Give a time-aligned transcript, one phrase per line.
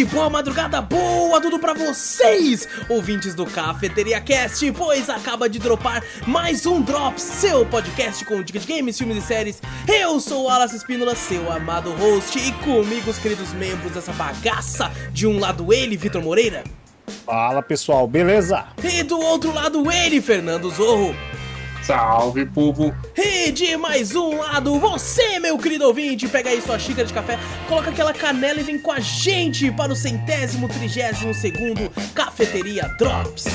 [0.00, 6.02] tarde, boa madrugada, boa tudo pra vocês, ouvintes do Cafeteria Cast, pois acaba de dropar
[6.26, 9.62] mais um Drops, seu podcast com dicas de games, filmes e séries.
[9.86, 14.90] Eu sou o Alas Espínola, seu amado host, e comigo os queridos membros dessa bagaça.
[15.12, 16.64] De um lado ele, Vitor Moreira.
[17.26, 18.66] Fala pessoal, beleza?
[18.82, 21.14] E do outro lado ele, Fernando Zorro.
[21.82, 22.94] Salve, povo!
[23.16, 27.38] E de mais um lado, você, meu querido ouvinte, pega aí sua xícara de café,
[27.68, 33.46] coloca aquela canela e vem com a gente para o centésimo, trigésimo segundo Cafeteria Drops.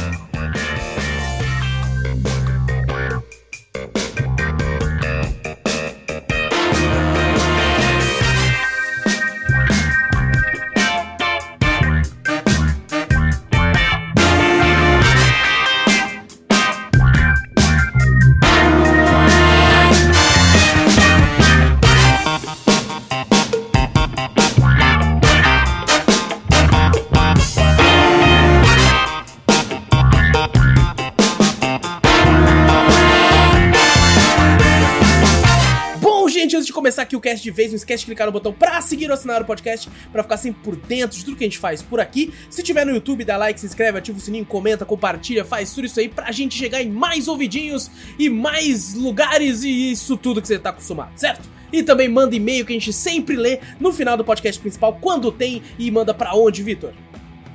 [37.16, 39.42] Aqui o cast de vez, não esquece de clicar no botão pra seguir ou assinar
[39.42, 42.34] o podcast, pra ficar sempre por dentro de tudo que a gente faz por aqui.
[42.50, 45.86] Se tiver no YouTube, dá like, se inscreve, ativa o sininho, comenta, compartilha, faz tudo
[45.86, 50.48] isso aí pra gente chegar em mais ouvidinhos e mais lugares e isso tudo que
[50.48, 51.50] você tá acostumado, certo?
[51.72, 55.32] E também manda e-mail que a gente sempre lê no final do podcast principal, quando
[55.32, 56.94] tem, e manda pra onde, Vitor?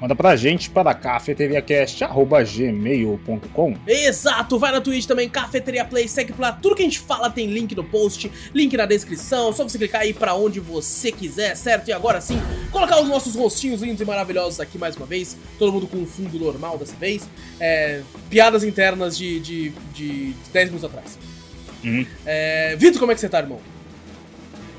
[0.01, 6.53] Manda pra gente para cafeteriacast.gmail.com Exato, vai na Twitch também, Cafeteria Play, segue por lá,
[6.53, 10.01] tudo que a gente fala tem link no post, link na descrição, só você clicar
[10.01, 11.89] aí pra onde você quiser, certo?
[11.89, 12.41] E agora sim,
[12.73, 16.07] colocar os nossos rostinhos lindos e maravilhosos aqui mais uma vez, todo mundo com um
[16.07, 17.29] fundo normal dessa vez,
[17.61, 21.19] é, piadas internas de, de, de 10 minutos atrás.
[21.85, 22.07] Uhum.
[22.25, 23.61] É, Vitor, como é que você tá, irmão?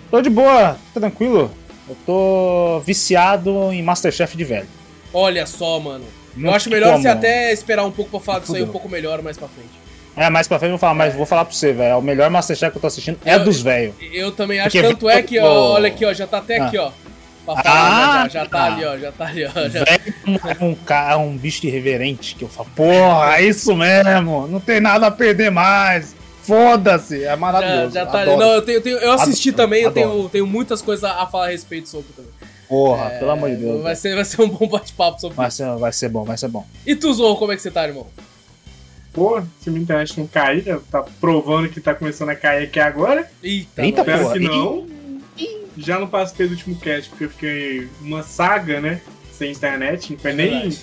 [0.09, 1.51] Tô de boa, tá tranquilo.
[1.87, 4.80] Eu tô viciado em Masterchef de velho.
[5.13, 6.05] Olha só, mano.
[6.35, 7.01] Eu Não acho tem melhor como.
[7.03, 9.69] você até esperar um pouco pra falar disso aí um pouco melhor mais pra frente.
[10.15, 11.97] É, mais pra frente eu vou falar, mas vou falar pra você, velho.
[11.97, 13.95] O melhor Masterchef que eu tô assistindo é Eu- dos velhos.
[14.13, 15.73] Eu também acho, Porque- tanto é que, ó, Oh.
[15.73, 16.91] olha aqui, ó, já tá até aqui, ó.
[17.45, 18.65] Pra falar, Ah, já, já tá tá.
[18.75, 19.49] ali, ó, já tá ali, ó.
[19.69, 19.83] Já...
[19.83, 24.47] Velho é um, ca- é um bicho irreverente que eu falo, porra, é isso mesmo,
[24.47, 26.15] não tem nada a perder mais.
[26.43, 27.93] Foda-se, é Já, maravilhoso.
[27.93, 28.31] já tá ali.
[28.31, 28.45] adoro.
[28.47, 31.45] Não, eu, tenho, eu eu assisti Adoro, também, eu tenho, tenho muitas coisas a falar
[31.45, 32.31] a respeito sobre também.
[32.71, 33.83] Porra, pelo amor de Deus.
[33.83, 35.57] Vai ser, vai ser um bom bate-papo sobre Vai isso.
[35.57, 36.65] ser, vai ser bom, vai ser bom.
[36.87, 38.07] E tu, Zorro, como é que você tá, irmão?
[39.11, 42.79] Pô, se minha internet não cair, já tá provando que tá começando a cair aqui
[42.79, 43.29] agora.
[43.43, 43.99] Eita, Eita.
[43.99, 44.33] Espero porra.
[44.33, 44.87] que não.
[45.77, 49.01] Já não participei do último cast, porque eu fiquei uma saga, né?
[49.33, 50.13] Sem internet.
[50.13, 50.79] Não foi É nem, verdade.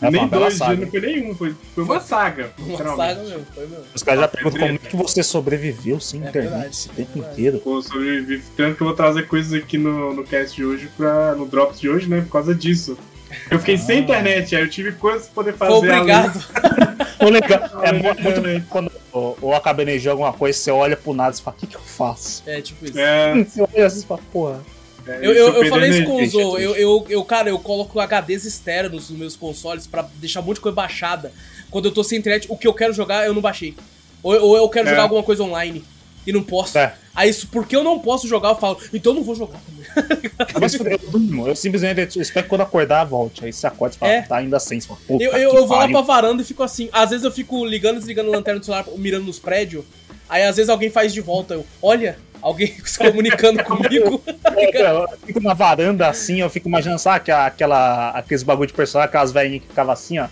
[0.00, 0.76] Nem dois saga.
[0.84, 1.34] não foi nenhum.
[1.34, 2.50] Foi, foi uma saga.
[2.58, 3.84] Uma saga mesmo, foi mesmo.
[3.94, 6.88] Os caras já É perguntam como é que você sobreviveu sem É internet verdade, esse
[6.90, 7.58] é tempo inteiro.
[7.58, 8.42] Pô, sobrevivi.
[8.56, 11.80] Tanto que eu vou trazer coisas aqui no, no cast de hoje, pra, no Drops
[11.80, 12.20] de hoje, né?
[12.20, 12.98] Por causa disso.
[13.50, 14.00] Eu fiquei sem Ah.
[14.00, 15.72] internet, aí eu tive coisas pra poder fazer.
[15.72, 16.44] Obrigado.
[17.18, 21.14] O legal é mu- muito bom quando o, o Akabeneji alguma coisa, você olha pro
[21.14, 22.42] nada e fala, o que, que eu faço?
[22.46, 22.98] É, tipo isso.
[22.98, 24.60] É, Você olha assim e fala, porra.
[25.06, 27.98] É, Eu, eu, eu falei isso com o Zorro, eu, eu, eu, cara, eu coloco
[28.00, 31.32] HDs externos nos meus consoles pra deixar um monte de coisa baixada.
[31.70, 33.74] Quando eu tô sem internet, o que eu quero jogar eu não baixei.
[34.22, 34.90] Ou, ou eu quero É.
[34.90, 35.84] jogar alguma coisa online
[36.26, 36.76] e não posso.
[36.78, 36.94] É.
[37.14, 39.86] Aí porque eu não posso jogar, eu falo, então eu não vou jogar também.
[40.60, 43.44] Mas eu durmo, eu simplesmente espero que quando acordar volte.
[43.44, 44.22] Aí você acorda e fala, É.
[44.22, 44.78] tá ainda sem.
[44.80, 46.88] Puta Eu, eu, eu vou lá pra varanda e fico assim.
[46.92, 49.84] Às vezes eu fico ligando e desligando a lanterna do celular, mirando nos prédios.
[50.28, 51.54] Aí às vezes alguém faz de volta.
[51.54, 54.22] Eu, olha, alguém se comunicando comigo.
[54.56, 58.72] É, Eu fico na varanda assim, eu fico imaginando, sabe, aquela, aquela, aqueles bagulho de
[58.74, 60.26] personagem, aquelas velhinhas que ficavam assim, ó.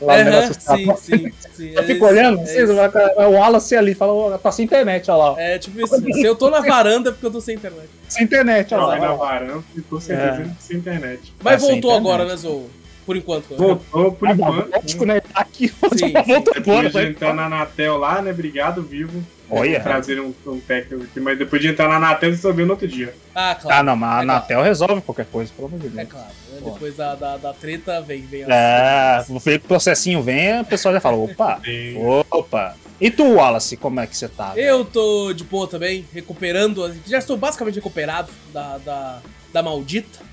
[0.00, 1.70] Lá no Aham, negócio sim, sim, sim.
[1.72, 2.78] Eu É fico isso, olhando, é vocês, isso.
[2.78, 5.40] o Wallace ali, fala, tá sem internet, olha lá.
[5.42, 5.96] É tipo isso.
[6.12, 7.88] Se eu tô na varanda é porque eu tô sem internet.
[8.08, 9.14] Sem internet, olha vai na lá.
[9.16, 11.34] varanda e com certeza sem internet.
[11.42, 11.98] Mas Tá sem voltou internet.
[12.14, 12.70] agora, né, Zou?
[13.08, 13.56] Por enquanto.
[13.56, 14.70] Voltou por Ah, enquanto.
[14.70, 15.20] Lógico, né?
[15.20, 16.12] Tá aqui, Sim, sim.
[16.12, 16.88] volta Depois agora.
[16.88, 17.06] de vai.
[17.06, 18.32] entrar na Anatel lá, né?
[18.32, 19.24] Obrigado, Vivo.
[19.50, 19.80] Olha.
[19.80, 21.18] Trazer um, um técnico aqui.
[21.18, 23.14] Mas depois de entrar na Anatel, você só viu no outro dia.
[23.34, 23.86] Ah, Ah, claro.
[23.86, 26.08] não, mas a É Anatel resolve qualquer coisa, pelo amor de É Deus.
[26.10, 26.26] claro.
[26.52, 26.60] né?
[26.62, 28.42] Depois da, da, da treta vem, vem.
[28.46, 31.62] É, o feio que o processinho vem, o pessoal já fala, opa,
[32.30, 32.76] opa.
[33.00, 34.52] E tu, Wallace, como é que você tá?
[34.54, 36.94] Eu tô de boa também, recuperando.
[37.06, 39.18] Já estou basicamente recuperado da, da,
[39.50, 40.27] da maldita.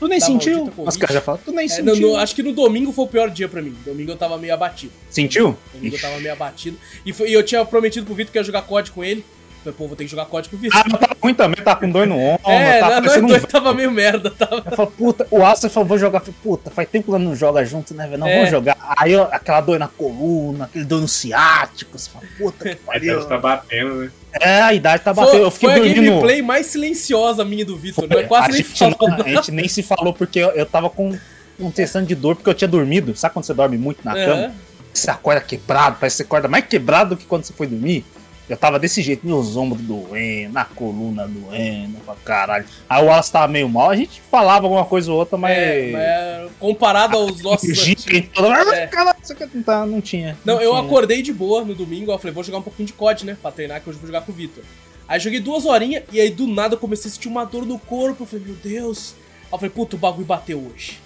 [0.00, 0.54] Tu nem da sentiu?
[0.56, 0.88] maldita Covid.
[0.88, 2.08] Os caras já falam, tu nem É, no- sentiu.
[2.08, 3.76] no- acho que no domingo foi o pior dia pra mim.
[3.84, 4.92] Domingo eu tava meio abatido.
[5.08, 5.56] Sentiu?
[5.74, 6.02] Domingo eu Ixi.
[6.02, 6.76] tava meio abatido.
[7.06, 9.24] E, foi- e eu tinha prometido pro Vitor que ia jogar COD com ele.
[9.62, 10.80] Falei, pô, vou ter que jogar COD com o Vitor.
[10.80, 12.50] Ah, mas tava ruim também, tava com dor no ombro.
[12.50, 14.62] é, tava nós parecendo um dois tava meio merda, tava.
[14.70, 16.20] Eu falo, puta, o Aço falou, vou jogar.
[16.20, 18.18] Falei, puta, faz tempo que não joga junto, né, velho?
[18.18, 18.36] Não, É.
[18.36, 18.76] vamos jogar.
[18.96, 21.98] Aí ó, aquela dor na coluna, aquele dor no ciático.
[21.98, 23.12] Você fala, puta que A pariu.
[23.14, 24.10] idade tá batendo, né?
[24.40, 25.32] É, a idade tá batendo.
[25.36, 26.04] Foi, Eu fiquei foi a dormindo.
[26.10, 28.22] gameplay mais silenciosa minha do Vitor, né?
[28.22, 31.18] Quase a, nem gente não- a gente nem se falou porque eu, eu tava com
[31.58, 33.14] um testando de dor porque eu tinha dormido.
[33.14, 34.24] Sabe quando você dorme muito na Aham.
[34.24, 34.54] cama?
[34.94, 38.04] Você acorda quebrado, parece que você acorda mais quebrado do que quando você foi dormir.
[38.50, 42.64] Eu tava desse jeito, meus ombros doendo, na coluna doendo, falei, caralho.
[42.88, 45.56] Aí o Wallace tava meio mal, a gente falava alguma coisa ou outra, mas.
[45.56, 47.68] É, mas comparado aos nossos.
[47.70, 48.86] Antigos- a gente toda- É.
[48.88, 50.36] Caralho, isso aqui não, tá, não tinha.
[50.44, 50.82] Não, eu tinha.
[50.82, 53.36] acordei de boa no domingo, eu falei, vou jogar um pouquinho de COD, né?
[53.40, 54.64] Pra treinar, que hoje eu vou jogar com o Vitor.
[55.06, 57.78] Aí joguei duas horinhas e aí do nada eu comecei a sentir uma dor no
[57.78, 58.24] corpo.
[58.24, 59.14] Eu falei, meu Deus.
[59.44, 60.98] Aí eu falei, puta, o bagulho bateu hoje.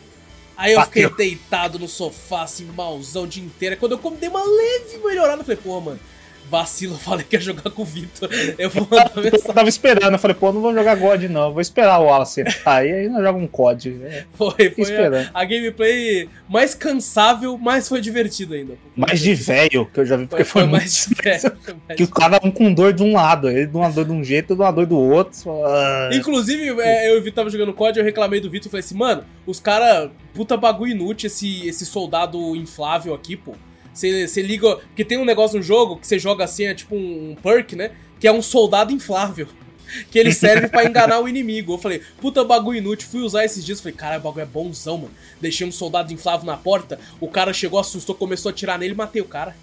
[0.57, 1.11] Aí eu Bateu.
[1.11, 3.75] fiquei deitado no sofá, assim, malzão o dia inteiro.
[3.75, 5.99] Aí Quando eu dei uma leve melhorada, eu falei, pô, mano,
[6.51, 8.29] vacilo, eu falei que ia jogar com o Vitor.
[8.59, 9.53] Eu vou mandar Eu mensagem.
[9.55, 12.77] tava esperando, eu falei, pô, não vou jogar God não, vou esperar o Wallace entrar
[12.77, 14.01] aí, aí nós joga um COD.
[14.05, 18.75] É, Foi, foi a, a gameplay mais cansável, mas foi divertido ainda.
[18.95, 21.57] Mais de velho que eu já vi, porque foi, foi, foi mais de velho,
[21.97, 24.23] Que o cara um com dor de um lado, ele de uma dor de um
[24.23, 25.51] jeito e de uma dor do outro.
[25.65, 26.11] ah.
[26.13, 28.97] Inclusive, é, eu o Vitor tava jogando COD, eu reclamei do Vitor e falei assim,
[28.97, 33.55] mano, os cara, puta bagulho inútil esse, esse soldado inflável aqui, pô.
[33.95, 34.77] Você liga.
[34.77, 37.93] Porque tem um negócio no jogo que você joga assim, é tipo um, perk, né?
[38.19, 39.47] Que é um soldado inflável.
[40.11, 41.75] Que ele serve pra enganar o inimigo.
[41.75, 43.09] Eu falei, puta bagulho inútil.
[43.09, 43.81] Fui usar esses dias.
[43.81, 45.15] Falei, caralho, o bagulho é bonzão, mano.
[45.41, 46.99] Deixei um soldado inflável na porta.
[47.21, 49.55] O cara chegou, assustou, começou a atirar nele matei o cara.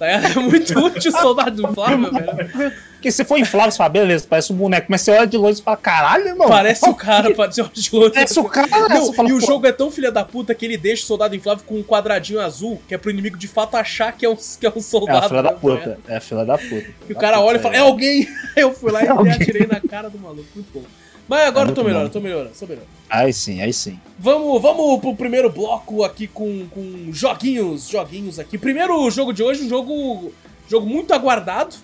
[0.00, 0.06] Tá?
[0.08, 2.72] É muito útil o soldado inflável, velho.
[2.94, 4.86] Porque se for inflável, você fala, beleza, parece um boneco.
[4.88, 6.48] Mas você olha de longe e fala, caralho, irmão.
[6.48, 8.10] Parece o cara, parece o de longe.
[8.14, 8.88] Parece o cara.
[8.88, 11.36] Não, fala, e o jogo é tão filha da puta que ele deixa o soldado
[11.36, 14.36] inflável com um quadradinho azul, que é pro inimigo de fato achar que é um,
[14.36, 15.26] que é um É soldado.
[15.26, 15.58] a fila da né?
[15.60, 15.98] puta.
[16.08, 16.86] É a fila da puta.
[17.08, 18.26] E o cara olha e fala, é alguém!
[18.56, 20.48] Eu fui lá e É atirei na cara do maluco.
[20.54, 20.82] Muito bom.
[21.30, 22.06] Mas agora É eu tô melhor, bom.
[22.06, 22.84] eu tô melhor, eu tô melhor.
[23.08, 24.00] Aí sim, aí sim.
[24.18, 28.58] Vamos, vamos pro primeiro bloco aqui com, com joguinhos, joguinhos aqui.
[28.58, 30.32] Primeiro jogo de hoje, um jogo,
[30.68, 31.76] jogo muito aguardado,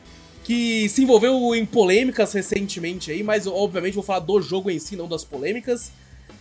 [0.43, 4.97] que se envolveu em polêmicas recentemente aí, mas obviamente vou falar do jogo em si,
[4.97, 5.93] não das polêmicas.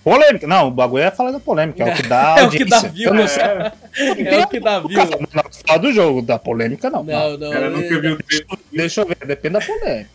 [0.04, 0.48] Polêmica.
[0.48, 2.82] Não, o bagulho é falar da polêmica, é o que dá É o que audiência.
[2.82, 3.28] dá view, não né?
[3.28, 4.26] sei.
[4.26, 4.98] É o que dá view.
[4.98, 7.04] Não, não, falar do jogo, da polêmica não.
[7.04, 7.50] Não, não.
[7.50, 8.60] O cara é- nunca viu o texto.
[8.72, 10.10] Deixa eu ver, depende da polêmica.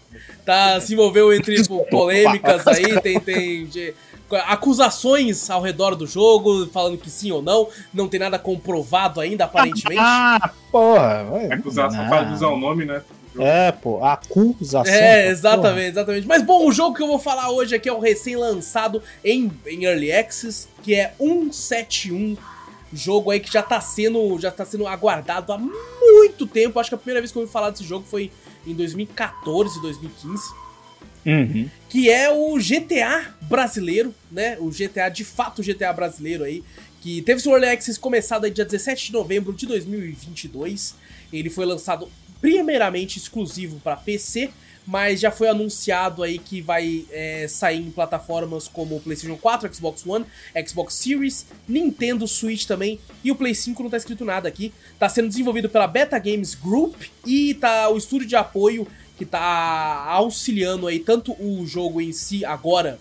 [0.45, 3.95] Tá, se envolveu entre pô, polêmicas aí, tem, tem de-
[4.47, 9.45] acusações ao redor do jogo, falando que sim ou não, não tem nada comprovado ainda,
[9.45, 10.01] aparentemente.
[10.03, 11.25] Ah, porra.
[11.25, 12.09] vai- Acusação não.
[12.09, 13.03] para usar o nome, né?
[13.39, 14.93] É, pô, acusação.
[14.93, 16.27] É, exatamente, exatamente.
[16.27, 19.85] Mas bom, o jogo que eu vou falar hoje aqui é o recém-lançado em, em
[19.85, 22.37] Early Access, que é 171.
[22.93, 26.81] Jogo aí que já tá sendo, já tá sendo aguardado há muito tempo.
[26.81, 28.33] Acho que a primeira vez que eu ouvi falar desse jogo foi
[28.67, 30.43] em 2014, 2015.
[31.25, 31.41] porra.
[31.43, 31.69] Uhum.
[31.91, 34.57] que é o GTA brasileiro, né?
[34.59, 36.65] O GTA, de fato, o GTA brasileiro aí,
[37.03, 40.95] que teve seu Early Access começado aí dia 17 de novembro de 2022.
[41.33, 42.11] Ele foi lançado
[42.41, 44.51] primeiramente exclusivo para PC,
[44.87, 50.05] mas já foi anunciado aí que vai é, sair em plataformas como PlayStation 4, Xbox
[50.07, 50.25] One,
[50.67, 54.73] Xbox Series, Nintendo Switch também, e o Play 5 não tá escrito nada aqui.
[54.99, 56.95] Tá sendo desenvolvido pela Beta Games Group
[57.25, 58.87] e tá o estúdio de apoio
[59.17, 62.99] que tá auxiliando aí tanto o jogo em si agora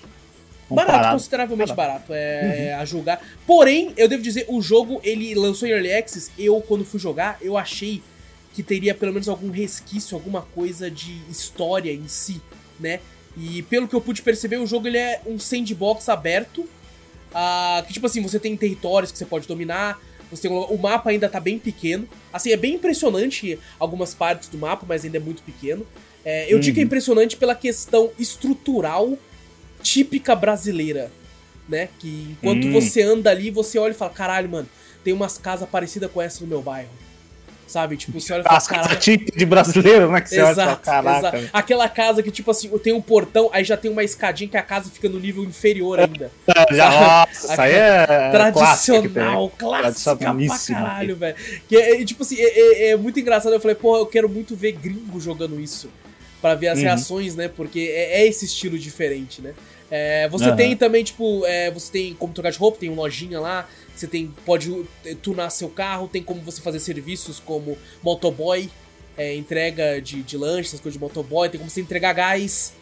[0.70, 1.14] Barato, Comparado.
[1.14, 3.20] consideravelmente barato, é, é a julgar.
[3.48, 7.40] Porém, eu devo dizer, o jogo, ele lançou em Early Access, eu, quando fui jogar,
[7.42, 8.04] eu achei
[8.54, 12.42] que teria pelo menos algum resquício, alguma coisa de história em si,
[12.80, 13.00] né?
[13.36, 16.68] E pelo que eu pude perceber, o jogo ele é um sandbox aberto,
[17.34, 20.00] ah, que tipo assim, você tem territórios que você pode dominar,
[20.32, 22.08] você tem o mapa ainda tá bem pequeno.
[22.32, 25.86] Assim, é bem impressionante algumas partes do mapa, mas ainda é muito pequeno.
[26.24, 26.88] É, eu digo que é Uhum.
[26.88, 29.18] impressionante pela questão estrutural
[29.82, 31.12] típica brasileira,
[31.68, 31.90] né?
[32.00, 32.72] Que enquanto Hum.
[32.72, 34.68] você anda ali, você olha e fala, caralho, mano,
[35.04, 36.90] tem umas casas parecidas com essa no meu bairro.
[37.70, 37.98] Sabe?
[37.98, 40.22] Tipo, você olha e fala, As casas típicas de brasileiro, né?
[40.22, 41.18] Que você olha e fala, Exato, caraca.
[41.38, 41.50] exato.
[41.54, 44.64] Aquela casa que, tipo assim, tem um portão, aí já tem uma escadinha que a
[44.64, 46.32] casa fica no nível inferior ainda.
[46.72, 48.06] Já, nossa, isso aí é.
[48.32, 51.36] Tradicional, clássica pra caralho, velho.
[51.68, 53.54] Que é, é, tipo assim, é, é- é muito engraçado.
[53.54, 55.90] Eu falei, porra, eu quero muito ver gringo jogando isso.
[56.42, 56.86] Pra ver as Uhum.
[56.86, 57.50] reações, né?
[57.50, 59.54] Porque é, é esse estilo diferente, né?
[59.92, 60.56] É, você Aham.
[60.56, 63.68] tem também, tipo, é, você tem como trocar de roupa, tem uma lojinha lá,
[64.00, 68.70] você tem, pode eh, tunar seu carro, tem como você fazer serviços como motoboy,
[69.18, 72.74] é, entrega de, de lanche, essas coisas de motoboy, tem como você entregar gás,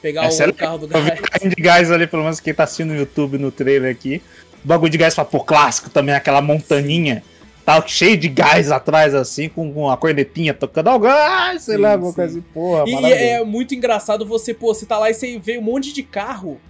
[0.00, 1.20] pegar Essa é o carro do Eu vi gás.
[1.20, 4.22] um carrinho de gás ali, pelo menos quem tá assistindo no YouTube, no trailer aqui.
[4.64, 7.22] O bagulho de gás, fala, pô, clássico também, aquela montaninha.
[7.64, 10.88] Tá cheio de gás atrás, assim, com com a cornetinha tocando.
[10.88, 13.24] Ó, gás, sei Sim, lá, alguma coisa assim, porra, E maravilhoso.
[13.24, 16.60] é muito engraçado você, pô, você tá lá e você vê um monte de carro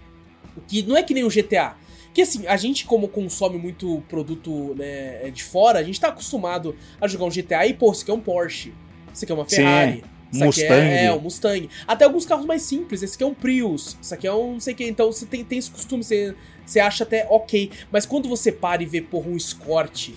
[0.68, 1.74] que não é que nem o GTA.
[2.12, 6.76] Que assim, a gente, como consome muito produto né, de fora, a gente tá acostumado
[7.00, 8.72] a jogar um GTA e, pô, isso aqui é um Porsche.
[9.12, 10.04] Isso aqui é uma Sim, Ferrari.
[10.32, 10.86] Isso aqui Mustang.
[10.86, 11.70] é, é um Mustang.
[11.86, 13.02] Até alguns carros mais simples.
[13.02, 13.96] Esse aqui é um Prius.
[14.00, 14.84] Isso aqui é um não sei o que.
[14.86, 17.70] Então você tem, tem esse costume, você, você acha até ok.
[17.90, 20.10] Mas quando você para e vê, porra, um Escort,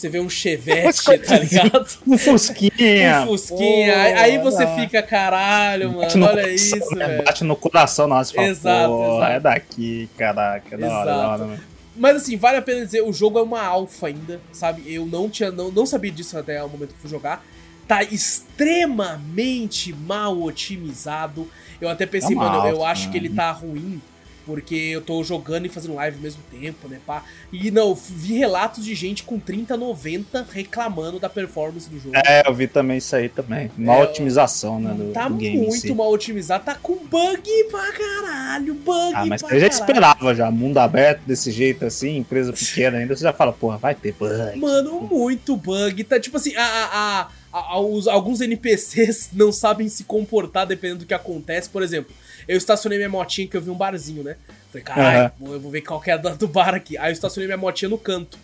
[0.00, 1.62] você vê um Chevette, tá Escortezinho.
[1.64, 1.88] ligado?
[2.06, 3.22] Um Fusquinha.
[3.22, 4.02] Um Fusquinha.
[4.02, 7.06] aí, aí você fica, caralho, mano, no olha coração, isso, né?
[7.08, 7.24] velho.
[7.24, 9.32] Bate no coração, nossa, fala, Exato, exato.
[9.32, 11.28] é daqui, caraca, da hora, da Exato.
[11.32, 11.60] hora, mano.
[11.96, 14.82] Mas assim, vale a pena dizer, o jogo é uma alfa ainda, sabe?
[14.86, 17.44] Eu não tinha não, não sabia disso até o momento que fui jogar.
[17.88, 21.48] Tá extremamente mal otimizado.
[21.80, 23.34] Eu até pensei, É mano, eu alfa, acho que ele né?
[23.36, 24.00] tá ruim
[24.48, 27.22] porque eu tô jogando e fazendo live ao mesmo tempo, né, pá.
[27.52, 32.16] E não, vi relatos de gente com 3090 reclamando da performance do jogo.
[32.26, 33.70] É, eu vi também isso aí também.
[33.76, 35.92] Mal É, otimização, né, do, tá do game muito si.
[35.92, 40.78] mal otimizado, tá com bug pra caralho, bug Ah, mas você já esperava já, mundo
[40.78, 44.58] aberto desse jeito assim, empresa pequena ainda, você já fala, porra, vai ter bug.
[44.58, 46.02] Mano, muito bug.
[46.04, 51.00] Tá tipo assim, a, a- a- a- os- alguns NPCs não sabem se comportar dependendo
[51.00, 51.68] do que acontece.
[51.68, 52.14] Por exemplo,
[52.48, 54.36] eu estacionei minha motinha que eu vi um barzinho, né?
[54.72, 56.96] Falei, caralho, eu vou ver qual que é do bar aqui.
[56.98, 58.38] Aí eu estacionei minha motinha no canto.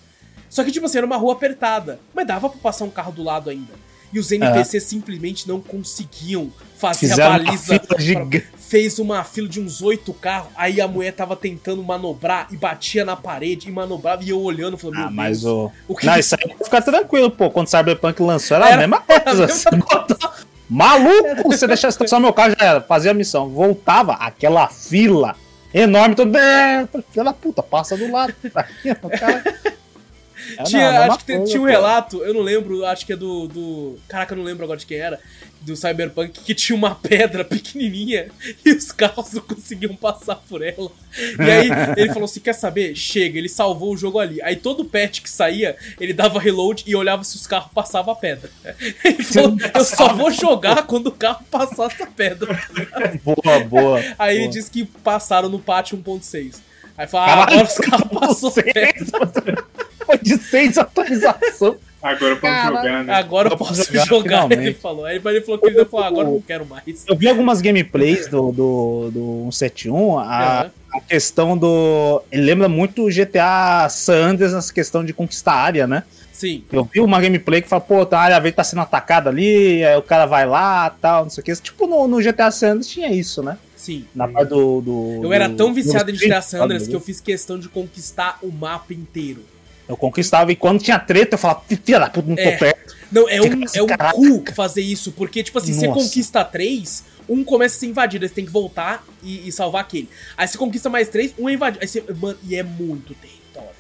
[0.49, 1.99] Só que, tipo assim, era uma rua apertada.
[2.15, 3.73] Mas dava pra passar um carro do lado ainda.
[4.13, 7.81] E os NPCs simplesmente não conseguiam fazer Fizeram a uma baliza.
[7.81, 8.47] pra- gigante.
[8.57, 10.51] Fez uma fila de uns oito carros.
[10.57, 14.23] Aí a mulher tava tentando manobrar e batia na parede e manobrava.
[14.23, 15.73] E eu olhando, falando, meu Ah, mas Deus, o.
[15.89, 17.51] o que Não, isso aí fica tranquilo, pô.
[17.51, 19.47] Quando o Cyberpunk lançou, era, Era- a mesma era a coisa.
[19.47, 20.33] mesma bota-
[20.69, 22.81] Maluco, você deixar estacionar meu carro, já era.
[22.81, 23.49] Fazia a missão.
[23.49, 25.37] Voltava, aquela fila
[25.73, 26.33] enorme, todo.
[27.11, 28.35] Filha da puta, passa do lado.
[29.19, 29.45] Cara-
[30.47, 33.15] É, não, Tinha, mesma acho que coisa, tinha um relato, eu não lembro, acho que
[33.15, 33.99] é do, do.
[34.07, 35.19] Caraca, eu não lembro agora de quem era.
[35.65, 38.29] Do Cyberpunk, que tinha uma pedra pequenininha
[38.65, 40.91] e os carros não conseguiam passar por ela.
[41.39, 42.95] E aí ele falou assim: quer saber?
[42.95, 44.43] Chega, ele salvou o jogo ali.
[44.43, 48.17] Aí todo patch que saía, ele dava reload e olhava se os carros passavam a
[48.17, 48.51] pedra.
[49.05, 52.59] Ele falou: eu só vou jogar quando o carro passar essa pedra.
[53.23, 54.05] Boa, boa.
[54.19, 54.53] Aí ele boa.
[54.53, 56.57] disse que passaram no patch 1.6.
[56.97, 59.65] Aí falou: ah, agora os carros passaram a pedra.
[60.05, 61.79] Foi de seis atualização.
[62.05, 62.77] Agora pode Caralho.
[62.77, 63.15] jogar, né?
[63.15, 64.61] Agora eu Eu posso posso jogar, jogar, finalmente.
[64.61, 65.05] ele falou.
[65.07, 67.05] Aí ele falou que ele falou, agora eu não quero mais.
[67.09, 72.23] Eu vi algumas gameplays do, do, do 171, a, a questão do.
[72.31, 76.03] Ele lembra muito o GTA San Andreas nessa questão de conquistar a área, né?
[76.31, 79.31] Sim, Eu vi uma gameplay que fala, pô, tá, a área verde tá sendo atacada
[79.31, 81.55] ali, aí o cara vai lá tal, não sei o que.
[81.57, 83.57] Tipo, no, no GTA San Andreas tinha isso, né?
[83.77, 84.05] sim.
[84.15, 84.81] Na parte do.
[84.81, 88.39] do Eu era tão viciado em GTA San Andreas que eu fiz questão de conquistar
[88.43, 89.43] o mapa inteiro.
[89.89, 92.57] Eu conquistava e quando tinha treta eu falava, filha da puta, não tô É.
[92.57, 92.97] perto.
[93.13, 94.15] Não, é Fica um, assim, é um caraca.
[94.17, 96.01] cu fazer isso, porque, tipo assim, você Nossa.
[96.01, 99.83] conquista três, um começa a ser invadido, aí você tem que voltar e, e salvar
[99.83, 100.09] aquele.
[100.37, 101.83] Aí você conquista mais três, um é invadido.
[101.83, 103.75] Aí você, mano, e é muito território.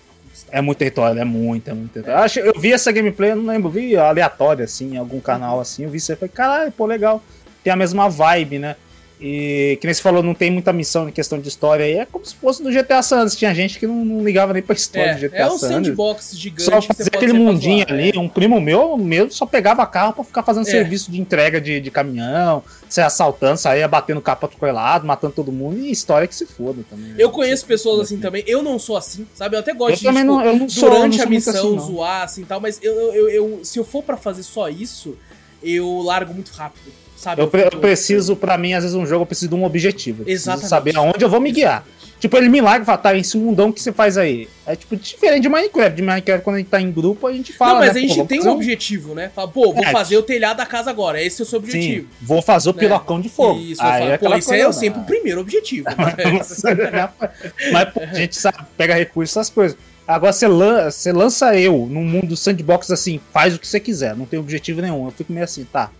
[0.50, 2.18] É muito território, é muito, é muito território.
[2.20, 5.58] Eu, acho- eu vi essa gameplay, eu não lembro, vi aleatória, assim, em algum canal
[5.58, 7.22] assim, eu vi isso e falei, caralho, pô, legal.
[7.64, 8.76] Tem a mesma vibe, né?
[9.20, 11.92] E que nem você falou, não tem muita missão em questão de história aí.
[11.98, 13.36] É como se fosse do GTA San Andreas.
[13.36, 15.66] Tinha gente que não, não ligava nem pra história do É, GTA é um San
[15.68, 15.86] Andreas.
[15.86, 18.12] sandbox gigante Só fazer aquele mundinho zoar, ali.
[18.14, 18.18] é.
[18.18, 20.70] Um primo meu mesmo só pegava carro pra ficar fazendo É.
[20.70, 25.52] serviço de entrega de, de caminhão, saia assaltando, saía batendo capa do lado, matando todo
[25.52, 25.78] mundo.
[25.78, 27.10] E história que se foda também.
[27.10, 27.14] né?
[27.16, 28.42] Eu conheço pessoas assim também.
[28.46, 29.54] Eu não sou assim, sabe?
[29.56, 31.28] Eu até gosto Eu de, também tipo, não, eu não sou não durante sou a
[31.30, 31.78] missão assim, não.
[31.78, 35.16] zoar assim e tal, mas eu, eu, eu- se eu for pra fazer só isso,
[35.62, 37.42] eu largo muito rápido, sabe?
[37.42, 40.24] Eu, pre- eu preciso, pra mim, às vezes, um jogo eu preciso de um objetivo.
[40.26, 40.68] Exatamente.
[40.68, 41.84] saber aonde eu vou me guiar.
[42.20, 44.48] Tipo, ele me larga e fala, tá, esse mundão que você faz aí.
[44.66, 45.94] É tipo diferente de Minecraft.
[45.94, 47.72] De Minecraft, quando a gente tá em grupo, a gente fala.
[47.74, 49.30] Não, mas né, a gente tem um objetivo, né?
[49.34, 51.22] Fala, pô, vou É, fazer o telhado da casa agora.
[51.22, 52.08] Esse é o seu Sim, objetivo.
[52.22, 52.78] vou fazer o Né?
[52.78, 53.60] pirocão de fogo.
[53.60, 55.06] Isso, aí falo, é pô, aí é sempre o né?
[55.06, 55.86] primeiro objetivo.
[55.90, 55.94] né?
[57.72, 59.76] Mas pô, a gente sabe, pega recursos, essas coisas.
[60.06, 64.14] Agora você, lan você lança eu num mundo sandbox assim, faz o que você quiser,
[64.16, 65.04] não tem objetivo nenhum.
[65.06, 65.90] Eu fico meio assim, tá.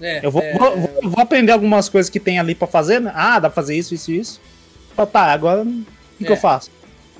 [0.00, 0.56] É, eu vou, é...
[0.56, 3.12] vou, vou, vou, aprender algumas coisas que tem ali pra fazer, né?
[3.14, 4.40] Ah, dá pra fazer isso, isso e isso.
[5.12, 5.84] Tá, agora o
[6.18, 6.38] que, que eu é.
[6.38, 6.70] faço?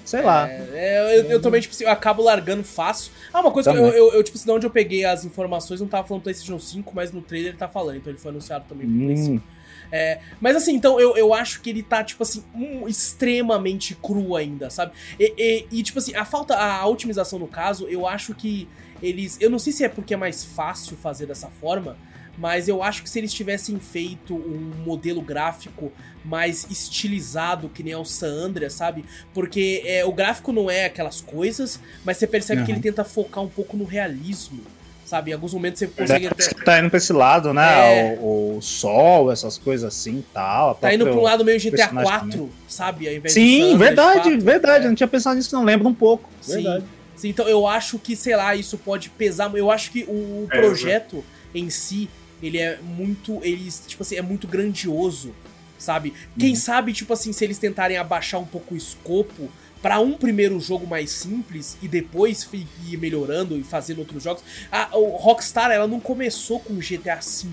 [0.04, 0.48] Sei lá.
[0.48, 3.10] É, é, eu, eu, também, tipo assim, eu acabo largando fácil.
[3.32, 3.90] Ah, uma coisa também.
[3.90, 6.22] que eu, eu, eu, tipo assim, de onde eu peguei as informações, não tava falando
[6.22, 9.32] PlayStation 5, mas no trailer ele tá falando, então ele foi anunciado também pro PlayStation.
[9.32, 9.56] Hum.
[9.90, 14.36] É, mas assim, então eu, eu acho que ele tá, tipo assim, um, extremamente cru
[14.36, 14.92] ainda, sabe?
[15.18, 18.68] E, e, e, tipo assim, a falta, a otimização no caso, eu acho que
[19.02, 19.36] eles.
[19.40, 21.96] Eu não sei se é porque é mais fácil fazer dessa forma,
[22.38, 25.92] mas eu acho que se eles tivessem feito um modelo gráfico
[26.24, 29.04] mais estilizado, que nem é o San Andreas, sabe?
[29.32, 32.66] Porque é, o gráfico não é aquelas coisas, mas você percebe uhum.
[32.66, 34.60] que ele tenta focar um pouco no realismo.
[35.04, 36.26] Sabe, em alguns momentos você consegue.
[36.26, 36.48] Até...
[36.64, 38.14] Tá indo pra esse lado, né?
[38.14, 38.18] É...
[38.20, 40.74] O, o, sol, essas coisas assim tal.
[40.74, 43.06] Tá indo pra um lado meio GTA 4, sabe?
[43.06, 44.82] Ao invés Sim, verdade, fato, verdade.
[44.82, 44.86] É.
[44.86, 46.28] Eu não tinha pensado nisso, não lembro um pouco.
[46.40, 46.54] Sim.
[46.54, 46.84] Verdade.
[47.14, 49.54] Sim, então eu acho que, sei lá, isso pode pesar.
[49.54, 51.24] Eu acho que o é, projeto
[51.54, 52.10] em si,
[52.42, 53.40] ele é muito.
[53.42, 55.34] Ele, tipo assim, é muito grandioso,
[55.78, 56.12] sabe?
[56.38, 56.56] Quem uhum.
[56.56, 59.50] sabe, tipo assim, se eles tentarem abaixar um pouco o escopo
[59.82, 64.42] para um primeiro jogo mais simples e depois ir melhorando e fazendo outros jogos.
[64.70, 67.48] A, o Rockstar, ela não começou com GTA V,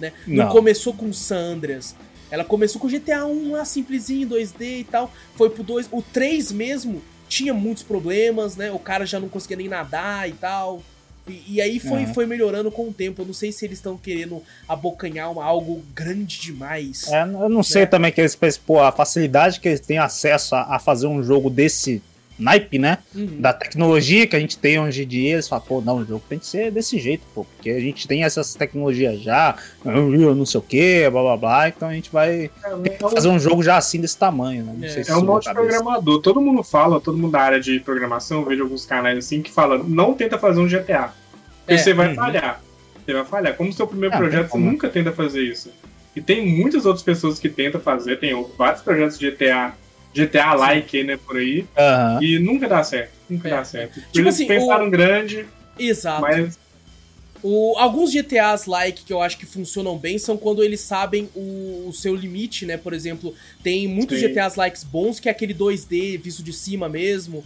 [0.00, 0.12] né?
[0.26, 1.94] Não, não começou com San Andreas.
[2.30, 5.12] Ela começou com GTA 1 lá, simplesinho, 2D e tal.
[5.34, 5.88] Foi pro 2.
[5.90, 8.70] O 3 mesmo tinha muitos problemas, né?
[8.70, 10.82] O cara já não conseguia nem nadar e tal.
[11.30, 12.14] E, e aí foi, uhum.
[12.14, 13.22] foi melhorando com o tempo.
[13.22, 17.08] Eu não sei se eles estão querendo abocanhar uma, algo grande demais.
[17.08, 17.62] É, eu não né?
[17.62, 21.22] sei também que eles, pô, a facilidade que eles têm acesso a, a fazer um
[21.22, 22.02] jogo desse
[22.38, 22.98] naipe, né?
[23.14, 23.40] Uhum.
[23.40, 26.22] Da tecnologia que a gente tem hoje em dia, eles falam, pô, não, o jogo
[26.28, 30.58] tem que ser desse jeito, pô, porque a gente tem essas tecnologias já, não sei
[30.58, 34.00] o que, blá blá blá, então a gente vai é, fazer um jogo já assim
[34.00, 34.74] desse tamanho, né?
[34.78, 37.60] Não é, se é um monte de programador, todo mundo fala, todo mundo da área
[37.60, 41.12] de programação, eu vejo alguns canais assim que falam, não tenta fazer um GTA,
[41.60, 41.78] porque é.
[41.78, 42.14] você vai uhum.
[42.14, 42.62] falhar.
[43.04, 43.56] Você vai falhar.
[43.56, 45.70] Como seu primeiro ah, projeto, você nunca tenta fazer isso.
[46.14, 49.74] E tem muitas outras pessoas que tentam fazer, tem vários projetos de GTA
[50.26, 51.60] GTA-like, né, por aí.
[51.60, 52.22] Uhum.
[52.22, 53.12] E nunca dá certo.
[53.28, 53.50] Nunca é.
[53.50, 53.94] dá certo.
[53.94, 54.90] Tipo Eles assim, pensaram o...
[54.90, 55.46] grande.
[55.78, 56.22] Exato.
[56.22, 56.58] Mas.
[57.40, 61.84] O, alguns GTAs like que eu acho que funcionam bem são quando eles sabem o,
[61.86, 62.76] o seu limite, né?
[62.76, 63.32] Por exemplo,
[63.62, 64.28] tem muitos Sim.
[64.28, 67.44] GTAs likes bons que é aquele 2D visto de cima mesmo,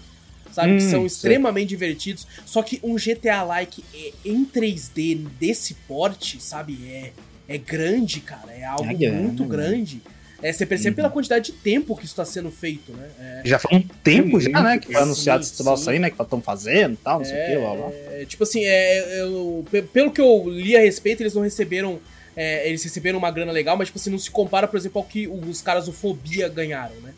[0.50, 0.72] sabe?
[0.72, 2.26] Hum, que são extremamente divertidos.
[2.46, 6.78] Só que um GTA like é, em 3D desse porte, sabe?
[6.86, 7.12] É,
[7.46, 8.50] é grande, cara.
[8.50, 10.00] É algo é muito grande.
[10.42, 10.96] É, você percebe uhum.
[10.96, 13.08] pela quantidade de tempo que isso está sendo feito, né?
[13.18, 14.78] É, já foi um tempo já, né?
[14.78, 16.10] Que foi anunciado esse troço aí, né?
[16.10, 17.90] Que estão fazendo e tal, não sei o que, lá, lá.
[17.92, 22.00] É, tipo assim, é, eu, pelo que eu li a respeito, eles não receberam.
[22.34, 25.06] É, eles receberam uma grana legal, mas tipo assim, não se compara, por exemplo, ao
[25.06, 27.12] que os caras do Fobia ganharam, né?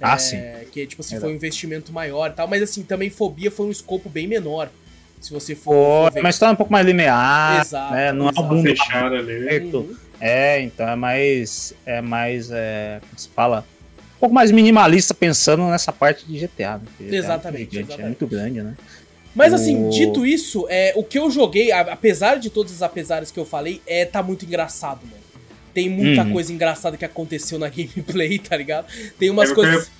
[0.00, 0.38] Ah, é, sim.
[0.72, 3.70] Que, tipo assim, foi um investimento maior e tal, mas assim, também Fobia foi um
[3.70, 4.70] escopo bem menor.
[5.26, 6.12] Se você for.
[6.12, 7.60] for mas tá um pouco mais linear.
[7.60, 7.92] Exato.
[7.92, 8.12] Né?
[8.12, 8.40] Não exato.
[8.40, 9.72] é um mundo fechado ali.
[9.74, 9.96] Uhum.
[10.20, 11.74] É, então é mais.
[11.84, 12.48] É mais.
[12.52, 13.66] É, como se fala?
[14.16, 16.78] Um pouco mais minimalista pensando nessa parte de GTA.
[17.00, 17.16] Né?
[17.16, 18.02] Exatamente, é, exatamente.
[18.02, 18.76] é muito grande, né?
[19.34, 23.38] Mas assim, dito isso, é, o que eu joguei, apesar de todos os apesares que
[23.38, 25.22] eu falei, é tá muito engraçado, mano.
[25.74, 26.32] Tem muita uhum.
[26.32, 28.86] coisa engraçada que aconteceu na gameplay, tá ligado?
[29.18, 29.90] Tem umas coisas.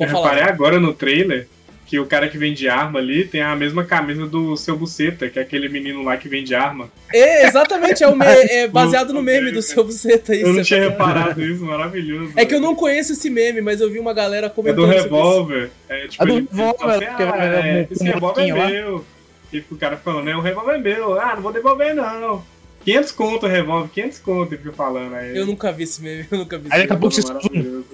[0.00, 1.46] Eu, eu reparei agora no trailer
[1.92, 5.38] que o cara que vende arma ali tem a mesma camisa do seu Buceta, que
[5.38, 6.90] é aquele menino lá que vende arma.
[7.12, 10.34] É, exatamente, é, o me é baseado no meme do seu Buceta.
[10.34, 12.32] Isso, eu não tinha reparado isso, maravilhoso.
[12.34, 14.84] É que eu não conheço esse meme, mas eu vi uma galera comentando.
[14.84, 15.70] É do revólver.
[15.86, 16.94] É, tipo, é do revólver.
[16.94, 19.04] Assim, ah, é, esse revólver é meu.
[19.52, 21.20] E o cara falando, né, o revólver é meu.
[21.20, 22.42] Ah, não vou devolver não.
[22.86, 25.36] 500 conto o revólver, 500 conto, ele fica falando aí.
[25.36, 27.32] Eu nunca vi esse meme, eu nunca vi esse Aí daqui a pouco você...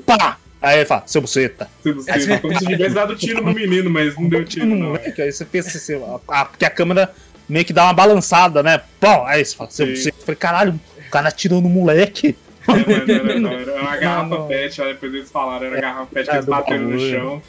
[0.06, 0.38] Pá!
[0.60, 1.68] Aí ele fala, seu buceta.
[1.82, 2.40] Seu buceta.
[2.40, 4.96] Como se tivesse dado tiro no menino, mas não deu tiro, não.
[4.96, 7.14] É, aí você pensa assim, a, porque a câmera
[7.48, 8.80] meio que dá uma balançada, né?
[8.98, 10.16] Pô, aí você fala, seu buceta.
[10.18, 12.36] Eu falei, caralho, o cara atirou no moleque.
[12.66, 16.06] É, mas era, não, era uma garrafa não, pet, aí depois eles falaram, era garrafa
[16.06, 17.42] pet que eles bateram no chão.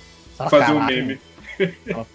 [0.50, 1.19] Fazer um meme.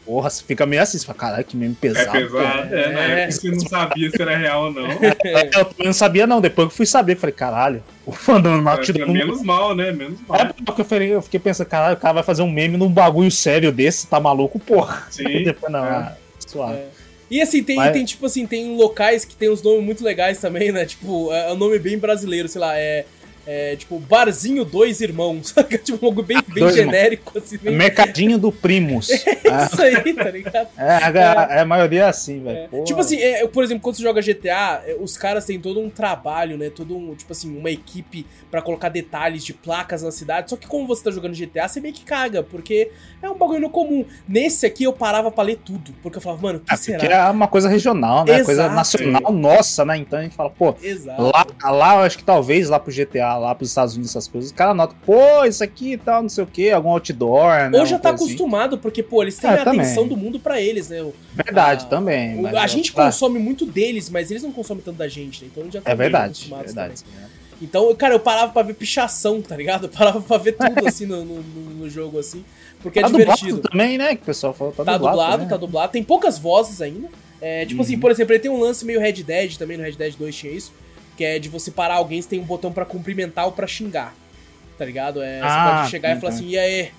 [0.04, 2.16] Porra, você fica meio assim, você fala, caralho, que meme pesado.
[2.16, 3.20] É pesado, é, na é.
[3.22, 4.88] época você não sabia se era real ou não.
[5.24, 6.40] É, eu não sabia, não.
[6.40, 9.08] Depois que eu fui saber, falei, caralho, o fandom mal tirou.
[9.08, 9.92] Menos mal, né?
[9.92, 10.40] Menos mal.
[10.40, 12.90] É porque eu, falei, eu fiquei pensando, caralho, o cara vai fazer um meme num
[12.90, 15.06] bagulho sério desse, tá maluco, porra.
[15.10, 15.24] Sim.
[15.44, 15.88] Depois não, é.
[15.88, 16.74] ah, suave.
[16.74, 16.88] É.
[17.30, 17.92] E assim, tem, Mas...
[17.92, 20.84] tem, tipo assim, tem locais que tem uns nomes muito legais também, né?
[20.84, 23.06] Tipo, é um nome bem brasileiro, sei lá, é
[23.46, 25.54] É, tipo, Barzinho Dois Irmãos.
[25.84, 27.58] tipo, um logo bem, bem genérico, assim.
[27.58, 27.74] Bem...
[27.74, 29.10] Mercadinho do Primos.
[29.12, 30.68] é isso aí, tá ligado?
[30.84, 31.60] É, a, é.
[31.60, 32.68] a maioria é assim, velho.
[32.72, 32.82] É.
[32.82, 35.88] Tipo assim, é, por exemplo, quando você joga GTA, é, os caras têm todo um
[35.88, 36.70] trabalho, né?
[36.70, 40.50] Todo um, tipo assim, uma equipe para colocar detalhes de placas na cidade.
[40.50, 42.90] Só que como você tá jogando GTA, você meio que caga, porque
[43.22, 44.04] é um bagulho no comum.
[44.28, 46.98] Nesse aqui eu parava pra ler tudo, porque eu falava, mano, o que ah, será?
[46.98, 48.32] Porque é uma coisa regional, né?
[48.32, 48.44] Exato.
[48.46, 49.96] Coisa nacional nossa, né?
[49.96, 51.22] Então a gente fala, pô, Exato.
[51.22, 54.50] lá, lá eu acho que talvez lá pro GTA, lá pros Estados Unidos, essas coisas,
[54.50, 57.78] o cara nota, pô, isso aqui e tal, não sei o que, algum outdoor, né?
[57.78, 58.82] Ou já tá acostumado, assim.
[58.82, 61.04] porque, pô, eles têm é, a atenção do mundo para eles, né?
[61.34, 62.46] Verdade, a, também.
[62.46, 63.06] a gente pra...
[63.06, 65.50] consome muito deles, mas eles não consomem tanto da gente, né?
[65.52, 67.02] Então já tá É verdade, verdade.
[67.02, 67.34] Também.
[67.62, 69.84] Então, cara, eu parava pra ver pichação, tá ligado?
[69.86, 72.44] Eu parava pra ver tudo assim no, no, no jogo, assim.
[72.82, 73.60] Porque tá é divertido.
[73.60, 74.14] também, né?
[74.14, 75.16] Que o pessoal falou, tá, tá dublado.
[75.16, 75.48] dublado, né?
[75.48, 75.92] tá dublado.
[75.92, 77.08] Tem poucas vozes ainda.
[77.40, 77.86] É, tipo uhum.
[77.86, 80.34] assim, por exemplo, ele tem um lance meio Red Dead também, no Red Dead 2
[80.34, 80.72] tinha isso.
[81.16, 84.14] Que é de você parar alguém, você tem um botão para cumprimentar ou pra xingar.
[84.76, 85.22] Tá ligado?
[85.22, 86.90] É, ah, você pode chegar e falar assim, e aí?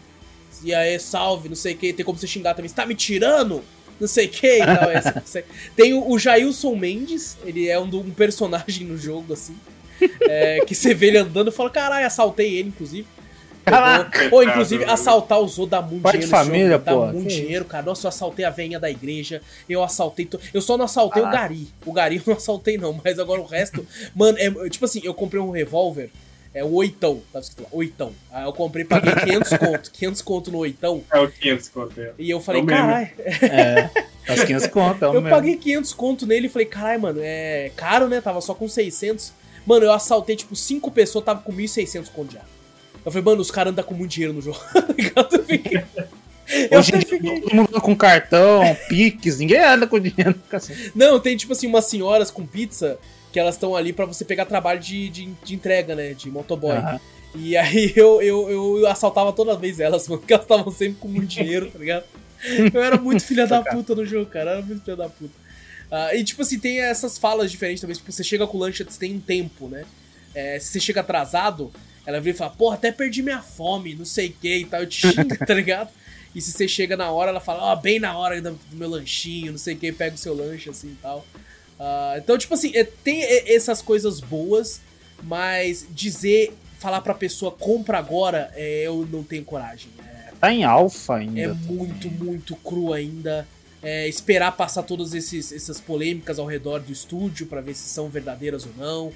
[0.64, 1.94] E aí, salve, não sei o que.
[1.94, 2.70] Tem como você xingar também.
[2.70, 3.62] Você tá me tirando?
[4.00, 4.90] Não sei o que e tal.
[4.90, 5.44] É,
[5.76, 9.56] tem o, o Jailson Mendes, ele é um, um personagem no jogo, assim.
[10.22, 13.08] É, que você vê ele andando e fala, caralho, assaltei ele, inclusive.
[13.66, 16.32] Caraca, Ou, inclusive, assaltar o Zo dá muito Pai dinheiro.
[16.32, 17.06] De família, jogo, pô.
[17.08, 17.84] Dá muito dinheiro, cara.
[17.84, 19.42] Nossa, eu assaltei a venha da igreja.
[19.68, 20.26] Eu assaltei.
[20.26, 20.40] To...
[20.54, 21.28] Eu só não assaltei ah.
[21.28, 21.68] o Gari.
[21.86, 23.00] O Gari eu não assaltei, não.
[23.04, 23.86] Mas agora o resto.
[24.16, 26.12] mano, é, tipo assim, eu comprei um revólver.
[26.54, 28.14] É o oitão, tá escrito lá, oitão.
[28.32, 31.04] Aí eu comprei, paguei 500 conto, 500 conto no oitão.
[31.12, 32.12] É o 500 conto, é.
[32.18, 33.10] E eu falei, caralho.
[33.42, 33.90] É,
[34.26, 35.36] as 500 conto, é o Eu mesmo.
[35.36, 38.22] paguei 500 conto nele e falei, caralho, mano, é caro, né?
[38.22, 39.34] Tava só com 600.
[39.66, 42.42] Mano, eu assaltei, tipo, 5 pessoas, tava com 1.600 conto já.
[43.06, 44.60] Eu falei, mano, os caras andam com muito dinheiro no jogo.
[44.74, 45.84] eu fiquei...
[46.72, 50.36] Hoje dia, todo mundo com cartão, piques, ninguém anda com dinheiro.
[50.94, 53.00] Não, tem tipo assim, umas senhoras com pizza
[53.32, 56.14] que elas estão ali para você pegar trabalho de, de, de, entrega, né?
[56.14, 56.78] De motoboy.
[56.78, 57.00] Uhum.
[57.36, 61.08] E aí eu, eu, eu assaltava toda vez elas, mano, porque elas estavam sempre com
[61.08, 62.06] muito dinheiro, tá ligado?
[62.74, 64.52] Eu era muito filha da puta no jogo, cara.
[64.52, 65.34] Eu era muito filha da puta.
[65.92, 67.96] Uh, e tipo assim, tem essas falas diferentes também.
[67.96, 69.84] Tipo, você chega com o lanche, você tem um tempo, né?
[70.34, 71.72] É, se você chega atrasado,
[72.06, 74.82] ela vira e fala, porra, até perdi minha fome, não sei o que e tal,
[74.82, 75.90] eu te xinga, tá ligado?
[76.36, 78.90] E se você chega na hora, ela fala, ó, oh, bem na hora do, meu
[78.90, 81.26] lanchinho, não sei o que, pega o seu lanche, assim e tal.
[81.80, 84.82] Uh, então, tipo assim, é, tem essas coisas boas,
[85.24, 89.90] mas dizer, falar pra pessoa, compra agora, é, eu não tenho coragem.
[90.00, 91.40] É, tá em alfa ainda.
[91.40, 93.48] É muito, muito cru ainda.
[93.82, 98.10] É, esperar passar todas esses, essas polêmicas ao redor do estúdio para ver se são
[98.10, 99.14] verdadeiras ou não.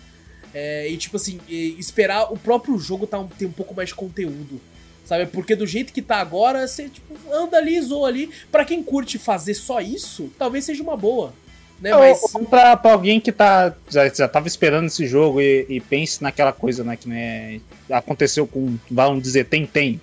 [0.54, 3.96] É, e tipo assim, esperar o próprio jogo tá um, ter um pouco mais de
[3.96, 4.60] conteúdo.
[5.06, 5.26] Sabe?
[5.26, 8.30] Porque do jeito que tá agora, você tipo, anda ali, zoa ali.
[8.52, 11.34] Pra quem curte fazer só isso, talvez seja uma boa.
[11.82, 11.92] Né?
[11.96, 12.22] Mas...
[12.34, 16.22] Ou pra, pra alguém que tá, já, já tava esperando esse jogo e, e pense
[16.22, 16.96] naquela coisa, né?
[16.96, 20.00] Que né, aconteceu com, vamos dizer, tem, tem.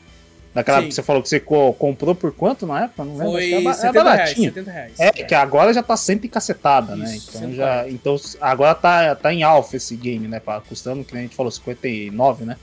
[0.56, 0.88] Daquela Sim.
[0.88, 3.04] que você falou que você co comprou por quanto na época?
[3.04, 3.32] Não lembro.
[3.32, 4.92] Foi é, 70 é reais, 70 reais.
[4.98, 7.14] É, é, que agora já tá sempre cacetada, né?
[7.14, 7.86] Então já.
[7.90, 10.40] Então agora tá, tá em alfa esse game, né?
[10.66, 12.56] Custando, que a gente falou, 59, né?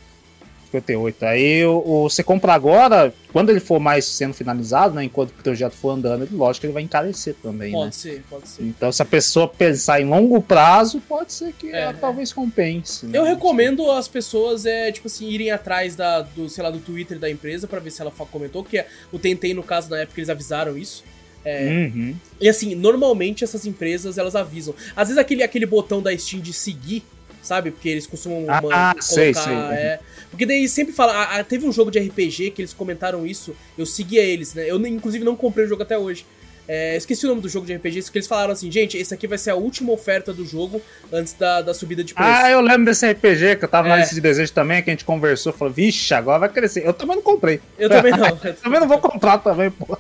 [0.74, 1.26] 58.
[1.26, 5.04] Aí o, você compra agora, quando ele for mais sendo finalizado, né?
[5.04, 7.72] Enquanto o projeto for andando, ele, lógico que ele vai encarecer também.
[7.72, 7.92] Pode né?
[7.92, 8.64] ser, pode ser.
[8.64, 11.94] Então, se a pessoa pensar em longo prazo, pode ser que é, ela é.
[11.94, 13.06] talvez compense.
[13.06, 13.18] Né?
[13.18, 17.20] Eu recomendo as pessoas, é, tipo assim, irem atrás da, do, sei lá, do Twitter
[17.20, 20.20] da empresa para ver se ela comentou, que é, o Tentei, no caso, na época,
[20.20, 21.04] eles avisaram isso.
[21.46, 22.16] É, uhum.
[22.40, 24.74] E assim, normalmente essas empresas elas avisam.
[24.96, 27.04] Às vezes aquele, aquele botão da Steam de seguir,
[27.44, 27.70] sabe?
[27.70, 28.96] Porque eles costumam ah, colocar.
[29.02, 29.54] Sei, sei.
[29.54, 30.00] É,
[30.32, 31.14] porque daí sempre fala.
[31.14, 33.56] Ah, ah, teve um jogo de RPG que eles comentaram isso.
[33.78, 34.64] Eu seguia eles, né?
[34.68, 36.26] Eu, inclusive, não comprei o jogo até hoje.
[36.68, 39.28] É, esqueci o nome do jogo de RPG, que eles falaram assim, gente, esse aqui
[39.28, 42.30] vai ser a última oferta do jogo antes da, da subida de preço.
[42.30, 43.90] Ah, eu lembro desse RPG que eu tava é.
[43.90, 46.86] na lista de desejo também, que a gente conversou, falou, vixe, agora vai crescer.
[46.86, 47.60] Eu também não comprei.
[47.78, 48.28] Eu também não.
[48.28, 49.98] eu também não vou comprar também, pô.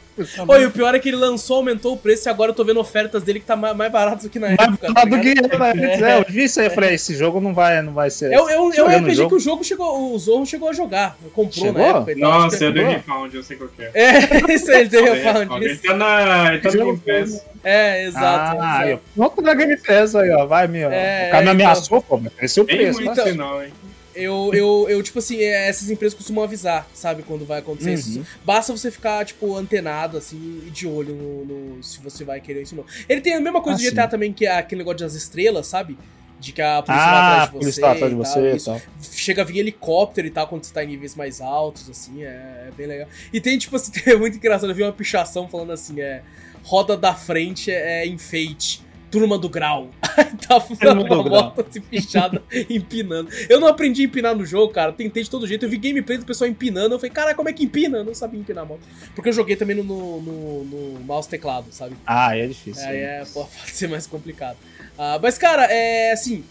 [0.47, 2.79] Oi, o pior é que ele lançou, aumentou o preço e agora eu tô vendo
[2.79, 4.91] ofertas dele que tá mais, mais barato do que na mais época.
[4.91, 6.11] Mais barato do que na né?
[6.11, 6.19] é.
[6.19, 8.31] Eu vi isso aí, eu falei, esse jogo não vai, não vai ser.
[8.31, 9.29] É, é, um, é um RPG jogo.
[9.29, 11.81] que o jogo chegou, o Zorro chegou a jogar, comprou chegou?
[11.81, 12.11] na época.
[12.11, 13.91] Então, Nossa, é do Refound, eu sei qual que é.
[13.93, 15.65] É, isso aí, do Refound.
[15.65, 17.45] Ele tá na, tá no Game Pass.
[17.63, 18.57] É, exato.
[18.61, 19.03] Ah, exato.
[19.15, 20.45] Vamos na Game Pass aí, ó.
[20.45, 20.91] Vai, meu.
[20.91, 21.51] É, o cara me então.
[21.51, 23.01] ameaçou, pô, mas cresceu o preço.
[23.01, 23.71] Muito então, não, hein?
[24.15, 27.95] Eu, eu, eu, tipo assim, é, essas empresas costumam avisar, sabe, quando vai acontecer uhum.
[27.95, 28.27] isso.
[28.45, 32.61] Basta você ficar, tipo, antenado, assim, e de olho no, no, se você vai querer
[32.61, 33.05] isso ou não.
[33.09, 34.09] Ele tem a mesma coisa ah, do GTA sim.
[34.09, 35.97] também, que é aquele negócio das estrelas, sabe?
[36.39, 37.81] De que a polícia ah, vai atrás de você.
[37.81, 38.81] Tá atrás de você e tal.
[39.01, 42.67] Chega a vir helicóptero e tal, quando você tá em níveis mais altos, assim, é,
[42.67, 43.07] é bem legal.
[43.31, 46.21] E tem, tipo assim, é muito engraçado, eu vi uma pichação falando assim, é
[46.63, 48.81] roda da frente é enfeite.
[49.11, 49.89] Turma do Grau.
[50.47, 53.29] tava Turma uma moto assim, pichada, empinando.
[53.47, 54.91] Eu não aprendi a empinar no jogo, cara.
[54.91, 55.65] Tentei de todo jeito.
[55.65, 56.95] Eu vi gameplay do pessoal empinando.
[56.95, 57.99] Eu falei, cara, como é que empina?
[57.99, 58.81] Eu não sabia empinar a moto.
[59.13, 61.95] Porque eu joguei também no, no, no mouse teclado, sabe?
[62.07, 62.83] Ah, é difícil.
[62.87, 64.57] É, é, é pode ser mais complicado.
[64.93, 66.43] Uh, mas, cara, é assim.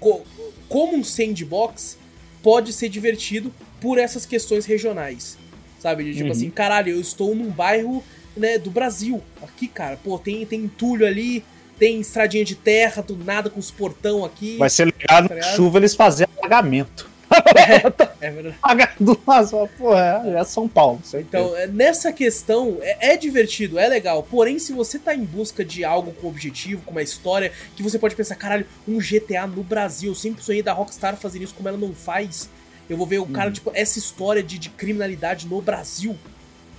[0.00, 0.22] Co
[0.68, 1.98] como um sandbox,
[2.42, 5.38] pode ser divertido por essas questões regionais.
[5.78, 6.12] Sabe?
[6.12, 6.32] Tipo uhum.
[6.32, 8.02] assim, caralho, eu estou num bairro
[8.36, 9.22] né, do Brasil.
[9.42, 11.44] Aqui, cara, pô, tem, tem entulho ali,
[11.78, 14.56] tem estradinha de terra, do nada com os portão aqui.
[14.56, 17.08] Vai ser ligado tá chuva eles fazerem pagamento.
[17.30, 18.56] É, é verdade.
[18.60, 21.00] Pagando porra, é, é São Paulo.
[21.14, 24.22] Então, é, nessa questão, é, é, divertido, é legal.
[24.22, 27.98] Porém, se você tá em busca de algo com objetivo, com uma história, que você
[27.98, 31.68] pode pensar, caralho, um GTA no Brasil, eu sempre sonhei da Rockstar fazer isso como
[31.68, 32.48] ela não faz.
[32.88, 33.52] Eu vou ver o cara, uhum.
[33.52, 36.16] tipo, essa história de, de criminalidade no Brasil.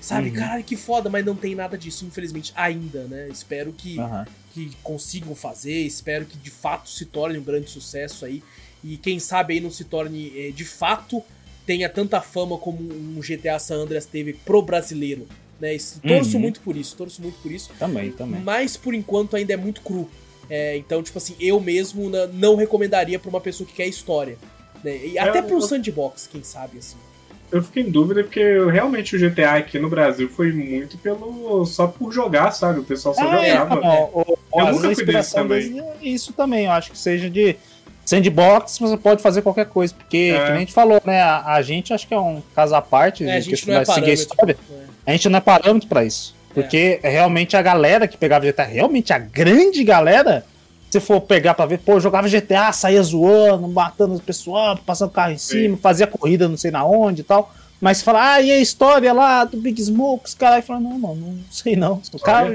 [0.02, 0.30] Sabe?
[0.30, 0.36] Uhum.
[0.36, 3.28] Caralho, que foda, mas não tem nada disso, infelizmente, ainda, né?
[3.30, 4.26] Espero que, uhum.
[4.54, 8.42] que consigam fazer, espero que de fato se torne um grande sucesso aí.
[8.84, 11.22] E quem sabe aí não se torne é, de fato
[11.66, 15.28] tenha tanta fama como um GTA San Andreas teve pro brasileiro.
[15.60, 15.78] Né?
[16.08, 16.42] Torço uhum.
[16.42, 17.70] muito por isso, torço muito por isso.
[17.78, 18.42] Também, também.
[18.42, 20.10] Mas por enquanto ainda é muito cru.
[20.50, 24.38] É, então, tipo assim, eu mesmo não recomendaria pra uma pessoa que quer história.
[24.84, 25.06] Né?
[25.06, 26.98] E é, até pro sandbox, quem sabe, assim.
[27.52, 31.66] Eu fiquei em dúvida porque realmente o GTA aqui no Brasil foi muito pelo.
[31.66, 32.80] só por jogar, sabe?
[32.80, 33.76] O pessoal só é, jogava.
[33.82, 35.80] Não, o, o, eu nunca fui desse também.
[35.80, 37.56] É isso também, eu acho que seja de.
[38.06, 40.46] Sandbox você pode fazer qualquer coisa, porque, é.
[40.46, 41.22] que a gente falou, né?
[41.22, 43.86] A, a, gente acho que é um caso à parte, é, a gente não é
[43.86, 44.58] seguir a história.
[44.72, 44.90] É.
[45.06, 46.36] A gente não é parâmetro pra isso.
[46.54, 47.10] Porque é.
[47.10, 50.44] realmente a galera que pegava GTA, realmente a grande galera,
[50.90, 55.34] se for pegar pra ver, pô, jogava GTA, saía zoando, matando o pessoal, passando carro
[55.34, 55.82] em cima, Sim.
[55.82, 57.54] fazia corrida não sei na onde e tal.
[57.80, 60.28] Mas fala, ah, e a história lá do Big Smoke?
[60.28, 62.02] Os caras falam, não, não, não sei não.
[62.12, 62.52] O cara,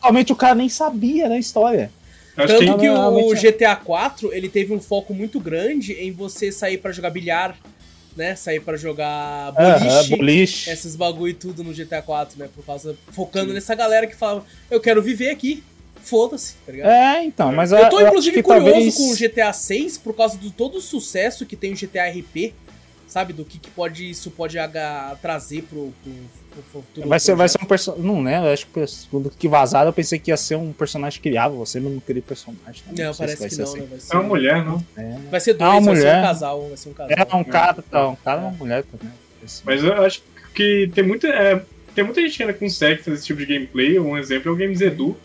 [0.00, 1.90] realmente o cara nem sabia da história.
[2.36, 6.78] Tanto que, que o, GTA 4 ele teve um foco muito grande em você sair
[6.78, 7.56] para jogar bilhar,
[8.16, 8.34] né?
[8.34, 12.48] Sair para jogar boliche, uh -huh, boliche, esses bagulho e tudo no GTA 4, né?
[12.54, 13.54] Por causa focando Sim.
[13.54, 15.62] nessa galera que fala, eu quero viver aqui.
[16.02, 16.90] Foda-se, tá ligado?
[16.90, 18.96] É, então, mas eu tô eu inclusive curioso talvez...
[18.96, 22.54] com o GTA 6 por causa de todo o sucesso que tem o GTA RP,
[23.06, 23.32] sabe?
[23.32, 24.56] Do que, que pode, isso pode
[25.20, 26.12] trazer pro, pro
[27.06, 28.06] Vai ser, vai ser um personagem.
[28.06, 31.58] Não lembro, acho que segundo que vazaram, eu pensei que ia ser um personagem criável.
[31.58, 32.82] Você não queria personagem.
[32.86, 32.92] Né?
[32.96, 33.80] Não, não parece que não, assim.
[33.80, 33.86] né?
[33.90, 34.14] Vai ser...
[34.14, 34.84] É uma mulher, não?
[34.96, 35.16] É.
[35.30, 36.12] Vai ser dois, é uma vai mulher.
[36.12, 36.68] ser um casal.
[36.68, 37.16] Vai ser um casal.
[37.16, 39.14] É um cara, tá, um cara e uma mulher também.
[39.64, 40.22] Mas eu acho
[40.54, 41.62] que tem muita, é,
[41.94, 43.98] tem muita gente que ainda consegue fazer esse tipo de gameplay.
[43.98, 45.16] Um exemplo é o Games Edu,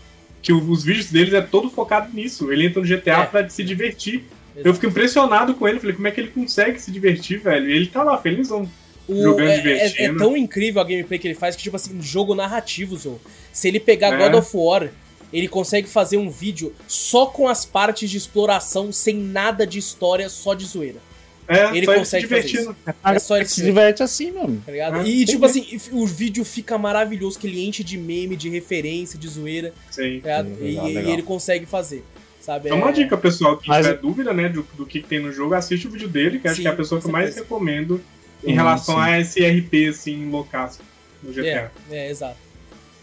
[0.46, 2.52] que os vídeos deles é todo focado nisso.
[2.52, 3.26] Ele entra no GTA é.
[3.26, 4.26] pra se divertir.
[4.54, 4.68] Exato.
[4.68, 5.80] Eu fico impressionado com ele.
[5.80, 7.68] Falei, como é que ele consegue se divertir, velho?
[7.68, 8.70] E ele tá lá, felizão.
[9.08, 10.02] O, jogando é, divertindo.
[10.02, 13.20] É, é, tão incrível a gameplay que ele faz que, tipo assim, jogo narrativo, Zo.
[13.52, 14.18] Se ele pegar é.
[14.20, 14.92] God of War,
[15.34, 20.30] ele consegue fazer um vídeo só com as partes de exploração, sem nada de história,
[20.30, 21.00] só de zoeira.
[21.48, 22.76] É, ele consegue fazer isso.
[23.04, 24.62] É só ele se diverte assim mesmo.
[24.66, 25.08] Tá ligado?
[25.08, 29.28] e, tipo assim, o vídeo fica maravilhoso, que ele enche de meme, de referência, de
[29.28, 29.74] zoeira.
[29.92, 30.22] Sim.
[30.22, 31.04] Tá Sim legal, e, legal.
[31.04, 32.04] e, ele consegue fazer.
[32.42, 32.70] Sabe?
[32.70, 33.86] É uma dica, pessoal, que Mas...
[33.86, 36.62] tiver dúvida, né, do, do que tem no jogo, assiste o vídeo dele, que acho
[36.62, 38.00] que é a pessoa que eu mais recomendo
[38.44, 39.02] em relação sim.
[39.02, 40.80] a esse RP, assim, loucaço
[41.24, 41.72] no GTA.
[41.90, 42.38] É, é exato.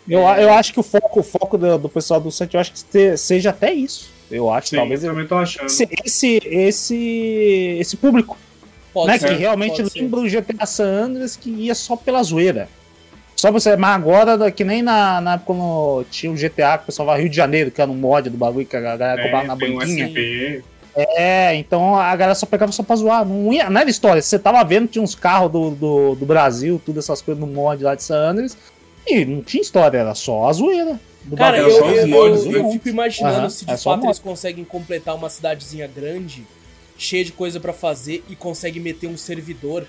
[0.09, 0.44] Eu, é...
[0.44, 3.16] eu acho que o foco, o foco do, do pessoal do site, eu acho que
[3.16, 4.12] seja até isso.
[4.33, 5.05] Eu acho, Sim, talvez.
[5.05, 5.66] Eu também tô achando.
[5.66, 8.37] Esse, esse, esse, esse público.
[8.92, 12.68] Pode né, ser, que realmente lembra o GTA San Andreas que ia só pela zoeira.
[13.37, 16.87] Só você, mas agora, que nem na, na época quando tinha o GTA, que o
[16.87, 19.25] pessoal vai Rio de Janeiro, que era um mod do bagulho que a galera é,
[19.25, 20.09] comprava na banquinha.
[20.09, 20.62] Um
[20.95, 23.25] é, então a galera só pegava só pra zoar.
[23.25, 24.21] Não, ia, não era história.
[24.21, 27.83] Você tava vendo, tinha uns carros do, do, do Brasil, tudo essas coisas no mod
[27.83, 28.57] lá de San Andreas.
[29.07, 31.01] E não tinha história, era só a zoeira.
[31.37, 34.64] Cara, eu, eu, eu, mods, eu, fico imaginando uhum, se de é fato eles conseguem
[34.64, 36.44] completar uma cidadezinha grande,
[36.98, 39.87] cheia de coisa para fazer, e conseguem meter um servidor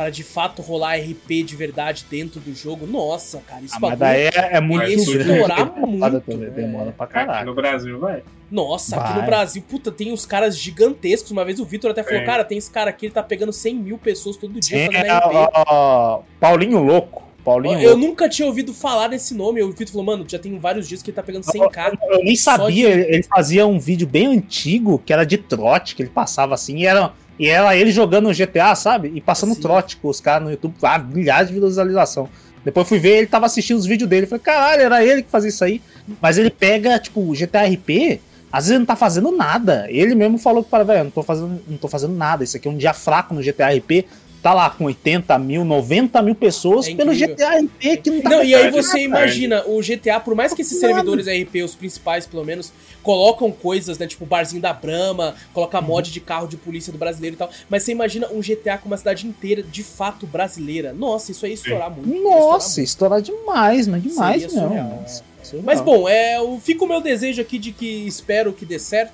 [0.00, 3.98] para de fato rolar RP de verdade dentro do jogo, nossa, cara, isso ah, mas
[3.98, 6.20] daí é, é muito explorar muito.
[6.22, 6.50] Também, né?
[6.50, 7.38] Demora pra caralho.
[7.38, 8.22] Aqui no Brasil, vai.
[8.50, 9.10] Nossa, vai.
[9.10, 11.30] aqui no Brasil, puta, tem uns caras gigantescos.
[11.30, 12.24] Uma vez o Vitor até falou, é.
[12.24, 15.18] cara, tem esse cara aqui, ele tá pegando 100 mil pessoas todo dia Sim, fazendo
[15.18, 15.34] RP.
[15.34, 17.29] Ó, ó, Paulinho Louco.
[17.44, 19.62] Paulinho eu nunca tinha ouvido falar desse nome.
[19.62, 21.98] O Vitor falou, mano, já tem vários dias que ele tá pegando 100k.
[22.02, 23.12] Eu, eu nem sabia, de...
[23.12, 26.86] ele fazia um vídeo bem antigo, que era de trote, que ele passava assim, e
[26.86, 29.10] era e era ele jogando no GTA, sabe?
[29.14, 29.62] E passando Sim.
[29.62, 32.28] trote com os caras no YouTube, ah, milhares de visualização.
[32.62, 34.26] Depois fui ver, ele tava assistindo os vídeos dele.
[34.26, 35.80] Falei, caralho, era ele que fazia isso aí.
[36.20, 38.20] Mas ele pega, tipo, GTA RP,
[38.52, 39.86] às vezes ele não tá fazendo nada.
[39.88, 42.44] Ele mesmo falou que velho, não tô fazendo, não tô fazendo nada.
[42.44, 44.06] Isso aqui é um dia fraco no GTA RP.
[44.42, 47.14] Tá lá com 80 mil, 90 mil pessoas É pelo.
[47.14, 50.62] GTA RP que não tá Não, e aí você imagina, o GTA, por mais que
[50.62, 52.72] esses servidores RP, os principais pelo menos,
[53.02, 56.98] colocam coisas, né, tipo o barzinho da Brahma, coloca mod de carro de polícia do
[56.98, 60.92] brasileiro e tal, mas você imagina um GTA com uma cidade inteira de fato brasileira.
[60.92, 62.08] Nossa, isso aí ia estourar muito.
[62.08, 64.68] ia estourar Nossa, estourar demais, mas demais Seria mesmo.
[64.68, 65.04] surreal,
[65.42, 65.64] Surreal.
[65.64, 69.12] Mas bom, é, fica o meu desejo aqui de que espero que dê certo.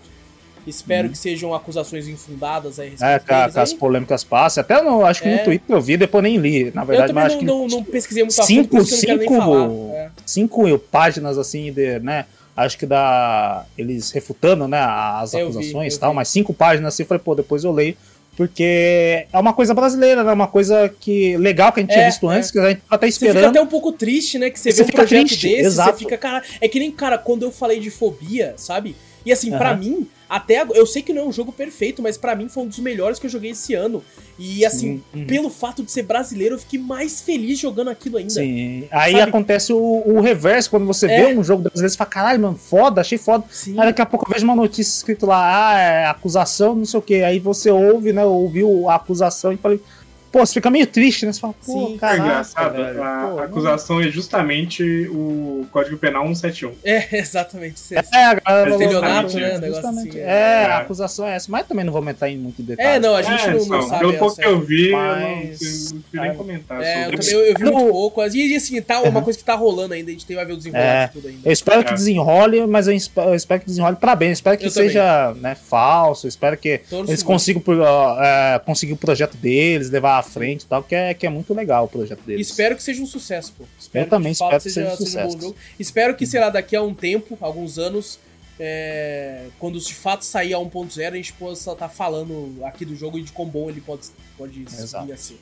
[0.67, 1.13] Espero Uhum.
[1.13, 4.61] que sejam acusações infundadas aí É, que, a- as polêmicas passem.
[4.61, 5.37] Até no, acho que É.
[5.39, 6.73] no Twitter eu vi, depois nem li.
[6.75, 8.77] Na Eu verdade, também mas não, acho que não, não pesquisei muito a fundo, cinco,
[8.77, 9.91] eu não cinco.
[9.95, 10.11] É.
[10.27, 12.25] cinco páginas assim de, né?
[12.57, 16.17] Acho que dá eles refutando, né, as Eu acusações eu e tal, vi.
[16.17, 17.95] mas cinco páginas assim, eu falei, pô, depois eu leio,
[18.37, 20.33] porque é uma coisa brasileira, né?
[20.33, 22.37] Uma coisa que legal que a gente É, tinha visto é.
[22.37, 23.51] antes, que a gente tá até Você fica esperando.
[23.51, 24.51] até um pouco triste, né?
[24.51, 25.93] Que você, Você vê um fica projeto triste, desse, exato.
[25.93, 26.43] você fica, cara.
[26.61, 28.95] É que nem, cara, quando eu falei de fobia, sabe?
[29.25, 29.79] E assim, pra Aham.
[29.79, 32.65] mim, até agora, eu sei que não é um jogo perfeito, mas pra mim foi
[32.65, 34.03] um dos melhores que eu joguei esse ano.
[34.39, 35.27] E assim, Sim, uhum.
[35.27, 38.31] pelo fato de ser brasileiro, eu fiquei mais feliz jogando aquilo ainda.
[38.31, 38.87] Sim.
[38.91, 39.23] Aí Sabe?
[39.23, 41.27] acontece o, o reverso, quando você É.
[41.27, 43.45] vê um jogo brasileiro, você fala, caralho, mano, foda, achei foda.
[43.51, 43.79] Sim.
[43.79, 46.99] Aí daqui a pouco eu vejo uma notícia escrito lá, ah, é acusação, não sei
[46.99, 47.23] o que.
[47.23, 48.25] Aí você ouve, né?
[48.25, 49.81] Ouviu a acusação e falei,
[50.33, 51.33] pô, você fica meio triste, né?
[51.33, 51.95] Você fala, pô, Sim.
[51.95, 52.23] É caralho.
[52.23, 56.73] engraçado, velho, a pô, não- acusação é justamente o Código Penal 171.
[56.85, 57.77] É, exatamente.
[57.95, 60.09] É, a galera Estelionato, né, negócio Justamente.
[60.11, 60.23] assim, é,
[60.63, 60.65] é.
[60.67, 61.51] a acusação é essa.
[61.51, 62.89] Mas também não vou entrar em muito detalhe.
[62.89, 64.01] É, não, a gente É, não, não sabe.
[64.01, 67.17] Pelo pouco que eu vi, Mas- eu não, não fui nem comentar É, eu, sobre
[67.19, 67.73] também, eu, eu vi Não.
[67.73, 68.23] muito pouco.
[68.27, 69.23] E assim, tá uma Uhum.
[69.25, 71.07] coisa que tá rolando ainda, a gente tem, vai ver o desenrolar É.
[71.07, 71.41] de tudo ainda.
[71.45, 71.95] Eu espero que É.
[71.95, 74.29] desenrole, mas eu espero, eu espero que desenrole pra bem.
[74.29, 76.27] Eu espero que Eu seja né, falso.
[76.27, 77.63] Eu espero que eles consigam
[78.21, 81.55] é, conseguir o projeto deles, levar à frente e tal, que é, que é muito
[81.55, 82.49] legal o projeto deles.
[82.49, 83.65] Espero que seja um sucesso, pô.
[83.79, 85.57] Espero Eu também fato espero que seja um um bom jogo.
[85.79, 88.19] Espero que, sei lá, daqui a um tempo, alguns anos,
[88.59, 93.19] é, quando de fato sair a 1.0, a gente possa estar falando aqui do jogo
[93.19, 95.07] e de quão bom ele pode, pode Exato.
[95.07, 95.39] vir a ser.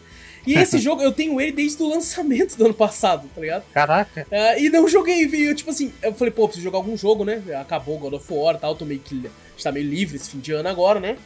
[0.47, 3.64] E esse jogo, eu tenho ele desde o lançamento do ano passado, tá ligado?
[3.75, 4.27] Caraca.
[4.31, 7.43] Ah, e não joguei, veio, tipo assim, eu falei, pô, preciso jogar algum jogo, né?
[7.61, 9.29] Acabou God of War e tal, tô meio que.
[9.59, 11.16] A gente tá meio livre esse fim de ano agora, né?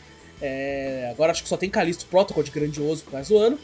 [0.41, 3.59] É, agora acho que só tem Callisto Protocol de grandioso pro resto do ano.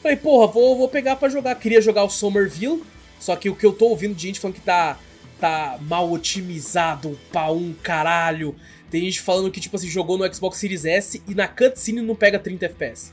[0.00, 1.54] Falei, porra, vou, vou pegar pra jogar.
[1.56, 2.82] Queria jogar o Somerville,
[3.18, 4.96] só que o que eu tô ouvindo de gente falando que tá,
[5.40, 8.54] tá mal otimizado pra um caralho.
[8.90, 12.14] Tem gente falando que, tipo assim, jogou no Xbox Series S e na cutscene não
[12.14, 13.12] pega 30 FPS.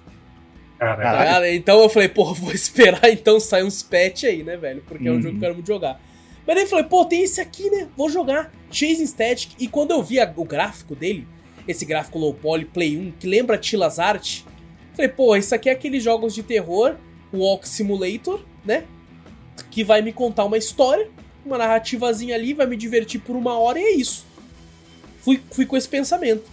[0.77, 1.25] Cara, Tá Caralho.
[1.25, 1.45] ligado?
[1.55, 4.83] Então eu falei, porra, vou esperar então sair uns patch aí, né, velho?
[4.87, 5.21] Porque é um Uhum.
[5.21, 5.99] jogo que eu quero muito jogar.
[6.49, 7.87] Mas daí falei, pô, tem esse aqui, né?
[7.95, 8.51] Vou jogar.
[8.71, 9.51] Chasing Static.
[9.59, 11.27] E quando eu vi o gráfico dele,
[11.67, 14.41] esse gráfico low poly Play 1, que lembra Tilas Art,
[14.95, 16.95] falei, pô, isso aqui é aqueles jogos de terror,
[17.31, 18.85] Walk Simulator, né?
[19.69, 21.07] Que vai me contar uma história,
[21.45, 24.25] uma narrativazinha ali, vai me divertir por uma hora e é isso.
[25.21, 26.49] Fui, fui com esse pensamento.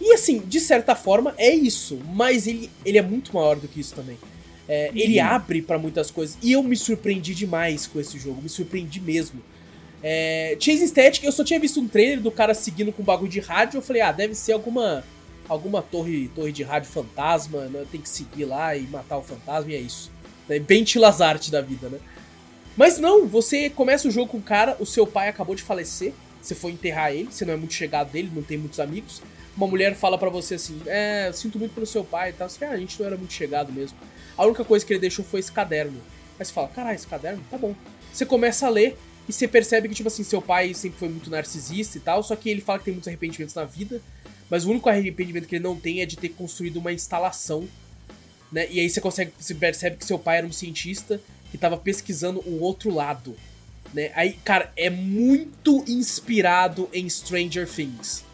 [0.00, 2.00] E assim, de certa forma, é isso.
[2.12, 4.18] Mas ele, ele é muito maior do que isso também.
[4.68, 6.36] É, ele abre pra muitas coisas.
[6.42, 8.42] E eu me surpreendi demais com esse jogo.
[8.42, 9.40] Me surpreendi mesmo.
[10.02, 13.30] É, Chasing Static, eu só tinha visto um trailer do cara seguindo com um bagulho
[13.30, 13.78] de rádio.
[13.78, 15.04] Eu falei, ah, deve ser alguma
[15.48, 17.66] alguma torre, torre de rádio fantasma.
[17.66, 17.84] Né?
[17.90, 20.10] Tem que seguir lá e matar o fantasma e é isso.
[20.48, 20.58] Né?
[20.58, 21.98] Bem Tilazarte da vida, né?
[22.76, 26.12] Mas não, você começa o jogo com o cara, o seu pai acabou de falecer.
[26.42, 29.22] Você foi enterrar ele, você não é muito chegado dele, não tem muitos amigos.
[29.56, 32.48] Uma mulher fala pra você assim: É, sinto muito pelo seu pai e tal.
[32.48, 33.96] Você, ah, a gente não era muito chegado mesmo.
[34.36, 36.00] A única coisa que ele deixou foi esse caderno.
[36.38, 37.42] Aí você fala: Caralho, esse caderno?
[37.50, 37.74] Tá bom.
[38.12, 38.96] você começa a ler
[39.28, 42.36] e você percebe que, tipo assim, seu pai sempre foi muito narcisista e tal, só
[42.36, 44.00] que ele fala que tem muitos arrependimentos na vida,
[44.48, 47.66] mas o único arrependimento que ele não tem é de ter construído uma instalação,
[48.52, 48.68] né?
[48.70, 51.20] E aí você consegue, você percebe que seu pai era um cientista
[51.50, 53.36] que tava pesquisando o outro lado,
[53.92, 54.12] né?
[54.14, 58.25] Aí, cara, é muito inspirado em Stranger Things.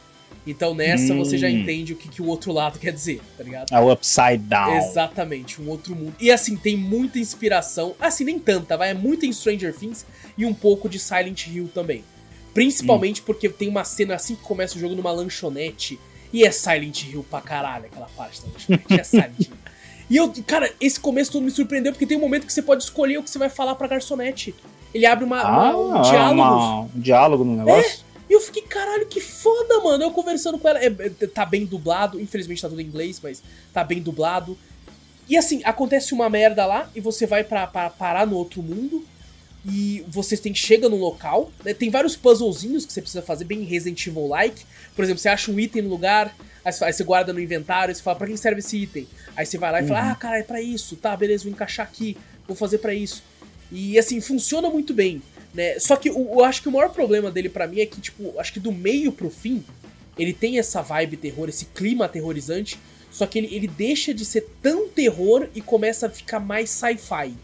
[0.47, 1.18] Então nessa hum.
[1.18, 1.51] você já hum.
[1.51, 3.72] entende o que, que o outro lado quer dizer, tá ligado?
[3.72, 4.76] É o Upside Down.
[4.76, 6.14] Exatamente, um outro mundo.
[6.20, 10.05] E assim, tem muita inspiração, assim, nem tanta, vai, é muito em Stranger Things
[10.36, 12.05] e um pouco de Silent Hill também.
[12.53, 13.24] Principalmente hum.
[13.24, 15.99] porque tem uma cena assim que começa o jogo numa lanchonete
[16.32, 19.57] e é Silent Hill pra caralho aquela parte da lanchonete, é Silent Hill.
[20.11, 22.82] E eu, cara, esse começo todo me surpreendeu porque tem um momento que você pode
[22.82, 24.55] escolher o que você vai falar pra garçonete.
[24.93, 26.43] Ele abre uma, ah, uma um diálogo.
[26.43, 28.05] Uma, um diálogo no negócio?
[28.09, 28.11] É.
[28.32, 30.04] E eu fiquei, caralho, que foda, mano.
[30.04, 30.82] Eu conversando com ela.
[30.82, 32.18] É, é, tá bem dublado.
[32.18, 33.42] Infelizmente tá tudo em inglês, mas
[33.74, 34.56] tá bem dublado.
[35.28, 39.04] E assim, acontece uma merda lá e você vai para parar no outro mundo.
[39.66, 41.52] E você tem, chega num local.
[41.62, 44.64] Né, tem vários puzzlezinhos que você precisa fazer, bem Resident Evil-like.
[44.96, 48.02] Por exemplo, você acha um item no lugar, aí você, guarda no inventário, e você
[48.02, 49.06] fala, pra quem serve esse item?
[49.36, 49.88] Aí você vai lá e uhum.
[49.88, 50.96] fala, ah, cara, é pra isso.
[50.96, 52.16] Tá, beleza, vou encaixar aqui.
[52.48, 53.22] Vou fazer para isso.
[53.70, 55.22] E assim, funciona muito bem.
[55.55, 55.78] Né?
[55.78, 58.38] Só que eu, eu acho que o maior problema dele para mim é que, tipo,
[58.38, 59.64] acho que do meio pro fim,
[60.18, 62.78] ele tem essa vibe terror, esse clima aterrorizante,
[63.11, 67.34] só que ele, ele deixa de ser tão terror e começa a ficar mais sci-fi.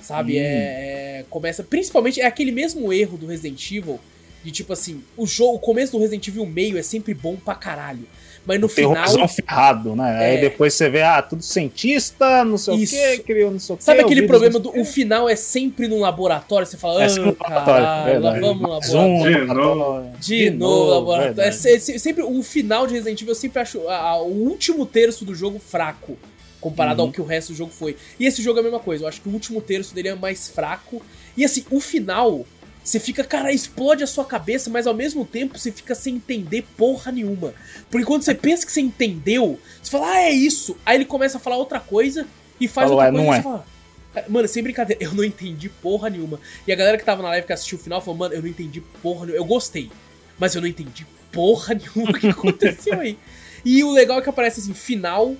[0.00, 0.34] Sabe?
[0.34, 0.42] Hum.
[0.42, 1.62] É, é, Começa.
[1.62, 4.00] Principalmente é aquele mesmo erro do Resident Evil.
[4.44, 7.54] De tipo assim, o jogo, o começo do Resident Evil meio é sempre bom pra
[7.54, 8.06] caralho.
[8.44, 9.28] Mas no final.
[9.28, 10.16] ferrado, né?
[10.18, 10.30] É...
[10.30, 12.96] Aí depois você vê, ah, tudo cientista, não sei Isso.
[12.96, 13.84] o que, criou não sei o que.
[13.84, 16.66] Sabe aquele problema do o final é sempre num laboratório?
[16.66, 19.46] Você fala, ah, é caralho, lá vamos no laboratório.
[19.46, 20.10] De novo.
[20.18, 21.48] De novo, laboratório.
[21.48, 25.24] É, sempre, o final de Resident Evil eu sempre acho a, a, o último terço
[25.24, 26.18] do jogo fraco.
[26.60, 27.08] Comparado uhum.
[27.08, 27.96] ao que o resto do jogo foi.
[28.20, 29.04] E esse jogo é a mesma coisa.
[29.04, 31.02] Eu acho que o último terço dele é mais fraco.
[31.36, 32.44] E assim, o final
[32.84, 36.66] você fica, cara, explode a sua cabeça, mas ao mesmo tempo você fica sem entender
[36.76, 37.54] porra nenhuma.
[37.90, 40.76] Porque quando você pensa que você entendeu, você fala, ah, é isso.
[40.84, 42.26] Aí ele começa a falar outra coisa
[42.60, 43.36] e faz Falou, outra é, coisa não e é.
[43.36, 43.66] você fala.
[44.14, 46.40] É, mano, sem brincadeira, eu não entendi porra nenhuma.
[46.66, 48.48] E a galera que tava na live que assistiu o final falou, mano, eu não
[48.48, 49.36] entendi porra nenhuma.
[49.36, 49.90] Eu gostei,
[50.38, 53.16] mas eu não entendi porra nenhuma o que aconteceu aí.
[53.64, 55.34] E o legal é que aparece assim, final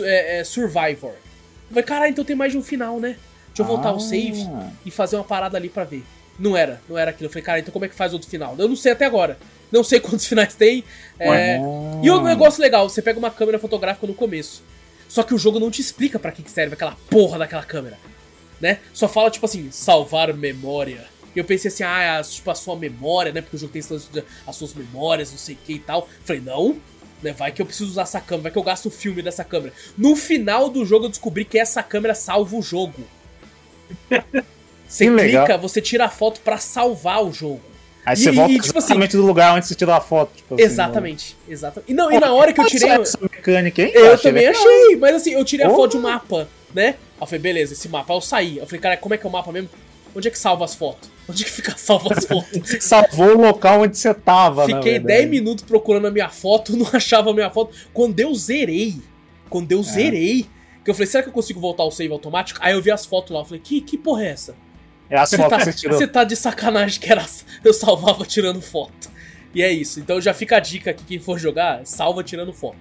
[0.00, 1.12] é, é, Survivor.
[1.68, 3.16] Falei, caralho, então tem mais de um final, né?
[3.48, 3.94] Deixa eu voltar ah.
[3.94, 4.46] o save
[4.84, 6.04] e fazer uma parada ali para ver.
[6.38, 7.26] Não era, não era aquilo.
[7.26, 8.54] Eu falei, cara, então como é que faz outro final?
[8.58, 9.38] Eu não sei até agora.
[9.70, 10.84] Não sei quantos finais tem.
[11.18, 11.58] É...
[12.02, 14.62] E um negócio legal, você pega uma câmera fotográfica no começo.
[15.08, 17.98] Só que o jogo não te explica para que serve aquela porra daquela câmera.
[18.60, 18.80] Né?
[18.92, 21.04] Só fala, tipo assim, salvar memória.
[21.34, 23.42] E eu pensei assim, ah, é tipo, a sua memória, né?
[23.42, 23.82] Porque o jogo tem
[24.46, 26.08] as suas memórias, não sei o que e tal.
[26.24, 26.80] Falei, não,
[27.22, 27.32] né?
[27.32, 29.74] Vai que eu preciso usar essa câmera, vai que eu gasto o filme dessa câmera.
[29.98, 33.04] No final do jogo eu descobri que essa câmera salva o jogo.
[34.88, 35.58] Você que clica, legal.
[35.58, 37.60] você tira a foto para salvar o jogo.
[38.04, 40.00] Aí e, você volta e, tipo assim, exatamente assim, do lugar onde você tirou a
[40.00, 40.30] foto.
[40.36, 41.52] Tipo assim, exatamente, né?
[41.52, 41.90] exatamente.
[41.90, 42.90] E, não, e na hora que eu tirei.
[42.90, 43.90] Essa mecânica, hein?
[43.92, 44.62] Eu, eu também legal.
[44.62, 46.86] achei, mas assim, eu tirei a foto de um mapa, né?
[46.86, 48.14] Aí eu falei, beleza, esse mapa.
[48.14, 48.58] Eu saí.
[48.58, 49.68] Eu falei, cara, como é que é o mapa mesmo?
[50.14, 51.10] Onde é que salva as fotos?
[51.28, 52.62] Onde é que fica salva as fotos?
[52.80, 57.30] Salvou o local onde você tava, Fiquei 10 minutos procurando a minha foto, não achava
[57.30, 57.74] a minha foto.
[57.92, 58.94] Quando eu zerei,
[59.50, 59.82] quando eu é.
[59.82, 60.46] zerei,
[60.84, 62.60] que eu falei, será que eu consigo voltar ao save automático?
[62.62, 64.54] Aí eu vi as fotos lá, eu falei, que, que porra é essa?
[65.08, 65.98] É a você foto tá, que você tirou.
[65.98, 67.24] Você tá de sacanagem que era,
[67.64, 69.10] eu salvava tirando foto.
[69.54, 70.00] E é isso.
[70.00, 72.76] Então já fica a dica aqui, quem for jogar, salva tirando foto.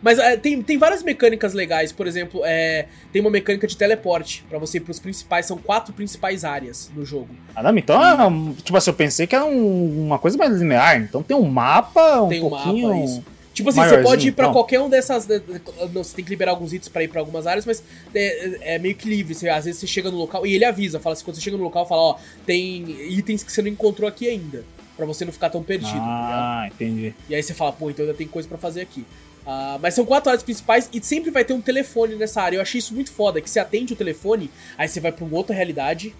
[0.00, 1.92] Mas é, tem, tem várias mecânicas legais.
[1.92, 5.46] Por exemplo, é, tem uma mecânica de teleporte para você ir pros principais.
[5.46, 7.28] São quatro principais áreas no jogo.
[7.54, 8.50] Ah, não, então, e...
[8.50, 11.00] É tipo assim, eu pensei que era um, uma coisa mais linear.
[11.00, 12.88] Então tem um mapa, um tem um pouquinho...
[12.88, 13.24] Mapa, isso.
[13.52, 14.52] Tipo assim, você pode ir para então.
[14.52, 15.26] qualquer um dessas.
[15.26, 17.82] Você tem que liberar alguns itens para ir para algumas áreas, mas
[18.14, 19.34] é, é, meio que livre.
[19.34, 21.56] Você, às vezes você chega no local e ele avisa, fala assim, quando você chega
[21.56, 24.64] no local, fala, ó, tem itens que você não encontrou aqui ainda.
[24.96, 25.92] para você não ficar tão perdido.
[25.96, 27.14] Ah, tá entendi.
[27.28, 29.04] E aí você fala, pô, então ainda tem coisa para fazer aqui.
[29.42, 32.56] Uh, mas são quatro áreas principais e sempre vai ter um telefone nessa área.
[32.56, 35.36] Eu achei isso muito foda, que você atende o telefone, aí você vai pra uma
[35.36, 36.14] outra realidade.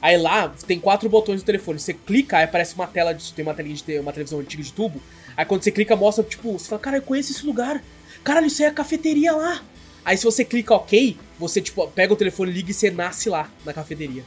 [0.00, 1.78] Aí lá tem quatro botões do telefone.
[1.78, 3.32] Você clica, aí aparece uma tela de.
[3.32, 5.00] Tem uma telinha de uma televisão antiga de tubo.
[5.36, 7.82] Aí quando você clica, mostra, tipo, você fala, cara, eu conheço esse lugar.
[8.22, 9.62] Caralho, isso aí é a cafeteria lá.
[10.04, 13.50] Aí se você clica OK, você, tipo, pega o telefone, liga e você nasce lá,
[13.64, 14.24] na cafeteria.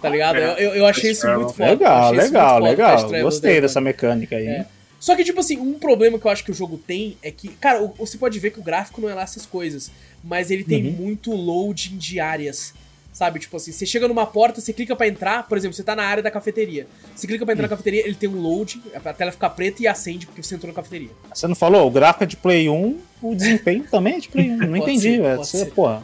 [0.00, 0.36] Tá ligado?
[0.36, 1.70] É, eu, eu achei isso muito foda.
[1.70, 3.10] Legal, legal, legal.
[3.22, 4.46] Gostei dessa mecânica aí.
[4.46, 4.66] É.
[5.00, 7.48] Só que, tipo assim, um problema que eu acho que o jogo tem é que,
[7.48, 9.90] cara, você pode ver que o gráfico não é lá essas coisas,
[10.22, 10.92] mas ele tem uhum.
[10.92, 12.72] muito loading de áreas.
[13.14, 13.38] Sabe?
[13.38, 16.02] Tipo assim, você chega numa porta, você clica para entrar, por exemplo, você tá na
[16.02, 16.88] área da cafeteria.
[17.14, 17.70] Você clica pra entrar hum.
[17.70, 20.72] na cafeteria, ele tem um load, a tela fica preta e acende porque você entrou
[20.72, 21.10] na cafeteria.
[21.32, 21.86] Você não falou?
[21.86, 24.56] O gráfico é de Play 1, o desempenho também é de Play 1.
[24.66, 25.38] Não entendi, velho.
[25.38, 26.02] Você, porra.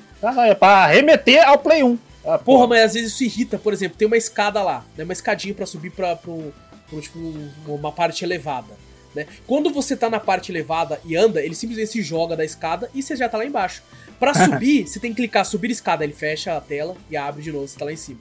[0.49, 1.99] É pra remeter ao Play 1.
[2.25, 3.59] Ah, porra, mas às vezes isso irrita.
[3.59, 5.03] Por exemplo, tem uma escada lá, né?
[5.03, 6.53] Uma escadinha para subir pra, pro,
[6.89, 7.19] pro, tipo,
[7.67, 8.73] uma parte elevada.
[9.15, 9.27] Né?
[9.47, 13.03] Quando você tá na parte elevada e anda, ele simplesmente se joga da escada e
[13.03, 13.83] você já tá lá embaixo.
[14.21, 17.51] Para subir, você tem que clicar subir escada, ele fecha a tela e abre de
[17.51, 18.21] novo, você tá lá em cima.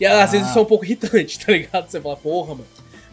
[0.00, 0.26] E às ah.
[0.26, 1.88] vezes isso é um pouco irritante, tá ligado?
[1.88, 2.66] Você fala, porra, mano.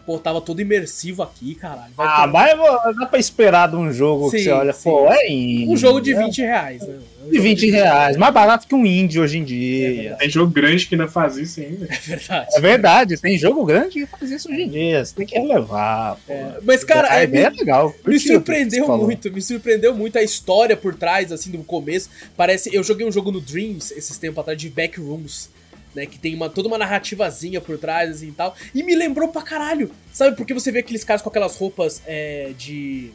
[0.06, 1.92] Pô, tava todo imersivo aqui, caralho.
[1.98, 2.32] Vai ah, ter...
[2.32, 4.84] mas dá pra esperar de um jogo sim, que você olha, sim.
[4.84, 5.68] pô, é indie.
[5.68, 6.46] Um jogo de 20 é.
[6.46, 7.00] reais, né?
[7.26, 8.16] Um de 20 de reais.
[8.16, 10.12] Mais barato que um indie hoje em dia.
[10.12, 11.88] É tem jogo grande que ainda faz isso ainda.
[11.90, 12.48] É verdade.
[12.54, 15.04] É verdade, tem jogo grande que faz isso hoje em dia.
[15.04, 16.20] Você tem que relevar.
[16.30, 17.92] É, mas, cara, a ideia é legal.
[18.06, 22.12] Me surpreendeu muito, me surpreendeu muito a história por trás, assim, do começo.
[22.38, 22.74] Parece.
[22.76, 25.50] Eu joguei um jogo no Dreams esses tempos atrás de Backrooms
[25.96, 26.06] né?
[26.06, 28.56] Que tem uma, toda uma narrativazinha por trás, assim e tal.
[28.74, 30.36] E me lembrou pra caralho, sabe?
[30.36, 33.12] Porque você vê aqueles caras com aquelas roupas é, de.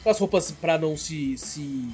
[0.00, 1.36] Aquelas roupas pra não se.
[1.38, 1.88] se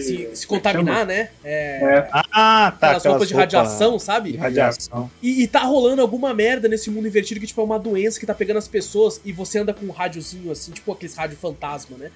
[0.00, 1.30] se, se, contaminar, né?
[1.44, 2.08] É, é.
[2.10, 2.88] Ah, tá.
[2.88, 4.32] Aquelas roupas de radiação, sabe?
[4.32, 5.08] De radiação.
[5.22, 8.26] E, e, tá rolando alguma merda nesse mundo invertido que, tipo, é uma doença que
[8.26, 11.96] tá pegando as pessoas e você anda com um rádiozinho, assim, tipo aqueles rádio fantasma,
[11.96, 12.10] né?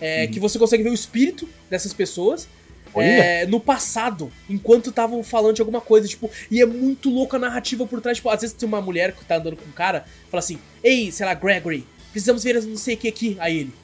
[0.00, 0.30] É, uhum.
[0.30, 2.48] Que você consegue ver o espírito dessas pessoas
[2.96, 7.38] é, no passado, enquanto estavam falando de alguma coisa, tipo, e é muito louco a
[7.38, 10.04] narrativa por trás, tipo, às vezes tem uma mulher que tá andando com um cara,
[10.30, 13.36] fala assim, ei, sei lá, Gregory, precisamos ver não sei o que aqui.
[13.38, 13.74] Aí ele,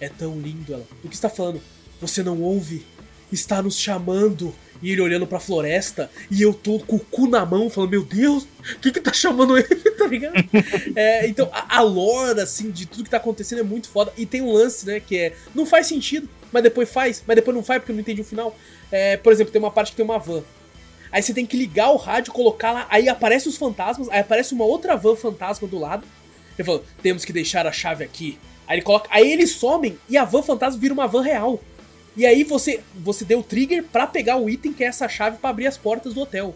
[0.00, 0.86] é tão lindo ela.
[1.04, 1.62] O que está falando?
[2.00, 2.84] Você não ouve?
[3.30, 4.54] Está nos chamando.
[4.82, 8.02] E ele olhando pra floresta, e eu tô com o cu na mão, falando, meu
[8.02, 10.34] Deus, o que que tá chamando ele, tá ligado?
[10.96, 14.12] é, então, a, a lore, assim, de tudo que tá acontecendo é muito foda.
[14.18, 17.56] E tem um lance, né, que é, não faz sentido mas depois faz, mas depois
[17.56, 18.56] não faz porque eu não entendi o final.
[18.90, 20.42] É, por exemplo, tem uma parte que tem uma van.
[21.10, 24.54] Aí você tem que ligar o rádio, colocar lá, aí aparece os fantasmas, aí aparece
[24.54, 26.06] uma outra van fantasma do lado.
[26.58, 28.38] Ele falou, temos que deixar a chave aqui.
[28.66, 31.60] Aí ele coloca, aí eles somem e a van fantasma vira uma van real.
[32.16, 35.38] E aí você você deu o trigger para pegar o item que é essa chave
[35.38, 36.54] para abrir as portas do hotel.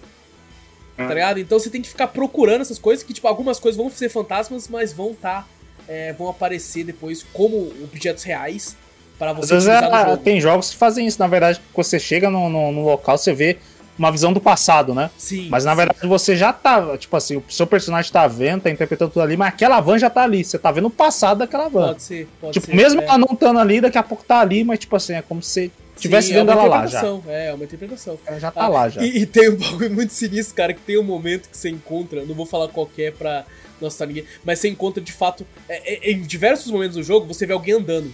[0.96, 1.14] Tá ah.
[1.14, 1.40] ligado?
[1.40, 4.68] Então você tem que ficar procurando essas coisas, que tipo, algumas coisas vão ser fantasmas,
[4.68, 5.46] mas vão tá
[5.86, 8.76] é, vão aparecer depois como objetos reais
[9.18, 10.16] para você Às vezes é.
[10.16, 13.32] Tem jogos que fazem isso, na verdade, quando você chega no, no, no, local, você
[13.32, 13.58] vê
[13.98, 15.10] uma visão do passado, né?
[15.16, 15.48] Sim.
[15.48, 19.10] Mas na verdade você já tá, tipo assim, o seu personagem tá vendo, tá interpretando
[19.10, 20.44] tudo ali, mas aquela van já tá ali.
[20.44, 21.88] Você tá vendo o passado daquela van.
[21.88, 22.74] Pode ser, pode tipo, ser.
[22.74, 23.04] mesmo é.
[23.04, 25.72] ela não estando ali, daqui a pouco tá ali, mas tipo assim, é como se
[25.96, 27.02] tivesse vendo é ela lá já.
[27.28, 28.18] É, é uma interpretação.
[28.26, 29.02] Ela já tá ah, lá já.
[29.02, 32.24] E, e, tem um bagulho muito sinistro, cara, que tem um momento que você encontra,
[32.24, 33.44] não vou falar qual é pra
[33.80, 37.26] não assustar ninguém, mas você encontra de fato, é, é, em diversos momentos do jogo,
[37.26, 38.12] você vê alguém andando.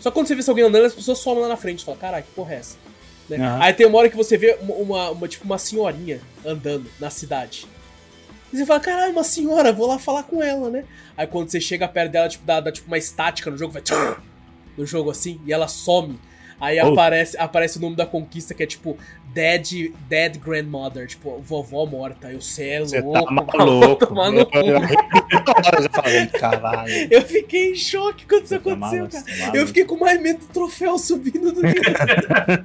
[0.00, 1.84] Só que quando você vê alguém andando, as pessoas somem lá na frente.
[1.84, 2.76] Fala, caralho, que porra é essa?
[3.28, 3.36] Né?
[3.36, 3.62] Uhum.
[3.62, 7.10] Aí tem uma hora que você vê uma, uma, uma, tipo, uma senhorinha andando na
[7.10, 7.66] cidade.
[8.52, 10.84] E você fala, caralho, uma senhora, vou lá falar com ela, né?
[11.16, 13.82] Aí quando você chega perto dela, tipo, dá, dá tipo uma estática no jogo, vai
[14.76, 16.18] no jogo assim, e ela some.
[16.60, 16.92] Aí oh.
[16.92, 18.98] aparece, aparece o nome da conquista que é tipo
[19.32, 22.32] Dead, Dead Grandmother, tipo, vovó morta.
[22.32, 24.14] Eu sei, é Você louco, tá maluco.
[24.14, 24.50] Mano, eu,
[25.92, 27.08] falei, caralho.
[27.10, 29.56] eu fiquei em choque quando isso tá aconteceu, cara.
[29.56, 31.80] Eu fiquei com mais medo do troféu subindo do que.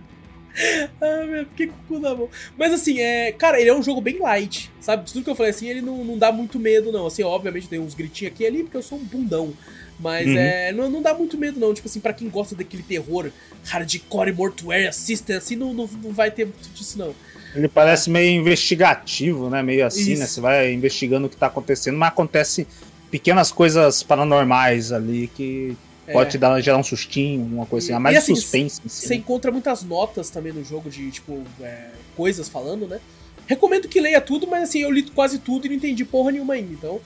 [1.02, 2.30] ah, meu, fiquei com o cu na mão.
[2.58, 3.32] Mas assim, é.
[3.32, 5.12] Cara, ele é um jogo bem light, sabe?
[5.12, 7.06] Tudo que eu falei assim, ele não, não dá muito medo, não.
[7.06, 9.54] Assim, obviamente tem uns gritinhos aqui e ali, porque eu sou um bundão.
[10.00, 10.38] Mas uhum.
[10.38, 11.74] é, não, não dá muito medo, não.
[11.74, 13.32] Tipo assim, pra quem gosta daquele terror
[13.64, 17.14] hardcore, mortuário, assistant, assim, não, não, não vai ter muito disso, não.
[17.56, 19.62] Ele parece meio investigativo, né?
[19.62, 20.12] Meio assim, né?
[20.12, 20.20] Isso.
[20.22, 20.28] né?
[20.28, 22.68] Você vai investigando o que tá acontecendo, mas acontece
[23.12, 25.78] pequenas coisas paranormais ali que
[26.08, 26.14] é.
[26.14, 27.94] pode te dar, gerar um sustinho, uma coisa assim.
[27.94, 28.82] A mais assim, suspense.
[28.84, 29.16] Em si, você né?
[29.18, 33.00] encontra muitas notas também no jogo de, tipo, é, coisas falando, né?
[33.46, 36.56] Recomendo que leia tudo, mas assim, eu li quase tudo e não entendi porra nenhuma
[36.56, 36.74] ainda.
[36.74, 37.02] Então,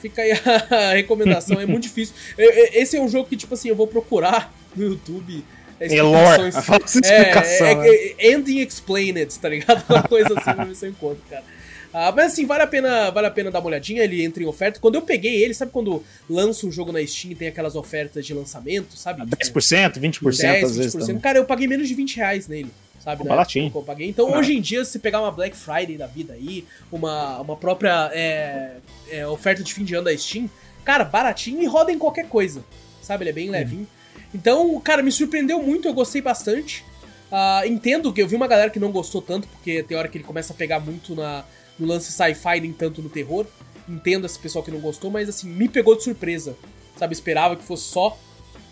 [0.00, 2.14] Fica aí a recomendação, é muito difícil.
[2.38, 5.44] Esse é um jogo que, tipo assim, eu vou procurar no YouTube.
[5.78, 7.66] É, é lore, explicação.
[7.66, 9.82] É, é, é, ending explained, tá ligado?
[9.88, 11.44] Uma coisa assim pra ver se eu encontro, cara.
[11.92, 14.46] Ah, mas assim, vale a, pena, vale a pena dar uma olhadinha, ele entra em
[14.46, 14.78] oferta.
[14.78, 18.32] Quando eu peguei ele, sabe quando lança um jogo na Steam tem aquelas ofertas de
[18.32, 19.22] lançamento, sabe?
[19.22, 20.76] 10%, 20% 10, às 20%.
[20.76, 20.92] vezes.
[20.92, 21.18] Também.
[21.18, 22.70] Cara, eu paguei menos de 20 reais nele
[23.00, 23.24] sabe?
[23.24, 23.28] Né?
[23.28, 23.72] Baratinho.
[23.74, 24.08] Eu paguei.
[24.08, 24.38] Então, ah.
[24.38, 28.76] hoje em dia, se pegar uma Black Friday da vida aí, uma, uma própria é,
[29.10, 30.48] é, oferta de fim de ano da Steam,
[30.84, 32.64] cara, baratinho e roda em qualquer coisa,
[33.02, 33.24] sabe?
[33.24, 33.52] Ele é bem uhum.
[33.52, 33.88] levinho.
[34.32, 36.84] Então, cara, me surpreendeu muito, eu gostei bastante.
[37.30, 40.18] Uh, entendo que eu vi uma galera que não gostou tanto, porque tem hora que
[40.18, 41.44] ele começa a pegar muito na,
[41.78, 43.46] no lance sci-fi, nem tanto no terror.
[43.88, 46.56] Entendo esse pessoal que não gostou, mas assim, me pegou de surpresa.
[46.96, 48.18] Sabe, esperava que fosse só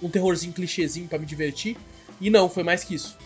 [0.03, 1.77] um terrorzinho clichêzinho para me divertir.
[2.21, 3.17] E não, foi mais que isso.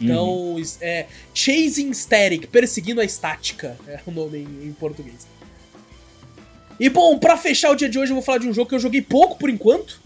[0.00, 0.62] Então, uhum.
[0.80, 5.26] é Chasing Static, perseguindo a estática, é o nome em, em, português.
[6.78, 8.74] E bom, para fechar o dia de hoje, eu vou falar de um jogo que
[8.74, 10.00] eu joguei pouco por enquanto.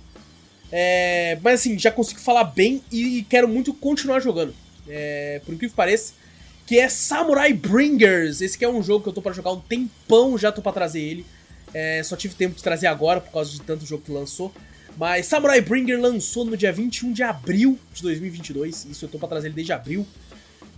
[0.72, 4.55] É, mas assim, já consigo falar bem e quero muito continuar jogando.
[4.88, 6.12] É, por incrível que pareça,
[6.66, 8.41] que é Samurai Bringers.
[8.41, 10.72] Esse que é um jogo que eu tô para jogar um tempão, já tô para
[10.72, 11.26] trazer ele.
[11.74, 14.53] É, só tive tempo de trazer agora por causa de tanto jogo que lançou.
[14.97, 18.86] Mas Samurai Bringer lançou no dia 21 de abril de 2022.
[18.86, 20.07] Isso eu tô pra trazer ele desde abril.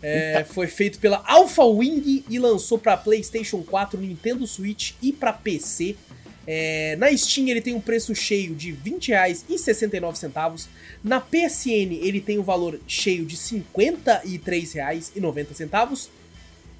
[0.02, 5.32] É, foi feito pela Alpha Wing e lançou para PlayStation 4, Nintendo Switch e para
[5.32, 5.96] PC.
[6.44, 10.66] É, na Steam ele tem um preço cheio de R$ 20,69.
[11.04, 16.08] Na PSN ele tem um valor cheio de R$ 53,90.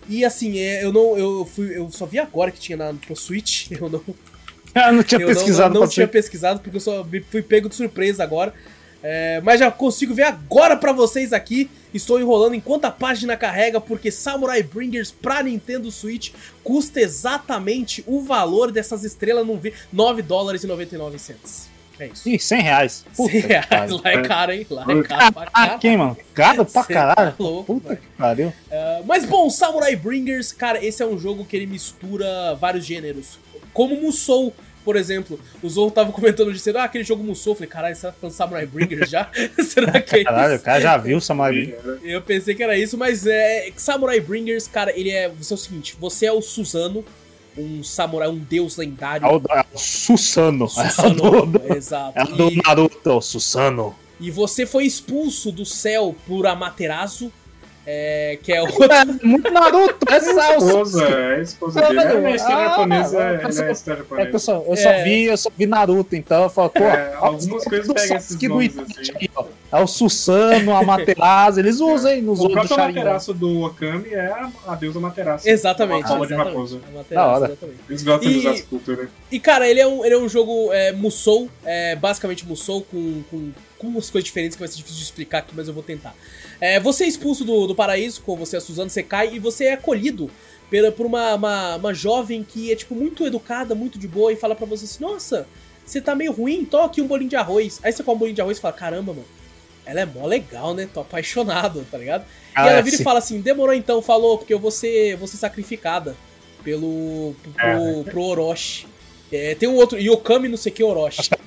[0.08, 1.16] E assim, é, eu não.
[1.16, 3.70] Eu, fui, eu só vi agora que tinha na, pro Switch.
[3.80, 4.02] Eu não.
[4.74, 5.74] Eu não tinha eu pesquisado.
[5.74, 8.54] Não, não, não tinha pesquisado, porque eu só fui pego de surpresa agora.
[9.02, 11.68] É, mas já consigo ver agora para vocês aqui.
[11.92, 18.22] Estou enrolando enquanto a página carrega, porque Samurai Bringers pra Nintendo Switch custa exatamente o
[18.22, 21.72] valor dessas estrelas num vi 9 dólares e 99 centos.
[21.98, 22.28] É isso.
[22.28, 23.04] Ih, 100 reais.
[23.14, 23.90] Puta 100 reais.
[23.90, 24.66] Lá é caro, hein?
[24.70, 25.78] Lá é caro pra caralho.
[25.78, 26.16] Quem, mano?
[26.32, 27.32] Caro pra caralho.
[27.32, 28.48] Tá louco, Puta que pariu.
[28.48, 33.38] Uh, mas bom, Samurai Bringers, cara, esse é um jogo que ele mistura vários gêneros.
[33.72, 34.54] Como Musou,
[34.84, 35.38] por exemplo.
[35.62, 37.52] O Zorro tava comentando dizendo, ah, aquele jogo Musou.
[37.52, 39.30] Eu falei, caralho, você tá falando Samurai Bringers já?
[39.64, 42.00] Será que é Caralho, o cara já viu o Samurai Bringers.
[42.02, 43.70] Eu pensei que era isso, mas é.
[43.76, 45.28] Samurai Bringers, cara, ele é.
[45.28, 47.04] Você é o seguinte, você é o Suzano,
[47.56, 49.26] um samurai, um deus lendário.
[49.26, 50.64] É o, é o Susano.
[50.64, 52.18] É o Susano, do, exato.
[52.18, 53.94] é o do Naruto, Susano.
[54.20, 57.32] E você foi expulso do céu por Amaterasu,
[57.86, 58.84] é, que é outro.
[58.84, 61.98] É muito Naruto, é É a só esposa, é a esposa dele.
[62.28, 64.38] É, história Ah, japonesa, ah, é, é na história É que eu japonesa.
[64.38, 65.04] só, eu só É.
[65.04, 68.16] vi, eu só vi Naruto, então eu falo, pô, É, ó, algumas o coisas pegam
[68.16, 69.12] esses nomes, Itachi assim.
[69.20, 69.44] aí, ó.
[69.72, 72.84] É o Susano, a Materasu, eles usam, hein, nos O outros do próprio.
[73.00, 75.48] Amaterasu do Okami é a, a deusa Amaterasu.
[75.48, 76.78] Exatamente, Uma forma de raposa.
[77.10, 77.46] Da hora.
[77.46, 77.78] exatamente.
[77.88, 79.08] Eles gostam de E- usar essa cultura.
[79.30, 83.22] E cara, ele é um, ele é um jogo é, Musou, é, basicamente Musou, com,
[83.30, 85.82] com, com umas coisas diferentes que vai ser difícil de explicar aqui, mas eu vou
[85.82, 86.14] tentar.
[86.62, 89.64] É, você é expulso do, do paraíso, com você é Suzano, você cai e você
[89.64, 90.30] é acolhido
[90.70, 94.36] pela, por uma, uma, uma jovem que é tipo muito educada, muito de boa e
[94.36, 95.48] fala pra você assim: Nossa,
[95.84, 97.80] você tá meio ruim, toma aqui um bolinho de arroz.
[97.82, 99.26] Aí você come um bolinho de arroz e fala: Caramba, mano,
[99.84, 100.88] ela é mó legal, né?
[100.94, 102.24] Tô apaixonado, tá ligado?
[102.54, 103.02] Ah, e ela é, vira sim.
[103.02, 106.14] e fala assim: Demorou então, falou, porque eu vou ser, vou ser sacrificada
[106.62, 107.34] pelo.
[107.56, 108.86] pro, pro Orochi.
[109.32, 111.30] É, tem um outro, Yokami não sei o que Orochi.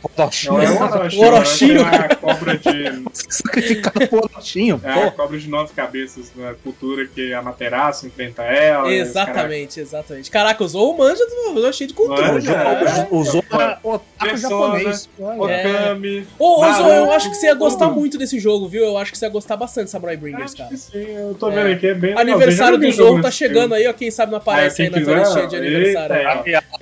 [0.45, 1.17] Não é o Orochi.
[1.17, 1.81] O Orochinho.
[1.81, 3.05] O Orochi é a cobra de.
[3.11, 8.43] Sacrificado por Orochinho, É a cobra de nove cabeças na cultura que a Materasu enfrenta
[8.43, 8.91] ela.
[8.93, 10.31] Exatamente, exatamente.
[10.31, 13.07] Caraca, o Zou manja do cheio de cultura, Manja, é.
[13.11, 15.09] Usou pra otaku Persona, japonês.
[15.19, 15.51] Olha.
[15.51, 15.67] É.
[15.67, 16.27] Okami.
[16.39, 18.83] Ô, ô Zou, eu acho que você ia gostar muito desse jogo, viu?
[18.85, 20.69] Eu acho que você ia gostar bastante de Samurai Bringers, Acho cara.
[20.69, 23.87] que sim, eu tô vendo aqui, é bem Aniversário do tá jogo chegando nesse aí,
[23.87, 23.93] ó.
[23.93, 26.15] Quem sabe não aparece É, aí na listinha de aniversário.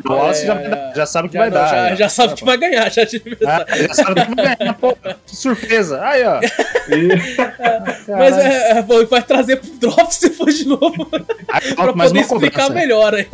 [0.08, 1.68] Wallace já, É, já sabe o que Já, vai não, dar.
[1.70, 1.96] já, né?
[1.96, 3.66] já sabe que vai ganhar, já aniversário.
[3.70, 4.98] Ah, já sabe o que vai ganhar, pô.
[5.26, 6.02] Que surpresa.
[6.04, 6.40] Aí, ó.
[6.42, 7.44] E-
[8.12, 11.10] Mas é, é, vai- vai trazer pro drop se for de novo.
[11.52, 12.74] Aí, pra poder explicar cobrança.
[12.74, 13.28] melhor aí.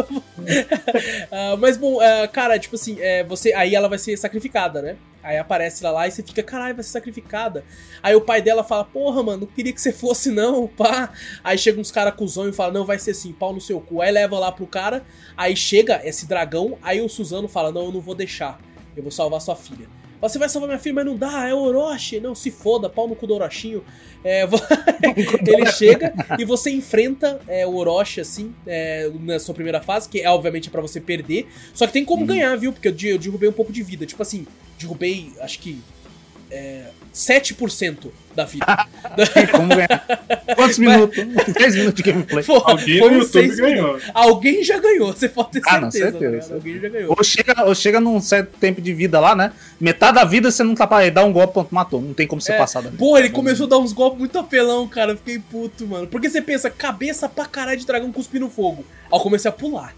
[1.32, 4.98] Ah, mas bom, ah, cara, tipo assim, é, você, aí ela vai ser sacrificada, né?
[5.22, 7.64] Aí aparece ela lá e você fica, caralho, vai ser sacrificada.
[8.02, 11.12] Aí o pai dela fala, porra, mano, não queria que você fosse não, pá.
[11.44, 14.02] Aí chega uns caras cuzão e fala, não, vai ser assim, pau no seu cu.
[14.02, 15.04] Aí leva lá pro cara,
[15.36, 18.60] aí chega esse dragão, aí o Suzano fala, não, eu não vou deixar,
[18.96, 19.99] eu vou salvar sua filha.
[20.22, 22.20] Você vai salvar minha filha, mas não dá, é o Orochi.
[22.20, 23.84] Não, se foda, pau no cu do Orochinho.
[24.24, 24.44] É,
[25.48, 30.20] ele chega e você enfrenta é, o Orochi, assim, é, na sua primeira fase, que
[30.20, 31.48] é obviamente pra você perder.
[31.74, 32.74] Só que tem como ganhar, viu?
[32.74, 34.06] Porque eu, eu derrubei um pouco de vida.
[34.06, 34.46] Tipo assim,
[34.78, 35.82] derrubei, acho que.
[36.52, 38.66] É, 7% da vida.
[39.52, 40.06] Como ganhar.
[40.56, 41.18] Quantos minutos?
[41.54, 42.44] 10 minutos de gameplay.
[42.44, 43.88] Pô, Alguém foi no YouTube ganhou.
[43.88, 44.12] minutos.
[44.14, 46.12] Alguém já ganhou, você pode ter Ah, não, certeza.
[46.12, 46.42] certeza, cara.
[46.42, 46.54] certeza.
[46.56, 47.16] Alguém já ganhou.
[47.18, 49.52] Ou chega, ou chega num certo tempo de vida lá, né?
[49.80, 52.02] Metade da vida você não tá pra dar um golpe, pronto, matou.
[52.02, 52.84] Não tem como você É, passar.
[52.84, 55.12] Porra, ele começou a dar uns golpes muito apelão, cara.
[55.14, 56.08] Eu fiquei puto, mano.
[56.08, 58.86] Porque você pensa, cabeça pra caralho de dragão cuspindo fogo.
[59.12, 59.94] Aí eu comecei a pular.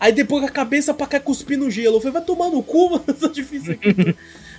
[0.00, 1.96] Aí depois a cabeça pra cá cuspindo gelo.
[1.96, 3.04] Eu falei, vai tomar no cu, mano.
[3.04, 4.14] Tá difícil aqui.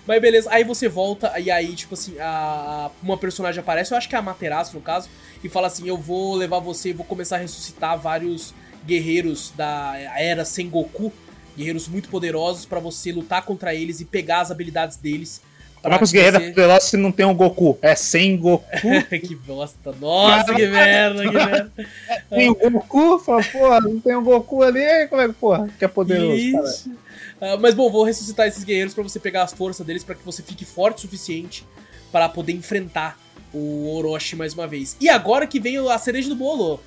[0.06, 4.10] Mas beleza, aí você volta e aí, tipo assim, a, uma personagem aparece, eu acho
[4.10, 5.10] que é a Materaço no caso,
[5.43, 8.54] e fala assim: Eu vou levar você e vou começar a ressuscitar vários
[8.86, 11.12] guerreiros da era Sengoku,
[11.56, 15.41] guerreiros muito poderosos, pra você lutar contra eles e pegar as habilidades deles.
[15.82, 17.78] Como é que os guerreiros poderosos se não tem um Goku?
[17.82, 18.66] É sem Goku.
[19.10, 19.93] que bosta.
[20.00, 21.72] Nossa, que merda, que merda.
[22.30, 25.86] Tem o Goku, fala, porra, não tem um Goku ali, como é que, porra, que
[25.86, 27.00] é poderoso, cara?
[27.42, 30.26] Ah, mas bom, vou ressuscitar esses guerreiros pra você pegar as forças deles pra que
[30.26, 31.66] você fique forte o suficiente
[32.12, 33.18] para poder enfrentar
[33.54, 34.98] o Orochi mais uma vez.
[35.00, 36.80] E agora que vem a cereja do bolo,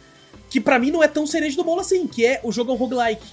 [0.50, 2.74] que pra mim não é tão cereja do bolo assim, que é o jogo é
[2.74, 3.26] um roguelike.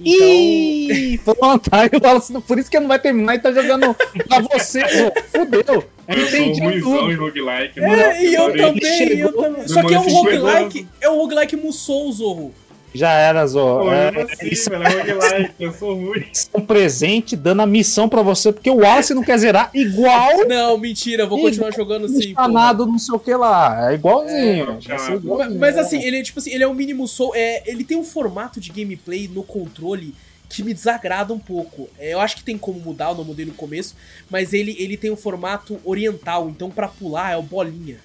[0.00, 0.26] Então...
[0.26, 3.94] Ih, pronto, aí eu falo assim, por isso que não vai terminar e tá jogando
[4.26, 4.82] pra você,
[5.30, 5.84] Fudeu.
[6.08, 7.80] Eu, eu sou ruimzão em roguelike.
[7.80, 9.68] É, e eu também, eu também.
[9.68, 12.54] Só que é um roguelike, é um roguelike Musou, Zorro.
[12.94, 13.90] Já era, Zorro.
[13.90, 14.70] é, assim, isso...
[14.70, 16.24] velho, é eu sou ruim.
[16.54, 20.46] Um presente dando a missão pra você, porque o Wallace não quer zerar igual.
[20.46, 22.32] Não, mentira, eu vou continuar jogando sim.
[22.32, 23.90] Chamado não sei o que lá.
[23.90, 24.78] É igualzinho.
[24.88, 25.58] É, igualzinho.
[25.58, 27.32] Mas assim, ele é tipo assim, ele é um mini Musou.
[27.34, 30.14] É, ele tem um formato de gameplay no controle
[30.48, 31.88] que me desagrada um pouco.
[31.98, 33.96] É, eu acho que tem como mudar, eu não mudei no começo,
[34.30, 37.94] mas ele, ele tem um formato oriental, então para pular é o bolinha.
[37.94, 38.00] Né?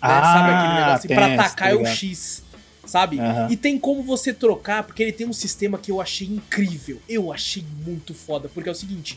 [0.00, 1.08] Ah, sabe aquele negócio?
[1.08, 2.44] Tem, pra atacar é o X.
[2.90, 3.20] Sabe?
[3.20, 3.48] Uhum.
[3.48, 7.00] E tem como você trocar, porque ele tem um sistema que eu achei incrível.
[7.08, 9.16] Eu achei muito foda, porque é o seguinte: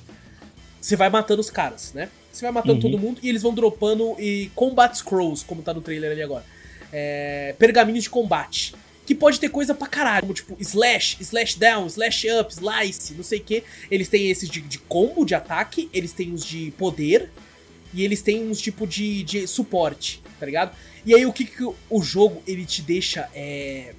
[0.79, 2.07] você vai matando os caras, né?
[2.31, 2.81] Você vai matando uhum.
[2.81, 6.45] todo mundo e eles vão dropando e combat scrolls, como tá no trailer ali agora.
[6.91, 8.75] É, pergaminhos de combate
[9.07, 13.23] que pode ter coisa pra caralho, como tipo slash, slash down, slash up, slice, não
[13.23, 13.63] sei o que.
[13.89, 17.31] Eles têm esses de, de, combo, de ataque, eles têm os de poder,
[17.91, 20.75] e eles têm uns tipo de, de suporte, tá ligado?
[21.05, 23.93] E aí o que, que o jogo ele te deixa é,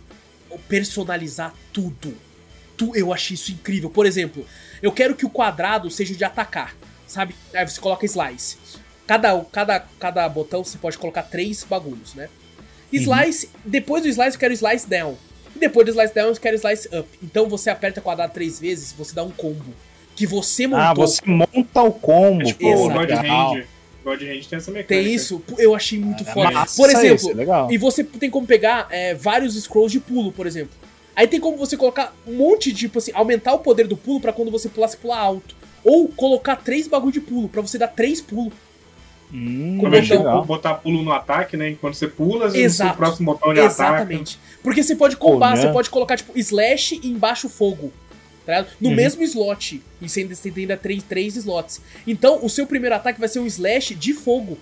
[0.68, 2.14] personalizar tudo.
[2.76, 3.90] Tu, eu achei isso incrível.
[3.90, 4.46] Por exemplo,
[4.82, 6.74] eu quero que o quadrado seja o de atacar,
[7.06, 7.34] sabe?
[7.52, 8.56] Aí você coloca slice.
[9.06, 12.28] Cada, cada, cada botão você pode colocar três bagulhos, né?
[12.92, 13.52] Slice, uhum.
[13.64, 15.16] depois do slice eu quero slice down.
[15.54, 17.08] E depois do slice down eu quero slice up.
[17.22, 19.74] Então você aperta quadrado três vezes, você dá um combo.
[20.16, 20.84] Que você montou.
[20.84, 22.42] Ah, você monta o combo.
[22.42, 22.88] É tipo, o
[24.04, 24.42] God Hand.
[24.48, 24.88] Tem essa mecânica.
[24.88, 25.42] Tem isso?
[25.58, 26.50] Eu achei muito ah, foda.
[26.50, 30.46] Massa, por exemplo, é e você tem como pegar é, vários scrolls de pulo, por
[30.46, 30.74] exemplo.
[31.16, 34.20] Aí tem como você colocar um monte de, tipo assim, aumentar o poder do pulo
[34.20, 35.54] para quando você pular, você pular alto.
[35.84, 38.52] Ou colocar três bagulho de pulo, para você dar três pulos.
[39.32, 41.76] Hum, Como então, botar pulo no ataque, né?
[41.80, 44.38] Quando você pula, vezes o próximo botão de Exatamente.
[44.38, 44.60] Ataca.
[44.62, 47.92] Porque você pode combar, você pode colocar, tipo, slash e embaixo fogo.
[48.46, 48.94] Tá no uhum.
[48.94, 49.82] mesmo slot.
[50.00, 51.80] E você ainda tem ainda três, três slots.
[52.06, 54.58] Então, o seu primeiro ataque vai ser um slash de fogo.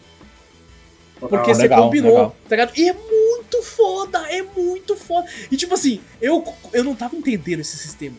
[1.19, 2.37] Porque ah, você legal, combinou, legal.
[2.49, 2.73] tá ligado?
[2.77, 5.29] E é muito foda, é muito foda.
[5.51, 8.17] E tipo assim, eu, eu não tava entendendo esse sistema.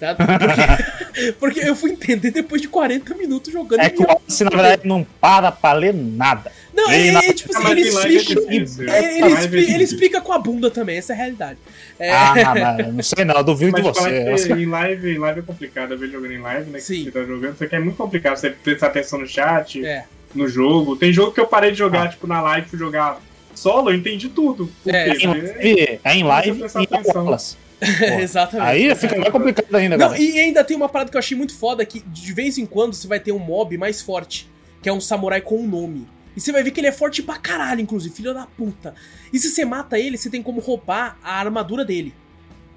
[0.00, 0.14] Tá?
[0.14, 3.80] Porque, porque, eu fui entender depois de 40 minutos jogando.
[3.80, 6.50] É que o Wallace, na verdade, não para pra ler nada.
[6.80, 10.70] Não, ele, ele, tipo assim, ele explica, ele, ele, explica, ele, explica com a bunda
[10.70, 11.58] também, essa é a realidade.
[11.98, 12.10] É...
[12.10, 14.52] Ah, não, não sei não, eu duvido de você.
[14.52, 16.78] Em live, em live é complicado, eu vejo jogando em live, né?
[16.78, 17.04] Que Sim.
[17.04, 20.04] você tá jogando, isso aqui é muito complicado, você prestar atenção no chat, é.
[20.34, 20.96] no jogo.
[20.96, 22.08] Tem jogo que eu parei de jogar, ah.
[22.08, 23.20] tipo, na live, fui jogar
[23.54, 24.70] solo, eu entendi tudo.
[24.86, 27.56] É, é, é em live e aulas.
[28.20, 28.68] Exatamente.
[28.68, 31.56] Aí fica mais complicado ainda, Não, e ainda tem uma parada que eu achei muito
[31.56, 34.48] foda, que de vez em quando você vai ter um mob mais forte,
[34.82, 36.06] que é um samurai com um nome.
[36.36, 38.94] E você vai ver que ele é forte pra caralho, inclusive, filho da puta.
[39.32, 42.14] E se você mata ele, você tem como roubar a armadura dele.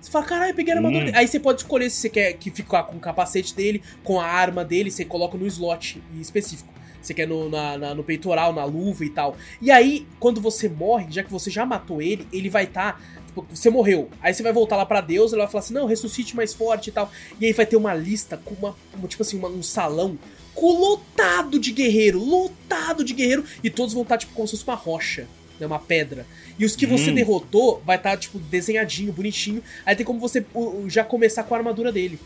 [0.02, 1.06] Você fala, caralho, peguei a armadura hum.
[1.06, 1.18] dele.
[1.18, 4.26] Aí você pode escolher se você quer que ficar com o capacete dele, com a
[4.26, 6.74] arma dele, você coloca no slot específico.
[7.02, 9.36] Você quer no, na, na, no peitoral, na luva e tal.
[9.62, 12.94] E aí, quando você morre, já que você já matou ele, ele vai estar.
[12.94, 14.10] Tá, tipo, você morreu.
[14.22, 16.90] Aí você vai voltar lá para Deus, ele vai falar assim: não, ressuscite mais forte
[16.90, 17.12] e tal.
[17.40, 18.76] E aí vai ter uma lista com uma.
[18.98, 20.18] uma tipo assim, uma, um salão
[20.62, 24.68] lotado de guerreiro, lotado de guerreiro, e todos vão estar, tá, tipo, como se fosse
[24.68, 25.28] uma rocha,
[25.60, 26.26] né, uma pedra.
[26.58, 27.16] E os que você hum.
[27.16, 29.64] derrotou vai estar, tá, tipo, desenhadinho, bonitinho.
[29.86, 30.46] Aí tem como você
[30.88, 32.20] já começar com a armadura dele.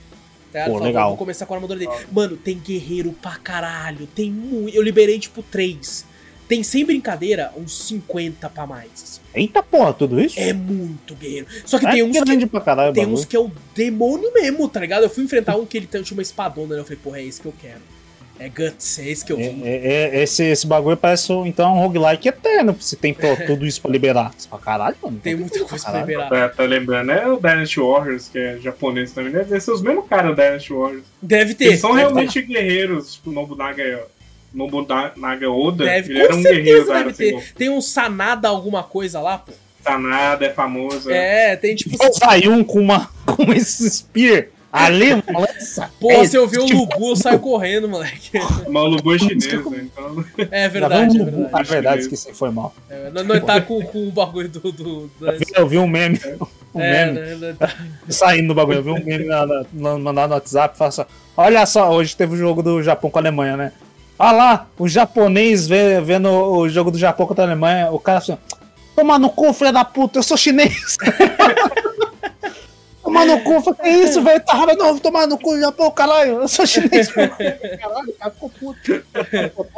[0.52, 0.66] Tá?
[0.66, 1.10] Pô, legal.
[1.10, 1.92] Vou começar com a armadura dele.
[2.12, 4.08] Mano, tem guerreiro pra caralho.
[4.08, 4.76] Tem muito.
[4.76, 6.06] Eu liberei, tipo, três.
[6.48, 8.92] Tem sem brincadeira uns 50 pra mais.
[8.94, 9.22] Assim.
[9.36, 10.40] Eita porra, tudo isso?
[10.40, 11.48] É muito guerreiro.
[11.66, 12.48] Só que é tem uns que.
[12.48, 15.04] Pra caralho, tem uns que é o demônio mesmo, tá ligado?
[15.04, 16.82] Eu fui enfrentar um que ele tinha uma espadona, né?
[16.82, 17.82] Eu falei, porra, é esse que eu quero.
[18.40, 19.62] É Guts, é esse que eu vi.
[19.64, 23.14] É, é, esse, esse bagulho parece então um roguelike eterno, se tem
[23.48, 24.34] tudo isso pra liberar.
[24.38, 25.20] Você fala, caralho, mano.
[25.22, 26.30] Tem muita coisa pra, pra liberar.
[26.30, 29.32] Tá, tá, lembrando, é o Dynasty Warriors, que é japonês também.
[29.32, 31.04] Deve ser os mesmos caras do Dynasty Warriors.
[31.22, 31.66] Deve ter.
[31.66, 32.48] Eles são deve realmente ter.
[32.48, 34.08] guerreiros, tipo Nobunaga.
[34.54, 37.54] Nobunaga Oda, deve, ele era um guerreiro deve ter.
[37.54, 39.52] Tem um Sanada alguma coisa lá, pô.
[39.84, 41.12] Sanada é famoso.
[41.12, 41.98] É, tem tipo.
[42.14, 44.48] Saiu um com uma com esse spear.
[44.72, 45.90] Ali, lança.
[46.00, 48.32] Pô, é, se eu ver o Lubu, eu saio correndo, moleque.
[48.70, 49.88] Mas o Lubu é chinês, né?
[49.92, 50.26] Então...
[50.52, 51.56] É verdade, é verdade.
[51.56, 52.76] É verdade, esqueci, foi mal.
[52.90, 54.60] É, não, não tá com, com o bagulho do.
[54.60, 55.12] do, do...
[55.56, 56.20] Eu vi um meme.
[56.76, 57.30] Um é, meme.
[57.32, 57.74] Não, não tá...
[58.10, 59.26] Saindo do bagulho, eu vi um meme
[59.74, 61.04] mandado no WhatsApp, faça.
[61.04, 63.72] Assim, Olha só, hoje teve o jogo do Japão com a Alemanha, né?
[64.18, 68.18] Olha lá, o japonês vê, vendo o jogo do Japão contra a Alemanha, o cara
[68.18, 68.36] assim,
[68.96, 70.98] toma no cu, filha da puta, eu sou chinês.
[73.08, 74.44] Tomar no cu, falei, que isso, velho?
[74.44, 79.02] Tá raiva, não, tomar no cu, Japão, caralho, eu sou chinês, caralho, cara ficou puto.
[79.14, 79.26] Tá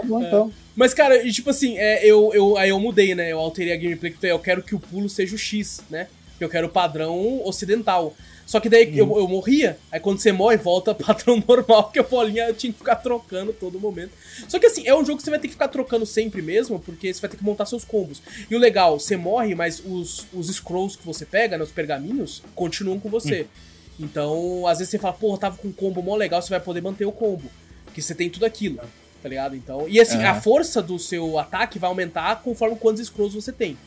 [0.04, 0.52] então.
[0.76, 3.32] Mas, cara, e, tipo assim, é, eu, eu, aí eu mudei, né?
[3.32, 6.08] Eu alterei a gameplay que eu quero que o pulo seja o X, né?
[6.40, 8.16] Eu quero o padrão ocidental.
[8.50, 8.96] Só que daí uhum.
[8.96, 9.78] eu, eu morria.
[9.92, 13.80] Aí quando você morre, volta patrão normal, que a bolinha tinha que ficar trocando todo
[13.80, 14.10] momento.
[14.48, 16.80] Só que assim, é um jogo que você vai ter que ficar trocando sempre mesmo,
[16.80, 18.24] porque você vai ter que montar seus combos.
[18.50, 22.42] E o legal, você morre, mas os, os scrolls que você pega, né, os pergaminhos,
[22.56, 23.42] continuam com você.
[23.42, 24.06] Uhum.
[24.08, 26.82] Então, às vezes você fala, porra, tava com um combo mó legal, você vai poder
[26.82, 27.52] manter o combo.
[27.86, 28.80] Porque você tem tudo aquilo,
[29.22, 29.56] tá ligado?
[29.56, 33.78] Então, e assim, a força do seu ataque vai aumentar conforme quantos scrolls você tem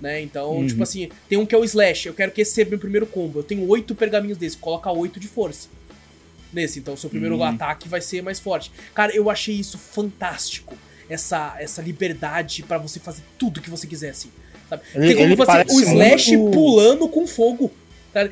[0.00, 0.20] né?
[0.20, 0.66] Então, uhum.
[0.66, 3.06] tipo assim, tem um que é o Slash, eu quero que esse seja meu primeiro
[3.06, 3.40] combo.
[3.40, 5.68] Eu tenho oito pergaminhos desse, coloca oito de força.
[6.52, 7.44] Nesse, então seu primeiro uhum.
[7.44, 8.70] ataque vai ser mais forte.
[8.94, 10.76] Cara, eu achei isso fantástico.
[11.08, 14.30] Essa, essa liberdade para você fazer tudo que você quiser, assim.
[14.70, 14.82] Sabe?
[14.94, 16.54] Ele, tem como você, o Slash muito...
[16.54, 17.70] pulando com fogo.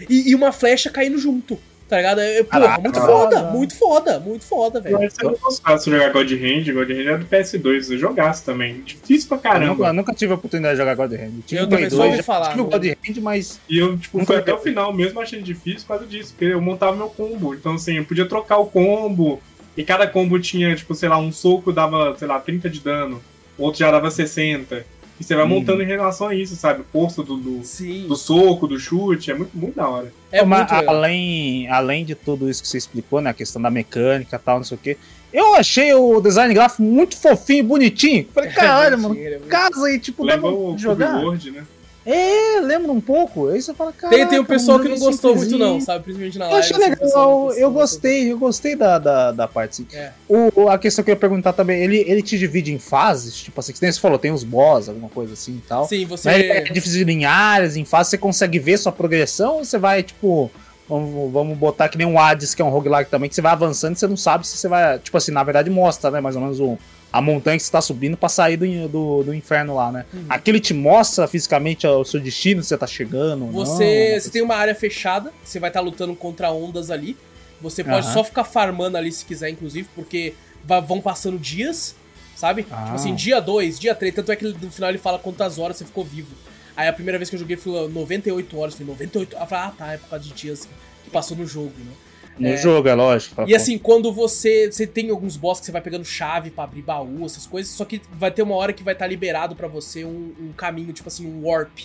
[0.08, 1.58] E, e uma flecha caindo junto.
[1.92, 2.22] Tá ligado?
[2.22, 4.98] Eu, porra, Caraca, muito foda, muito foda, muito foda, velho.
[4.98, 8.80] Mas eu não fácil jogar God Hand, God Hand é do PS2, eu jogasse também.
[8.80, 9.64] Difícil pra caramba.
[9.66, 11.42] Eu nunca, eu nunca tive a oportunidade de jogar God Hand.
[11.52, 12.48] Eu, eu também só ouvi falar.
[12.48, 13.60] Tive o God Hand, mas.
[13.68, 16.62] E eu, tipo, foi até o final mesmo achando difícil por causa disso, porque eu
[16.62, 17.52] montava meu combo.
[17.52, 19.38] Então, assim, eu podia trocar o combo.
[19.76, 23.22] E cada combo tinha, tipo, sei lá, um soco dava, sei lá, 30 de dano,
[23.58, 24.82] outro já dava 60.
[25.22, 25.50] E você vai hum.
[25.50, 26.82] montando em relação a isso, sabe?
[26.92, 30.12] Força do, do, do, soco, do chute, é muito, muito da hora.
[30.32, 33.30] É muito além, além de tudo isso que você explicou, né?
[33.30, 34.96] A questão da mecânica e tal, não sei o quê.
[35.32, 38.26] Eu achei o design gráfico muito fofinho e bonitinho.
[38.34, 41.24] Falei, caralho, mano, é casa aí, tipo, Lembra dá pra jogar.
[41.24, 41.64] Word, né?
[42.04, 43.48] É, lembra um pouco.
[43.48, 44.14] Aí você fala, cara.
[44.14, 46.04] Tem, tem o pessoal que não gostou muito, não, sabe?
[46.04, 46.56] Principalmente na live.
[46.56, 49.82] Eu achei legal, eu gostei, eu gostei da, da, da parte.
[49.82, 49.86] Assim.
[49.96, 50.12] É.
[50.28, 53.36] O, a questão que eu ia perguntar também, ele, ele te divide em fases?
[53.36, 55.86] Tipo assim, que você falou, tem os boss, alguma coisa assim e tal.
[55.86, 56.28] Sim, você.
[56.28, 60.02] Mas é dividido em áreas, em fases, você consegue ver sua progressão ou você vai,
[60.02, 60.50] tipo.
[60.88, 63.52] Vamos, vamos botar que nem um Hades, que é um roguelike também, que você vai
[63.52, 64.98] avançando e você não sabe se você vai.
[64.98, 66.20] Tipo assim, na verdade mostra, né?
[66.20, 66.76] Mais ou menos o,
[67.12, 70.06] a montanha que você está subindo para sair do, do, do, inferno lá, né?
[70.14, 70.24] Uhum.
[70.28, 73.46] Aquele te mostra fisicamente o seu destino, se você tá chegando.
[73.48, 77.16] Você, não, você tem uma área fechada, você vai estar tá lutando contra ondas ali.
[77.60, 78.12] Você pode uhum.
[78.12, 80.34] só ficar farmando ali se quiser, inclusive, porque
[80.64, 81.94] vão passando dias,
[82.34, 82.66] sabe?
[82.70, 82.84] Ah.
[82.84, 85.76] Tipo assim, dia 2, dia 3, tanto é que no final ele fala quantas horas
[85.76, 86.34] você ficou vivo.
[86.74, 89.48] Aí a primeira vez que eu joguei foi 98 horas, foi 98 horas.
[89.48, 90.66] Falei, ah tá, é por causa de dias
[91.04, 91.92] que passou no jogo, né?
[92.38, 93.44] No é, jogo, é lógico.
[93.46, 94.70] E assim, quando você.
[94.70, 97.84] Você tem alguns boss que você vai pegando chave para abrir baú, essas coisas, só
[97.84, 100.92] que vai ter uma hora que vai estar tá liberado para você um, um, caminho,
[100.92, 101.78] tipo assim, um warp,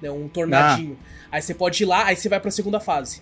[0.00, 0.10] né?
[0.10, 0.96] Um tornadinho.
[1.00, 1.36] Ah.
[1.36, 3.20] Aí você pode ir lá, aí você vai pra segunda fase.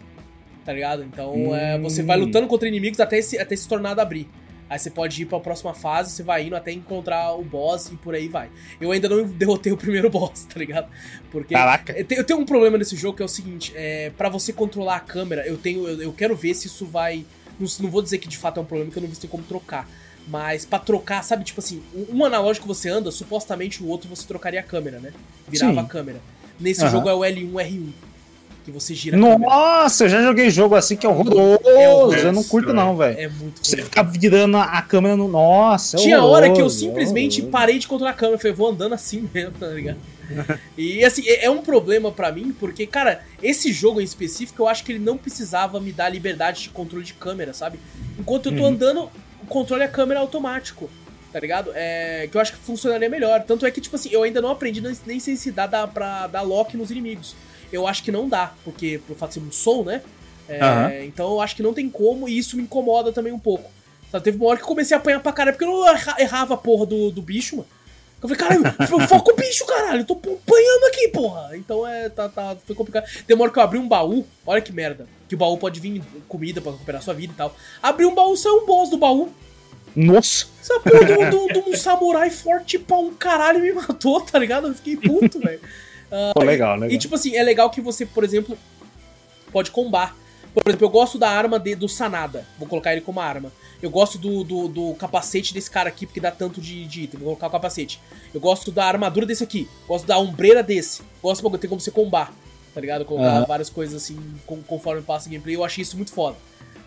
[0.65, 1.03] Tá ligado?
[1.03, 1.57] Então hum.
[1.57, 2.25] é, você vai hum.
[2.27, 4.29] lutando contra inimigos até esse, até esse tornado abrir.
[4.71, 7.91] Aí você pode ir para a próxima fase, você vai indo até encontrar o boss
[7.91, 8.49] e por aí vai.
[8.81, 10.89] Eu ainda não derrotei o primeiro boss, tá ligado?
[11.33, 11.93] Porque Caraca.
[11.99, 15.01] eu tenho um problema nesse jogo que é o seguinte, é, para você controlar a
[15.01, 17.27] câmera, eu tenho eu, eu, quero ver se isso vai
[17.59, 19.23] não, não vou dizer que de fato é um problema que eu não vi se
[19.23, 19.91] tem como trocar.
[20.29, 24.61] Mas para trocar, sabe, tipo assim, um analógico você anda, supostamente o outro você trocaria
[24.61, 25.13] a câmera, né?
[25.49, 25.79] Virava Sim.
[25.81, 26.21] a câmera.
[26.61, 26.91] Nesse uhum.
[26.91, 27.93] jogo é o L1, R1
[28.71, 31.61] que você gira Nossa, eu já joguei jogo assim que é horroroso.
[31.65, 32.27] É horroroso.
[32.27, 33.19] Eu não curto, não, velho.
[33.19, 35.29] É muito Você ficar virando a câmera no.
[35.29, 38.39] Nossa, é Tinha hora que eu simplesmente parei de controlar a câmera.
[38.39, 39.99] Falei, vou andando assim mesmo, tá ligado?
[40.79, 44.69] e assim, é, é um problema para mim, porque, cara, esse jogo em específico, eu
[44.69, 47.81] acho que ele não precisava me dar liberdade de controle de câmera, sabe?
[48.19, 48.69] Enquanto eu tô uhum.
[48.69, 49.11] andando,
[49.43, 50.89] o controle é câmera automático
[51.33, 51.71] tá ligado?
[51.75, 53.45] É, que eu acho que funcionaria melhor.
[53.45, 56.43] Tanto é que, tipo assim, eu ainda não aprendi nem sei se dá pra dar
[56.43, 57.37] lock nos inimigos
[57.73, 60.03] eu acho que não dá, porque por fato de ser um som, né?
[60.49, 61.05] É, uhum.
[61.05, 63.71] Então eu acho que não tem como, e isso me incomoda também um pouco.
[64.11, 65.87] Sabe, teve uma hora que eu comecei a apanhar pra caralho, porque eu não
[66.19, 67.69] errava a porra do, do bicho, mano.
[68.23, 68.63] Eu falei, caralho,
[69.09, 71.57] foca o bicho, caralho, eu tô apanhando aqui, porra.
[71.57, 73.07] Então é, tá, tá, foi complicado.
[73.27, 75.07] Tem uma hora que eu abri um baú, olha que merda.
[75.29, 77.55] Que o baú pode vir comida pra recuperar sua vida e tal.
[77.83, 79.33] Abri um baú, saiu um boss do baú.
[79.95, 80.47] Nossa!
[80.61, 84.69] Essa porra de um samurai forte pra um caralho me matou, tá ligado?
[84.69, 85.61] Eu fiquei puto, velho.
[86.11, 86.91] Uh, Pô, legal, legal.
[86.91, 88.59] E tipo assim, é legal que você, por exemplo,
[89.53, 90.17] pode combar.
[90.53, 92.45] Por exemplo, eu gosto da arma de, do Sanada.
[92.59, 93.53] Vou colocar ele como arma.
[93.81, 97.21] Eu gosto do, do, do, capacete desse cara aqui, porque dá tanto de, de item.
[97.21, 98.01] Vou colocar o capacete.
[98.35, 99.69] Eu gosto da armadura desse aqui.
[99.87, 101.03] Gosto da ombreira desse.
[101.23, 102.35] Gosto ter como você combar.
[102.75, 103.05] Tá ligado?
[103.05, 103.47] Colocar uhum.
[103.47, 104.19] várias coisas assim,
[104.67, 105.55] conforme passa o gameplay.
[105.55, 106.37] Eu achei isso muito foda.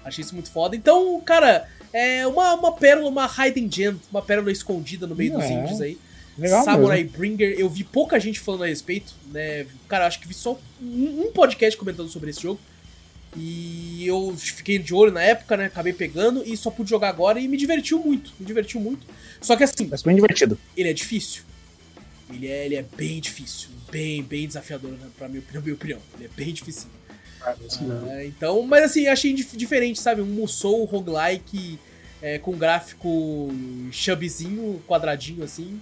[0.03, 0.75] Achei isso muito foda.
[0.75, 3.99] Então, cara, é uma, uma pérola, uma hidden gem.
[4.11, 5.51] Uma pérola escondida no meio dos é.
[5.53, 5.97] indies aí.
[6.37, 7.17] Legal Samurai mesmo.
[7.17, 9.65] Bringer, eu vi pouca gente falando a respeito, né?
[9.87, 12.59] Cara, acho que vi só um, um podcast comentando sobre esse jogo.
[13.35, 15.65] E eu fiquei de olho na época, né?
[15.65, 18.31] Acabei pegando e só pude jogar agora e me divertiu muito.
[18.39, 19.05] Me divertiu muito.
[19.41, 19.87] Só que assim.
[19.89, 20.57] Mas bem divertido.
[20.77, 21.43] Ele é difícil.
[22.31, 23.69] Ele é, ele é bem difícil.
[23.91, 25.99] Bem, bem desafiador, né, pra minha, pra minha opinião.
[26.15, 26.87] Ele é bem difícil.
[27.41, 30.21] Ah, ah, então, mas assim, achei diferente, sabe?
[30.21, 31.77] Um Musou roguelike
[32.21, 33.49] é, com gráfico
[33.91, 35.81] chubzinho, quadradinho assim.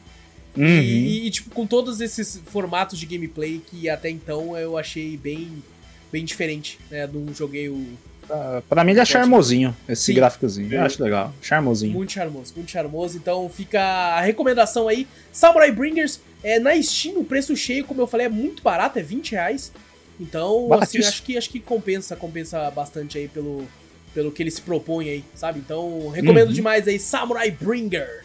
[0.55, 0.65] Uhum.
[0.65, 5.63] E, e, tipo, com todos esses formatos de gameplay que até então eu achei bem
[6.11, 7.07] bem diferente, né?
[7.11, 7.85] Não joguei o.
[8.27, 10.13] Pra, pra mim ele é charmosinho, esse Sim.
[10.13, 10.71] gráficozinho.
[10.73, 10.85] Eu É.
[10.85, 11.33] acho legal.
[11.41, 11.93] Charmosinho.
[11.93, 13.17] Muito charmoso, muito charmoso.
[13.17, 15.07] Então fica a recomendação aí.
[15.31, 19.01] Samurai Bringers é na Steam, o preço cheio, como eu falei, é muito barato, é
[19.01, 19.71] 20 reais.
[20.19, 23.65] Então, assim, acho que, acho que compensa, compensa bastante aí pelo,
[24.13, 25.59] pelo que ele se propõe aí, sabe?
[25.59, 26.53] Então, recomendo Uhum.
[26.53, 28.20] demais aí, Samurai Bringer.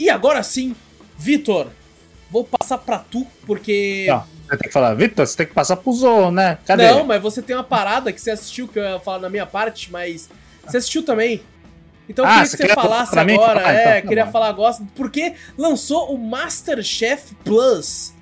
[0.00, 0.74] E agora sim,
[1.18, 1.66] Vitor,
[2.30, 4.06] vou passar pra tu, porque.
[4.10, 6.56] Ó, Você tem que falar, Vitor, você tem que passar pro Zorro, né?
[6.64, 6.90] Cadê?
[6.90, 9.44] Não, mas você tem uma parada que você assistiu, que eu ia falar na minha
[9.44, 10.30] parte, mas
[10.66, 11.42] você assistiu também.
[12.08, 14.48] Então eu Ah, queria que você queria falasse agora, Ah, então é, tá queria falar
[14.48, 18.12] agora, porque lançou o Masterchef Plus.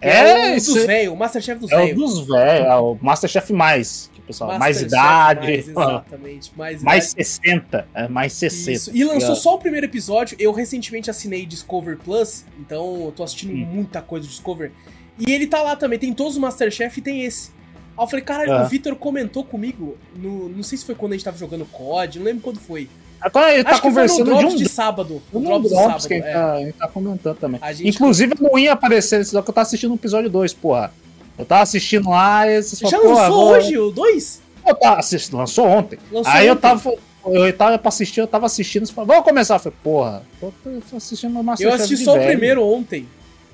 [0.00, 2.98] que É, o dos é- velhos, o Masterchef dos É o dos velhos, é o
[3.00, 4.10] Masterchef mais.
[4.26, 5.46] Pessoal, mais Masterchef idade.
[5.46, 7.26] mais, ó, exatamente, mais, mais idade.
[7.28, 7.88] 60.
[7.94, 8.70] É, mais 60.
[8.72, 8.90] Isso.
[8.94, 9.36] E lançou ligado?
[9.36, 10.36] só o primeiro episódio.
[10.40, 13.66] Eu recentemente assinei Discover Plus, então eu tô assistindo Hum.
[13.72, 14.72] muita coisa do Discover.
[15.18, 17.50] E ele tá lá também, tem todos os Masterchef e tem esse.
[17.96, 18.62] Aí eu falei, caralho, Ah.
[18.64, 22.18] o Victor comentou comigo, no, não sei se foi quando a gente tava jogando COD,
[22.18, 22.88] não lembro quando foi.
[23.18, 25.22] Agora ele tá Acho que foi no conversando de um de sábado.
[25.32, 26.32] No Drops de Drops sábado, que é.
[26.32, 27.60] tá, ele tá comentando também.
[27.82, 30.92] Inclusive, não ia aparecer, só que eu tava assistindo o episódio 2, porra.
[31.38, 34.42] Eu tava assistindo lá e vocês Já falaram, porra, lançou vou- hoje o 2?
[34.66, 35.98] Eu tava assistindo, lançou ontem.
[36.10, 36.60] Lançou Aí eu ontem.
[36.62, 36.94] tava.
[37.28, 39.54] Eu tava pra assistir, eu tava assistindo, você falou, vamos começar.
[39.56, 40.52] Eu falei, porra, tô
[40.90, 43.08] tô assistindo o Eu assisti só o primeiro ontem.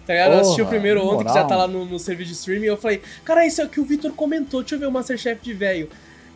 [0.07, 0.33] Tá ligado?
[0.35, 1.47] eu assisti o Porra, primeiro ontem, que já moral.
[1.49, 3.79] tá lá no, no serviço de streaming, e eu falei, cara, isso é o que
[3.81, 5.89] o Victor comentou, deixa eu ver o Masterchef de velho.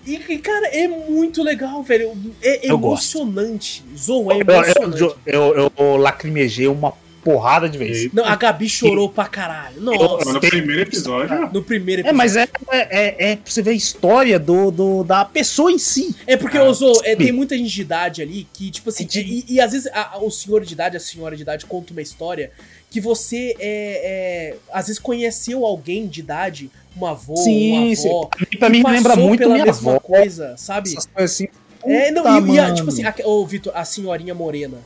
[0.07, 2.13] E, e, cara, é muito legal, velho.
[2.41, 3.19] É Eu gosto.
[3.19, 3.85] emocionante.
[3.97, 5.01] Zou, é Eu, eu, emocionante.
[5.27, 6.93] eu, eu, eu lacrimejei uma
[7.27, 8.13] porrada de vezes.
[8.13, 9.81] Não, a Gabi chorou pra caralho.
[9.81, 10.33] Nossa.
[10.33, 11.51] no primeiro episódio.
[11.53, 12.17] No primeiro É, episódio.
[12.17, 15.79] mas é, é, é, é pra você ver a história do, do, da pessoa em
[15.79, 16.15] si.
[16.27, 17.17] É porque, Ah, ô, Zou, é, sim.
[17.17, 19.89] tem muita gente de idade ali que, tipo assim, É de- e, e às vezes
[19.93, 22.53] a- o senhor de idade, a senhora de idade conta uma história
[22.89, 28.09] que você, é, é, às vezes, conheceu alguém de idade, um avô, Sim, uma sim.
[28.09, 30.01] avó, E pra mim lembra muito pela minha mesma avó.
[30.01, 30.91] coisa, sabe?
[30.91, 31.49] Essas coisas assim.
[31.85, 34.79] É, não, e, e a, tipo assim, a, ô, Vitor, a senhorinha morena.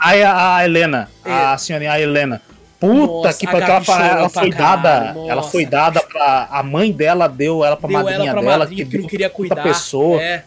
[0.00, 1.30] Aí a, a Helena, É.
[1.32, 2.40] a senhorinha a Helena.
[2.78, 5.30] Puta Nossa, que a pariu, ela, ela foi dada, nossa.
[5.32, 8.58] ela foi dada pra a mãe dela deu ela pra Deu madrinha ela pra dela
[8.60, 9.62] madrinha que que não queria cuidar.
[9.62, 10.20] pessoa.
[10.22, 10.44] É.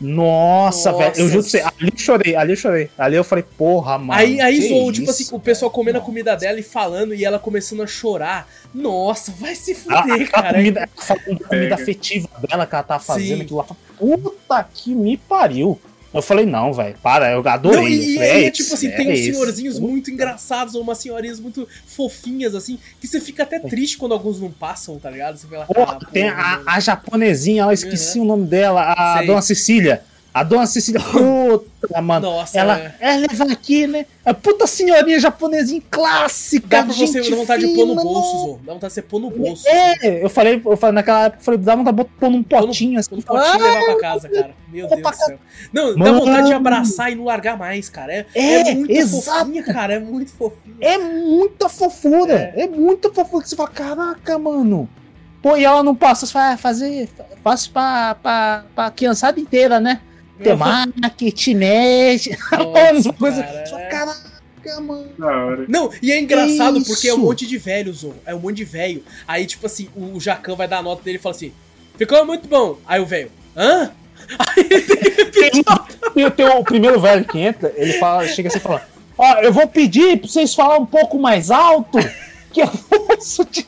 [0.00, 1.04] Nossa, Nossa.
[1.04, 2.90] velho, eu juro pra você, ali eu chorei, ali eu chorei.
[2.98, 4.12] Ali eu falei, porra, mano.
[4.20, 6.10] Aí, aí que zoou, tipo assim, o pessoal comendo a Nossa.
[6.10, 8.48] comida dela e falando, e ela começando a chorar.
[8.74, 10.54] Nossa, vai se fuder, cara.
[10.54, 11.74] comida, falou da comida Pega.
[11.76, 13.42] afetiva dela que ela tava fazendo, Sim.
[13.42, 13.66] aquilo lá.
[13.98, 15.80] Puta que me pariu.
[16.12, 17.80] Eu falei, não, velho, para, eu adorei.
[17.80, 20.82] Não, e, falei, e é, é tipo assim, é tem uns senhorzinhos muito engraçados, ou
[20.82, 25.10] umas senhorinhas muito fofinhas, assim, que você fica até triste quando alguns não passam, tá
[25.10, 25.38] ligado?
[25.38, 29.26] Você fala, Porra, ah, tem a, a japonesinha, ela esqueci o nome dela, a Sei.
[29.26, 30.02] dona Cecília.
[30.34, 32.30] A dona Cecília, puta, mano.
[32.30, 32.94] Nossa, ela, é.
[33.00, 34.06] ela leva aqui, né?
[34.24, 36.66] A puta senhorinha japonesinha clássica.
[36.68, 38.38] Dá pra você dar vontade de pôr no fina, bolso.
[38.38, 38.58] Zô.
[38.64, 39.68] Dá vontade de você pôr no bolso.
[39.68, 42.60] É, eu falei, eu falei naquela época, eu falei, dá vontade de pôr num Pôr
[42.62, 43.14] no- potinho assim.
[43.16, 44.50] No potinho e levar pra casa, cara.
[44.72, 45.38] Meu Deus do céu.
[45.70, 46.20] Não, dá Mano.
[46.20, 48.12] vontade de abraçar e não largar mais, cara.
[48.14, 49.38] É, é, É, muito exato.
[49.40, 49.94] fofinha, cara.
[49.94, 50.76] É muito fofinha.
[50.80, 52.54] É muita fofura.
[52.56, 54.88] É, muita fofura que você fala, caraca, mano.
[55.42, 57.08] Pô, e ela não passa, você fala, ah, fazer.
[57.44, 60.00] Faço pra, pra, pra criançada inteira, né?
[62.50, 63.88] Cara, Você fala, é.
[63.88, 65.10] Caraca, mano.
[65.68, 66.92] Não, e é engraçado Isso.
[66.92, 68.12] porque é um monte de velho, Zô.
[68.24, 69.02] É um monte de velho.
[69.26, 71.52] Aí, tipo assim, o Jacan vai dar a nota dele e fala assim:
[71.96, 72.78] ficou muito bom.
[72.86, 73.90] Aí o velho, hã?
[74.38, 75.64] Aí ele pediu
[76.14, 78.86] Tem, tem o primeiro velho que entra, ele fala, chega assim e fala:
[79.18, 81.98] Ó, eu vou pedir pra vocês falar um pouco mais alto.
[82.52, 83.66] Que eu posso te.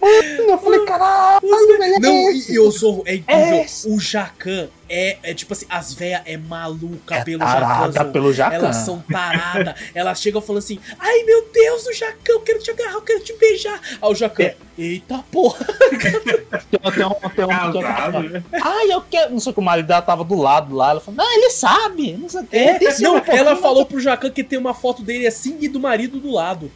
[0.00, 1.82] Mano, eu falei, caralho, velho.
[1.94, 3.44] é Não, esse?" e, o Zorro é incrível.
[3.44, 8.10] É o Jacan é, é tipo assim, as velhas é maluca É pelo Jacan.
[8.10, 8.56] pelo Jacan.
[8.56, 9.74] Elas são taradas.
[9.94, 13.20] Elas chegam falando assim: Ai meu Deus, o Jacan, eu quero te agarrar, eu quero
[13.20, 13.80] te beijar.
[14.02, 14.56] Aí o Jacan, É.
[14.78, 15.64] eita porra.
[15.90, 16.34] Tem, tem
[16.80, 18.42] um, tem um, tem um- né?
[18.62, 19.32] Ai, eu quero.
[19.32, 20.90] Não sei o que o marido dela tava do lado lá.
[20.90, 22.12] Ela falou, ah, ele sabe.
[22.14, 22.56] Não sei o que.
[22.56, 25.78] É, não, um ela falou pro Jacan que tem uma foto dele assim e do
[25.78, 26.70] marido do lado.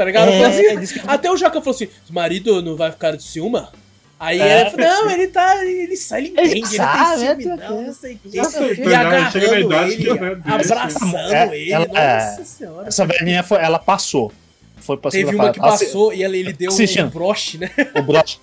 [0.00, 0.30] Tá ligado?
[0.30, 3.14] É, assim- ele disse que- até o Jacan falou assim: o marido não vai ficar
[3.16, 3.70] de ciúma?
[4.18, 5.62] Aí É, ele falou, não, ele tá.
[5.62, 8.36] Ele sai, ele Ele entende, ele, sabe, é tem ciúme, não, sei o.
[8.36, 10.12] Nossa, E agarrando ele, que deixo.
[10.44, 11.72] abraçando É, ele.
[11.72, 12.88] ela- Nossa senhora.
[12.88, 14.32] Essa velhinha foi, ela passou.
[14.78, 15.58] Foi pra Teve uma que.
[15.60, 17.10] Ela passou e ela, ele deu um assistindo.
[17.10, 17.70] broche, né?
[17.94, 18.38] o broche.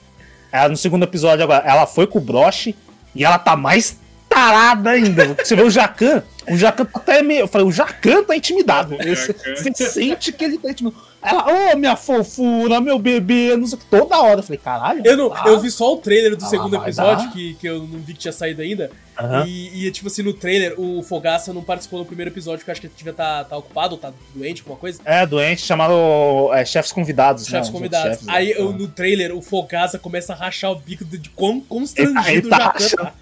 [0.52, 2.76] Ela, no segundo episódio agora, ela foi com o broche
[3.16, 3.98] e ela tá mais
[4.38, 5.36] tarada ainda.
[5.44, 7.42] Você vê o Jacan, O Jacan tá até meio.
[7.42, 8.96] Eu falei, o Jacan tá intimidado.
[8.98, 11.08] Você, você sente que ele tá intimidado.
[11.20, 13.88] Ela, ô, oh, minha fofura, meu bebê, não sei o que.
[13.88, 14.40] Toda hora.
[14.40, 15.02] Eu falei, caralho.
[15.04, 18.00] Eu, não, eu vi só o trailer do ah, segundo episódio, que, que eu não
[18.00, 18.92] vi que tinha saído ainda.
[19.20, 19.46] Uhum.
[19.46, 22.72] E, e, tipo assim, no trailer, o Fogaça não participou do primeiro episódio, porque eu
[22.74, 25.02] acho que ele devia estar tá, tá ocupado, ou tá doente, alguma coisa.
[25.04, 27.46] É, doente, chamado é, Chefes Convidados.
[27.46, 28.12] Chefes né, Convidados.
[28.12, 31.60] Chefes, Aí, eu, no trailer, o Fogaça começa a rachar o bico de, de quão
[31.60, 33.14] constrangido ele tá, ele tá Jacan tá.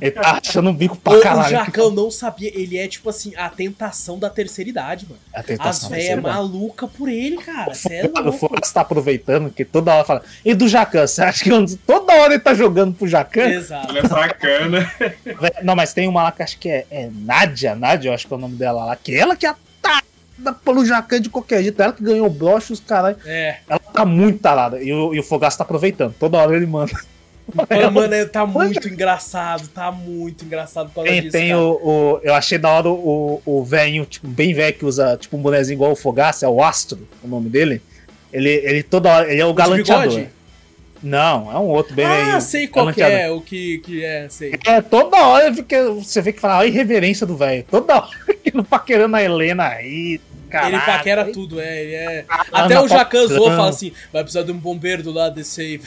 [0.00, 1.46] Ele tá achando um bico pra caralho.
[1.46, 5.20] O Jacão não sabia, ele é tipo assim, a tentação da terceira idade, mano.
[5.32, 7.72] A tentação As velhas maluca por ele, cara.
[7.84, 8.28] O, é louco.
[8.28, 10.22] o Fox tá aproveitando que toda hora fala.
[10.44, 13.48] E do Jacan, você acha que toda hora ele tá jogando pro Jacan?
[13.48, 13.90] Exato.
[13.90, 14.92] Ele é bacana.
[15.62, 18.32] Não, mas tem uma lá que acho que é, é Nádia, Nádia, eu acho que
[18.32, 19.54] é o nome dela lá, que ela que é
[20.64, 21.80] pelo Jacan de qualquer jeito.
[21.80, 23.16] Ela que ganhou o broche, os caras.
[23.24, 23.58] É.
[23.68, 24.82] Ela tá muito tarada.
[24.82, 26.14] E o, e o Fogaço tá aproveitando.
[26.18, 26.92] Toda hora ele manda.
[27.52, 32.34] Mano, mano, tá muito engraçado, tá muito engraçado por tem, disso, tem o, o, Eu
[32.34, 35.92] achei da hora o, o velho, tipo, bem velho, que usa tipo um bonezinho igual
[35.92, 37.82] o Fogaça, é o Astro, o nome dele.
[38.32, 40.26] Ele, ele toda hora, ele é o galanteador.
[41.02, 44.58] Não, é um outro bem Ah, sei qual que é, o que, que é, sei.
[44.66, 47.62] É, toda hora você vê que fala a irreverência do velho.
[47.70, 48.08] Toda hora
[48.42, 50.18] ele paquerando a Helena aí,
[50.48, 50.76] Caralho.
[50.76, 51.82] Ele paquera tudo, é.
[51.82, 52.24] Ele é...
[52.28, 55.60] Ah, Até o Jacan Zou fala assim: vai precisar de um bombeiro do lado desse
[55.60, 55.80] aí.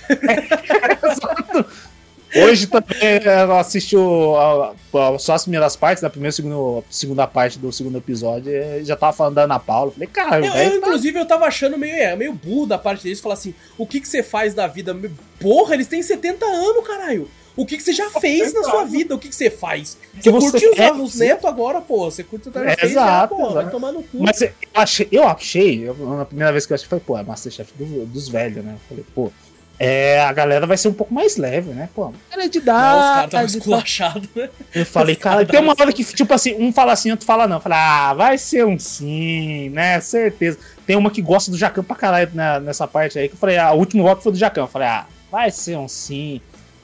[1.03, 1.65] Exato.
[2.35, 4.35] Hoje também eu assisti o,
[5.17, 8.51] só as primeiras partes, da primeira e segunda, segunda parte do segundo episódio,
[8.83, 9.91] já tava falando da Ana Paula.
[9.91, 10.75] Falei, cara, eu, eu tá...
[10.77, 14.01] inclusive, eu tava achando meio, é, meio burro da parte deles falar assim: o que,
[14.01, 14.95] que você faz da vida?
[15.39, 17.29] Porra, eles têm 70 anos, caralho.
[17.57, 19.15] O que, que você já fez na sua vida?
[19.15, 19.97] O que, que você faz?
[20.13, 22.09] Você, você curte os netos agora, pô.
[22.09, 23.49] Você curte o é, fez exato, já, pô.
[23.51, 24.19] Vai tomar no cu.
[24.21, 25.95] Mas eu achei, eu achei, eu,
[26.27, 28.75] primeira vez que eu achei, foi, pô, é Masterchef do, dos velhos, né?
[28.75, 29.31] Eu falei, pô.
[29.79, 31.87] É, a galera vai ser um pouco mais leve, né?
[31.93, 33.19] Pô, é de idade.
[33.19, 34.49] Não, os caras esculachados, né?
[34.73, 37.57] Eu falei, cara, tem uma hora que, tipo assim, um fala assim, outro fala não.
[37.57, 39.99] Eu falei, ah, vai ser um sim, né?
[39.99, 40.57] Certeza.
[40.85, 43.57] Tem uma que gosta do Jacan pra caralho né, nessa parte aí, que eu falei,
[43.57, 44.61] ah, o último voto foi do Jacan.
[44.61, 46.41] Eu falei, ah, vai ser um sim.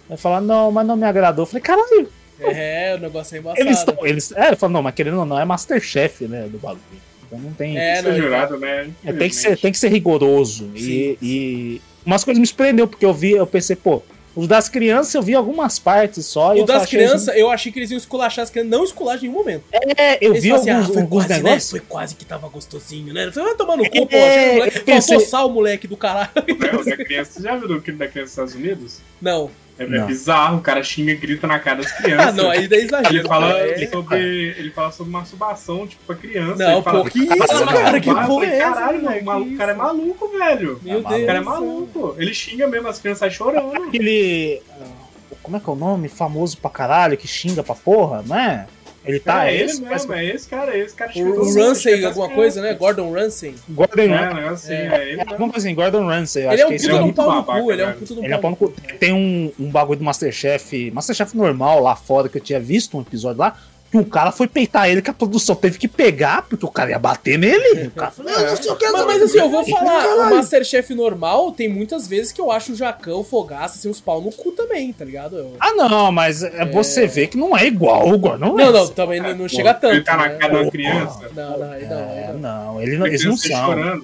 [0.10, 1.44] Aí fala, não, mas não me agradou.
[1.44, 2.10] Eu falei, caralho.
[2.40, 3.62] É, o negócio é embaçado.
[3.62, 6.58] Eles, tão, eles, é, ele falou, não, mas querendo ou não, é Masterchef, né, do
[6.58, 6.82] bagulho.
[7.26, 7.78] Então não tem.
[7.78, 8.90] É, não, jurado, né?
[9.04, 10.66] É, tem, que ser, tem que ser rigoroso.
[10.66, 11.18] Sim, e, sim.
[11.22, 14.04] e umas coisas me surpreendeu, porque eu vi, eu pensei, pô,
[14.36, 16.56] os das crianças eu vi algumas partes só.
[16.56, 17.40] O das crianças, assim...
[17.40, 19.64] eu achei que eles iam esculachar as crianças, não esculacham em nenhum momento.
[19.72, 21.74] É, eu eles vi alguns, assim, ah, alguns quase, negócios.
[21.74, 21.80] Né?
[21.80, 23.32] Foi quase que tava gostosinho, né?
[23.32, 24.56] Foi, vai tomar no cu, é, pô.
[24.56, 25.18] Moleque, pensei...
[25.18, 26.30] Faltou sal, moleque do caralho.
[26.36, 29.02] O da criança, você já viu o clipe da criança dos Estados Unidos?
[29.22, 29.52] Não.
[29.78, 32.28] É, é bizarro, o cara xinga e grita na cara das crianças.
[32.28, 33.16] ah, não, aí daí exagero.
[33.16, 34.18] Ele fala, é, sobre,
[34.58, 36.64] ele fala sobre masturbação, tipo, pra criança.
[36.64, 38.00] Não, pô, que isso, cara?
[38.00, 38.74] Que porra é essa?
[38.74, 40.80] Caralho, mano, o cara é maluco, velho.
[40.84, 41.24] Meu Deus.
[41.24, 42.16] O cara é maluco.
[42.18, 43.76] Ele xinga mesmo, as crianças saem chorando.
[43.88, 44.62] Aquele.
[45.42, 46.08] Como é que é o nome?
[46.08, 48.66] Famoso pra caralho, que xinga pra porra, não é?
[49.06, 49.48] Ele tá.
[49.48, 51.12] É, é esse, mesmo, é esse cara, é esse cara.
[51.16, 52.74] O, o Ramsey, alguma coisa, né?
[52.74, 53.56] Gordon Ramsay.
[53.70, 55.22] Gordon é, assim, é, é ele.
[55.22, 56.48] É, vamos assim, Gordon Ramsay.
[56.48, 58.52] Ele é um puto é do pau no cu, ele é um puto do pau
[58.52, 58.74] no cu.
[59.00, 63.02] Tem um, um bagulho do Masterchef, Masterchef normal lá fora, que eu tinha visto um
[63.02, 63.58] episódio lá,
[63.94, 66.90] que o cara foi peitar ele, que a produção teve que pegar, porque o cara
[66.90, 67.90] ia bater nele.
[67.90, 68.90] O cara falou, não, não sei o que.
[68.90, 72.72] Mas, mas assim, eu vou falar, o Masterchef normal tem muitas vezes que eu acho
[72.72, 75.38] o Jacão, Fogaça, assim, os pau no cu também, tá ligado?
[75.38, 75.54] Eu...
[75.60, 76.66] Ah, não, mas é...
[76.66, 79.94] você vê que não é igual o Gordon Não, não, também não, não chega tanto.
[79.94, 80.38] Ele tá na né?
[80.40, 81.30] cara da criança.
[81.36, 81.74] Não, não, não.
[81.76, 84.02] É, não, ele não, eles não são.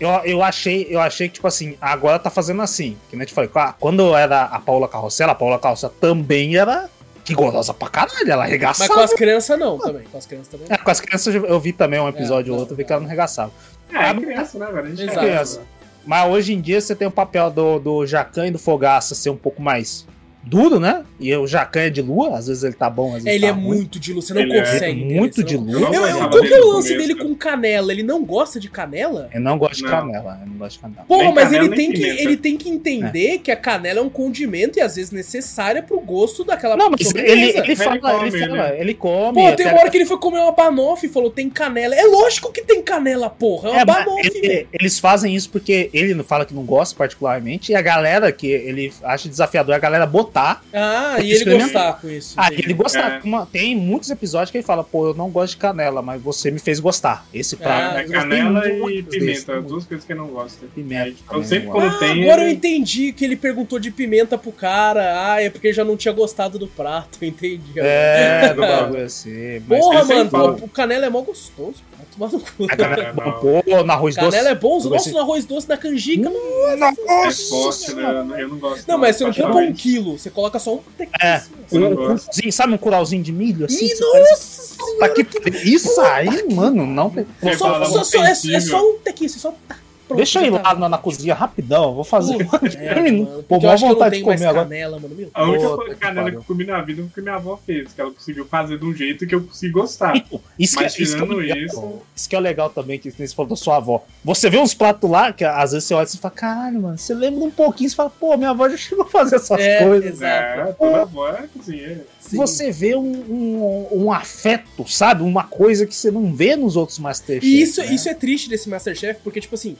[0.00, 2.96] Eu, eu, achei, eu achei que, tipo assim, agora tá fazendo assim.
[3.08, 3.48] Que nem te falei,
[3.78, 6.90] quando era a Paula Carrossela, a Paula Carrossela também era
[7.24, 8.88] que golosa pra caralho, ela arregaçava.
[8.88, 10.04] Mas com as crianças não, também.
[10.04, 10.66] Com as crianças também.
[10.68, 13.00] É, com as crianças eu vi também um episódio é, ou outro, vi que ela
[13.00, 13.52] não arregaçava.
[13.92, 14.86] É, é criança, né, velho?
[14.86, 15.62] A gente é criança.
[16.04, 19.30] Mas hoje em dia você tem o papel do, do Jacan e do Fogaça ser
[19.30, 20.06] um pouco mais
[20.44, 21.04] duro, né?
[21.20, 23.48] E o Jacan é de lua, às vezes ele tá bom, às vezes Ele tá
[23.48, 23.62] é ruim.
[23.62, 25.02] muito de lua, você não ele é consegue.
[25.02, 25.94] É muito de lua.
[25.94, 27.92] Eu, eu, qual que é o lance dele com canela?
[27.92, 29.28] Ele não gosta de canela?
[29.32, 31.04] Ele não gosta de canela, ele não gosta de canela.
[31.06, 33.38] Porra, nem mas canela, ele, tem que, ele tem que entender é.
[33.38, 37.14] que a canela é um condimento e às vezes necessária pro gosto daquela Não, mas
[37.14, 38.80] ele, ele, fala, ele, come, ele, fala, né?
[38.80, 39.42] ele come.
[39.42, 41.94] Pô, tem uma hora que ele foi comer uma banoffee e falou, tem canela.
[41.94, 43.68] É lógico que tem canela, porra.
[43.68, 44.66] É uma é, banoffee.
[44.72, 48.48] Eles fazem isso porque ele não fala que não gosta particularmente e a galera que
[48.48, 50.64] ele acha desafiador é a galera botar.
[50.72, 52.34] Ah, ah, e ele gostar com isso.
[52.36, 53.12] Ah, ele gostar.
[53.18, 53.20] É.
[53.22, 56.50] Uma, tem muitos episódios que ele fala, pô, eu não gosto de canela, mas você
[56.50, 57.26] me fez gostar.
[57.32, 57.98] Esse prato.
[57.98, 60.66] É, canela e pimenta, desse, duas coisas que eu não gosto.
[60.74, 61.08] Pimenta.
[61.08, 62.24] É, então, sempre quando ah, tem.
[62.24, 62.50] Agora ele...
[62.50, 65.32] eu entendi que ele perguntou de pimenta pro cara.
[65.32, 67.72] Ah, é porque já não tinha gostado do prato, eu entendi.
[67.76, 69.60] É, do bagulho assim.
[69.68, 71.82] Porra, mano, o canela é mó gostoso.
[72.12, 72.64] Tomar no cu.
[72.68, 74.30] A canela é bom, pô, no arroz doce.
[74.30, 76.28] Canela é bom, nossa, no arroz doce, na canjica.
[76.28, 77.42] Nossa, nossa.
[77.42, 78.42] É forte, né?
[78.42, 78.86] Eu não gosto.
[78.86, 80.80] Não, mas você não compra um quilo, você coloca só um
[81.20, 81.42] É,
[81.72, 82.18] um, um,
[82.50, 83.86] sabe um curauzinho de milho assim?
[83.86, 85.50] Ih, nossa Puta que.
[85.68, 87.26] Isso aí, mano, não tem.
[87.40, 89.54] Você Só, só, só, é, é só um tequinho, só.
[89.66, 89.76] tá,
[90.12, 90.74] pronto, Deixa eu ir já lá tá.
[90.74, 92.36] na, na cozinha rapidão, vou fazer.
[92.36, 92.38] Um
[92.78, 93.30] merda, minuto.
[93.30, 94.64] mano, Pô, porque eu mó acho que eu não vontade de tenho mais comer agora.
[94.68, 95.14] canela, mano.
[95.14, 97.92] Meu A única que canela que eu comi na vida foi que minha avó fez,
[97.92, 100.14] que ela conseguiu fazer de um jeito que eu consegui gostar.
[100.58, 103.10] Isso que, Mas isso, que é tirando legal, isso- isso que é legal também, que
[103.10, 104.04] você falou da sua avó.
[104.24, 106.98] Você vê uns pratos lá, que às vezes você olha e você fala, caralho, mano,
[106.98, 109.84] você lembra um pouquinho, você fala, pô, minha avó já chegou a fazer essas É,
[109.84, 110.10] coisas.
[110.12, 110.60] exato.
[110.60, 112.06] É, toda avó é cozinheira.
[112.20, 112.36] Sim.
[112.36, 115.22] Você vê um, um, um afeto, sabe?
[115.22, 117.44] Uma coisa que você não vê nos outros Masterchef.
[117.46, 117.92] E isso, né?
[117.92, 119.76] isso é triste desse Masterchef, porque, tipo assim,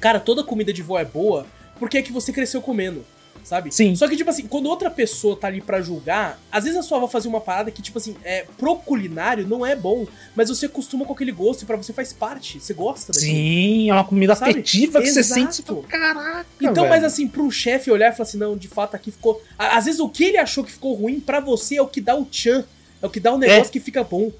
[0.00, 1.46] cara, toda comida de vó é boa
[1.78, 3.02] porque é que você cresceu comendo,
[3.42, 3.72] sabe?
[3.74, 3.96] Sim.
[3.96, 6.98] Só que, tipo assim, quando outra pessoa tá ali pra julgar, às vezes a sua
[6.98, 10.06] avó fazia uma parada que, tipo assim, é, pro culinário não é bom,
[10.36, 13.32] mas você acostuma com aquele gosto e pra você faz parte, você gosta daquilo.
[13.32, 14.50] Sim, é uma comida Sabe?
[14.50, 15.40] afetiva que você Exato.
[15.40, 15.54] sente.
[15.56, 16.46] Você fala, caraca.
[16.60, 19.42] Então, velho." mas assim, pro chefe olhar e falar assim, não, de fato aqui ficou.
[19.58, 22.14] Às vezes o que ele achou que ficou ruim, pra você é o que dá
[22.14, 22.62] o tchan.
[23.02, 24.30] É o que dá o negócio que fica bom.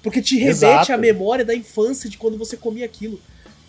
[0.00, 0.92] Porque te remete Exato.
[0.92, 3.18] à memória da infância de quando você comia aquilo.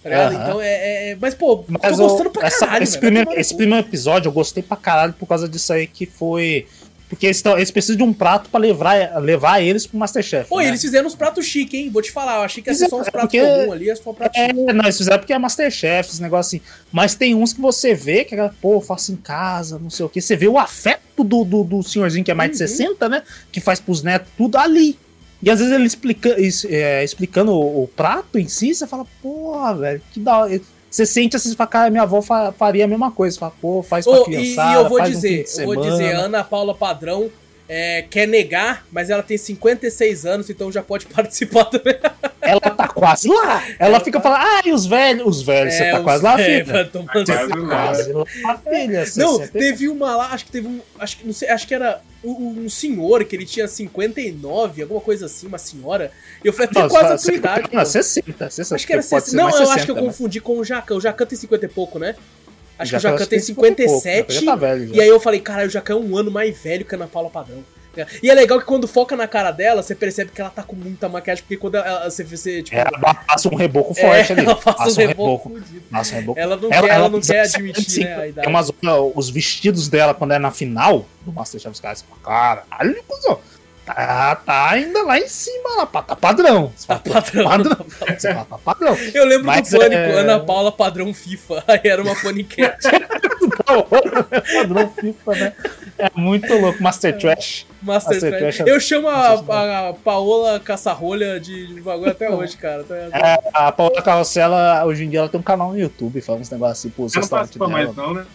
[0.06, 0.34] Tá ligado?
[0.36, 2.84] Então é, é- é- Mas, pô, Mas tô o- gostando pra essa- caralho.
[2.84, 3.02] esse, velho.
[3.02, 6.68] primeiro, esse primeiro episódio eu gostei pra caralho por causa disso aí que foi.
[7.10, 10.50] Porque eles, tão- eles precisam de um prato pra levar, levar eles pro Masterchef.
[10.50, 10.68] Pô, né?
[10.68, 11.90] eles fizeram uns pratos chiques, hein?
[11.92, 13.96] Vou te falar, eu achei que ia ser só uns É pratos porque- comuns ali,
[13.96, 14.74] foi um prato É, chique.
[14.74, 16.66] não, eles fizeram porque é Masterchef, esse negócio assim.
[16.92, 20.10] Mas tem uns que você vê que, pô, eu faço em casa, não sei o
[20.10, 20.20] que.
[20.20, 22.68] Você vê o afeto do, do, do senhorzinho que é mais de Uhum.
[22.68, 23.22] 60, né?
[23.52, 24.98] Que faz pros netos tudo ali.
[25.44, 26.36] E às vezes ele explica,
[26.70, 30.62] é, explicando o, o prato em si, você fala, porra, velho, que da hora.
[30.90, 33.34] Você sente assim, fala, cara, minha avó fa- faria a mesma coisa.
[33.34, 35.76] Você fala, pô, faz pra e, criançada, e eu vou um dizer, de eu vou
[35.76, 37.30] dizer, Ana Paula Padrão
[37.68, 41.96] é, quer negar, mas ela tem 56 anos, então já pode participar também.
[42.42, 43.64] Ela tá quase lá.
[43.80, 45.26] Ela, Ela fica tá- falando, ah, e os velhos?
[45.26, 46.86] Os velhos, você tá quase lá, é, filha.
[46.86, 48.58] tomar no Quase lá.
[48.58, 49.00] Filha.
[49.18, 49.48] Não, 60.
[49.60, 50.80] teve uma lá, acho que teve um.
[51.00, 55.02] Acho que, não sei, acho que era um, um senhor que ele tinha 59, alguma
[55.02, 56.12] coisa assim, uma senhora.
[56.44, 57.62] E eu falei, tem Não, quase a tua idade.
[57.74, 57.86] Não, pô.
[57.86, 58.76] 60, 60.
[58.76, 59.30] Acho que era pode 60.
[59.32, 60.02] ser Não, eu acho 60, que eu né?
[60.02, 60.96] confundi com o Jacan.
[60.96, 62.16] O Jacan tem 50 e pouco, né?
[62.78, 64.34] Acho que o Jacan acho tem que 50 e pouco, 57.
[64.34, 64.96] já tá velho, já.
[64.96, 67.08] E aí eu falei, caralho, o Jacan é um ano mais velho que a Ana
[67.08, 67.64] Paula Padrão.
[68.22, 70.76] E é legal que quando foca na cara dela, você percebe que ela tá com
[70.76, 74.42] muita maquiagem, porque quando ela, você, você tipo, Ela passa um reboco é, forte ali.
[74.42, 75.66] ela passa um Passa um reboco reboco.
[75.90, 76.40] Passa um reboco.
[76.40, 78.48] Ela não quer, ela não quer admitir, né, a Tem idade.
[78.50, 78.72] umas,
[79.16, 83.40] os vestidos dela quando é na final do Masterchef, caras falam, caralho, cuzão.
[83.86, 86.74] Tá, tá ainda lá em cima, lá, tá padrão.
[86.76, 87.44] Você Tá fala, padrão.
[87.50, 87.86] padrão.
[88.18, 88.98] Você fala, tá padrão.
[89.14, 91.64] Eu lembro Mas, do Pânico, é- Ana Paula padrão FIFA.
[91.70, 92.88] Aí era uma paniquete.
[93.66, 95.54] padrão FIFA, né?
[95.98, 96.82] É muito louco.
[96.82, 97.66] Master Trash.
[97.82, 98.56] Master Master Trash.
[98.58, 102.84] Trash é Eu chamo a, a Paola Caçarrolha de, de bagulho até hoje, cara.
[102.84, 106.40] Tá- É, a Paula Carrossela, hoje em dia, ela tem um canal no YouTube, fala
[106.40, 107.78] uns negócios assim, pô, Você não participa dela.
[107.84, 108.26] mais, não, né?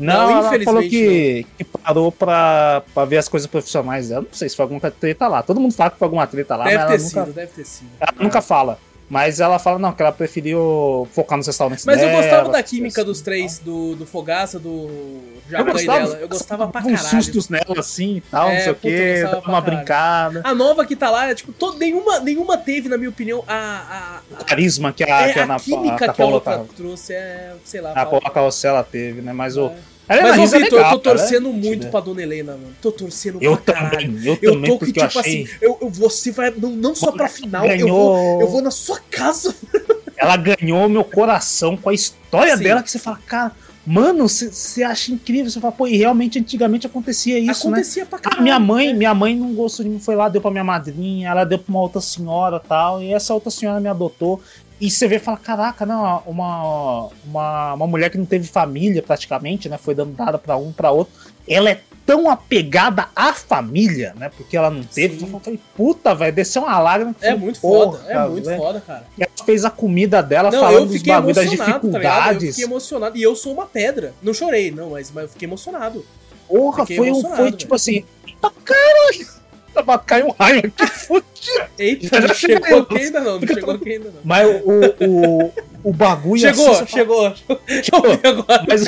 [0.00, 4.22] Não, ela falou infelizmente que, que parou pra, pra ver as coisas profissionais dela.
[4.22, 5.42] Não sei se foi alguma treta lá.
[5.42, 7.52] Todo mundo fala que foi alguma treta lá, deve mas ter ela, sido, nunca, deve
[7.52, 7.88] ter sido.
[8.00, 8.78] ela nunca fala.
[9.10, 12.62] Mas ela fala, não, que ela preferiu focar nos restaurantes Mas eu dela, gostava da
[12.62, 16.14] química dos três, do, do Fogaça, do Eu Jacan e dela.
[16.20, 17.08] Eu gostava pra uns caralho.
[17.08, 20.40] sustos nela assim e tal, É, não sei o eu gostava dava uma brincada.
[20.44, 24.20] A nova que tá lá, é, tipo, todo, nenhuma, nenhuma teve, na minha opinião, a.
[24.32, 26.26] a, O carisma que a, a, é, que a, a Ana- química a que a
[26.26, 27.52] outra tá- trouxe é.
[27.64, 27.90] Sei lá.
[27.92, 29.32] a Paula Carrossela teve, né?
[29.32, 29.72] Mas o.
[30.10, 30.18] É.
[30.18, 31.90] Ela é Mas, ô, Marisa Vitor, legal, eu tô cara, torcendo é muito divertida.
[31.90, 32.74] pra Dona Helena, mano.
[32.82, 34.08] Tô torcendo Eu pra caralho.
[34.12, 35.20] também, eu Eu também, tô que, tipo eu achei.
[35.20, 36.50] assim, eu, eu- você vai.
[36.56, 39.54] Não, não só pra final, eu vou, eu vou na sua casa.
[40.18, 42.62] Ela ganhou meu coração com a história Sim.
[42.64, 43.52] dela, que você fala, cara,
[43.86, 45.50] mano, você acha incrível.
[45.50, 47.76] Você fala, pô, e realmente antigamente acontecia isso, né?
[47.78, 48.42] Acontecia pra A caralho.
[48.42, 48.92] minha mãe, né?
[48.94, 51.70] minha mãe não gostou de mim, foi lá, deu pra minha madrinha, ela deu pra
[51.70, 54.42] uma outra senhora tal, e essa outra senhora me adotou.
[54.80, 59.02] E você vê e fala, caraca, não, uma, uma, uma mulher que não teve família
[59.02, 59.76] praticamente, né?
[59.76, 61.12] Foi dando dada pra um, pra outro.
[61.46, 64.30] Ela é tão apegada à família, né?
[64.34, 65.18] Porque ela não teve.
[65.20, 65.30] Sim.
[65.30, 67.14] Eu falei, puta, velho, desceu uma lágrima.
[67.20, 69.04] É Falei, muito foda, é muito foda, cara.
[69.18, 71.68] E ela fez a comida dela Não, falando eu dos bagulhos, das tá ligado?
[71.68, 72.48] Eu dificuldades.
[72.50, 73.16] fiquei emocionado.
[73.18, 74.14] E eu sou uma pedra.
[74.22, 76.04] Não chorei, não, mas, mas eu fiquei emocionado.
[76.48, 79.39] Porra, Fiquei foi, um, foi tipo assim, eita caralho!
[79.72, 81.64] Tava caindo um raio aqui, fudido.
[81.78, 84.20] Eita, não chegou aqui ainda não, não chegou aqui ainda não.
[84.24, 85.52] Mas o, o,
[85.84, 87.34] o bagulho Chegou, assim, chegou.
[87.34, 88.06] Chegou.
[88.06, 88.64] Eu vi agora.
[88.68, 88.84] Mas,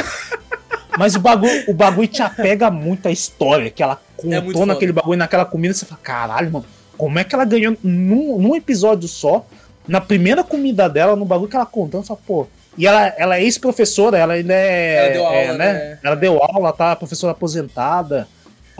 [0.98, 4.66] mas o, bagulho, o bagulho te apega muito à história que ela É contou foda.
[4.66, 5.72] naquele bagulho, naquela comida.
[5.72, 9.46] Você fala, caralho, mano, como é que ela ganhou num, num episódio só,
[9.88, 12.02] na primeira comida dela, no bagulho que ela contando?
[12.02, 12.46] Você fala, pô.
[12.76, 14.96] E ela, ela é ex-professora, ela ainda é.
[14.96, 15.72] Ela deu é, aula, né?
[15.72, 15.98] né?
[16.02, 16.96] Ela deu aula, tá?
[16.96, 18.26] Professora aposentada.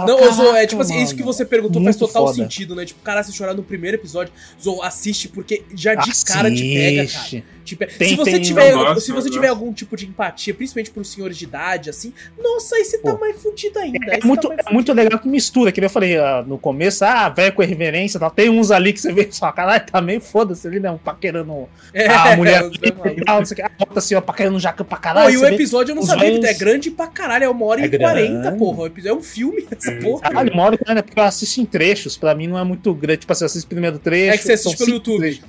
[0.07, 1.05] Não, Caraca, Zou, é tipo assim, mano.
[1.05, 2.37] isso que você perguntou faz total foda.
[2.37, 2.85] sentido, né?
[2.85, 7.07] Tipo, cara, se chorar no primeiro episódio, Zou, assiste porque já de cara te pega,
[7.07, 7.45] cara.
[7.65, 9.31] Pe- Tem- se você tem- tiver, gosto, se você gosto.
[9.33, 12.13] tiver algum tipo de empatia, principalmente pros senhores de idade, assim,
[12.43, 13.21] nossa, aí você tá Pô.
[13.21, 13.99] mais fudido ainda.
[14.11, 16.45] aí É você muito, tá é muito legal que mistura, que nem eu falei ah,
[16.47, 18.31] no começo, ah, velho com reverência, tal.
[18.31, 20.91] tem uns ali que você vê só, caralho, tá meio foda-se ali, né?
[20.91, 22.77] Um paquerando É, a mulher os
[23.25, 25.33] tal, não sei o que, ah, bota assim, ó, paquerando um jaca pra Pô, caralho.
[25.35, 27.81] e o episódio eu não os sabia que é grande pra caralho, é uma hora
[27.81, 28.59] É e quarenta, grande.
[28.59, 28.91] porra.
[29.05, 30.23] É um filme, essa porra.
[30.23, 31.03] Caralho, uma hora, né?
[31.03, 33.19] Porque eu assisto em trechos, pra mim não é muito grande.
[33.21, 34.35] Tipo assim, eu assisto o primeiro trecho.
[34.35, 35.19] É que você assiste pelo YouTube.
[35.19, 35.45] trechos.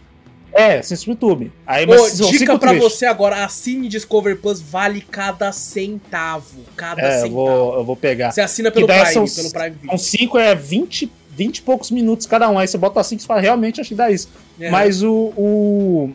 [0.54, 1.52] É, assisto no YouTube.
[1.66, 2.94] Aí, Ô, mas são dica pra trechos.
[2.94, 6.60] você agora, assine Discover Plus, vale cada centavo.
[6.76, 7.34] Cada É, eu centavo.
[7.34, 8.32] vou, eu vou pegar.
[8.32, 9.90] Você assina pelo Prime, são- pelo Prime Video.
[9.90, 12.60] São cinco, é 20, 20 e poucos minutos cada um.
[12.60, 14.30] Aí você bota cinco e fala, realmente acho que dá isso.
[14.60, 14.70] É.
[14.70, 15.34] Mas o.
[15.36, 16.12] o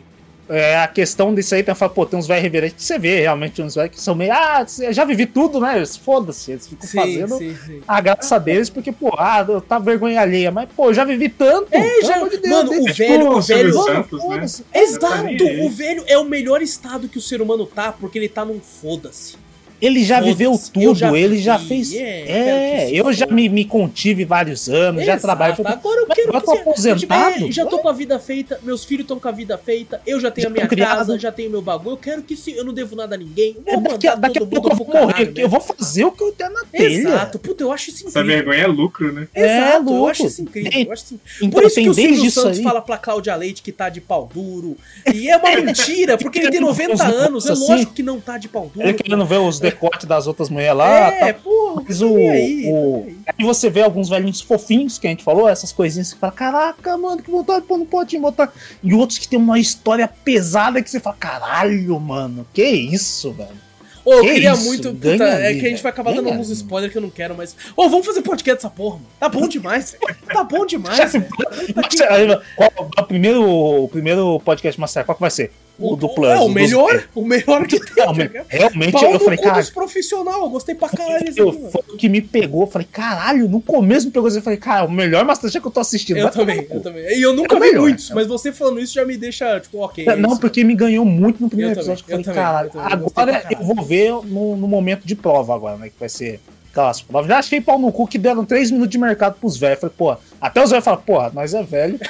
[0.49, 3.19] é, a questão disso aí, tem, fala, pô, tem uns velhos reverentes que você vê
[3.21, 4.33] realmente uns velhos que são meio.
[4.33, 5.77] Ah, eu já vivi tudo, né?
[5.77, 7.81] Eles, Foda-se, eles ficam Sim, fazendo sim, sim.
[7.87, 10.49] a graça deles, porque, pô, ah, eu tá vergonha alheia.
[10.51, 11.67] Mas, pô, eu já vivi tanto.
[11.71, 13.75] É, já- de Deus, mano, deixa- o É velho, tipo o velho.
[13.75, 14.27] Mano, Santos, né?
[14.29, 14.65] foda-se.
[14.73, 15.43] Exato, Exatamente.
[15.61, 18.59] o velho é o melhor estado que o ser humano tá, porque ele tá num
[18.59, 19.35] foda-se.
[19.81, 21.93] Ele já viveu eu tudo, já ele vivi, já fez.
[21.93, 25.55] é, É, eu já me, me contive vários anos, já Exato, trabalho.
[25.65, 28.83] Agora eu quero agora que tô aposentado, É, já tô com a vida feita, meus
[28.83, 30.97] filhos estão com a vida feita, eu já tenho Já a minha criado.
[30.97, 31.93] casa, já tenho meu bagulho.
[31.93, 33.55] Eu quero que se eu não devo nada a ninguém.
[33.65, 35.41] Vou É, daqui, a- mandar daqui a pouco eu vou morrer caralho aqui.
[35.41, 36.85] Eu vou fazer o que eu der na telha.
[36.93, 38.37] Exato, puta, eu acho isso Essa incrível.
[38.45, 39.27] vergonha é lucro, né?
[39.33, 40.09] É, Exato, eu louco.
[40.09, 40.71] acho isso incrível.
[40.85, 42.63] Eu acho isso Então Por isso que o Silvio Santos aí.
[42.63, 44.75] fala pra Cláudia Leite que tá de pau duro.
[45.13, 47.45] E é uma mentira, porque ele tem 90 Uns anos.
[47.45, 47.67] É assim.
[47.67, 48.85] lógico que não tá de pau duro.
[48.87, 51.07] Ele querendo ver os decotes das outras mulheres lá.
[51.11, 51.39] É, tá.
[51.43, 53.45] pô, Mas tá o, aí, tá o- nem aí.
[53.45, 57.21] Você vê alguns velhinhos fofinhos que a gente falou, essas coisinhas que fala, caraca, mano,
[57.21, 58.51] que vontade de pôr no potinho, botar.
[58.83, 63.69] E outros que tem uma história pesada que você fala, caralho, mano, que isso, velho.
[64.05, 64.65] Ô, eu Que queria isso?
[64.65, 64.93] muito.
[64.93, 67.01] Ganha Puta, é ali, que a gente vai acabar dando Ganha alguns spoilers que eu
[67.01, 67.55] não quero, mas.
[67.75, 69.07] Ô, vamos fazer podcast dessa porra, mano.
[69.19, 69.95] Tá bom demais.
[70.33, 75.05] tá bom demais, Aí, Qual o primeiro, o primeiro podcast Master?
[75.05, 75.51] Qual que vai ser?
[75.79, 76.29] O, do Plus.
[76.29, 77.03] É, o dos- melhor.
[77.15, 78.05] O melhor que tem.
[78.05, 78.45] Não, cara.
[78.49, 80.41] realmente, Pau eu falei, cara, profissional.
[80.43, 82.61] Eu gostei pra caralho eu, aqui, foi o que me pegou.
[82.63, 84.29] Eu falei, caralho, no começo me pegou.
[84.29, 86.17] Eu falei, cara, o melhor Masterchef que eu tô assistindo.
[86.17, 87.03] Eu também, eu também.
[87.17, 87.81] E eu nunca É vi melhor.
[87.81, 90.05] muitos, mas você falando isso já me deixa, tipo, ok.
[90.07, 90.39] é não, isso.
[90.39, 92.05] porque me ganhou muito no primeiro Eu também, episódio.
[92.05, 93.65] que eu falei, também, caralho, também, agora pra eu caralho.
[93.75, 95.87] vou ver no, no momento de prova agora, né?
[95.89, 96.39] Que vai ser
[96.71, 97.27] aquelas provas.
[97.27, 99.79] Já achei pau no cu que deram 3 minutos de mercado pros velhos.
[99.79, 101.99] Falei, pô, até os velhos falam, porra, nós é velho.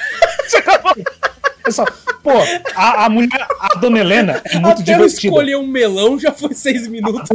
[1.64, 1.88] Pessoal,
[2.22, 2.30] pô,
[2.74, 5.06] a, a mulher, a dona Helena, é muito Até eu divertida.
[5.28, 7.28] escolher um melão já foi seis minutos.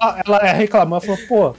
[0.00, 1.56] Ela, ela reclamou, ela falou, pô,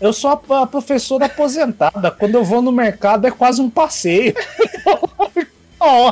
[0.00, 2.10] eu sou a, a professora aposentada.
[2.10, 4.34] Quando eu vou no mercado é quase um passeio.
[5.78, 6.08] Ó,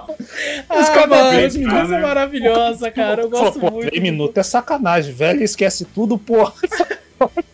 [0.68, 2.00] Ah, caras mano, minutos, coisa né?
[2.00, 3.22] maravilhosa, cara.
[3.22, 3.86] Eu gosto pô, muito.
[3.88, 5.42] três minutos é sacanagem, velho.
[5.42, 6.52] Esquece tudo, pô.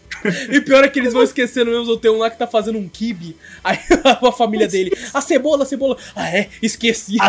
[0.50, 2.88] E pior é que eles vão esquecendo mesmo, tem um lá que tá fazendo um
[2.88, 7.16] kibe, aí a família dele, a cebola, a cebola, ah é, esqueci.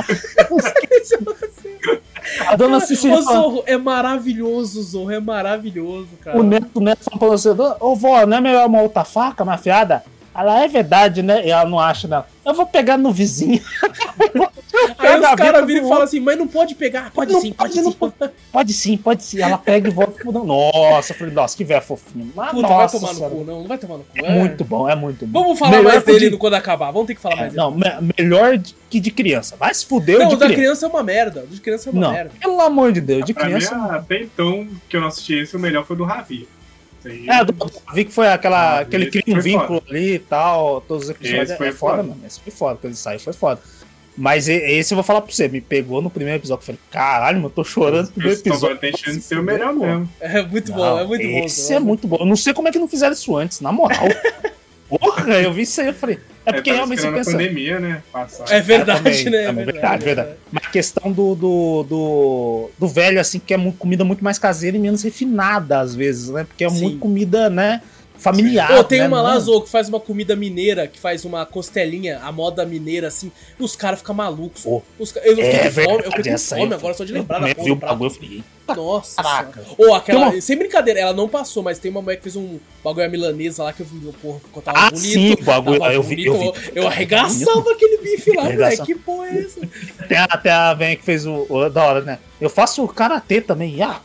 [2.48, 6.40] A dona Cecília Ô fala, Zorro, é maravilhoso, Zorro, é maravilhoso, cara.
[6.40, 9.44] o neto, o neto fala pra você, ô vó, não é melhor uma outra faca,
[9.44, 10.04] uma afiada?
[10.34, 11.46] Ela é verdade, né?
[11.46, 12.24] E ela não acha, não.
[12.46, 13.62] Eu vou pegar no vizinho.
[14.98, 17.12] Aí os caras viram e falam assim, mas não pode pegar.
[17.12, 17.98] Pode Não sim, pode, pode, não sim.
[17.98, 18.32] pode.
[18.52, 19.42] Pode sim, pode sim.
[19.42, 20.32] Ela pega e volta pro.
[20.44, 22.32] Nossa, eu falei, nossa, que velho fofinho.
[22.36, 24.26] Mas, Puta, vai nossa, tomar no cu, não, não vai tomar no cu.
[24.26, 25.42] É muito bom, é muito bom.
[25.44, 27.62] Vamos falar Melhor mais dele de- quando acabar, vamos ter que falar É, mais dele.
[27.64, 28.58] não, me- melhor
[28.90, 29.56] que de criança.
[29.58, 30.62] Vai se fuder Não, de o da criança.
[30.62, 32.32] criança é uma merda, o de criança é uma Não, merda.
[32.40, 33.76] pelo amor de Deus, de Pra mim, criança.
[33.94, 36.48] até então, que eu não assisti esse, o melhor foi do Ravi.
[37.06, 37.54] Aí- É, do,
[37.94, 41.06] vi que foi aquela, Ah, que ele esse cria um vínculo ali e tal, todos
[41.06, 41.44] os episódios.
[41.44, 42.08] Esse é, foi é foda, foda.
[42.10, 42.22] mano.
[42.26, 43.62] Esse foi foda, quando ele saiu foi foda.
[44.18, 46.62] Mas esse eu vou falar pra você, me pegou no primeiro episódio.
[46.62, 48.78] Eu falei, caralho, mano, eu tô chorando no primeiro Esse episódio.
[48.78, 49.80] tem chance de ser o melhor Pô.
[49.86, 50.10] mesmo.
[50.20, 51.46] É muito bom, Não, é muito bom.
[51.46, 52.18] Esse é muito bom.
[52.20, 54.00] Eu não sei como é que não fizeram isso antes, na moral.
[55.00, 56.20] Porra, eu vi isso aí, eu falei.
[56.46, 57.32] É porque tava realmente você pensa.
[57.32, 58.04] pandemia, né?
[58.12, 58.46] Passar.
[58.52, 59.44] É verdade, também, né?
[59.44, 60.30] É também, verdade, verdade, verdade.
[60.52, 64.76] Mas a questão do, do, do, do velho, assim, que é comida muito mais caseira
[64.76, 66.44] e menos refinada, às vezes, né?
[66.44, 66.82] Porque é Sim.
[66.82, 67.82] muito comida, né?
[68.22, 68.68] Familiar.
[68.76, 69.08] Pô, tem né?
[69.08, 72.64] uma lá, Não- Zou, que faz uma comida mineira, que faz uma costelinha, a moda
[72.66, 74.62] mineira, assim, os caras ficam malucos.
[74.64, 77.12] Pô, Os eu fiquei É com fome, eu fiquei com fome eu agora, só de
[77.14, 77.92] eu lembrar da porra o prato.
[77.94, 78.44] bagulho, eu falei,
[78.76, 79.64] Nossa Caraca.
[79.78, 80.32] Ou aquela.
[80.32, 83.64] Tem Sem brincadeira, ela não passou, mas tem uma mulher que fez um bagulho milanesa
[83.64, 85.02] lá que eu vi, porra, ficou tava Ah, bonito.
[85.12, 86.72] sim, o bagulho, tava eu vi, eu bonito, vi.
[86.76, 88.84] Eu arregaçava aquele bife lá, moleque.
[88.86, 89.60] Que porra é essa?
[90.08, 92.20] Tem a, tem a velha que fez o, o- Da hora, né?
[92.40, 93.82] Eu faço karatê também.
[93.82, 94.00] Ah,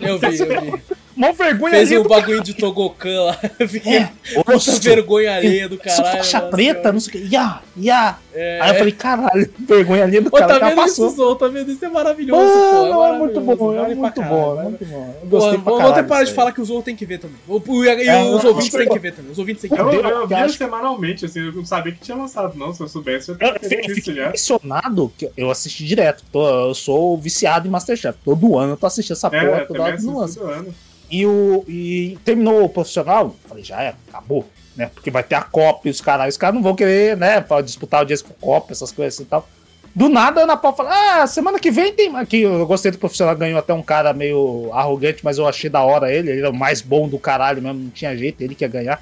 [0.00, 0.82] Eu vi, eu vi.
[1.16, 3.34] Mó vergonha Fez ali um bagulho de Togokan lá.
[3.68, 4.10] Fiquei É,
[4.42, 6.04] puta vergonha alheia do Eu caralho.
[6.16, 7.34] faixa nossa preta, não sei o que.
[7.34, 8.18] Ya, ya.
[8.34, 8.58] É.
[8.60, 11.06] Aí eu falei, caralho, vergonha ali do Pô, cara tá vendo passou.
[11.06, 11.36] isso, Zou?
[11.36, 11.84] Tá vendo isso?
[11.84, 12.86] É maravilhoso, Ah, pô.
[12.86, 15.14] É, não, é maravilhoso, muito bom, é muito caralho, bom, é muito bom.
[15.22, 15.92] Eu Pô, gostei pra caralho.
[15.92, 17.36] até parar de falar que o Zou tem que ver também.
[17.46, 19.30] O- o- E, e É, os eu ouvintes têm que- ver também.
[19.30, 19.94] Os ouvintes têm que Eu, ver.
[19.98, 20.10] Entendeu?
[20.10, 22.72] eu Eu via acho- semanalmente, assim, eu não sabia que tinha lançado, não.
[22.74, 24.26] Se eu soubesse, eu Eu, teria eu visto já.
[24.26, 26.24] impressionado que eu assisti direto.
[26.34, 28.18] Eu sou viciado em Masterchef.
[28.24, 30.74] Todo ano eu tô assistindo essa É, porra, eu toda hora todo ano.
[31.10, 34.90] E, o, e terminou o profissional, falei, já é, acabou, né?
[34.94, 38.02] Porque vai ter a Copa e os caras, os caras não vão querer, né, disputar
[38.02, 39.46] o dia com Copa, essas coisas e tal.
[39.94, 42.16] Do nada, a Ana Paula fala, ah, semana que vem tem.
[42.16, 45.82] Aqui, eu gostei do profissional, ganhou até um cara meio arrogante, mas eu achei da
[45.82, 48.64] hora ele, ele era o mais bom do caralho mesmo, não tinha jeito, ele que
[48.64, 49.00] ia ganhar.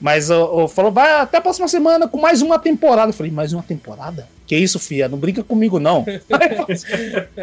[0.00, 3.10] Mas eu, eu falou, vai até a próxima semana com mais uma temporada.
[3.10, 4.28] Eu falei, mais uma temporada?
[4.46, 5.08] Que isso, fia?
[5.08, 6.04] Não brinca comigo, não.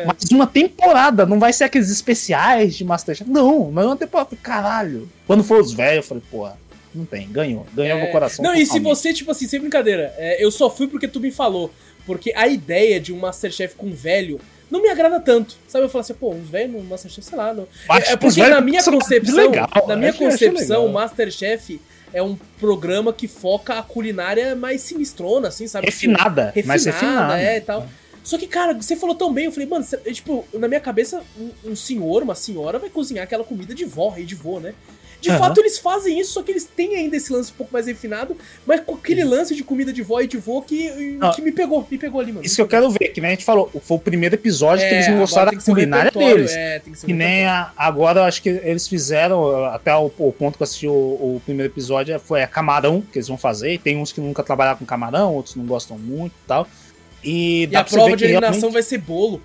[0.06, 3.30] mais uma temporada, não vai ser aqueles especiais de Masterchef.
[3.30, 4.30] Não, mais uma temporada.
[4.30, 5.10] Falei, Caralho.
[5.26, 6.58] Quando for os velhos, eu falei, porra,
[6.94, 7.66] não tem, ganhou.
[7.74, 8.44] Ganhou É, meu coração.
[8.44, 11.32] Não, e se você, tipo assim, sem brincadeira, é, eu só fui porque tu me
[11.32, 11.72] falou.
[12.06, 15.56] Porque a ideia de um Masterchef com velho não me agrada tanto.
[15.68, 15.86] Sabe?
[15.86, 17.54] Eu falo assim, pô, uns velhos no Masterchef, sei lá.
[17.54, 17.68] Não...
[17.90, 20.92] É, é que os porque na minha concepção, legal, na minha concepção, o.
[20.92, 21.80] Masterchef
[22.14, 25.86] é um programa que foca a culinária mais sinistrona, assim, sabe?
[25.86, 27.42] Refinada, mais refinada.
[27.42, 27.88] é e tal.
[28.24, 31.24] Só que, cara, você falou tão bem, eu falei, mano, é, tipo, na minha cabeça,
[31.40, 34.74] um, um senhor, uma senhora vai cozinhar aquela comida de vó, rei de vô, né?
[35.22, 35.38] De Aham.
[35.40, 38.36] fato, eles fazem isso, só que eles têm ainda esse lance um pouco mais refinado,
[38.66, 41.30] mas com aquele lance de comida de vó e de vô que, Ah.
[41.30, 42.44] que me pegou, me pegou ali, mano.
[42.46, 44.94] Isso que eu quero ver, que nem a gente falou, foi o primeiro episódio que
[44.94, 46.52] eles não É, agora gostaram da culinária deles.
[46.52, 50.12] É, tem que ser Que nem a- agora eu acho que eles fizeram, até o,
[50.18, 53.38] o ponto que eu assisti o, o primeiro episódio foi a camarão que eles vão
[53.38, 53.78] fazer.
[53.80, 56.68] Tem uns que nunca trabalharam com camarão, outros não gostam muito e tal.
[57.24, 59.40] E, E a prova de eliminação realmente- vai ser bolo.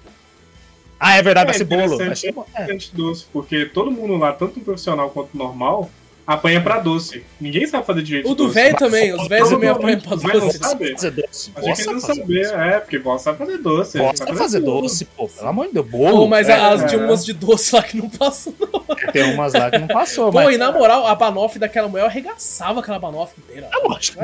[0.99, 1.99] Ah, é verdade, É, vai ser bolo.
[1.99, 2.47] Vai ser bolo.
[2.55, 2.59] É.
[2.61, 5.91] bastante doce, porque todo mundo lá, tanto profissional quanto normal,
[6.27, 7.23] apanha pra doce.
[7.41, 10.39] Ninguém sabe fazer direito O do velho também, os velhos também apanham pra doce.
[10.39, 10.93] não sabem.
[10.93, 11.51] Fazer doce.
[11.53, 13.99] Gosta eles não saber, é, porque Boss sabe fazer doce.
[13.99, 15.29] Gosta sabe fazer doce, pô.
[15.29, 16.19] Pelo amor de Deus, bolo.
[16.21, 16.99] Pô, mas é, as de é.
[16.99, 18.97] umas de doce lá que não passam, não.
[19.13, 20.55] Tem umas lá que não passou, Pô, mas.
[20.55, 23.69] e na moral, a banoffee daquela mulher eu arregaçava aquela banoffee inteira.
[23.73, 24.19] É lógico.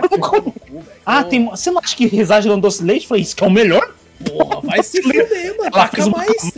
[1.07, 1.44] Ah, tem.
[1.47, 3.07] Você não acha que exagerando doce de leite?
[3.07, 3.94] Falei, isso que é o melhor?
[4.24, 5.89] Porra, vai se fuder, mano.
[5.90, 6.53] Fez um mais.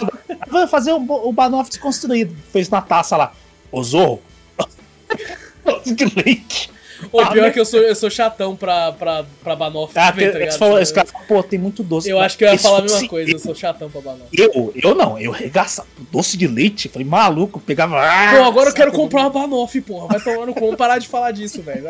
[0.48, 0.96] Vai fazer o,
[1.28, 2.34] o Banoff desconstruído.
[2.52, 3.32] Fez na taça lá.
[3.72, 4.22] Ô Zorro.
[5.64, 6.70] Doce de leite.
[7.12, 9.98] O Ah, pior é que eu sou, eu sou chatão pra, pra, pra banoffee.
[9.98, 10.58] Ah, também, tá esse, ligado?
[10.58, 12.08] falou, esse cara falou, pô, tem muito doce.
[12.08, 14.00] Eu acho que eu ia Esse falar a mesma coisa, eu Eu, sou chatão pra
[14.00, 14.28] banoffee.
[14.38, 16.88] eu, eu não, eu regaçava doce de leite.
[16.88, 17.96] Falei, maluco, pegava.
[18.36, 20.06] Pô, agora eu quero comprar uma banoffee, porra.
[20.06, 20.60] Vai tomar no cu.
[20.60, 21.84] Vamos parar de falar disso, velho.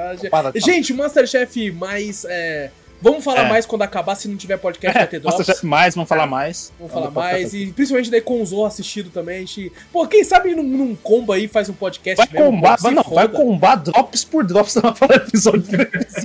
[0.56, 2.24] Gente, o Masterchef mais.
[2.28, 2.70] é,
[3.04, 3.48] Vamos falar É.
[3.50, 5.38] mais quando acabar, se não tiver podcast, vai ter É, drops.
[5.38, 6.72] Masterchef mais, vamos falar mais.
[6.78, 9.36] Vamos falar mais, e principalmente daí com o Zorro assistido também.
[9.36, 9.70] A gente...
[9.92, 13.28] Pô, quem sabe num, num combo aí faz um podcast Vai mesmo, combar, não, vai
[13.28, 14.74] combar drops por drops.
[14.76, 16.23] Não vai falar episódio por episódio.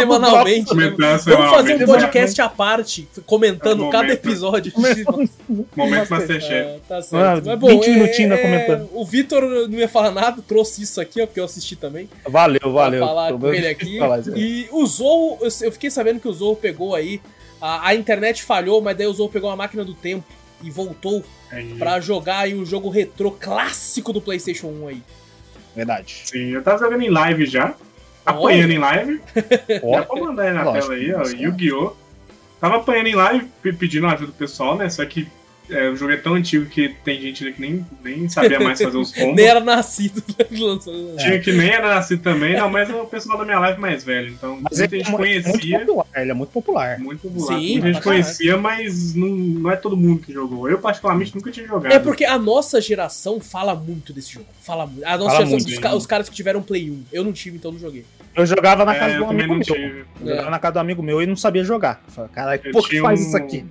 [0.00, 0.90] Semanalmente, né?
[0.90, 4.72] Comentar Vamos fazer um podcast à parte, comentando É, cada episódio.
[5.76, 6.52] Momento Masterchef.
[6.52, 7.48] É, tá certo.
[7.48, 8.88] Ah, Mas bom, 20 é- minutinhos é- comentando.
[8.92, 12.08] O Vitor não ia falar nada, trouxe isso aqui, ó, porque eu assisti também.
[12.26, 12.98] Valeu, valeu.
[13.00, 13.98] Pra falar com ele o aqui.
[13.98, 14.20] falar.
[14.36, 17.20] E o Zorro, eu, eu fiquei sabendo que o Zorro pegou aí.
[17.60, 20.24] A, a internet falhou, mas daí o Zorro pegou a máquina do tempo
[20.62, 25.02] e voltou Aí, pra jogar aí um jogo retrô clássico do PlayStation 1 aí.
[25.76, 26.22] Verdade.
[26.24, 27.74] Sim, eu tava jogando em live já.
[28.24, 29.20] Apanhando em live.
[29.34, 31.22] Dá pra mandar aí na Lógico, tela aí, ó.
[31.26, 31.92] Yu-Gi-Oh!
[32.60, 34.88] Tava apanhando em live, pe- pedindo ajuda do pessoal, né?
[34.90, 35.26] Só que
[35.70, 38.80] é, o jogo é tão antigo que tem gente ali que nem, nem sabia mais
[38.80, 39.36] fazer os combos.
[39.36, 40.22] Nem era nascido.
[40.38, 40.46] né?
[40.58, 43.80] lançando- Tinha que nem era nascido também, não, mas é o pessoal da minha live
[43.80, 44.32] mais velho.
[44.32, 45.78] Então, Mas muita ele é gente muito conhecia.
[45.80, 46.98] popular, ele é muito popular.
[46.98, 47.58] Muito popular.
[47.58, 50.68] Sim, Muita gente conhecia, mas não, não é todo mundo que jogou.
[50.68, 51.92] Eu, particularmente, nunca tinha jogado.
[51.92, 54.46] É porque a nossa geração fala muito desse jogo.
[54.62, 55.04] Fala muito.
[55.04, 55.80] A nossa Fala geração, muito, os, hein?
[55.80, 57.02] ca- os caras que tiveram Play 1.
[57.12, 58.04] Eu não tive, então não joguei.
[58.36, 59.76] Eu jogava na É, casa um também amigo meu.
[59.76, 60.50] Eu jogava É.
[60.50, 62.00] na casa do amigo meu e não sabia jogar.
[62.06, 63.64] Eu falei, caralho, pô, que faz um- isso aqui?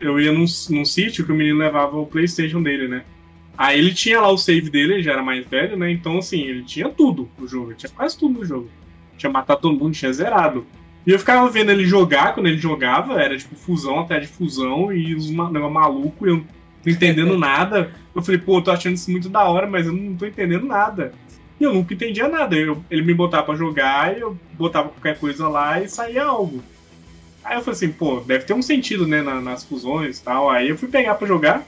[0.00, 3.04] Eu ia num, num sítio que o menino levava o Playstation dele, né?
[3.56, 5.90] Aí ele tinha lá o save dele, ele já era mais velho, né?
[5.90, 8.70] Então, assim, ele tinha tudo no jogo, ele tinha quase tudo no jogo.
[9.18, 10.66] Tinha matado todo mundo, tinha zerado.
[11.06, 14.92] E eu ficava vendo ele jogar, quando ele jogava, era tipo fusão até de fusão
[14.92, 16.44] e os negócio maluco, e eu não
[16.86, 17.92] entendendo nada.
[18.14, 20.64] Eu falei, pô, eu tô achando isso muito da hora, mas eu não tô entendendo
[20.66, 21.12] nada.
[21.60, 22.56] E eu nunca entendia nada.
[22.56, 26.62] Eu- ele me botava pra jogar, eu botava qualquer coisa lá e saía algo.
[27.44, 30.50] Aí eu falei assim, pô, deve ter um sentido, né, na- nas fusões e tal.
[30.50, 31.64] Aí eu fui pegar pra jogar,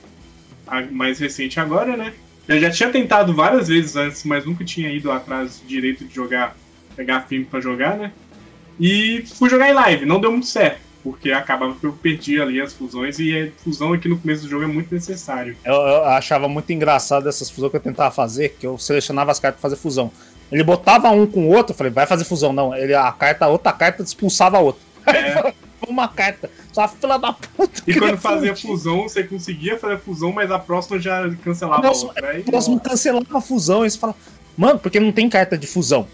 [0.66, 2.12] a mais recente agora, né?
[2.48, 6.56] Eu já tinha tentado várias vezes antes, mas nunca tinha ido atrás direito de jogar,
[6.96, 8.12] pegar filme pra jogar, né?
[8.80, 10.80] E fui jogar em live, não deu muito certo.
[11.04, 14.48] porque acabava que eu perdia ali as fusões e a fusão aqui no começo do
[14.48, 15.56] jogo é muito necessário.
[15.64, 19.40] Eu, eu achava muito engraçado essas fusões que eu tentava fazer, que eu selecionava as
[19.40, 20.12] cartas pra fazer fusão.
[20.50, 22.52] Ele botava um com o outro, eu falei, vai fazer fusão.
[22.52, 24.80] Não, ele, a carta, a outra carta expulsava a outra.
[25.06, 25.52] É.
[25.88, 26.50] uma carta.
[26.72, 27.82] Só fila da puta.
[27.86, 32.30] E quando fazia fusão, você conseguia fazer fusão, mas a próxima já cancelava a outra.
[32.30, 33.84] Aí, a próxima cancelava a fusão.
[33.84, 34.14] E você fala,
[34.56, 36.06] mano, porque não tem carta de fusão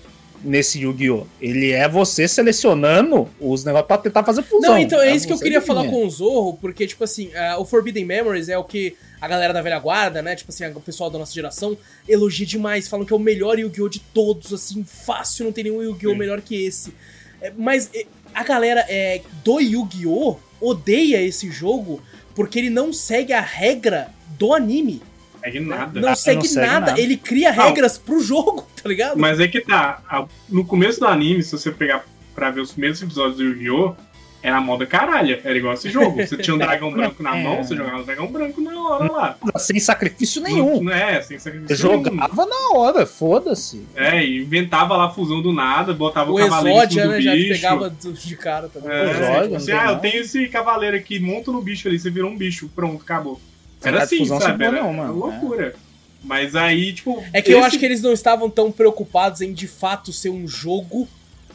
[0.43, 1.27] nesse Yu-Gi-Oh!
[1.41, 4.73] Ele é você selecionando os negócios pra tentar fazer fusão.
[4.73, 7.29] Não, então é, é isso que eu queria falar com o Zorro, porque, tipo assim,
[7.29, 10.37] uh, o Forbidden Memories é o que a galera da velha guarda, né?
[10.37, 11.77] Tipo assim, o pessoal da nossa geração
[12.09, 13.89] elogia demais, falam que é o melhor Yu-Gi-Oh!
[13.89, 16.15] de todos, assim, fácil, não tem nenhum Yu-Gi-Oh!
[16.15, 16.95] melhor que esse.
[17.41, 17.91] É, mas
[18.39, 20.37] a galera é, do Yu-Gi-Oh!
[20.61, 22.01] odeia esse jogo
[22.37, 25.03] porque ele não segue a regra do anime.
[25.41, 26.01] Segue nada.
[26.01, 26.87] Não, segue, não segue nada.
[26.87, 27.01] nada.
[27.01, 28.05] Ele cria regras não.
[28.05, 29.19] pro jogo, tá ligado?
[29.19, 30.29] Mas é que tá.
[30.49, 33.97] No começo do anime, se você pegar pra ver os primeiros episódios do Yu-Gi-Oh!
[34.41, 36.17] Era moda caralho, era igual esse jogo.
[36.17, 39.39] Você tinha um dragão branco na mão, você jogava um dragão branco na hora lá.
[39.57, 40.83] Sem sacrifício nenhum.
[40.83, 42.49] Não, é, sem sacrifício Jogava nenhum.
[42.49, 43.85] na hora, foda-se.
[43.97, 47.55] É, inventava lá a fusão do nada, botava o, o cavaleiro Exódia, né, bicho.
[47.55, 48.91] já pegava de cara também.
[48.91, 52.31] É, Exódia, assim, ah, eu tenho esse cavaleiro aqui, monta no bicho ali, você virou
[52.31, 53.41] um bicho, pronto, acabou.
[53.83, 54.65] Era assim, sabe?
[54.65, 55.03] Era, não, mano.
[55.03, 55.67] Era loucura.
[55.67, 55.89] É.
[56.23, 57.23] Mas aí, tipo.
[57.33, 57.59] É que esse...
[57.59, 61.09] eu acho que eles não estavam tão preocupados em de fato ser um jogo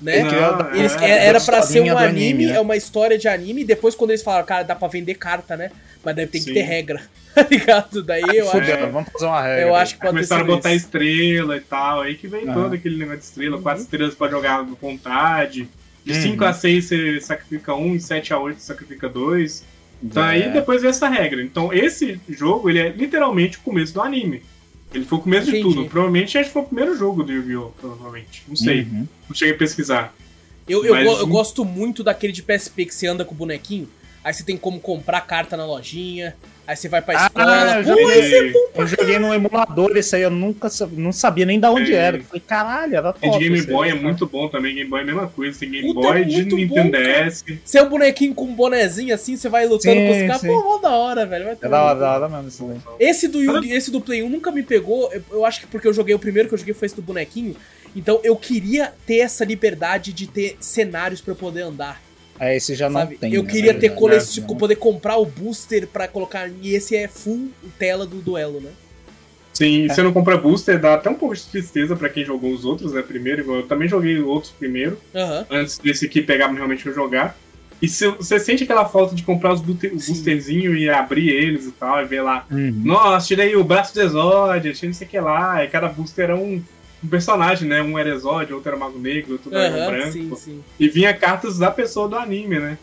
[0.03, 0.23] né?
[0.23, 2.57] Não, eles, é, era para ser um anime, anime né?
[2.57, 5.55] é uma história de anime, e depois quando eles falaram, cara, dá pra vender carta,
[5.55, 5.71] né?
[6.03, 6.45] Mas deve ter Sim.
[6.45, 7.01] que ter regra.
[7.34, 8.03] Tá ligado?
[8.03, 8.57] Daí eu acho.
[8.59, 9.61] É, vamos fazer uma regra.
[9.63, 10.85] Eu acho que pode Começaram a botar isso.
[10.85, 12.01] estrela e tal.
[12.01, 13.55] Aí que vem todo aquele negócio de estrela.
[13.57, 13.63] Uhum.
[13.63, 15.67] Quatro estrelas pra jogar à vontade.
[16.05, 16.47] De 5 uhum.
[16.47, 19.65] a 6 você sacrifica um, e 7 a 8 você sacrifica dois.
[20.03, 20.30] Então é.
[20.30, 21.41] aí depois vem essa regra.
[21.41, 24.43] Então esse jogo, ele é literalmente o começo do anime.
[24.94, 25.68] Ele foi o começo Entendi.
[25.68, 25.90] de tudo.
[25.90, 27.72] Provavelmente acho que foi o primeiro jogo do Yu-Gi-Oh!
[27.80, 28.44] Provavelmente.
[28.48, 28.82] Não sei.
[28.82, 29.07] Uhum.
[29.28, 30.14] Não cheguei a pesquisar.
[30.68, 33.90] Eu, eu, eu, gosto muito daquele de PSP que você anda com o bonequinho.
[34.24, 36.36] Aí você tem como comprar carta na lojinha.
[36.65, 37.72] Aí você vai pra ah, escola.
[37.72, 41.60] Ah, Pô, joguei, é eu joguei no emulador esse aí, eu nunca não sabia nem
[41.60, 41.98] da onde é.
[41.98, 42.18] era.
[42.18, 43.27] Eu falei, caralho, era top.
[43.27, 44.76] E de Game Boy é muito bom também.
[44.76, 45.60] Game Boy é a mesma coisa.
[45.60, 47.44] Tem Game Puta, Boy é de Nintendo DS.
[47.65, 50.41] Você é um bonequinho com um bonezinho assim, você vai lutando sim, com os caras.
[50.41, 51.45] Pô, mó da hora, velho.
[51.45, 52.98] Vai é da hora, da hora mesmo isso daí.
[52.98, 55.11] Esse do, Yu, esse do Play 1 nunca me pegou.
[55.11, 57.02] Eu, eu acho que porque eu joguei o primeiro que eu joguei foi esse do
[57.02, 57.57] bonequinho.
[57.94, 62.02] Então eu queria ter essa liberdade de ter cenários para poder andar.
[62.44, 63.14] É, esse já Sabe?
[63.14, 63.34] não tem.
[63.34, 64.45] Eu né, queria ter colecion...
[64.48, 64.56] né?
[64.60, 66.49] poder comprar o booster para colocar.
[66.61, 67.49] E esse é full
[67.80, 68.72] tela do duelo, né?
[69.53, 69.94] Sim, é.
[69.94, 72.94] você não compra booster, dá até um pouco de tristeza para quem jogou os outros,
[72.94, 73.02] né?
[73.03, 75.45] Primeiro, eu também joguei outros primeiro, uhum.
[75.49, 77.38] antes desse aqui pegar realmente eu jogar.
[77.80, 82.02] E se, você sente aquela falta de comprar os boosterzinhos e abrir eles e tal,
[82.02, 82.82] e ver lá, uhum.
[82.84, 86.24] nossa, tirei o braço de Exódia, tirei não sei o que lá, e cada booster
[86.24, 86.64] era um,
[87.03, 87.81] um personagem, né?
[87.81, 90.11] Um era Exódio, outro era Mago Negro, outro era uhum, branco.
[90.11, 90.63] Sim, sim.
[90.80, 92.77] E vinha cartas da pessoa do anime, né?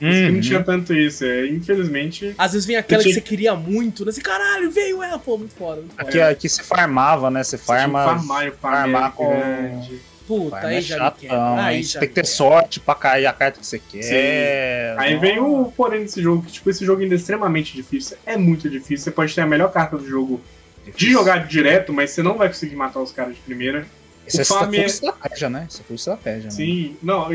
[0.00, 0.32] Uhum.
[0.32, 2.34] não tinha tanto isso, é, infelizmente.
[2.36, 3.14] Às vezes vinha aquela tinha...
[3.14, 4.12] que você queria muito, né?
[4.12, 5.80] Você, caralho, veio ela, pô, muito foda.
[5.80, 6.28] Muito aqui, é.
[6.28, 7.42] aqui você farmava, né?
[7.42, 8.04] Você farma.
[8.04, 9.28] Farmar, farmar com.
[9.28, 10.00] Grande.
[10.26, 13.60] Puta, aí é já chatão, aí já tem que ter sorte pra cair a carta
[13.60, 14.02] que você quer.
[14.02, 15.00] Sim.
[15.00, 18.16] Aí vem o porém desse jogo, que tipo, esse jogo ainda é extremamente difícil.
[18.26, 19.04] É muito difícil.
[19.04, 20.40] Você pode ter a melhor carta do jogo
[20.94, 23.86] de jogar direto, mas você não vai conseguir matar os caras de primeira.
[24.26, 25.66] Isso o é, é estratégia, né?
[25.68, 26.44] Isso foi estratégia.
[26.44, 26.50] Né?
[26.50, 26.96] Sim, né?
[27.02, 27.28] não,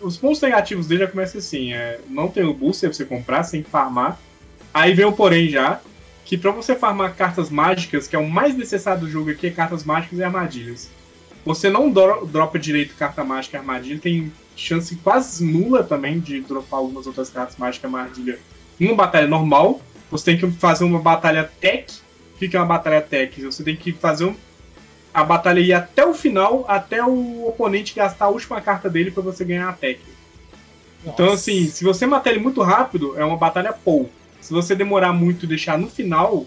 [0.00, 3.42] os pontos negativos dele já começam assim: é, não tem o booster pra você comprar,
[3.42, 4.18] sem farmar.
[4.72, 5.80] Aí vem o porém já,
[6.24, 9.50] que pra você farmar cartas mágicas, que é o mais necessário do jogo aqui, é
[9.50, 10.88] cartas mágicas e armadilhas.
[11.44, 16.40] Você não dro dropa direito carta mágica e armadilha, tem chance quase nula também de
[16.40, 18.38] dropar algumas outras cartas mágicas e armadilha
[18.78, 19.80] em uma batalha normal.
[20.10, 22.00] Você tem que fazer uma batalha tech
[22.46, 23.40] o que é uma batalha tech?
[23.42, 24.34] Você tem que fazer um,
[25.12, 29.22] a batalha ir até o final, até o oponente gastar a última carta dele para
[29.22, 30.00] você ganhar a tech.
[31.04, 34.10] Então, assim, se você matar ele muito rápido, é uma batalha pou.
[34.40, 36.46] Se você demorar muito e deixar no final,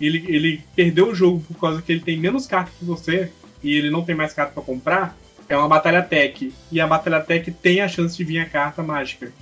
[0.00, 3.30] ele, ele perdeu o jogo por causa que ele tem menos carta que você
[3.62, 5.16] e ele não tem mais carta para comprar,
[5.48, 6.52] é uma batalha tech.
[6.70, 9.32] E a batalha tech tem a chance de vir a carta mágica.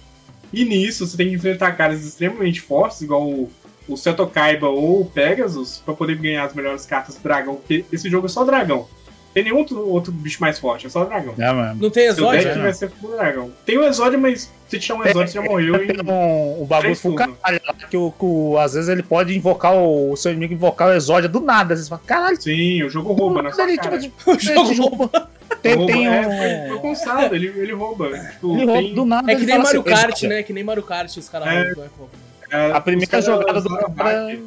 [0.52, 3.50] E nisso, você tem que enfrentar caras extremamente fortes, igual o
[3.88, 7.84] o Seto Kaiba ou o Pegasus para poder ganhar as melhores cartas do dragão, porque
[7.92, 8.86] esse jogo é só dragão.
[9.32, 11.34] Tem nenhum outro, outro bicho mais forte, é só dragão.
[11.38, 11.80] É, mano.
[11.80, 12.42] Não tem Exódio?
[12.42, 13.52] Seu vai ser dragão.
[13.64, 15.86] Tem o Exódio, mas se te chamar um Exódio, você já morreu.
[15.86, 20.10] Tem um, um bagulho pro caralho, que, o, que às vezes ele pode invocar o,
[20.10, 21.74] o seu inimigo, invocar o Exódio do nada.
[21.74, 22.42] Às vezes fala, caralho.
[22.42, 24.00] Sim, o jogo rouba na sua ele, cara.
[24.00, 25.30] Tipo, o jogo rouba.
[25.62, 26.12] Tem, rouba, tem um...
[26.12, 28.08] é, foi, constado, ele, ele rouba.
[28.08, 29.30] Tipo, ele rouba do nada.
[29.30, 30.42] É que nem Mario assim, Kart, né?
[30.42, 31.72] Que nem Mario Kart, os caras é.
[31.72, 32.08] roubam.
[32.50, 34.38] É, a primeira jogada do cara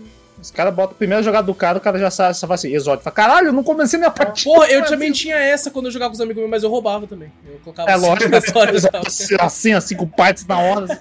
[0.41, 2.73] Os caras botam a primeira jogada do cara, o cara já sabe, só fala assim,
[2.73, 3.03] exótico.
[3.03, 4.53] Fala, caralho, eu não comecei minha partida.
[4.53, 7.07] Porra, eu também tinha essa quando eu jogava com os amigos meus, mas eu roubava
[7.07, 7.31] também.
[7.45, 9.01] Eu colocava É cinco lógico, acessórios, tal.
[9.45, 10.85] assim, assim, com partes na hora.
[10.85, 10.99] assim.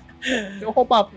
[0.61, 1.11] Eu roubava.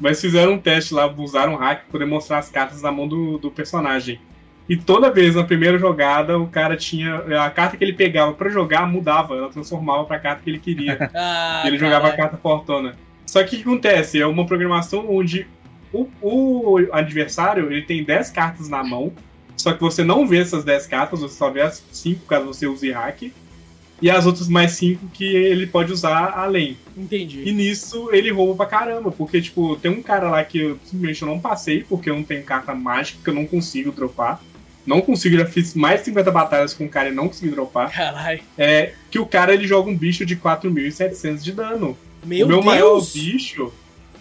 [0.00, 3.06] Mas fizeram um teste lá, usaram um hack pra poder mostrar as cartas na mão
[3.08, 4.20] do, do personagem.
[4.68, 7.16] E toda vez na primeira jogada, o cara tinha.
[7.42, 11.10] A carta que ele pegava pra jogar mudava, ela transformava pra carta que ele queria.
[11.14, 12.16] Ah, ele jogava a caralho.
[12.30, 12.94] carta fortuna.
[13.28, 14.18] Só que o que acontece?
[14.18, 15.46] É uma programação onde
[15.92, 19.12] o, o adversário ele tem 10 cartas na mão,
[19.54, 22.66] só que você não vê essas 10 cartas, você só vê as 5 caso você
[22.66, 23.30] use hack,
[24.00, 26.78] e as outras mais 5 que ele pode usar além.
[26.96, 27.52] E Entendi.
[27.52, 31.38] nisso ele rouba pra caramba, porque, tipo, tem um cara lá que eu simplesmente não
[31.38, 34.40] passei, porque eu não tenho carta mágica, que eu não consigo dropar.
[34.86, 37.92] Não consigo, já fiz mais de 50 batalhas com o cara e não consegui dropar.
[37.92, 38.40] Caralho.
[38.56, 41.94] É que o cara ele joga um bicho de 4.700 de dano.
[42.24, 42.64] Meu, o meu Deus.
[42.64, 43.72] maior bicho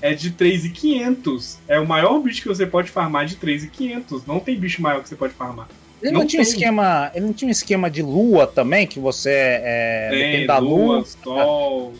[0.01, 1.57] é de 3.500.
[1.67, 4.23] É o maior bicho que você pode farmar de 3.500.
[4.27, 5.67] Não tem bicho maior que você pode farmar.
[6.01, 6.53] Ele não, Não tinha um tem.
[6.53, 7.11] esquema.
[7.15, 11.03] Ele não tinha um esquema de lua também, que você é, Tem depende da lua,
[11.23, 11.93] sol.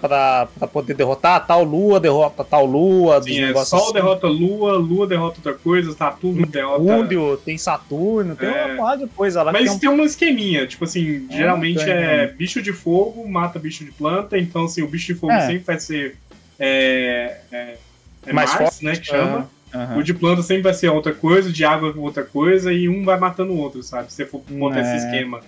[0.00, 3.92] pra, pra poder derrotar tal lua, derrota tal lua, Sim, é sol assim.
[3.92, 6.82] derrota lua, lua derrota outra coisa, Saturno derrota.
[6.82, 8.64] Mercúrio, tem Saturno, tem É.
[8.66, 9.52] uma porrada de coisa lá.
[9.52, 13.28] Mas tem um- tem um esqueminha, tipo assim, É, geralmente tem, é bicho de fogo,
[13.28, 15.40] mata bicho de planta, então assim, o bicho de fogo É.
[15.46, 16.16] sempre vai ser
[16.58, 17.74] é, é,
[18.26, 19.48] é Mais Mars, forte, né, que chama.
[19.74, 19.98] Aham.
[19.98, 22.88] O de planta sempre vai ser outra coisa, o de água é outra coisa, e
[22.88, 24.10] um vai matando o outro, sabe?
[24.10, 24.82] Se você for botar É.
[24.96, 25.40] esse esquema.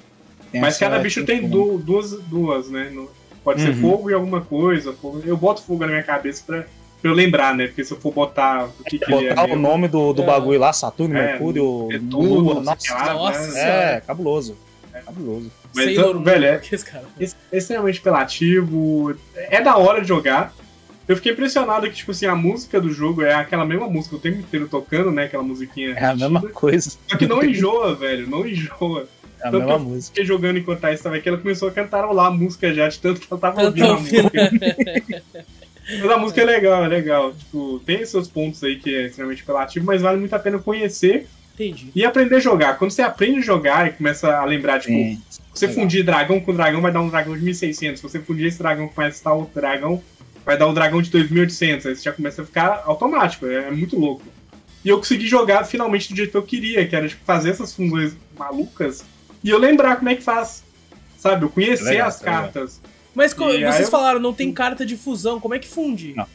[0.53, 2.91] Tem Mas cada bicho tem du- duas, duas, né?
[2.93, 3.11] No-
[3.45, 3.81] Pode ser Uhum.
[3.81, 4.93] fogo e alguma coisa.
[4.93, 6.65] fogo- Eu boto fogo na minha cabeça pra,
[7.01, 7.69] pra eu lembrar, né?
[7.69, 9.29] Porque se eu for botar o que, que ele é.
[9.29, 10.27] Botar o mesmo, nome do, do É.
[10.27, 12.93] bagulho lá, Saturno, É, Mercúrio, é tudo, Lua, nossa.
[12.95, 13.61] lá, Nossa né?
[13.97, 14.57] É, cabuloso.
[15.05, 15.53] Cabuloso.
[15.75, 17.05] Mas, Sailor então, velho, é- esse cara.
[17.53, 19.15] extremamente apelativo.
[19.37, 20.53] É da hora de jogar.
[21.09, 24.19] Eu fiquei impressionado que, tipo assim, a música do jogo é aquela mesma música o
[24.19, 25.25] tempo inteiro tocando, né?
[25.25, 25.91] Aquela musiquinha.
[25.97, 26.91] É a mesma coisa.
[27.09, 28.29] Só que não enjoa, velho.
[28.29, 29.07] Não enjoa.
[29.41, 30.07] É a Tanto mesma que eu música.
[30.15, 33.21] Fiquei jogando enquanto a estava aqui, ela começou a cantarolar a música já, de tanto
[33.21, 34.23] que ela tava Tanto ouvindo a ouvindo.
[34.25, 35.23] música.
[35.89, 37.33] Mas a música é legal, é legal.
[37.33, 41.29] Tipo, tem seus pontos aí que é extremamente apelativo, mas vale muito a pena conhecer
[41.55, 41.93] Entendi.
[41.95, 42.77] e aprender a jogar.
[42.77, 45.23] Quando você aprende a jogar e começa a lembrar, tipo, Sim.
[45.31, 45.83] se você legal.
[45.83, 48.01] fundir dragão com dragão, vai dar um dragão de 1600.
[48.01, 50.03] Se você fundir esse dragão com esse tal dragão,
[50.47, 51.85] vai dar um dragão de 2800.
[51.87, 54.23] Aí você já começa a ficar automático, é, é muito louco.
[54.85, 57.75] E eu consegui jogar finalmente do jeito que eu queria, que era tipo, fazer essas
[57.75, 59.05] funções malucas
[59.43, 60.63] e eu lembrar como é que faz.
[61.19, 62.43] Sabe, eu conhecer Legal, as legal.
[62.43, 62.81] cartas.
[63.15, 65.67] Mas co- E aí vocês eu- falaram, não tem carta de fusão, como é que
[65.67, 66.15] funde?
[66.15, 66.27] Não.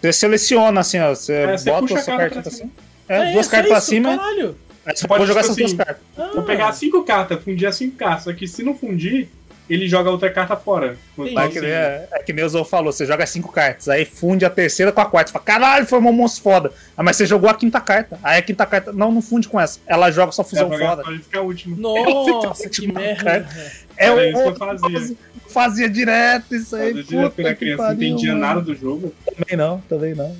[0.00, 1.10] Você seleciona assim, ó.
[1.14, 2.70] Você É, você bota a sua carta cartinha pra assim.
[3.08, 4.16] Ah, É, duas só cartas pra cima.
[4.16, 4.56] Caralho.
[4.86, 6.02] Aí você Pode, jogar tipo essas duas assim, cartas.
[6.16, 8.24] Ah, Vou pegar cinco cartas, fundir as cinco cartas.
[8.24, 9.28] Só que se não fundir,
[9.68, 10.96] ele joga outra carta fora.
[11.18, 14.04] É que, nem- é, é que nem o Zou falou, você joga cinco cartas, aí
[14.04, 15.28] funde a terceira com a quarta.
[15.28, 16.72] Você fala, caralho, formou um monstro foda.
[16.96, 18.18] Ah, mas você jogou a quinta carta.
[18.22, 19.78] Aí a quinta carta, não, não funde com essa.
[19.86, 21.02] Ela joga só fusão é, foda.
[21.02, 21.76] pode ficar a última.
[21.76, 23.48] Nossa, Fica que última merda.
[23.96, 25.16] É Era o isso que eu fazia.
[25.48, 26.90] fazia, direto isso aí.
[26.90, 28.40] Fazia direto que criança, não entendia mano.
[28.40, 29.12] nada do jogo.
[29.36, 30.36] Também não, também não.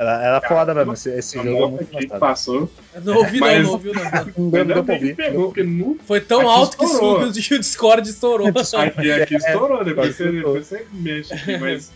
[0.00, 2.70] Era, era foda mesmo, esse, esse A jogo é muito aqui que passou.
[3.04, 4.02] Não ouvi não, Mas- não ouviu não.
[4.50, 5.14] Não não ouvir.
[5.14, 5.98] pegou, porque não.
[6.06, 8.46] Foi tão Aqui alto que o Discord estourou.
[8.48, 10.54] Aqui, aqui estourou, depois você, estourou.
[10.54, 11.92] depois você mexe aqui, mas.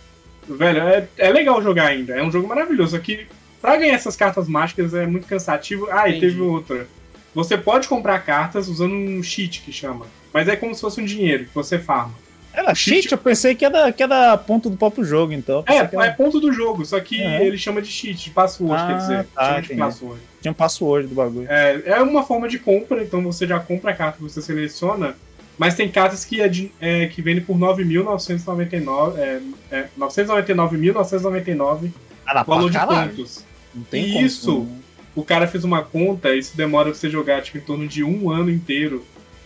[0.46, 2.12] Velho, é, é legal jogar ainda.
[2.14, 2.94] É um jogo maravilhoso.
[2.94, 3.26] Só que
[3.62, 5.88] pra ganhar essas cartas mágicas é muito cansativo.
[5.90, 6.26] Ah, e Entendi.
[6.34, 6.86] teve outra.
[7.34, 10.04] Você pode comprar cartas usando um cheat que chama.
[10.30, 12.12] Mas é como se fosse um dinheiro que você farma.
[12.54, 15.64] Era cheat, eu pensei que era, que era ponto do próprio jogo, então.
[15.66, 17.40] É, era- é ponto do jogo, só que Uhum.
[17.40, 19.26] ele chama de cheat, de password, Ah, quer dizer.
[19.34, 20.20] tá, chama de password.
[20.40, 21.46] Tinha um password do bagulho.
[21.50, 25.16] É, é uma forma de compra, então você já compra a carta que você seleciona,
[25.58, 29.40] mas tem cartas que, é de- é, que vendem por 9.999, é,
[29.72, 31.90] é, 999.999
[32.26, 33.10] Ah, valor de caralho.
[33.10, 33.44] pontos.
[33.74, 34.60] Não tem E isso?
[34.60, 34.68] né?
[35.16, 38.30] O cara fez uma conta, isso demora pra você jogar tipo, em torno de um
[38.30, 39.04] ano inteiro,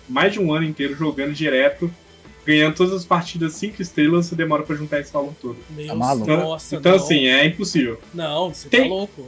[0.08, 1.90] mais de um ano inteiro jogando direto,
[2.48, 5.58] ganhando todas as partidas 5 estrelas, você demora pra juntar esse valor todo.
[5.68, 6.26] Meu Tá maluco?
[6.30, 6.98] nossa, então, não.
[7.04, 8.00] assim, é impossível.
[8.14, 9.26] Não, você tá Tem- louco.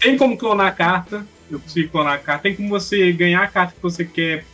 [0.00, 3.48] Tem como clonar a carta, eu consigo clonar a carta, tem como você ganhar a
[3.48, 4.46] carta que você quer,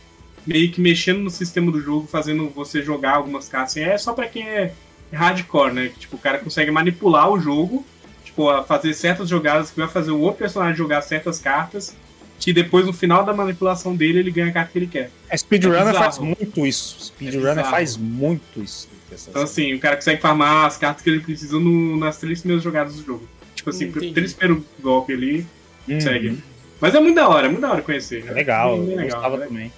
[0.45, 3.71] meio que mexendo no sistema do jogo, fazendo você jogar algumas cartas.
[3.71, 4.73] Assim, é só pra quem é
[5.13, 5.87] hardcore, né?
[5.93, 7.85] Que, tipo, o cara consegue manipular o jogo,
[8.25, 11.95] tipo, a fazer certas jogadas que vai fazer o outro personagem jogar certas cartas,
[12.41, 15.09] que depois, no final da manipulação dele, ele ganha a carta que ele quer.
[15.29, 16.97] A Speedrunner É faz muito isso.
[17.05, 17.69] Speedrunner bizarro.
[17.71, 18.89] faz muito isso.
[19.29, 22.63] Então, assim, o cara consegue farmar as cartas que ele precisa no- nas três primeiras
[22.63, 23.27] jogadas do jogo.
[23.55, 24.11] Tipo assim, Entendi.
[24.13, 25.45] três primeiros golpes ali,
[25.87, 26.37] Hum, segue.
[26.79, 28.23] Mas é muito da hora, é muito da hora conhecer.
[28.27, 29.45] É legal, Bem eu legal, gostava né?
[29.47, 29.73] também.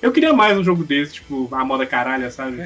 [0.00, 2.58] Eu queria mais um jogo desse, tipo, a moda caralha, sabe?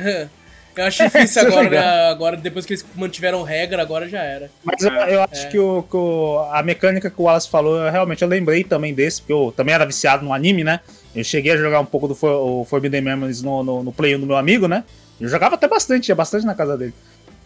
[0.77, 2.11] Eu acho difícil agora, né?
[2.11, 4.51] agora, depois que eles mantiveram regra, agora já era.
[4.65, 5.51] Mas eu, eu acho é.
[5.51, 8.95] que, o, que o, a mecânica que o Wallace falou, eu, realmente eu lembrei também
[8.95, 10.81] desse, porque eu também era viciado no anime, né?
[11.15, 14.15] Eu cheguei a jogar um pouco do For, o Forbidden Memories no, no, no Play
[14.17, 14.85] 1 do meu amigo, né?
[15.21, 16.95] Eu jogava até bastante, ia bastante na casa dele.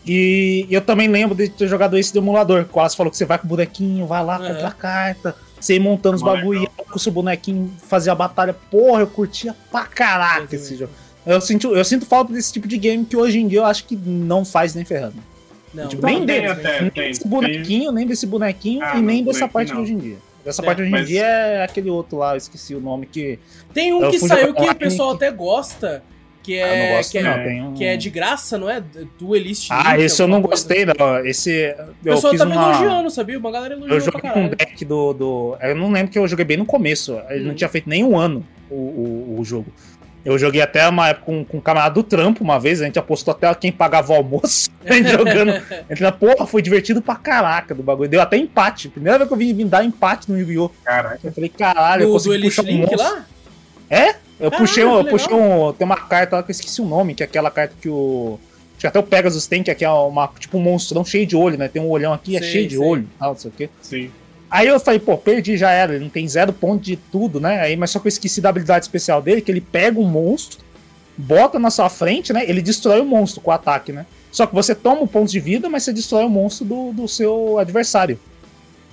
[0.06, 2.66] E eu também lembro de ter jogado esse do emulador.
[2.70, 4.48] O Wallace falou que você vai com o bonequinho, vai lá, uhum.
[4.48, 8.55] compra a carta, você ir montando os bagulho com o seu bonequinho, fazer a batalha.
[8.70, 10.92] Porra, eu curtia pra caraca esse jogo.
[11.26, 13.84] Eu sinto, eu sinto falta desse tipo de game que hoje em dia eu acho
[13.84, 15.16] que não faz nem ferrando.
[15.72, 17.94] Não, tipo, nem, dele, até, nem tem, desse bonequinho, tem...
[17.94, 19.76] nem desse bonequinho ah, e nem dessa parte não.
[19.76, 20.16] de hoje em dia.
[20.46, 21.09] Essa é, parte hoje em mas...
[21.09, 23.38] dia é aquele outro lá, eu esqueci o nome que.
[23.72, 26.02] Tem um que saiu que o pessoal até gosta.
[26.42, 27.72] Que ah, é, gosto, que, é, um...
[27.72, 28.82] que é de graça, não é?
[29.18, 29.68] Duelist.
[29.72, 31.24] Ah, esse eu não gostei, não.
[31.24, 31.74] Esse.
[32.02, 32.70] O pessoal tá me uma...
[32.70, 33.38] elogiando, sabia?
[33.38, 33.96] Uma galera elogiou.
[33.96, 35.56] Eu joguei com um deck do, do.
[35.59, 37.18] Eu não lembro que eu joguei bem no começo.
[37.30, 37.46] Ele hum.
[37.48, 39.72] não tinha feito nem um ano o, o, o jogo.
[40.24, 42.98] Eu joguei até uma época com, com um camarada do trampo uma vez, a gente
[42.98, 44.70] apostou até quem pagava o almoço.
[44.84, 45.51] A gente jogando.
[45.51, 48.09] A gente, porra, foi divertido pra caraca do bagulho.
[48.09, 48.90] Deu até empate.
[48.90, 50.70] Primeira vez que eu vim, vim dar empate no Yu-Gi-Oh!
[50.84, 51.20] Caraca.
[51.24, 52.98] Eu falei, caralho, no, eu consegui puxar um monstro.
[52.98, 53.26] lá?
[53.88, 54.16] É?
[54.38, 55.72] Eu puxei, eu puxei um.
[55.72, 58.38] Tem uma carta lá que eu esqueci o nome, que é aquela carta que o.
[58.72, 61.36] Acho que até o Pegasus tem, que aqui é uma, tipo um monstrão cheio de
[61.36, 61.68] olho, né?
[61.68, 63.70] Tem um olhão aqui, é cheio de olho, tal, não sei o quê.
[63.80, 64.10] Sim.
[64.50, 65.94] Aí eu falei, pô, perdi, já era.
[65.94, 67.60] Ele não tem zero ponto de tudo, né?
[67.60, 70.64] Aí, mas só que eu esqueci da habilidade especial dele, que ele pega um monstro
[71.16, 72.44] bota na sua frente, né?
[72.48, 74.06] Ele destrói o monstro com o ataque, né?
[74.30, 77.58] Só que você toma pontos de vida, mas você destrói o monstro do, do seu
[77.58, 78.18] adversário.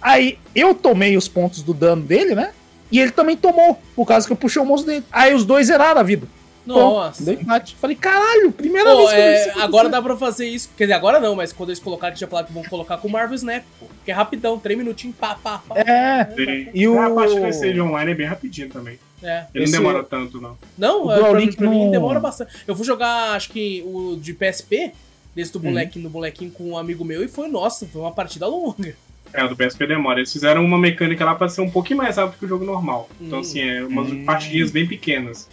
[0.01, 2.51] Aí eu tomei os pontos do dano dele, né?
[2.91, 5.05] E ele também tomou, por causa que eu puxei o monstro dele.
[5.11, 6.27] Aí os dois zeraram a vida.
[6.65, 7.23] Nossa.
[7.23, 7.75] Deu empate.
[7.75, 10.69] Falei, caralho, primeira pô, vez que é, eu Agora dá pra fazer isso.
[10.77, 13.11] Quer dizer, agora não, mas quando eles colocaram, tinha falado que vão colocar com o
[13.11, 13.87] Marvel Snap, pô.
[14.05, 15.75] Que é rapidão, três minutinhos, pá, pá, pá.
[15.79, 16.69] É.
[16.73, 16.99] E o...
[16.99, 18.99] A parte que vai ser de online é bem rapidinho também.
[19.23, 19.45] É.
[19.53, 19.73] Ele Esse...
[19.73, 20.57] não demora tanto, não.
[20.77, 22.53] Não, o é, pra, mim, pra mim demora bastante.
[22.67, 24.91] Eu fui jogar, acho que o de PSP,
[25.35, 28.47] desse do bonequinho, do bonequinho com um amigo meu, e foi, nossa, foi uma partida
[28.47, 28.95] longa.
[29.33, 30.19] É, o do PSP demora.
[30.19, 33.09] Eles fizeram uma mecânica lá pra ser um pouquinho mais rápido que o jogo normal.
[33.19, 33.41] Então, hum.
[33.41, 34.25] assim, é umas hum.
[34.25, 35.49] partidinhas bem pequenas.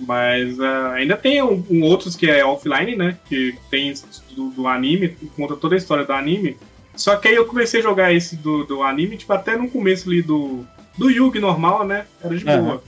[0.00, 3.16] Mas uh, ainda tem um, um, outros que é offline, né?
[3.28, 3.92] Que tem
[4.30, 6.56] do, do, anime, conta toda a história do anime.
[6.94, 10.08] Só que aí eu comecei a jogar esse do, do anime, tipo, até no começo
[10.08, 10.66] ali do,
[10.96, 12.06] do Yugi normal, né?
[12.22, 12.58] Era de boa.
[12.58, 12.80] Uhum.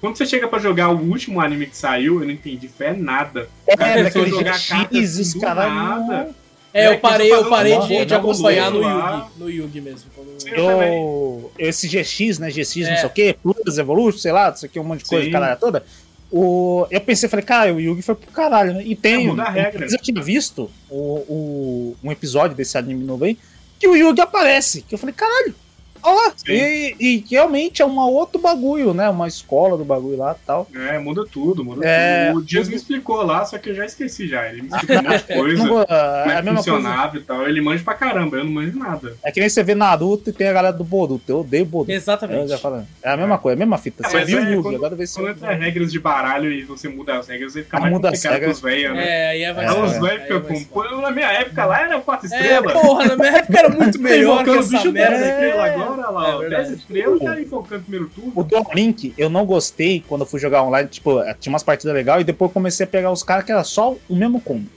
[0.00, 3.48] Quando você chega pra jogar o último anime que saiu, eu não entendi fé nada.
[3.66, 6.34] É, começou a jogar cartas assim, nada.
[6.74, 10.10] É, eu parei, eu parei de, de acompanhar no Yugi, no Yugi mesmo.
[10.46, 12.50] Eu, esse GX, né?
[12.50, 12.90] GX, é.
[12.90, 15.60] não sei o quê, Plus, Evolution, sei lá, isso aqui, um monte de coisa, caralho
[15.60, 15.84] toda.
[16.32, 18.82] O, eu pensei, falei, cara, o Yugi foi pro caralho, né?
[18.86, 19.28] E tem.
[19.38, 19.86] É, regra.
[19.90, 20.96] Eu tinha visto o,
[21.28, 23.36] o, um episódio desse anime novo aí,
[23.78, 24.80] que o Yugi aparece.
[24.80, 25.54] Que eu falei, caralho,
[26.02, 29.08] Ó, e, e, realmente é um outro bagulho, né?
[29.08, 30.68] Uma escola do bagulho lá e tal.
[30.74, 32.40] É, muda tudo, muda é, tudo.
[32.40, 34.48] O Dias me explicou lá, só que eu já esqueci já.
[34.48, 37.18] Ele me explicou um monte de coisa, não, é, como é que funcionava coisa.
[37.18, 37.48] e tal.
[37.48, 39.16] Ele manja pra caramba, eu não manjo nada.
[39.22, 41.30] É que nem você vê Naruto e tem a galera do Boruto.
[41.30, 41.92] Eu odeio Boruto.
[41.92, 42.52] Exatamente.
[43.02, 44.06] É a mesma coisa, é a mesma fita.
[44.06, 45.14] É, você viu é, o Yugi, agora vê se...
[45.14, 48.32] Quando entra regras de baralho e você muda as regras, aí fica mais muda complicado
[48.32, 48.60] regras.
[48.60, 49.08] pros velhos, né?
[49.08, 51.00] É, aí é, vai Aí os velhos ficam com...
[51.00, 52.74] Na minha época lá era quatro estrelas.
[52.74, 55.64] É, porra, na minha época era muito melhor que essa merda.
[55.64, 56.38] agora, lá,
[56.72, 58.32] estrelas o, enfocando primeiro turno.
[58.34, 60.88] O Don Link, eu não gostei quando eu fui jogar online.
[60.88, 63.96] Tipo, tinha umas partidas legais e depois comecei a pegar os caras que era só
[64.08, 64.68] o mesmo combo.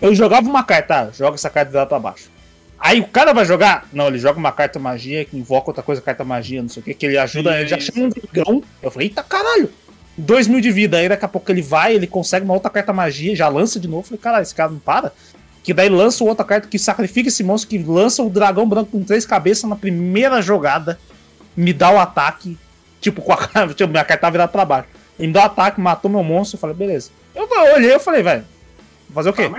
[0.00, 2.30] Eu jogava uma carta, ah, joga essa carta lá pra baixo.
[2.78, 3.88] Aí o cara vai jogar.
[3.92, 6.84] Não, ele joga uma carta magia que invoca outra coisa, carta magia, não sei o
[6.84, 8.62] que, que ele ajuda, Sim, ele já chama um dragão.
[8.80, 9.70] Eu falei, eita caralho!
[10.16, 12.92] 2 mil de vida, aí daqui a pouco ele vai, ele consegue uma outra carta
[12.92, 14.00] magia, já lança de novo.
[14.00, 15.12] Eu falei, caralho, esse cara não para.
[15.62, 19.02] Que daí lança outra carta que sacrifica esse monstro, que lança o dragão branco com
[19.02, 20.98] três cabeças na primeira jogada
[21.56, 22.56] me dá o ataque,
[23.00, 23.38] tipo, com a
[23.74, 24.88] tipo, minha carta tá virada pra baixo.
[25.18, 27.10] Ele me dá o ataque, matou meu monstro, eu falei, beleza.
[27.34, 28.44] Eu, eu olhei e falei, velho,
[29.12, 29.50] fazer o quê?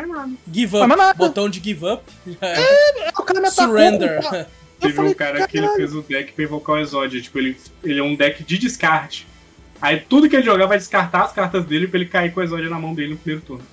[0.51, 2.03] Give up, botão de give up.
[2.41, 3.67] É, o cara me atacou.
[3.67, 4.21] Surrender.
[4.80, 5.51] Teve falei, um cara caralho.
[5.51, 7.21] que ele fez o deck pra invocar o Exódio.
[7.21, 9.27] Tipo, ele, ele é um deck de descarte.
[9.81, 12.43] Aí tudo que ele jogar vai descartar as cartas dele pra ele cair com o
[12.43, 13.63] Exódio na mão dele no primeiro turno.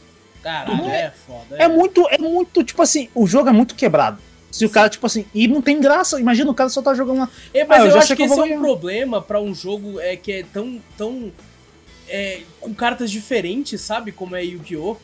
[0.47, 1.57] Caralho, é foda.
[1.59, 1.65] É.
[1.65, 4.19] é muito, é muito, tipo assim, o jogo é muito quebrado.
[4.49, 7.19] Se o cara, tipo assim, e não tem graça, imagina o cara só tá jogando
[7.19, 7.31] lá.
[7.53, 9.99] É, mas ah, eu, eu acho que, que esse é um problema para um jogo
[10.01, 10.81] é, que é tão.
[10.97, 11.33] tão
[12.09, 14.13] é, com cartas diferentes, sabe?
[14.13, 14.97] Como é Yu-Gi-Oh!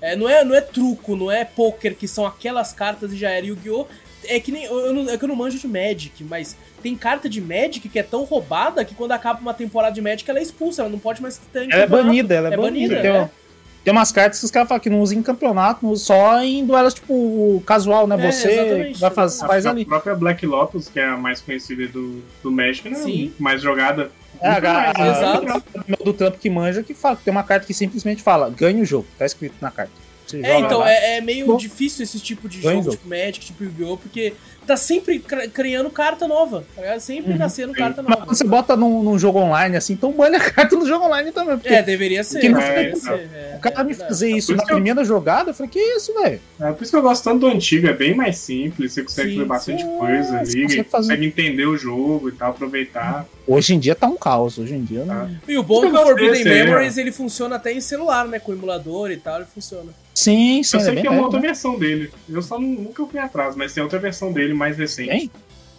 [0.00, 3.30] É, não, é, não é truco, não é poker, que são aquelas cartas e já
[3.30, 3.86] era Yu-Gi-Oh!
[4.24, 4.64] É que nem.
[4.64, 7.98] Eu não, é que eu não manjo de Magic, mas tem carta de Magic que
[7.98, 10.98] é tão roubada que quando acaba uma temporada de Magic ela é expulsa, ela não
[10.98, 11.70] pode mais ter.
[11.70, 12.94] Ela é banida, ela é, é banida.
[12.94, 13.45] banida é.
[13.86, 16.92] Tem umas cartas que os caras falam que não usam em campeonato, só em duelos,
[16.92, 18.16] tipo, casual, né?
[18.18, 19.82] É, Você vai faz, faz a ali.
[19.82, 22.96] A própria Black Lotus, que é a mais conhecida do, do México, né?
[22.96, 23.32] Sim.
[23.38, 24.10] Mais jogada.
[24.40, 25.64] É, a, mais, a, exato.
[26.04, 29.06] do Trump que manja que fala tem uma carta que simplesmente fala, ganha o jogo,
[29.16, 29.92] tá escrito na carta.
[30.26, 30.90] Você É, joga então, lá.
[30.90, 31.56] é, é meio Bom.
[31.56, 32.90] difícil esse tipo de jogo, então.
[32.90, 33.98] tipo Magic, tipo Yu-Gi-Oh!
[33.98, 34.34] Porque
[34.66, 37.00] tá sempre criando carta nova, tá ligado?
[37.00, 37.38] Sempre Uhum.
[37.38, 37.78] nascendo Sim.
[37.78, 38.26] carta Mas nova.
[38.26, 41.30] quando você bota num, num jogo online assim, então banha a carta no jogo online
[41.32, 41.56] também.
[41.58, 42.40] Porque É, deveria ser.
[42.40, 45.54] foi- ser, é, o cara é me fazer isso na que eu- primeira jogada, eu
[45.54, 46.40] falei, que isso, velho?
[46.60, 49.30] É por isso que eu gosto tanto do antigo, é bem mais simples, você consegue
[49.30, 49.98] Sim, fazer bastante sim.
[49.98, 51.08] coisa Você ali, consegue fazer.
[51.08, 53.26] consegue entender o jogo e tal, aproveitar.
[53.46, 55.14] Hoje em dia tá um caos, hoje em dia não.
[55.14, 55.30] Ah.
[55.46, 58.40] E o bom é que o Forbidden aí, Memories ele funciona até em celular, né?
[58.40, 59.92] Com emulador e tal, ele funciona.
[60.12, 61.46] Sim, sim, Eu é sei bem que é uma outra né?
[61.46, 62.10] versão dele.
[62.28, 65.10] Eu só nu- nunca fui atrás, mas tem outra versão dele mais recente.
[65.10, 65.30] Tem?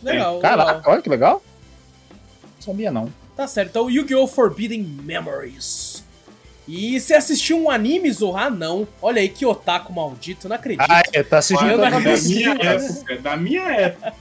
[0.03, 0.39] Legal.
[0.39, 1.43] Caraca, olha que legal.
[2.11, 3.11] Não sabia não.
[3.35, 3.69] Tá certo.
[3.69, 4.27] Então, Yu-Gi-Oh!
[4.27, 6.03] Forbidden Memories.
[6.67, 8.49] E você assistiu um anime, Zorra?
[8.49, 8.87] Não.
[9.01, 10.85] Olha aí que otaku maldito, não acredito.
[10.89, 11.69] Ah, é, tá assistindo.
[11.71, 14.13] Eu da, da minha época, da minha época.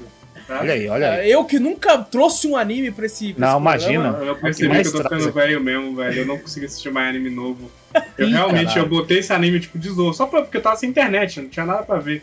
[0.46, 0.60] tá?
[0.60, 1.30] Olha aí, olha aí.
[1.30, 3.32] Eu que nunca trouxe um anime pra esse.
[3.32, 4.08] pra Não, esse programa.
[4.10, 4.24] imagina.
[4.30, 6.18] Eu percebi mais que eu tô traz ficando velho mesmo, velho.
[6.20, 7.68] Eu não consigo assistir mais anime novo.
[8.16, 8.82] Eu Ih, realmente caralho.
[8.84, 11.48] eu botei esse anime tipo de zoa, só pra, porque eu tava sem internet, não
[11.48, 12.22] tinha nada pra ver.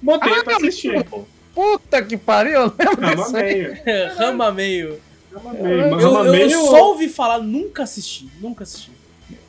[0.00, 1.04] Botei Ah, pra assistir.
[1.60, 3.76] Puta que pariu, eu lembro Rama disso meio.
[4.16, 5.00] Rama meio.
[5.34, 5.80] Rama meio.
[5.82, 6.50] Eu, Rama eu meio.
[6.62, 8.28] só ouvi falar, nunca assisti.
[8.40, 8.90] Nunca assisti.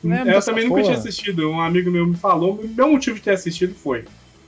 [0.04, 0.84] Lembro Eu também nunca porra.
[0.92, 1.50] tinha assistido.
[1.50, 2.52] Um amigo meu me falou.
[2.62, 4.04] O meu motivo de ter assistido foi.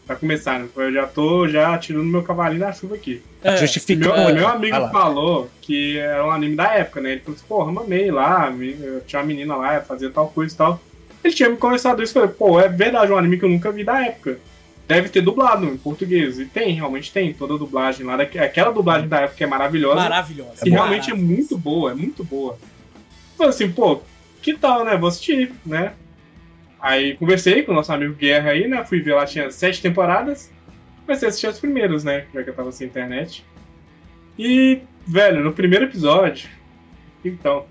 [0.06, 0.68] Pra começar, né?
[0.76, 3.22] Eu já tô já tirando meu cavalinho da chuva aqui.
[3.42, 3.56] É.
[3.56, 4.00] Justifica.
[4.04, 4.32] Meu, É.
[4.34, 7.12] meu amigo falou que era um anime da época, né?
[7.12, 10.56] Ele falou assim, pô, mamei lá, eu tinha uma menina lá, fazia tal coisa e
[10.58, 10.80] tal.
[11.24, 13.48] Ele tinha me conversado isso e falei, pô, é verdade, é um anime que eu
[13.48, 14.38] nunca vi da época.
[14.86, 16.39] Deve ter dublado em português.
[16.39, 18.15] E tem, realmente tem, toda a dublagem lá.
[18.16, 19.97] Aquela dublagem da época é maravilhosa.
[19.97, 20.66] Maravilhosa.
[20.66, 22.59] E realmente é muito boa, é muito boa.
[23.36, 24.01] Falei assim, pô,
[24.43, 24.97] que tal, né?
[24.97, 25.93] Vou assistir, né?
[26.81, 28.85] Aí conversei com o nosso amigo Guerra aí, né?
[28.85, 30.52] Fui ver lá, tinha sete temporadas.
[31.06, 32.27] Comecei a assistir as primeiras, né?
[32.35, 33.43] Já que eu tava sem internet.
[34.39, 36.48] E, velho, no primeiro episódio.
[37.24, 37.65] Então,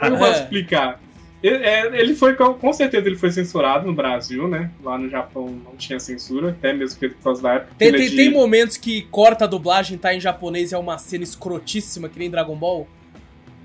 [0.00, 0.42] como eu posso É.
[0.42, 1.00] explicar?
[1.42, 4.70] Ele, é, ele foi, com certeza, ele foi censurado no Brasil, né?
[4.84, 7.72] Lá no Japão não tinha censura, até mesmo que por causa da época.
[7.78, 10.74] Tem, Ele é tem, de- tem momentos que corta a dublagem, tá em japonês e
[10.74, 12.86] é uma cena escrotíssima, que nem Dragon Ball.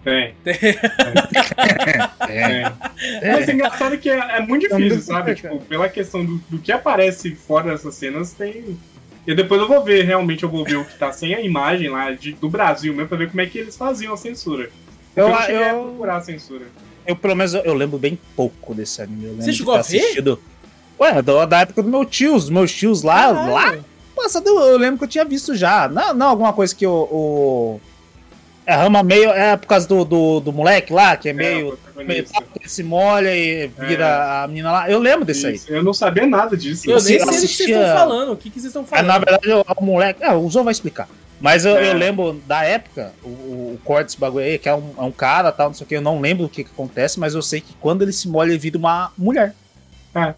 [0.06, 0.34] Tem.
[2.30, 2.62] É.
[3.22, 3.34] É.
[3.34, 5.36] Mas o engraçado é que é, é muito É difícil, sabe?
[5.36, 8.78] Tipo, pela questão do, do que aparece fora dessas cenas, tem.
[9.28, 11.90] E depois eu vou ver, realmente eu vou ver o que tá sem a imagem
[11.90, 14.70] lá de- do Brasil mesmo, pra ver como é que eles faziam a censura.
[15.16, 16.66] Eu, eu, eu, procurar a censura.
[17.08, 19.36] Eu, pelo menos, eu, lembro bem pouco desse anime.
[19.42, 19.98] Você chegou a ver?
[20.00, 20.40] assistido.
[21.00, 23.52] Ué, da, da época do meu tio, os meus tios lá, Caralho.
[23.52, 23.78] lá
[24.16, 25.88] passado eu lembro que eu tinha visto já.
[25.88, 26.92] Não, não alguma coisa que o.
[26.92, 27.82] o...
[28.66, 29.30] É rama meio.
[29.30, 31.78] É por causa do, do, do moleque lá, que é É, o meio.
[31.98, 32.26] meio
[32.66, 34.90] se molha e vira a menina lá.
[34.90, 35.56] Eu lembro desse aí.
[35.56, 36.90] Isso, Eu não sabia nada disso.
[36.90, 38.32] Eu nem sei do que vocês estão falando.
[38.32, 39.06] O que, que vocês estão É, falando?
[39.08, 40.24] na verdade, o, o moleque.
[40.24, 41.08] É, o Zô vai explicar.
[41.46, 41.92] Mas eu, É.
[41.92, 45.02] eu lembro da época, o, o, o corte desse bagulho aí, que é um, é
[45.04, 47.36] um cara tal, não sei o que, eu não lembro o que, que acontece, mas
[47.36, 49.54] eu sei que quando ele se molha, ele vira uma mulher.
[50.12, 50.36] Caralho.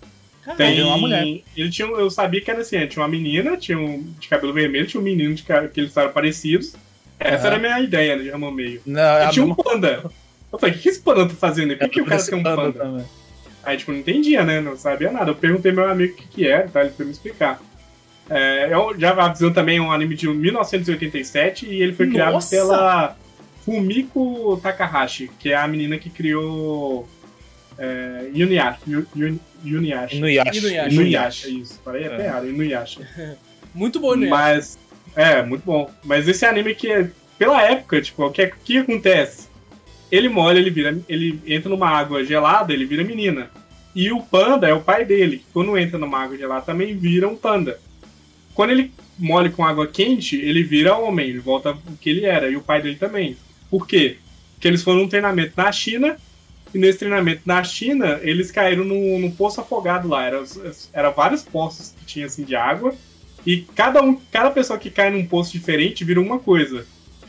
[0.57, 1.23] Tem Ele é uma mulher.
[1.55, 4.85] Ele tinha, eu sabia que era assim, tinha uma menina, tinha um de cabelo vermelho,
[4.85, 6.73] tinha um menino de ca- que eles eram parecidos.
[7.17, 8.81] Essa era a minha ideia né, de Ramon Meio.
[8.85, 10.03] Não, é E a tinha um panda.
[10.51, 11.75] Eu falei, o que que esse panda tá fazendo?
[11.77, 13.05] Por que, que o cara tem um panda.
[13.63, 14.59] Aí, tipo, não entendia, né?
[14.59, 15.31] Não sabia nada.
[15.31, 16.81] Eu perguntei meu amigo o que, que era, tá?
[16.81, 17.61] Ele foi me explicar.
[18.29, 22.55] É, eu já avisando também é um anime de 1987 e ele foi criado Nossa!
[22.55, 23.17] pela
[23.63, 27.07] Fumiko Takahashi, que é a menina que criou
[27.77, 28.79] é, Inuyasha.
[28.87, 30.15] Inuyasha.
[30.15, 30.57] Inuyasha.
[30.57, 30.89] Inuyasha.
[30.95, 31.81] Inuyasha, isso.
[31.83, 32.07] Falei É.
[32.07, 33.01] até errado, Inuyasha.
[33.73, 34.27] Muito bom, né?
[34.27, 34.77] Mas,
[35.15, 35.91] é, muito bom.
[36.03, 39.49] Mas esse anime que, pela época, tipo, o que, o que acontece?
[40.11, 43.51] Ele molha, ele vira, ele entra numa água gelada, ele vira menina.
[43.93, 47.27] E o panda é o pai dele, que quando entra numa água gelada também vira
[47.27, 47.79] um panda.
[48.57, 52.49] Quando ele molha com água quente, ele vira homem, ele volta o que ele era,
[52.49, 53.37] e o pai dele também.
[53.69, 54.17] Por quê?
[54.55, 56.17] Porque eles foram num treinamento na China,
[56.73, 60.25] e nesse treinamento na China, eles caíram num, num poço afogado lá.
[60.25, 60.43] Era,
[60.91, 62.95] era vários poços que tinha assim de água,
[63.45, 66.83] e cada, um, cada pessoa que cai num poço diferente vira uma coisa.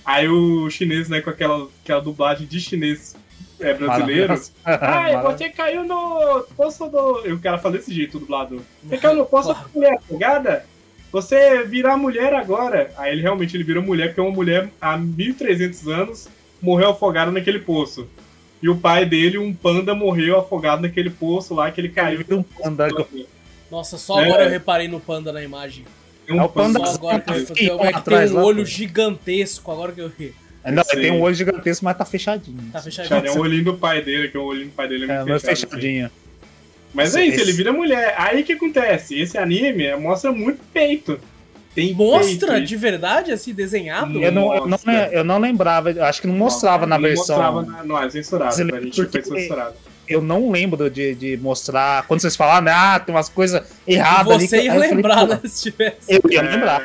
[0.06, 3.14] Aí o chinês, né, com aquela, aquela dublagem de chinês
[3.60, 4.32] é, brasileiro.
[4.64, 7.26] Ai, você caiu no poço do.
[7.26, 8.62] E o cara fala desse jeito, o dublador.
[8.82, 10.64] Você caiu no poço da mulher afogada?
[11.12, 12.90] Você virá mulher agora.
[12.96, 16.28] Aí ele realmente ele vira mulher, porque uma mulher há 1300 anos
[16.60, 18.06] morreu afogada naquele poço.
[18.62, 22.18] E o pai dele, um panda, morreu afogado naquele poço lá que ele caiu.
[22.18, 23.06] Vira um panda agora.
[23.70, 24.24] Nossa, só É.
[24.24, 25.84] agora eu reparei no panda na imagem.
[26.26, 28.38] É um É o panda Só agora que eu, Sim, tem, é que atrás tem
[28.38, 28.64] um lá, olho pô.
[28.64, 30.34] gigantesco, agora que eu vi.
[30.66, 30.90] Não, Sim.
[30.92, 32.58] ele tem um olho gigantesco, mas tá fechadinho.
[32.72, 33.08] Tá fechadinho.
[33.08, 35.16] Cara, é o olhinho do pai dele, que o olhinho do pai dele é É,
[35.18, 36.08] muito não é fechado, assim.
[36.94, 38.14] Mas é isso, Esse- ele vira mulher.
[38.16, 39.18] Aí o que acontece?
[39.20, 41.18] Esse anime mostra muito peito.
[41.74, 42.66] Tem Mostra peito.
[42.66, 44.20] de verdade, assim, desenhado?
[44.20, 44.78] Eu não, eu, não,
[45.12, 47.36] eu não lembrava, eu acho que não mostrava na Não versão.
[47.36, 48.52] mostrava na, não, é censurado.
[48.54, 49.74] Você Pra gente foi porque- censurado.
[50.08, 52.04] eu não lembro de, de mostrar.
[52.08, 54.48] Quando vocês falaram, né, ah, tem umas coisas erradas ali.
[54.48, 55.40] Você ia lembrar, falei, né?
[55.44, 55.96] Se tivesse.
[56.08, 56.82] Eu ia lembrar.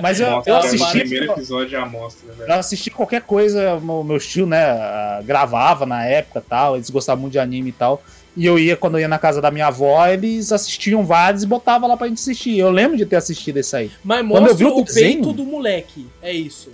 [0.00, 0.82] Mas eu, Mostra, eu assisti.
[0.82, 0.98] assisti.
[1.00, 2.44] primeiro episódio já mostra, né?
[2.48, 7.32] Eu assisti qualquer coisa, meu, meu tio, né, gravava na época tal, eles gostavam muito
[7.32, 8.02] de anime e tal.
[8.36, 11.46] E eu ia, quando eu ia na casa da minha avó, eles assistiam vários e
[11.46, 12.58] botavam lá pra gente assistir.
[12.58, 13.90] Eu lembro de ter assistido esse aí.
[14.04, 16.70] Mas mostra eu vi o, o desenho, peito do moleque, é isso.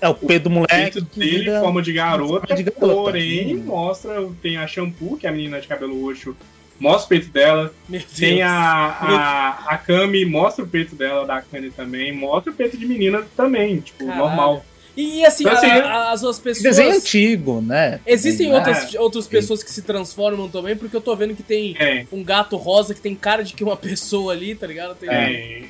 [0.00, 0.98] É o peito do moleque.
[0.98, 3.64] O peito dele em forma de garota, de garota, porém hum.
[3.64, 6.36] mostra, tem a Shampoo, que é a menina de cabelo roxo,
[6.78, 7.72] mostra o peito dela.
[8.14, 12.76] Tem a, a, a Kami, mostra o peito dela, da Kami também, mostra o peito
[12.76, 14.18] de menina também, tipo, Caralho.
[14.20, 14.64] normal.
[14.96, 16.76] E assim, então, assim a, as outras pessoas.
[16.76, 18.00] Desenho antigo, né?
[18.06, 18.54] Existem é.
[18.54, 22.06] outras, outras pessoas que se transformam também, porque eu tô vendo que tem é.
[22.12, 24.94] um gato rosa que tem cara de que uma pessoa ali, tá ligado?
[24.94, 25.08] Tem...
[25.08, 25.64] É.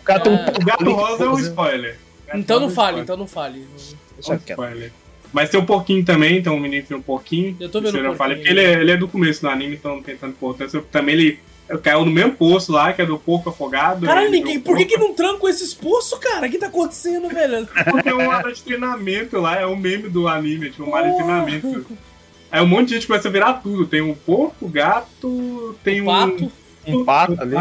[0.00, 0.32] O gato, é.
[0.32, 1.98] o gato rosa é um spoiler.
[2.34, 3.66] Então não fale, então não fale.
[4.16, 4.92] Deixa spoiler.
[5.32, 7.56] Mas tem um pouquinho também, tem um menino que um pouquinho.
[7.60, 9.96] Eu tô vendo um fale, porque ele é, ele é do começo do anime, então
[9.96, 10.82] não tem tanta importância.
[10.90, 11.38] Também ele
[11.78, 14.06] caiu no mesmo poço lá, que é do porco afogado.
[14.06, 16.46] Caralho, ninguém, por que, que não trancam esses poços, cara?
[16.46, 17.68] O que tá acontecendo, velho?
[17.90, 20.98] Porque é uma área de treinamento lá, é o um meme do anime, tipo, uma
[20.98, 21.86] área de treinamento.
[22.50, 23.86] Aí um monte de gente começa a virar tudo.
[23.86, 26.06] Tem um porco, gato, tem um.
[26.06, 26.52] Pato.
[26.86, 27.56] Um pato ali.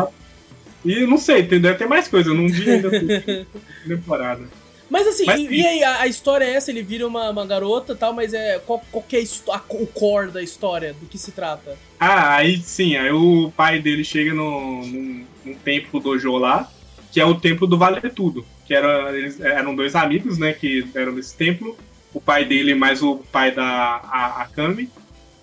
[0.84, 2.90] E não sei, tem, deve ter mais coisa, eu não vi ainda
[3.86, 4.44] temporada.
[4.90, 7.46] Mas assim, mas, e, e, aí, a, a, história é essa, ele vira uma, uma
[7.46, 11.06] garota e tal, mas é qual, qual que é a, o core da história, do
[11.06, 11.78] que se trata?
[12.00, 16.72] Ah, aí sim, aí o pai dele chega no, num, num templo dojo lá,
[17.12, 20.88] que é o templo do Vale Tudo, que era, eles eram dois amigos, né, que
[20.96, 21.78] eram desse templo,
[22.12, 24.90] o pai dele mais o pai da a, a Kami,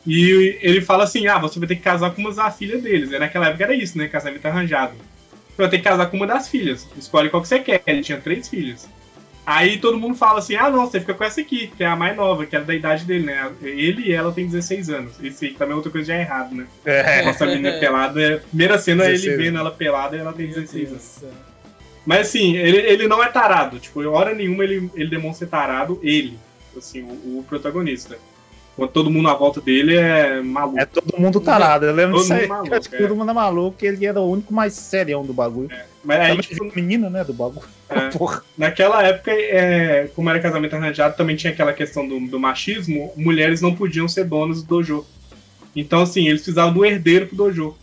[0.05, 3.13] e ele fala assim, ah, você vai ter que casar com uma da filha deles,
[3.13, 4.95] e naquela época era isso, né, casamento arranjado.
[5.51, 8.03] Você vai ter que casar com uma das filhas, escolhe qual que você quer, ele
[8.03, 8.89] tinha três filhas.
[9.47, 11.95] Aí todo mundo fala assim: ah, não, você fica com essa aqui, que é a
[11.95, 13.49] mais nova, que é da idade dele, né?
[13.63, 15.13] Ele e ela tem 16 anos.
[15.23, 16.67] Isso aí também é outra coisa já é errado, né?
[16.85, 17.23] É.
[17.23, 21.25] Nossa menina pelada, primeira cena é ele vendo ela pelada e ela tem 16 anos.
[22.05, 23.79] Mas assim, ele, ele não é tarado.
[23.79, 26.37] Tipo, hora nenhuma ele, ele demonstra ser tarado, ele,
[26.77, 28.19] assim, o, o protagonista.
[28.77, 30.79] Quando todo mundo à volta dele é maluco.
[30.79, 31.87] É todo mundo tarado.
[31.87, 32.47] Eu lembro disso aí.
[32.47, 32.79] Maluco, é.
[32.79, 35.73] todo mundo é maluco, ele era o único mais serião do bagulho.
[35.73, 35.87] É.
[36.05, 37.67] Mas aí, tipo, menino, né, do bagulho.
[37.89, 38.11] É.
[38.59, 43.13] Naquela época, é, como era casamento arranjado, também tinha aquela questão do, do, machismo.
[43.17, 45.07] Mulheres não podiam ser donas do dojo.
[45.75, 47.77] Então, assim, eles precisavam do herdeiro pro dojo.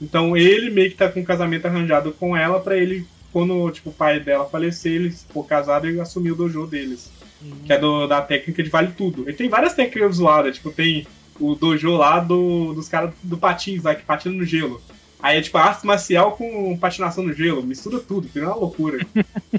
[0.00, 3.90] Então, ele meio que tá com um casamento arranjado com ela para ele, quando tipo,
[3.90, 7.10] o pai dela falecer, ele for casado e assumir o dojo deles.
[7.40, 7.50] Uhum.
[7.64, 9.22] Que é do, da técnica de vale tudo.
[9.22, 11.06] Ele tem várias técnicas zoadas, tipo, tem
[11.38, 14.80] o dojo lá do, dos caras do patins, lá, que patina no gelo.
[15.20, 19.04] Aí é tipo arte marcial com patinação no gelo, mistura tudo, fica uma loucura.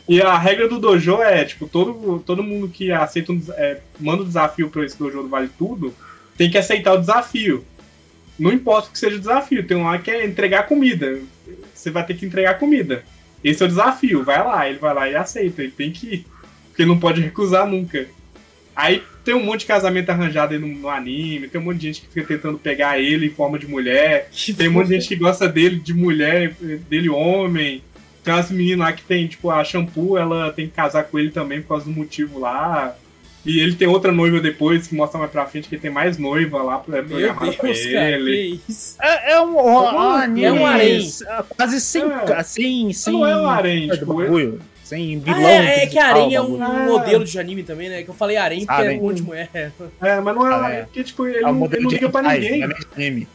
[0.08, 4.24] e a regra do dojo é, tipo, todo, todo mundo que aceita um, é, manda
[4.24, 5.94] um desafio para esse dojo do Vale Tudo,
[6.38, 7.66] tem que aceitar o desafio.
[8.38, 11.20] Não importa o que seja o desafio, tem um lá que é entregar comida.
[11.74, 13.04] Você vai ter que entregar comida.
[13.44, 16.26] Esse é o desafio, vai lá, ele vai lá e aceita, ele tem que ir.
[16.80, 18.08] Porque não pode recusar nunca.
[18.74, 21.88] Aí tem um monte de casamento arranjado aí no, no, anime, tem um monte de
[21.88, 25.10] gente que fica tentando pegar ele em forma de mulher, tem um monte de gente
[25.10, 26.54] que gosta dele de mulher,
[26.90, 27.84] dele homem.
[28.24, 31.32] Tem umas meninas lá que tem, tipo, a shampoo, ela tem que casar com ele
[31.32, 32.96] também por causa do motivo lá.
[33.46, 36.64] E ele tem outra noiva depois, que mostra mais pra frente que tem mais noiva
[36.64, 38.62] lá pra programar pra ele.
[39.02, 41.10] É, é, um, um, é um harém.
[41.58, 42.34] Quase sem, é.
[42.38, 43.12] assim, sem.
[43.12, 44.22] Não é um harém, tipo,
[44.90, 45.46] sem vilão.
[45.46, 48.04] Ah, é, é que Arém é um modelo de anime também, né?
[48.04, 49.48] Que eu falei Arém porque é o último, é.
[50.02, 50.84] É, mas não é, ah, é.
[50.84, 52.64] porque, tipo, ele, é um não, ele não liga pra ninguém.
[52.64, 53.28] É de anime.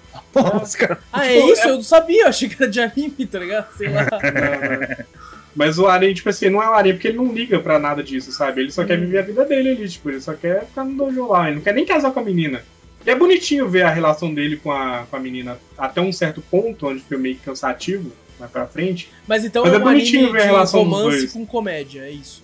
[1.12, 1.68] ah, é isso?
[1.68, 3.68] Eu não sabia, eu achei que era de anime, tá ligado?
[3.76, 4.06] Sei lá.
[5.54, 8.02] Mas o Arém, tipo assim, não é o Arém porque ele não liga pra nada
[8.02, 8.62] disso, sabe?
[8.62, 8.86] Ele só hum.
[8.86, 11.56] quer viver a vida dele ali, tipo, ele só quer ficar no dojo lá, ele
[11.56, 12.62] não quer nem casar com a menina.
[13.06, 16.42] E é bonitinho ver a relação dele com a, com a menina até um certo
[16.50, 19.08] ponto, onde foi meio cansativo mais pra frente.
[19.26, 22.42] Mas então Mas é, é um bonitinho ver a relação romance com comédia, é isso.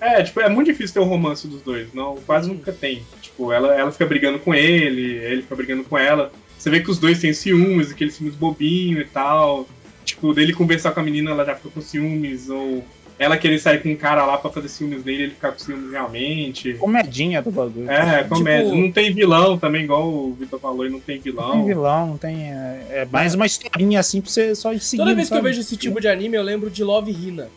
[0.00, 1.92] É, tipo, é muito difícil ter o um romance dos dois.
[1.94, 2.54] Não, quase hum.
[2.54, 3.02] nunca tem.
[3.20, 6.32] Tipo, ela, ela fica brigando com ele, ele fica brigando com ela.
[6.58, 9.68] Você vê que os dois têm ciúmes, aqueles ciúmes bobinho e tal.
[10.04, 12.84] Tipo, dele conversar com a menina, ela já fica com ciúmes, ou
[13.18, 15.90] ela querer sair com um cara lá pra fazer ciúmes dele, ele ficar com ciúmes
[15.90, 16.74] realmente.
[16.74, 17.90] Comedinha do bagulho.
[17.90, 18.64] É, comédia.
[18.64, 18.76] Tipo...
[18.76, 21.48] Não tem vilão também, igual o Vitor falou, e não tem vilão.
[21.48, 22.52] Não tem vilão, não tem.
[22.52, 25.02] É, é mais uma historinha assim pra você só seguir.
[25.02, 27.48] Toda vez que eu vejo esse tipo de anime, eu lembro de Love Hina.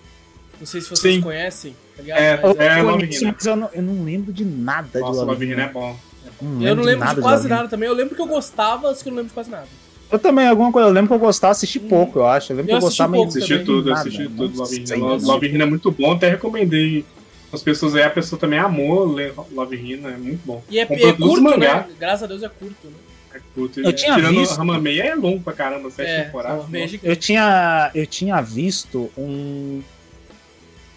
[0.60, 1.22] Não sei se vocês Sim.
[1.22, 1.76] conhecem.
[1.98, 3.34] Tá é, mas, é, é Love Hina.
[3.36, 5.64] Mas eu não, eu não lembro de nada Nossa, de Love Hina.
[5.64, 5.96] é bom.
[6.42, 7.88] Não eu não lembro de, nada de quase de nada também.
[7.88, 9.68] Eu lembro que eu gostava, mas que eu não lembro de quase nada.
[10.12, 10.88] Eu também, alguma coisa.
[10.88, 11.88] Eu lembro que eu gostava, assisti hum.
[11.88, 12.52] pouco, eu acho.
[12.54, 13.26] Eu lembro eu que eu gostava meio.
[13.26, 14.58] Assisti tudo, nada, assisti tudo.
[14.58, 14.96] Love Hina.
[15.22, 17.06] Love Hina é muito bom, até recomendei
[17.52, 20.64] as pessoas aí, a pessoa também amou ler Love Hina, é muito bom.
[20.70, 21.86] E é, é curto, né?
[22.00, 22.94] Graças a Deus é curto, né?
[23.34, 23.80] É curto.
[23.82, 26.66] Eu tinha Tirando visto- Ramamei é longo pra caramba, sete É, temporadas.
[26.74, 27.00] É.
[27.04, 29.82] Eu tinha, eu tinha visto um.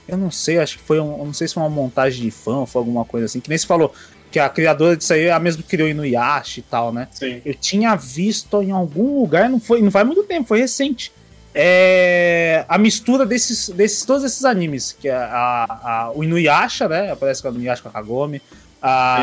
[0.07, 1.25] Eu não sei, acho que foi um.
[1.25, 3.41] Não sei se foi uma montagem de fã ou foi alguma coisa assim.
[3.41, 3.93] Que nem se falou
[4.31, 7.09] que a criadora disso aí é a mesma que criou Inuyasha e tal, né?
[7.11, 7.41] Sim.
[7.45, 11.13] Eu tinha visto em algum lugar, não foi, não faz muito tempo, foi recente.
[11.55, 17.11] É, a mistura desses, desses todos esses animes, que é a, a- o Inuyasha, né?
[17.11, 18.41] Aparece com o Inuyasha com a Kagome.
[18.81, 19.21] A,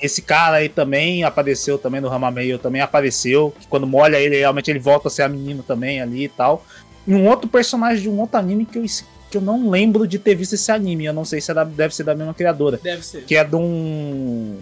[0.00, 3.52] esse cara aí também apareceu também no Ramameio, também apareceu.
[3.58, 6.64] Que quando molha ele, realmente ele volta a ser a menina também ali e tal.
[7.06, 8.84] E um outro personagem de um outro anime que eu,
[9.32, 11.06] que eu não lembro de ter visto esse anime.
[11.06, 12.78] Eu não sei se é da- deve ser da mesma criadora.
[12.82, 13.24] Deve ser.
[13.24, 14.58] Que é de um.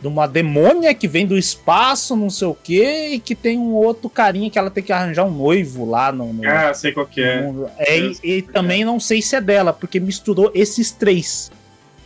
[0.00, 3.72] De uma demônia que vem do espaço, não sei o quê, e que tem um
[3.72, 6.32] outro carinha que ela tem que arranjar um noivo lá no.
[6.32, 7.42] no- Ah, sei qual que no é.
[7.42, 7.70] mundo.
[7.78, 11.52] É, e, e também não sei se é dela, porque misturou esses três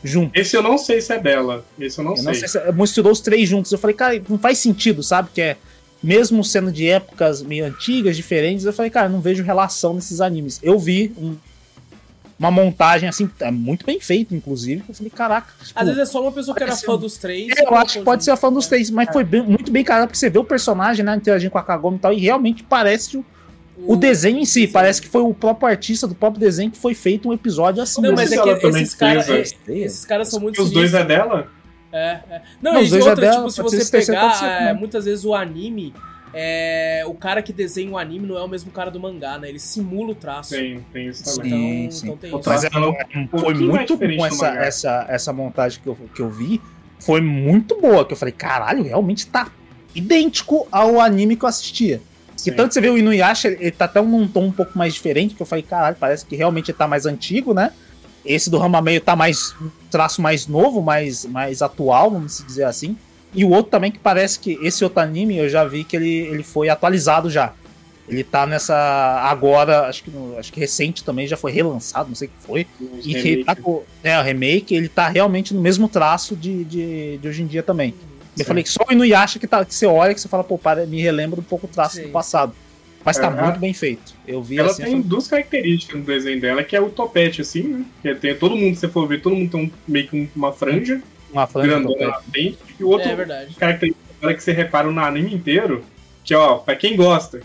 [0.05, 0.33] juntos.
[0.39, 1.65] Esse eu não sei se é dela.
[1.81, 2.25] Esse eu não Eu sei.
[2.27, 3.73] não sei se misturou os três juntos.
[3.73, 5.31] Eu falei, cara, não faz sentido, sabe?
[5.35, 5.57] Que é.
[6.03, 10.61] Mesmo sendo de épocas meio antigas, diferentes, eu falei, cara, não vejo relação nesses animes.
[10.63, 11.35] Eu vi um-
[12.39, 14.83] uma montagem assim, é muito bem feita, inclusive.
[14.89, 15.53] Eu falei, caraca.
[15.65, 17.49] tipo, Às vezes é só uma pessoa que era fã um- dos três.
[17.59, 18.69] eu acho que pode ser a fã dos É.
[18.69, 21.59] três, mas foi bem- muito bem cara, porque você vê o personagem, né, interagindo com
[21.59, 23.25] a Kagome e tal, e realmente parece o,
[23.79, 24.61] o desenho em si.
[24.61, 24.73] desenho.
[24.73, 28.01] Parece que foi o próprio artista do próprio desenho que foi feito um episódio assim.
[28.03, 29.27] Não, Não mas é que esses caras.
[29.27, 31.49] fez, é- Esses caras são muito os dois é dela?
[31.93, 32.43] É, é.
[32.61, 35.35] Não, Não, e dois é outra, dela, tipo, se você pegar, é, muitas vezes o
[35.35, 35.95] anime,
[36.39, 39.49] é, o cara que desenha o anime não é o mesmo cara do mangá, né?
[39.49, 40.51] Ele simula o traço.
[40.51, 41.51] Tem, tem isso também.
[41.85, 42.07] Então, Sim, sim.
[42.07, 42.49] então tem O isso.
[42.49, 45.97] Mas traço é- é- foi mais muito diferente bom essa, essa, essa montagem que eu,
[46.15, 46.61] que eu vi.
[46.99, 48.05] Foi muito boa.
[48.05, 49.51] Que eu falei, caralho, realmente tá
[49.95, 52.03] idêntico ao anime que eu assistia.
[52.37, 52.51] Sim.
[52.51, 55.35] E tanto você vê o Inuyasha, ele tá até num tom um pouco mais diferente,
[55.35, 57.73] que eu falei, caralho, parece que realmente ele tá mais antigo, né?
[58.25, 62.97] Esse do Ramameio tá mais um traço mais novo, mais, mais atual, vamos dizer assim.
[63.37, 66.09] E o outro também que parece que esse outro anime eu já vi que ele,
[66.09, 67.53] ele foi atualizado já.
[68.09, 68.75] Ele tá nessa
[69.29, 72.67] agora, acho que acho que recente também já foi relançado, não sei o que foi.
[72.81, 73.57] Os E que ele tá
[74.03, 77.63] é, o remake, ele tá realmente no mesmo traço de, de, de hoje em dia
[77.63, 77.93] também.
[78.39, 78.45] Eu Sim.
[78.45, 80.87] falei que só o Inuyasha que, tá, que você olha que você fala, pô, para,
[80.87, 82.03] me relembra um pouco o traço Sim.
[82.05, 82.55] do passado.
[83.05, 84.15] Mas tá muito bem feito.
[84.27, 86.89] Eu vi Ela assim, eu tem falei, duas características no desenho dela, que é o
[86.91, 87.85] topete, assim, né?
[88.03, 90.29] Que tem todo mundo, se você for ver, todo mundo tem um- meio que um-
[90.35, 91.01] uma franja
[91.33, 92.59] uma grandona na frente.
[92.79, 93.55] E o outro É verdade.
[93.55, 95.85] característica que você repara no anime inteiro,
[96.25, 97.41] que ó, pra quem gosta,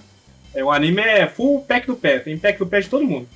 [0.54, 3.28] é, o anime é full pack do pé, tem pack do pé de todo mundo.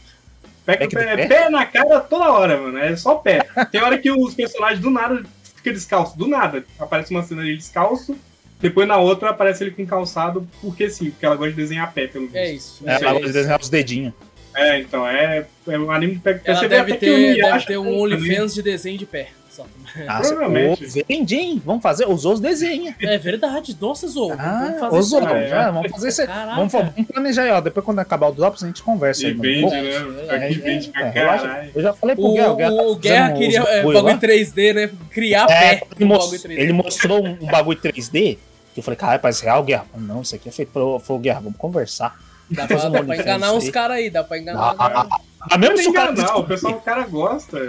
[0.66, 1.28] Pack, Pack do do pé, pé?
[1.28, 2.78] pé na cara toda hora, mano.
[2.80, 3.46] É só pé.
[3.72, 5.24] Tem hora que os personagens do nada
[5.56, 6.16] ficam descalços.
[6.18, 6.66] Do nada.
[6.80, 8.18] Aparece uma cena dele descalço.
[8.60, 12.08] Depois na outra aparece ele com calçado, porque sim, porque ela gosta de desenhar pé,
[12.08, 12.38] pelo visto.
[12.38, 12.84] É isso.
[12.90, 14.14] É, ela gosta de desenhar os dedinhos.
[14.56, 16.42] É, então, é, é um anime de pé.
[16.44, 18.00] Ela deve ter, deve ter um também.
[18.02, 19.30] OnlyFans de desenho de pé.
[19.56, 19.65] Só.
[20.07, 21.06] Ah, Provavelmente.
[21.10, 21.61] hein?
[21.65, 22.95] Vamos fazer, os outros desenha.
[22.99, 23.77] É verdade.
[23.80, 24.30] Nossa, Zou.
[24.30, 25.15] vamos Ah, fazer os isso.
[25.15, 25.48] outros, aí.
[25.49, 26.26] já, vamos fazer isso.
[26.27, 27.61] Vamos, vamos planejar aí, ó.
[27.61, 30.36] Depois quando acabar o Drops, a gente conversa E aí, vende, né?
[30.36, 31.72] Aqui vende pra é, caralho.
[31.73, 34.02] Eu já falei pro O, Guerra, o Guerra, tá o Guerra fazendo queria é, bagulho
[34.02, 34.18] lá.
[34.18, 34.91] 3D, né?
[35.11, 36.60] Criar É, pé ele, no mos- bagulho 3D.
[36.60, 38.38] ele mostrou um, um bagulho 3D
[38.73, 39.86] que eu falei, caralho, parece real, Guerra.
[39.98, 40.72] Não, isso aqui é feito.
[40.73, 42.14] Falou, falou Guerra, vamos conversar.
[42.49, 44.76] Dá pra, fazer dá pra enganar uns caras aí, dá pra enganar.
[44.77, 45.19] Ah,
[45.50, 47.60] ah, mesmo se o cara enganar, o pessoal, o cara gosta.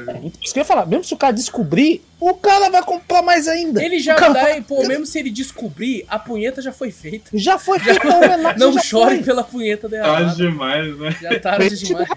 [0.43, 3.47] isso que eu ia falar, mesmo se o cara descobrir, o cara vai comprar mais
[3.47, 3.82] ainda.
[3.82, 7.31] Ele já dá, pô, mesmo se ele descobrir, a punheta já foi feita.
[7.35, 8.59] Já foi feito a homenagem.
[8.59, 9.24] Não já chore foi.
[9.24, 10.35] pela punheta Tarde derramada.
[10.35, 11.16] demais, né?
[11.20, 12.09] Já tarde Frente demais.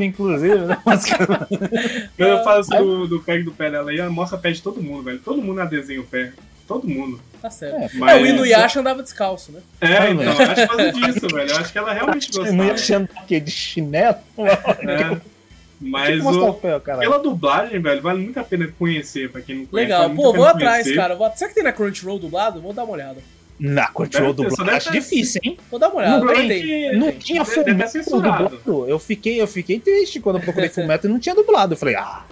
[0.00, 0.78] Inclusive, né?
[2.16, 4.62] Quando eu faço do, do pé do pé dela aí, ela mostra o pé de
[4.62, 5.18] todo mundo, velho.
[5.18, 6.32] Todo mundo a desenha o pé.
[6.66, 7.20] Todo mundo.
[7.42, 7.76] Tá certo.
[7.76, 9.60] É, É, Mas- o Inuyasha andava descalço, né?
[9.80, 10.50] É, então, velho.
[10.50, 11.50] acho que disso, velho.
[11.50, 12.72] Eu acho que ela realmente não ia gostava.
[12.72, 14.16] achando que de chinelo.
[14.38, 15.20] É.
[15.80, 19.66] Mas o o, pé, pela dublagem, velho, vale muito a pena conhecer, pra quem não
[19.66, 19.86] conhece.
[19.90, 20.02] Legal.
[20.08, 20.94] vale Pô, vou atrás, conhecer.
[20.96, 21.14] cara.
[21.14, 21.30] Vou...
[21.36, 22.60] Será que tem na Crunchyroll dublado?
[22.62, 23.16] Vou dar uma olhada.
[23.58, 25.58] Na Crunchyroll dublado, acho difícil, hein?
[25.70, 26.18] Vou dar uma olhada.
[26.18, 26.48] Não Não tem.
[26.48, 26.96] tem.
[26.98, 28.48] Não tinha censurado.
[28.56, 28.88] dublado.
[28.88, 31.74] Eu fiquei, eu fiquei triste quando eu procurei Fullmetal e não tinha dublado.
[31.74, 32.24] Eu falei, ah,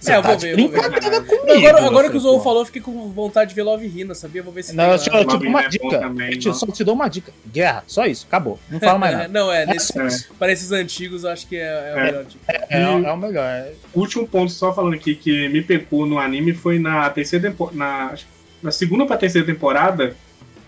[0.00, 0.80] você É, eu tá vou ver, vou ver.
[1.26, 1.66] comigo.
[1.68, 4.42] Agora, agora que o Zou falou, eu fiquei com vontade de ver Love Hina, sabia?
[4.42, 5.98] Vou ver se Não, tem eu te, eu te Love dou uma é bom dica.
[5.98, 6.54] também, eu te, não.
[6.54, 7.32] só te dou uma dica.
[7.52, 8.58] Guerra, só isso, acabou.
[8.70, 9.28] Não fala mais É, nada.
[9.28, 9.92] Não, é, É nesse,
[10.38, 12.04] para esses antigos, eu acho que é, é a É.
[12.04, 12.40] melhor dica.
[12.48, 13.44] É, é, o melhor.
[13.44, 17.76] é- último ponto, só falando aqui, que me pegou no anime foi na terceira temporada.
[17.76, 18.14] Na,
[18.62, 20.16] na segunda pra terceira temporada,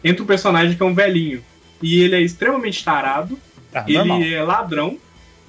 [0.03, 1.43] entra um personagem que é um velhinho.
[1.83, 3.39] E ele é extremamente tarado.
[3.73, 4.23] Ah, ele normal.
[4.23, 4.99] é ladrão.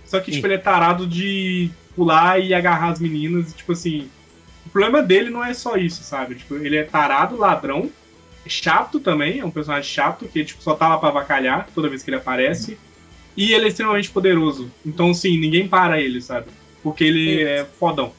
[0.06, 0.50] Só que, tipo, Ih.
[0.50, 3.52] ele é tarado de pular e agarrar as meninas.
[3.52, 4.10] E, tipo assim.
[4.66, 6.36] O problema dele não é só isso, sabe?
[6.36, 7.90] Tipo, ele é tarado, ladrão,
[8.48, 12.04] chato também, é um personagem chato, que tipo, só tá lá pra avacalhar toda vez
[12.04, 12.78] que ele aparece.
[13.36, 14.70] E ele é extremamente poderoso.
[14.86, 16.48] Então, assim, ninguém para ele, sabe?
[16.84, 18.14] Porque ele é fodão.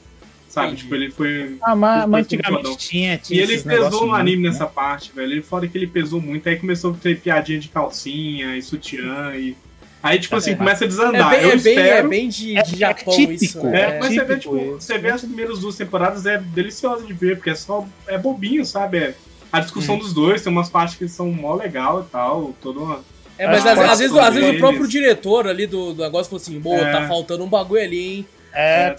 [0.49, 0.67] Sabe?
[0.67, 0.83] Entendi.
[0.83, 1.57] Tipo, ele foi.
[1.61, 2.77] Ah, mas, mas antigamente fodão.
[2.77, 5.31] tinha, tinha E ele pesou no anime muito, nessa parte, velho.
[5.31, 9.35] Ele foda que ele pesou muito, aí começou a ter piadinha de calcinha e sutiã
[9.35, 9.55] e.
[10.03, 10.55] Aí, tipo assim, É.
[10.55, 11.29] começa a É desandar.
[11.29, 12.09] bem, eu é bem, é espero.
[12.09, 13.59] bem de, É- de é Japão típico, isso.
[13.67, 13.97] É, né?
[13.99, 14.81] mas você vê, típico tipo, isso.
[14.81, 17.85] você vê as primeiras duas temporadas, é delicioso de ver, porque é só.
[18.05, 18.97] É bobinho, sabe?
[18.97, 19.13] É
[19.51, 22.99] a discussão dos dois, tem umas partes que são mó legal e tal, toda uma.
[23.37, 26.25] É, mas Ah, às, às vezes, às vezes o próprio diretor ali do, do negócio
[26.29, 26.91] falou assim: Pô, É.
[26.91, 28.27] tá faltando um bagulho ali, hein?
[28.53, 28.95] É, É, de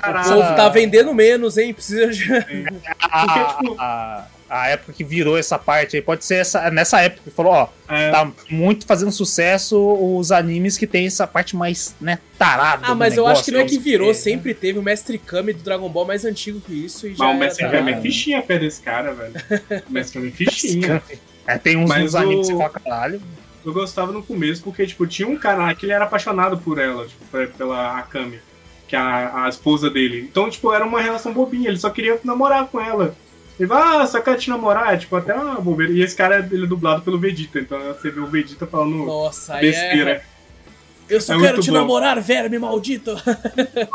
[0.00, 0.54] Pô, Ah.
[0.56, 1.74] tá vendendo menos, hein?
[1.74, 2.24] Precisa de.
[2.26, 3.76] Porque, tipo-
[4.48, 7.68] a, época que virou essa parte aí, pode ser essa, nessa época que falou, ó,
[7.88, 9.78] É, tá muito fazendo sucesso
[10.18, 12.86] os animes que tem essa parte mais, né, tarada.
[12.86, 14.14] Ah, do mas eu acho que não é que virou, É.
[14.14, 17.24] sempre teve o Mestre Kami do Dragon Ball mais antigo que isso e já.
[17.24, 19.34] mas o era Mestre da- Kami é fichinha perto desse cara, velho.
[19.88, 21.02] O Mestre Kami é fichinha.
[21.46, 23.22] É, tem uns, uns animes que o- você fala, caralho.
[23.64, 27.06] Eu gostava no começo porque, tipo, tinha um cara que ele era apaixonado por ela,
[27.06, 28.38] tipo, pe- pela Akami,
[28.86, 30.26] que é a, a esposa dele.
[30.30, 33.14] Então, tipo, era uma relação bobinha, ele só queria namorar com ela.
[33.58, 35.92] Ele vai, ah, só quer te namorar, é tipo, até uma bobeira.
[35.92, 39.56] E esse cara, ele é dublado pelo Vegeta, então você vê o Vegeta falando Nossa,
[39.56, 39.60] é.
[39.60, 40.22] besteira.
[41.08, 41.78] Eu só É quero te bom.
[41.78, 43.16] namorar, verme maldito.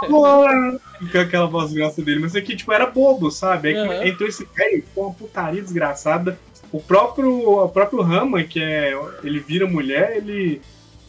[0.10, 2.20] Com aquela voz grossa dele.
[2.22, 3.76] Mas aqui, tipo, era bobo, sabe?
[3.76, 4.06] Aham.
[4.06, 6.38] entrou esse velho, ficou uma putaria desgraçada.
[6.72, 7.30] O próprio,
[7.64, 8.94] o próprio Rama, que é.
[9.24, 10.60] Ele vira mulher, ele.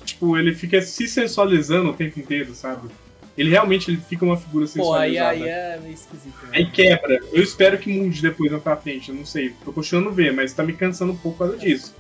[0.05, 2.89] Tipo, ele fica se sensualizando o tempo inteiro, sabe?
[3.36, 5.31] Ele realmente ele fica uma figura Pô, aí, sensualizada.
[5.31, 6.35] aí é meio esquisito.
[6.44, 6.48] né?
[6.52, 7.20] Aí quebra.
[7.32, 9.52] Eu espero que mude depois lá pra frente, eu não sei.
[9.65, 11.94] Tô continuando a ver, mas tá me cansando um pouco por causa disso.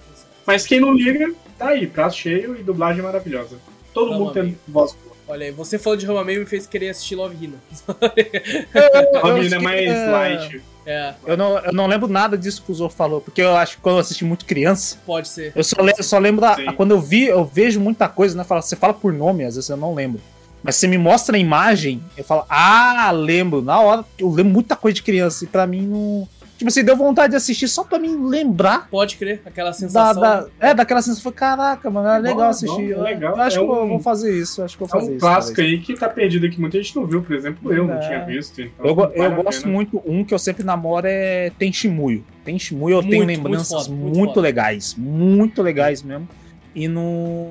[0.46, 3.56] Mas quem não liga, tá aí, prato cheio e dublagem maravilhosa.
[3.92, 5.14] Todo mundo tem voz boa.
[5.26, 7.56] Olha aí, você falando de Rama me fez querer assistir Love Hina.
[7.88, 10.62] A Eu menina acho é mais é, light.
[10.86, 13.76] É, Eu não, eu não lembro nada disso que o Zorro falou, porque eu acho
[13.76, 15.50] que quando eu assisti muito criança, pode ser.
[15.56, 18.44] eu só, le- eu só lembro da, quando eu vi, eu vejo muita coisa, né?
[18.44, 20.20] Fala, você fala por nome, às vezes eu não lembro.
[20.64, 23.60] Mas você me mostra a imagem, eu falo, ah, lembro.
[23.60, 26.26] Na hora, eu lembro muita coisa de criança, e pra mim não.
[26.56, 30.22] Tipo assim, deu vontade de assistir só pra mim lembrar Pode crer, aquela da, sensação.
[30.22, 31.32] da- é, daquela sensação.
[31.32, 32.90] Caraca, mano, é Bom, legal bom, assistir.
[32.90, 33.36] Eu- legal.
[33.36, 34.62] Eu acho É que eu um- vou fazer isso.
[34.62, 35.20] Acho que eu É vou fazer um isso.
[35.20, 35.74] clássico talvez.
[35.74, 37.98] aí que tá perdido aqui, muita gente não viu, por exemplo, eu não É.
[37.98, 38.62] tinha visto.
[38.62, 42.24] Então Eu, eu gosto muito, um que eu sempre namoro é Tenshimuyo.
[42.44, 44.40] Tenshimuyo eu tenho Muito, lembranças muito muito, foda, muito foda.
[44.40, 46.28] legais, muito legais mesmo.
[46.72, 47.50] E não,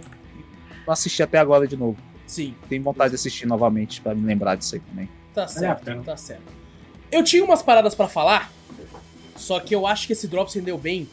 [0.87, 1.97] não assisti até agora de novo.
[2.33, 5.09] Sim, Tenho vontade de assistir novamente pra me lembrar disso aí também.
[5.33, 6.01] tá certo, pena.
[6.03, 6.41] tá certo.
[7.11, 8.51] Eu tinha umas paradas pra falar,
[9.35, 11.07] só que eu acho que esse Drops rendeu bem.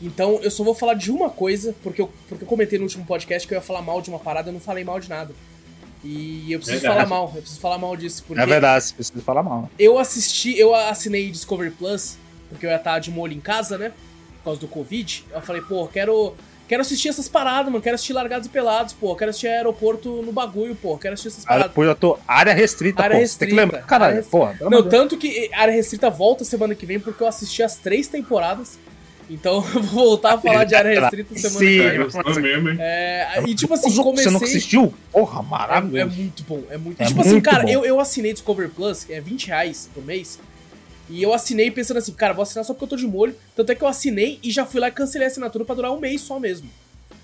[0.00, 3.04] Então eu só vou falar de uma coisa, porque eu, porque eu comentei no último
[3.06, 5.34] podcast que eu ia falar mal de uma parada, eu não falei mal de nada.
[6.04, 7.06] E eu preciso Verdade.
[7.08, 9.68] falar mal, eu preciso falar mal disso, porque É verdade, você precisa falar mal.
[9.78, 12.16] eu assisti, eu assinei Discovery Plus,
[12.48, 13.92] porque eu ia estar de molho em casa, né?
[14.38, 15.24] Por causa do Covid.
[15.30, 16.34] Eu falei, pô, quero.
[16.68, 17.80] Quero assistir essas paradas, mano.
[17.82, 19.14] Quero assistir Largados e Pelados, pô.
[19.14, 20.98] Quero assistir aeroporto no bagulho, pô.
[20.98, 21.72] Quero assistir essas paradas.
[21.72, 23.24] pô, eu tô área restrita, Área pô.
[23.26, 23.86] Você tem restrita, que lembrar.
[23.86, 24.56] Caralho, área porra.
[24.62, 24.86] Não, Deus.
[24.88, 28.78] tanto que área restrita volta semana que vem, porque eu assisti as três temporadas.
[29.30, 31.66] Então eu vou voltar a falar de área restrita semana Sim.
[31.66, 31.98] que É, vem.
[32.02, 32.76] gostou mesmo, hein?
[32.80, 34.30] É, e tipo assim, Você comecei.
[34.32, 34.94] não assistiu?
[35.12, 36.16] Porra, É, é maravilhoso.
[36.16, 37.00] muito bom, é muito.
[37.00, 37.68] É tipo assim, muito cara, bom.
[37.68, 40.38] eu, eu assinei Discovery Plus, é 20 reais por mês.
[41.08, 43.34] E eu assinei pensando assim, cara, vou assinar só porque eu tô de molho.
[43.54, 45.92] Tanto é que eu assinei e já fui lá e cancelei a assinatura pra durar
[45.92, 46.68] um mês só mesmo.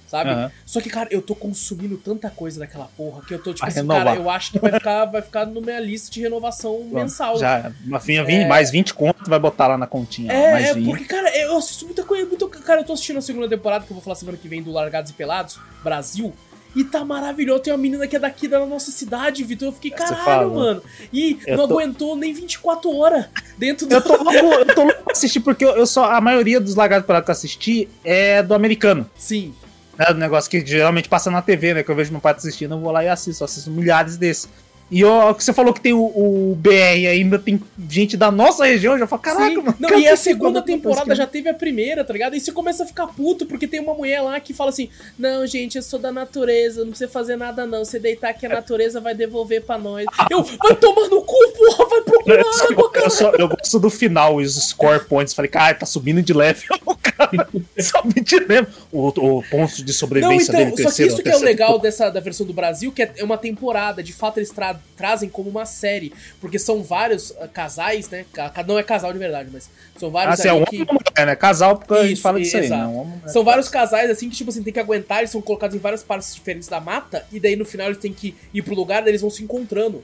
[0.07, 0.29] Sabe?
[0.31, 0.53] Aham.
[0.67, 3.87] Só que, cara, eu tô consumindo tanta coisa daquela porra que eu tô tipo assim,
[3.89, 7.39] cara, eu acho que vai ficar, vai ficar na minha lista de renovação mensal.
[7.39, 10.31] Já, Rafinha, vinte- mais 20 conto vai botar lá na continha.
[10.31, 10.85] É, é, 20.
[10.85, 12.47] porque, cara, eu assisto muita coisa, muito.
[12.47, 14.71] Cara, eu tô assistindo a segunda temporada, que eu vou falar semana que vem do
[14.71, 16.35] Largados e Pelados, Brasil.
[16.75, 17.61] E tá maravilhoso.
[17.61, 19.69] Tem uma menina que é daqui da nossa cidade, Vitor.
[19.69, 20.49] Eu fiquei, Você caralho, fala.
[20.55, 20.83] mano.
[21.13, 23.27] E não tô- aguentou nem 24 horas
[23.59, 23.95] dentro do.
[23.95, 26.11] Eu tô louco, eu tô louco pra assistir, porque eu, eu só.
[26.13, 29.09] A maioria dos lagartos pelados que eu assisti é do americano.
[29.17, 29.55] Sim.
[29.99, 31.83] Né, do negócio que geralmente passa na TV, né?
[31.83, 33.43] Que eu vejo meu pai assistindo, eu vou lá e assisto.
[33.43, 34.49] Eu assisto milhares desses.
[34.95, 37.59] E ó, você falou que tem o, o BR ainda, tem
[37.89, 39.57] gente da nossa região, eu já falo, caraca, Sim.
[39.57, 39.75] mano.
[39.81, 42.37] Não, e a segunda temporada já teve a primeira, tá ligado?
[42.37, 45.47] E você começa a ficar puto, porque tem uma mulher lá que fala assim: Não,
[45.47, 47.87] gente, eu sou da natureza, não precisa fazer nada, não.
[47.87, 50.05] Você deitar que a natureza vai devolver pra nós.
[50.31, 53.09] Eu, vai tomar no cu, porra, vai procurar água, Eu, cara.
[53.11, 55.33] só- eu gosto do final, os score points.
[55.33, 57.49] Falei, cara, tá subindo de level, o cara
[57.81, 58.67] sobe de level.
[58.93, 61.41] O, o ponto de Não, sobrevivência então, dele, só que terceiro, isso que é o
[61.41, 64.51] legal dessa da versão do Brasil, que é uma temporada, de fato eles
[64.97, 68.25] trazem como uma série, porque são vários ah, casais, né?
[68.67, 69.69] Não é casal de verdade, mas
[69.99, 71.35] são vários Ah, é homem que ou mulher, né?
[71.35, 72.85] Casal, porque a gente Isso, fala disso aí, né?
[72.87, 73.29] Homem, mulher.
[73.29, 76.03] são vários casais assim que tipo assim tem que aguentar, eles são colocados em várias
[76.03, 79.11] partes diferentes da mata e daí no final eles têm que ir pro lugar, daí
[79.11, 80.03] eles vão se encontrando.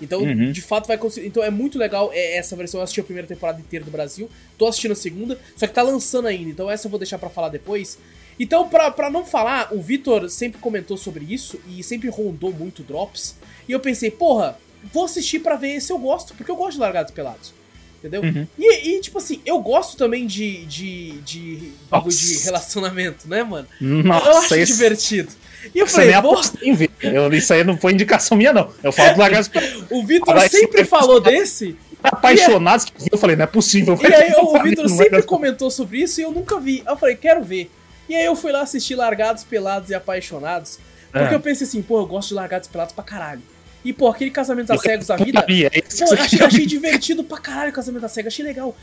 [0.00, 0.52] Então, Uhum.
[0.52, 1.26] de fato, vai conseguir.
[1.26, 2.78] Então é muito legal é, essa versão.
[2.78, 4.30] Eu assisti a primeira temporada inteira do Brasil.
[4.56, 6.50] Tô assistindo a segunda, só que tá lançando ainda.
[6.50, 7.98] Então essa eu vou deixar pra falar depois.
[8.38, 12.82] Então, pra, pra não falar, o Vitor sempre comentou sobre isso e sempre rondou muito
[12.82, 13.36] drops.
[13.68, 14.58] E eu pensei, porra,
[14.92, 17.52] vou assistir para ver se eu gosto, porque eu gosto de Largados Pelados.
[17.98, 18.22] Entendeu?
[18.22, 18.46] Uhum.
[18.56, 23.66] E, e, tipo assim, eu gosto também de, de, de bagulho de relacionamento, né, mano?
[23.80, 24.72] Nossa, eu acho esse...
[24.72, 25.32] divertido.
[25.74, 26.40] E eu falei, pô...
[26.62, 26.90] em ver.
[27.00, 28.70] Eu, isso aí não foi indicação minha, não.
[28.84, 29.84] Eu falo do Largados Pelados.
[29.90, 31.76] o Vitor sempre falou desse.
[32.00, 33.98] Apaixonados que eu falei, não é possível.
[34.00, 36.84] E aí o Vitor sempre comentou sobre isso e eu nunca vi.
[36.86, 37.68] Eu falei, quero ver.
[38.08, 40.78] E aí eu fui lá assistir Largados, Pelados e Apaixonados.
[41.10, 41.34] Porque é.
[41.34, 43.42] eu pensei assim, pô, eu gosto de Largados Pelados pra caralho.
[43.84, 45.46] E, pô, aquele casamento das cegas da vida.
[45.48, 48.76] É pô, achei, achei divertido pra caralho o casamento da cega, achei legal.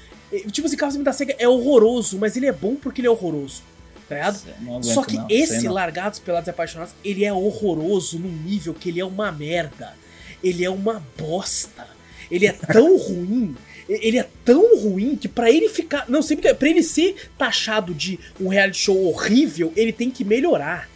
[0.51, 3.61] Tipo, esse casamento da cega é horroroso, mas ele é bom porque ele é horroroso.
[4.07, 4.39] Tá ligado?
[4.83, 8.99] Só que não, esse Largados, Pelados e Apaixonados, ele é horroroso num nível que ele
[8.99, 9.93] é uma merda.
[10.43, 11.87] Ele é uma bosta.
[12.31, 13.55] Ele é tão ruim
[13.87, 16.05] ele é tão ruim que para ele ficar.
[16.09, 20.89] Não, sempre para ele ser taxado de um reality show horrível, ele tem que melhorar.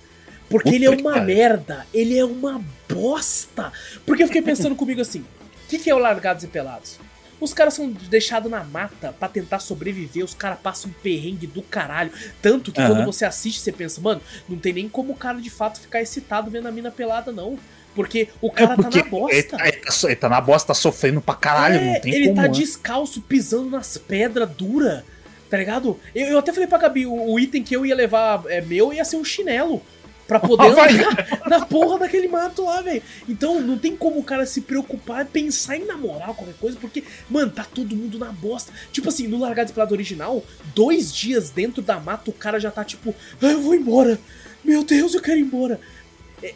[0.49, 1.25] Porque Puta ele é uma cara.
[1.25, 3.71] merda, ele é uma bosta.
[4.05, 5.25] Porque eu fiquei pensando comigo assim: o
[5.69, 6.99] que, que é o Largados e Pelados?
[7.39, 11.61] Os caras são deixados na mata para tentar sobreviver, os caras passam um perrengue do
[11.61, 12.11] caralho.
[12.41, 12.87] Tanto que uhum.
[12.87, 16.01] quando você assiste, você pensa, mano, não tem nem como o cara de fato ficar
[16.01, 17.57] excitado vendo a mina pelada, não.
[17.95, 19.35] Porque o cara é tá na bosta.
[19.35, 22.13] Ele tá, ele, tá, ele tá, na bosta, tá sofrendo pra caralho, é, não tem
[22.13, 22.39] ele como.
[22.39, 22.59] Ele tá né?
[22.59, 25.03] descalço, pisando nas pedras duras,
[25.49, 25.99] tá ligado?
[26.13, 28.93] Eu, eu, até falei pra Gabi, o, o, item que eu ia levar é meu
[28.93, 29.81] ia ser um chinelo.
[30.27, 33.01] Pra poder andar na porra daquele mato lá, velho.
[33.27, 37.51] Então não tem como o cara se preocupar, pensar em namorar qualquer coisa, porque, mano,
[37.51, 38.71] tá todo mundo na bosta.
[38.91, 40.45] Tipo assim, no Largado Pelado original,
[40.75, 44.19] dois dias dentro da mata, o cara já tá tipo, ah, eu vou embora.
[44.63, 45.79] Meu Deus, eu quero ir embora.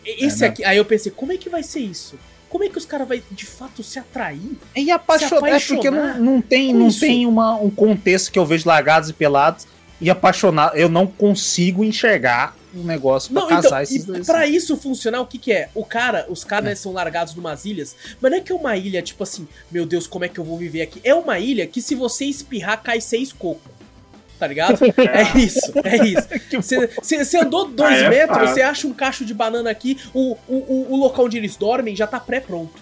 [0.05, 0.47] Esse é, né?
[0.47, 2.17] aqui, aí eu pensei, como é que vai ser isso?
[2.49, 4.57] Como é que os caras vão de fato se atrair?
[4.75, 8.67] E apaixonar, é porque não, não tem, não tem uma, um contexto que eu vejo
[8.67, 9.65] largados e pelados
[9.99, 10.71] e apaixonar.
[10.75, 14.27] Eu não consigo enxergar um negócio pra não, casar então, esses dois.
[14.27, 15.69] Pra isso funcionar, o que que é?
[15.73, 16.75] O cara, os caras é.
[16.75, 20.07] são largados numas ilhas, mas não é que é uma ilha, tipo assim, meu Deus,
[20.07, 20.99] como é que eu vou viver aqui?
[21.03, 23.71] É uma ilha que se você espirrar, cai seis cocos
[24.43, 24.79] tá ligado?
[24.83, 26.27] É isso, é isso.
[27.01, 30.87] Você andou dois ah, é metros, você acha um cacho de banana aqui, o, o,
[30.91, 32.81] o local onde eles dormem já tá pré-pronto.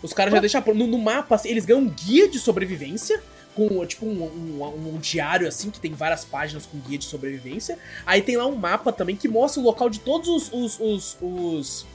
[0.00, 3.20] Os caras já deixam no, no mapa, eles ganham um guia de sobrevivência,
[3.54, 7.78] com tipo um, um, um, diário assim, que tem várias páginas com guia de sobrevivência.
[8.04, 11.18] Aí tem lá um mapa também que mostra o local de todos os, os, os,
[11.20, 11.86] os,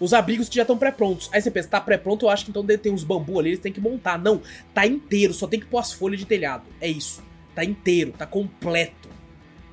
[0.00, 1.28] os abrigos que já estão pré-prontos.
[1.32, 3.72] Aí você pensa, tá pré-pronto, eu acho que então tem uns bambu ali, eles têm
[3.72, 4.18] que montar.
[4.18, 4.40] Não,
[4.72, 6.64] tá inteiro, só tem que pôr as folhas de telhado.
[6.80, 7.25] É isso.
[7.56, 9.08] Tá inteiro, tá completo.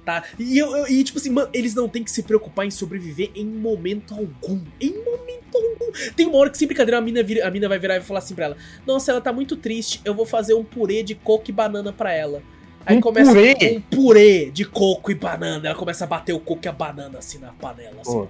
[0.06, 0.24] Tá?
[0.40, 3.30] E, eu, eu, e tipo assim, mano, eles não tem que se preocupar em sobreviver
[3.36, 4.62] em momento algum.
[4.80, 5.92] Em momento algum.
[6.16, 8.08] Tem uma hora que sem brincadeira a mina, vira, a mina vai virar e vai
[8.08, 8.58] falar assim pra ela:
[8.88, 12.14] Nossa, ela tá muito triste, eu vou fazer um purê de coco e banana pra
[12.14, 12.42] ela.
[12.86, 13.56] Aí um começa purê?
[13.78, 15.68] um purê de coco e banana.
[15.68, 18.02] Ela começa a bater o coco e a banana assim na panela.
[18.02, 18.28] Assim,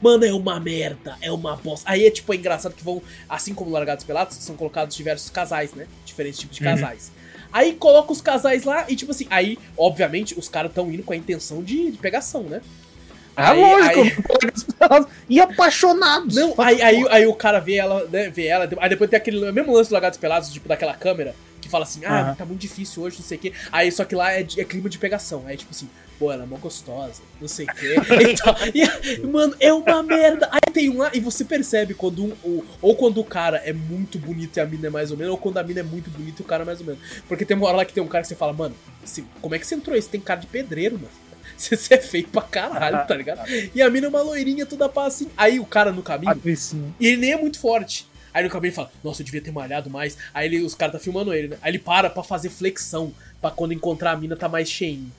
[0.00, 1.90] Mano, é uma merda, é uma bosta.
[1.90, 5.74] Aí é tipo é engraçado que vão, assim como Largados Pelados, são colocados diversos casais,
[5.74, 5.86] né?
[6.04, 6.70] Diferentes tipos de uhum.
[7.52, 11.12] Aí coloca os casais lá e, tipo assim, aí, obviamente, os caras estão indo com
[11.12, 12.62] a intenção de, de pegação, né?
[13.36, 15.06] Ah, aí, lógico, aí...
[15.28, 16.34] e apaixonados.
[16.34, 19.52] Não, aí, aí, aí, o cara vê ela, né, vê ela, aí depois tem aquele
[19.52, 22.34] mesmo lance do Lagados Pelados, tipo, daquela câmera, que fala assim, ah, uhum.
[22.34, 23.52] tá muito difícil hoje, não sei o quê.
[23.70, 25.44] Aí só que lá é, é clima de pegação.
[25.46, 27.96] Aí, tipo assim, pô, ela é mó gostosa, não sei o quê.
[28.74, 30.48] e, e, mano, é uma merda.
[30.50, 33.72] Aí tem um lá, e você percebe quando um, ou, ou quando o cara é
[33.72, 36.10] muito bonito e a mina é mais ou menos, ou quando a mina é muito
[36.10, 37.00] bonita e o cara é mais ou menos.
[37.28, 39.54] Porque tem uma hora lá que tem um cara que você fala, mano, assim, como
[39.54, 40.02] é que você entrou aí?
[40.02, 41.22] Você tem cara de pedreiro, mano.
[41.56, 43.48] Você é feio pra caralho, tá ligado?
[43.72, 45.28] E a mina é uma loirinha toda pá assim.
[45.36, 46.32] Aí o cara no caminho.
[46.98, 48.06] E ele nem é muito forte.
[48.34, 50.16] Aí no caminho ele fala, nossa, eu devia ter malhado mais.
[50.32, 51.58] Aí ele, os caras tá filmando ele, né?
[51.62, 53.12] Aí ele para pra fazer flexão.
[53.40, 55.12] Pra quando encontrar a mina tá mais cheinho.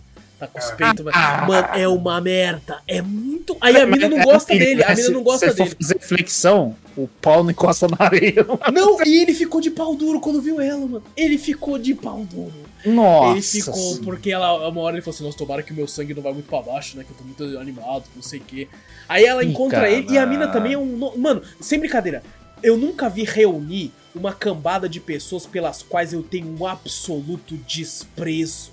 [0.44, 0.76] Tá com os ah.
[0.76, 1.06] peitos.
[1.14, 2.82] Ah, Mano, é uma merda.
[2.88, 3.56] É muito.
[3.62, 4.84] Aí a mina não gosta dele.
[4.84, 5.70] A mina não gosta se dele.
[5.70, 8.46] Se for fazer flexão, o pau não encosta na areia.
[8.74, 11.04] Não, e ele ficou de pau duro quando viu ela, mano.
[11.16, 12.54] Ele ficou de pau duro.
[12.86, 13.32] Nossa.
[13.32, 16.14] Ele ficou, porque ela, uma hora ele falou assim: Nossa, tomara que o meu sangue
[16.14, 17.06] não vai muito pra baixo, né?
[17.06, 18.68] Que eu tô muito animado, não sei o quê.
[19.08, 21.18] Aí ela encontra ele e a mina também é um.
[21.18, 22.22] Mano, sem brincadeira.
[22.62, 28.73] Eu nunca vi reunir uma cambada de pessoas pelas quais eu tenho um absoluto desprezo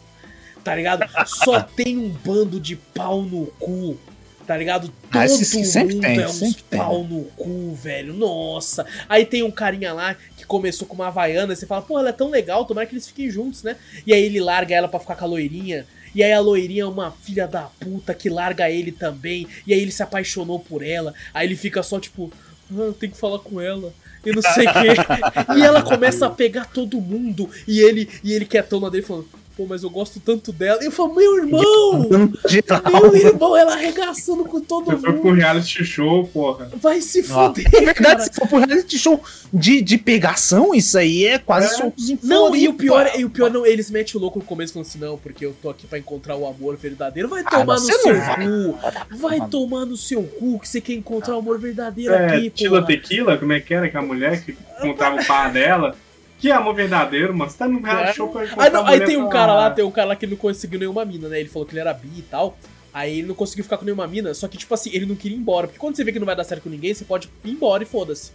[0.63, 1.05] tá ligado?
[1.27, 3.99] Só tem um bando de pau no cu,
[4.47, 4.93] tá ligado?
[5.11, 5.41] Ah, Todo
[5.77, 8.13] ah, mundo tem, é uns pau no cu, velho.
[8.15, 8.87] Nossa.
[9.09, 12.11] Aí tem um carinha lá que começou com uma havaiana, e você fala, pô, ela
[12.11, 13.77] é tão legal, tomara que eles fiquem juntos, né?
[14.07, 15.87] E aí ele larga ela pra ficar com a loirinha.
[16.15, 19.47] E aí a loirinha é uma filha da puta que larga ele também.
[19.67, 21.15] E aí ele se apaixonou por ela.
[21.33, 22.33] Aí ele fica só tipo,
[22.73, 23.93] ah, eu tenho que falar com ela
[24.25, 24.89] e não sei o quê.
[25.57, 27.49] e ela começa a pegar todo mundo.
[27.67, 29.29] E ele, e ele quietão na dele falando:
[29.61, 30.83] pô, mas eu gosto tanto dela.
[30.83, 32.09] E eu falo, meu irmão!
[32.09, 35.03] meu irmão, ela arregaçando com todo Você mundo.
[35.05, 36.71] foi pro reality show, porra.
[36.77, 38.21] Vai se fuder, é verdade, cara.
[38.21, 39.23] se for pro reality show
[39.53, 41.77] de, de pegação, isso aí é quase É.
[41.77, 44.39] soltos em Não, e o pior, é- e o pior não, eles metem o louco
[44.39, 47.29] no começo falando assim, não, porque eu tô aqui pra encontrar o amor verdadeiro.
[47.29, 48.47] Vai Ah, tomar no você seu não vai.
[48.47, 48.79] cu.
[49.19, 52.81] Vai tomar no seu cu que você quer encontrar o amor verdadeiro É, aqui, Tila
[52.81, 52.87] porra.
[52.87, 53.89] Tequila, como é que era?
[53.91, 55.95] Que a mulher que contava o par dela.
[56.41, 57.51] Que amor verdadeiro, mano.
[57.51, 58.13] Você tá num reality É.
[58.15, 60.27] show pra Ah, não, aí tem um pra- cara lá, tem um cara lá que
[60.27, 61.39] não conseguiu nenhuma mina, né?
[61.41, 62.57] Ele falou que ele era bi e tal.
[62.93, 65.37] Aí ele não conseguiu ficar com nenhuma mina, só que, tipo assim, ele não queria
[65.37, 65.67] ir embora.
[65.69, 67.83] Porque quando você vê que não vai dar certo com ninguém, você pode ir embora
[67.83, 68.33] e foda-se.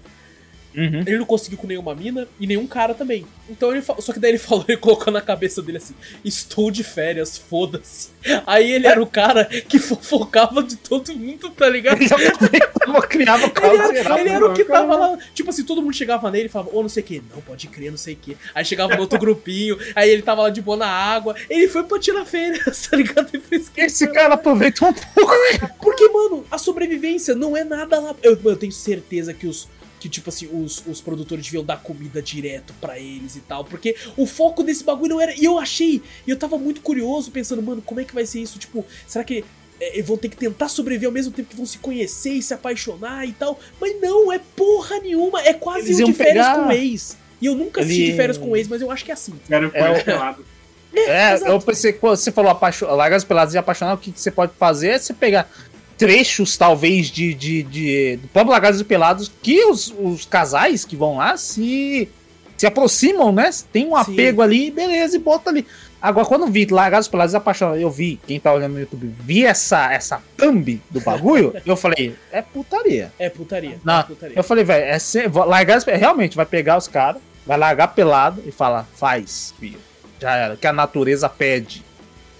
[0.75, 1.01] Uhum.
[1.05, 3.25] Ele não conseguiu com nenhuma mina e nenhum cara também.
[3.49, 5.93] Então ele Só que daí ele falou, ele colocou na cabeça dele assim:
[6.23, 8.09] Estou de férias, foda-se.
[8.45, 11.97] Aí ele era o cara que fofocava de todo mundo, tá ligado?
[12.01, 12.17] Ele já
[13.07, 15.17] criava Ele era, ele era o que tava lá.
[15.33, 17.23] Tipo assim, todo mundo chegava nele e falava, ô, não sei o que.
[17.33, 18.37] Não, pode crer, não sei o que.
[18.53, 21.35] Aí chegava no outro grupinho, aí ele tava lá de boa na água.
[21.49, 23.29] Ele foi pra tirar férias, tá ligado?
[23.77, 25.33] Esse cara aproveitou um pouco.
[25.81, 28.15] Porque, mano, a sobrevivência não é nada lá.
[28.23, 29.67] Eu, eu tenho certeza que os.
[30.05, 33.65] Que, tipo assim, os, os produtores deviam dar comida direto pra eles e tal.
[33.65, 35.33] Porque o foco desse bagulho não era.
[35.35, 35.99] E eu achei.
[36.27, 38.59] E eu tava muito curioso, pensando, mano, como é que vai ser isso?
[38.59, 39.43] Tipo, será que.
[39.81, 42.53] é, vão ter que tentar sobreviver ao mesmo tempo que vão se conhecer e se
[42.53, 43.59] apaixonar e tal.
[43.81, 45.41] Mas não, é porra nenhuma.
[45.41, 47.17] É quase Eles um de iam férias pegar- com ex.
[47.41, 49.33] E eu nunca assisti Ele- de férias com ex, mas eu acho que é assim.
[49.49, 50.45] Era o É o- pelado.
[50.93, 51.51] É, exato.
[51.51, 52.85] eu pensei que quando você falou apaixon...
[52.95, 55.49] largas peladas e apaixonar, o que, que você pode fazer é você pegar
[55.97, 60.95] trechos, talvez, de, de, de do próprio Largados e Pelados, que os, os casais que
[60.95, 62.09] vão lá se,
[62.57, 63.49] se aproximam, né?
[63.71, 64.13] Tem um Sim.
[64.13, 65.65] apego ali, beleza, e bota ali.
[66.01, 69.91] Agora, quando vi Pelados e Apaixonados, eu vi, quem tá olhando no YouTube, vi essa,
[69.91, 73.11] essa thumb do bagulho, eu falei, é putaria.
[73.17, 73.79] É putaria.
[73.83, 74.37] Não, é putaria.
[74.37, 78.87] Eu falei, velho, é as- realmente vai pegar os caras, vai largar pelado e falar,
[78.95, 79.79] faz, filho.
[80.19, 81.84] Já era, que a natureza pede.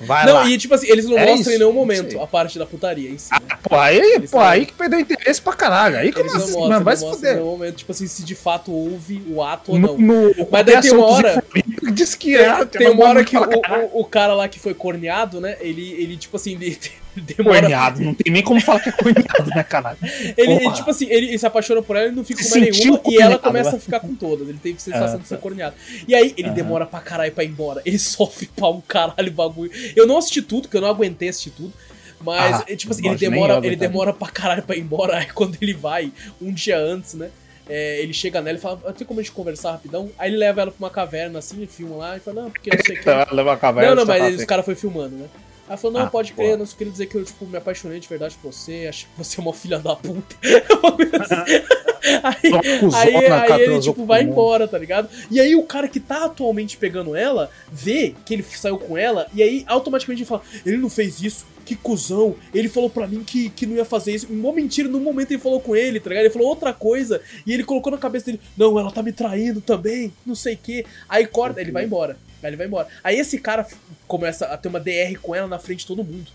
[0.02, 0.50] Vai Não, lá.
[0.50, 3.10] e tipo assim, eles não É mostram isso, em nenhum momento a parte da putaria
[3.10, 3.32] em si.
[3.32, 3.40] né?
[3.64, 5.98] Pô, aí, Eles pô, não- aí que perdeu interesse pra caralho.
[5.98, 8.24] Aí que Eles não mostram, vai não se mostram em nenhum momento, tipo assim, se
[8.24, 9.98] de fato houve o ato ou não.
[9.98, 11.44] no, Mas daí tem uma hora-
[11.94, 12.66] Diz que é.
[12.66, 15.56] Tem uma hora que o, o, o cara lá que foi corneado, né?
[15.62, 16.78] Ele, ele tipo assim, ele
[17.22, 17.62] demora.
[17.62, 19.98] Corneado, não tem nem como falar que é corneado, né, caralho?
[20.02, 20.76] Ele, ele, Porra.
[20.76, 23.02] tipo assim, ele, ele se apaixona por ela e não fica com mais nenhuma.
[23.08, 23.78] E ela começa né?
[23.78, 24.48] a ficar com todas.
[24.48, 25.76] Ele teve sensação Ah, de ser corneado.
[26.08, 27.82] E aí ele demora pra caralho pra ir embora.
[27.86, 29.72] Ele sofre pra um caralho bagulho.
[29.96, 31.74] Eu não assisti tudo, porque eu não aguentei assistir tudo.
[32.22, 35.18] Mas, Ah, tipo assim, ele demora, ele demora pra caralho pra ir embora.
[35.18, 36.12] Aí quando ele vai,
[36.42, 37.30] um dia antes, né?
[37.68, 40.12] é, ele chega nela e fala, "Ah, tem como a gente conversar rapidão?
[40.20, 42.84] Aí ele leva ela pra uma caverna assim, filma lá, e fala, não, porque não
[42.86, 43.36] sei o que.
[43.36, 43.90] Leva a caverna.
[43.90, 44.40] Não, não, só mas ver.
[44.40, 45.26] os caras foi filmando, né?
[45.68, 48.08] Aí falou, não, Ah, pode crer, não queria dizer que eu, tipo, me apaixonei de
[48.08, 50.36] verdade por você, acho que você é uma filha da puta.
[52.24, 55.10] aí, cuzona, aí, aí cara, ele, tipo, vai embora, tá ligado?
[55.30, 59.28] E aí o cara que tá atualmente pegando ela, vê que ele saiu com ela,
[59.34, 63.24] e aí automaticamente ele fala, ele não fez isso, que cuzão, ele falou pra mim
[63.24, 64.28] que, que não ia fazer isso.
[64.30, 66.26] Uma mentira, no momento ele falou com ele, tá ligado?
[66.26, 69.60] Ele falou outra coisa, e ele colocou na cabeça dele, não, ela tá me traindo
[69.62, 70.86] também, não sei o quê.
[71.10, 72.18] Aí corta, ele vai embora.
[72.46, 72.88] Aí ele vai embora.
[73.04, 73.68] Aí esse cara
[74.08, 76.32] começa a ter uma DR com ela na frente de todo mundo.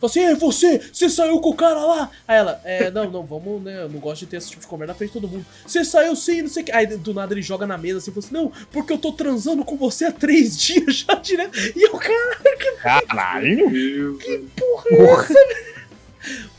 [0.00, 2.10] Fala assim, ei, você, você saiu com o cara lá?
[2.26, 4.66] Aí ela, é, não, não, vamos, né, eu não gosto de ter esse tipo de
[4.66, 5.46] conversa na frente de todo mundo.
[5.66, 6.72] Você saiu sim, não sei o que.
[6.72, 9.64] Aí do nada ele joga na mesa assim, fala assim, não, porque eu tô transando
[9.64, 11.58] com você há três dias já direto.
[11.76, 12.40] E o cara,
[12.82, 13.70] Caralho.
[13.70, 14.18] Meu
[14.56, 15.34] porra, é Porra.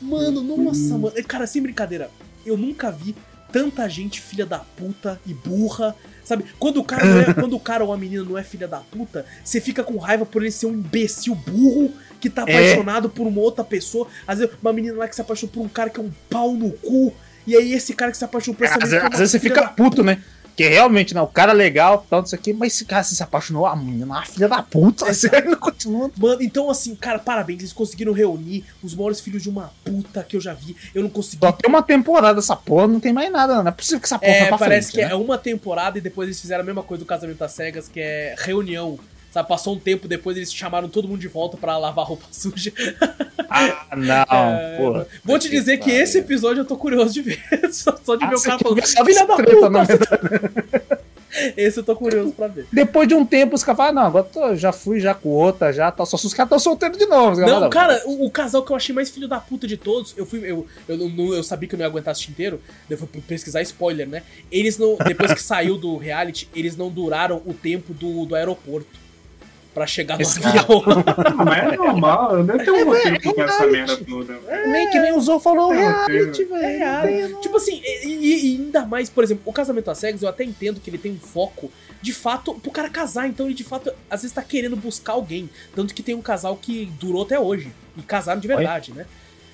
[0.02, 1.14] Mano, nossa, mano.
[1.28, 2.10] Cara, sem brincadeira,
[2.46, 3.16] eu nunca vi
[3.52, 5.96] tanta gente filha da puta e burra.
[6.26, 6.44] Sabe?
[6.60, 8.80] Quando o cara não é, quando o cara ou a menina não é filha da
[8.80, 12.58] puta, você fica com raiva por ele ser um imbecil burro que tá É.
[12.58, 14.08] apaixonado por uma outra pessoa.
[14.28, 16.54] Às vezes, uma menina lá que se apaixonou por um cara que é um pau
[16.54, 17.14] no cu.
[17.48, 19.00] E aí esse cara que se apaixonou por essa Às, menina.
[19.02, 20.20] que é às vezes você fica puto, né?
[20.56, 23.66] Que realmente, não, o cara é legal, tanto isso aqui, mas esse cara se apaixonou,
[23.66, 26.10] a menina, uma filha da puta, você ainda continua.
[26.18, 30.38] Mano, então assim, cara, parabéns, eles conseguiram reunir os maiores filhos de uma puta que
[30.38, 30.76] eu já vi.
[30.94, 31.46] Eu não consegui.
[31.46, 34.18] Só tem uma temporada essa porra, não tem mais nada, não é possível que essa
[34.18, 35.12] porra É, vá pra parece frente, que né?
[35.12, 38.00] é uma temporada e depois eles fizeram a mesma coisa do Casamento às Cegas, que
[38.00, 38.98] é reunião.
[39.36, 42.72] Sabe, passou um tempo depois eles chamaram todo mundo de volta pra lavar roupa suja.
[43.50, 45.08] Ah, não, É, porra.
[45.26, 47.44] Vou te dizer que esse episódio eu tô curioso de ver.
[47.70, 49.70] Só, só de Ah, ver o cara falando, filha da puta!
[49.70, 50.00] na você-
[51.58, 52.66] Esse eu tô curioso pra ver.
[52.72, 55.28] Depois de um tempo, os caras falam, "Ah, não, agora tô- já fui já com
[55.28, 56.06] outra, já tá.
[56.06, 57.42] Só se os caras estão solteiros de novo.
[57.42, 60.14] Não, falam, cara, o, o casal que eu achei mais filho da puta de todos,
[60.16, 60.40] eu fui.
[60.50, 63.62] Eu, eu, não- eu sabia que eu não ia aguentar assistir inteiro, eu fui pesquisar
[63.64, 64.24] spoiler, né?
[64.50, 64.96] Eles não.
[65.06, 69.04] Depois que saiu do reality, eles não duraram o tempo do, do aeroporto.
[69.76, 70.84] Pra chegar no avião.
[71.46, 74.34] Mas é normal, não tem um roteiro com essa merda toda.
[74.40, 74.72] velho.
[74.72, 75.78] Nem que nem o Zou falou, É,
[76.08, 76.84] reality, tem- velho.
[77.36, 80.44] É, Tipo assim, e, e- ainda mais, por exemplo, o casamento às cegas, eu até
[80.44, 81.70] entendo que ele tem um foco,
[82.02, 83.28] de fato, pro cara casar.
[83.28, 85.50] Então ele, de fato, às vezes tá querendo buscar alguém.
[85.76, 87.72] Tanto que tem um casal que durou até hoje.
[87.98, 89.06] E casaram de verdade, né?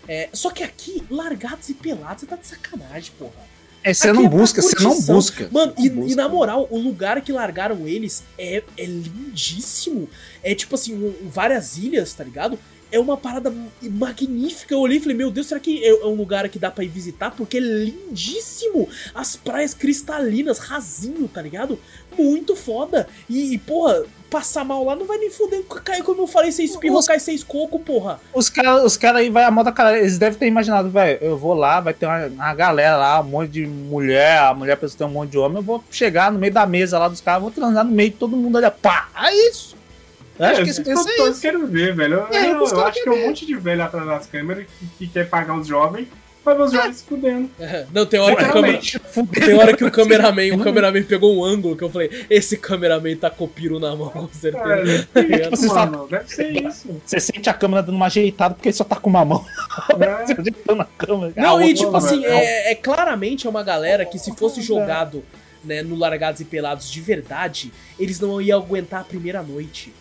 [0.07, 3.50] É, só que aqui, largados e pelados, você tá de sacanagem, porra.
[3.83, 5.49] É, você não é busca, você não busca.
[5.51, 6.11] Mano, e, Não busca.
[6.11, 10.07] e na moral, o lugar que largaram eles é, é lindíssimo.
[10.43, 12.59] É tipo assim, um- várias ilhas, tá ligado?
[12.91, 14.73] É uma parada magnífica.
[14.73, 16.83] Eu olhei e falei, meu Deus, será que é é um lugar que dá pra
[16.83, 17.31] ir visitar?
[17.31, 18.87] Porque é lindíssimo.
[19.15, 21.79] As praias cristalinas, rasinho, tá ligado?
[22.17, 23.07] Muito foda.
[23.29, 25.61] E, e, porra, passar mal lá não vai nem fuder.
[25.83, 28.19] Cai, como eu falei, seis espirra, Os- cai seis coco, porra.
[28.33, 31.37] Os caras os cara aí vai a moda, cara, eles devem ter imaginado, velho, eu
[31.37, 34.93] vou lá, vai ter uma, uma galera lá, um monte de mulher, a mulher pensa
[34.93, 37.21] que tem um monte de homem, eu vou chegar no meio da mesa lá dos
[37.21, 39.75] caras, vou transar no meio de todo mundo ali, pá, é isso.
[40.39, 41.41] Eu acho É, que que eu isso.
[41.41, 42.15] quero ver, velho.
[42.15, 44.87] Eu, É, eu- eu acho que é um monte de velho atrás das câmeras que,
[44.97, 46.07] que quer pagar os jovens
[46.43, 47.49] pra ver os jovens se fudendo.
[47.93, 48.79] Não, tem hora que o câmera.
[49.45, 53.15] Tem hora que o cameraman, o cameraman pegou um ângulo que eu falei, esse cameraman
[53.15, 55.07] tá com o na mão, com certeza.
[55.13, 55.49] Cara?
[55.51, 57.01] Você mano, deve ser isso.
[57.05, 59.45] Você sente a câmera dando uma ajeitada porque ele só tá com uma mão
[59.99, 60.25] É.
[60.25, 61.33] Você ajeitando a câmera.
[61.35, 62.33] Não, Ah, e tipo mano, assim, velho.
[62.33, 65.23] é, é claramente é uma galera que se fosse jogado
[65.63, 69.93] né, no Largados e Pelados de verdade, eles não iam aguentar a primeira noite.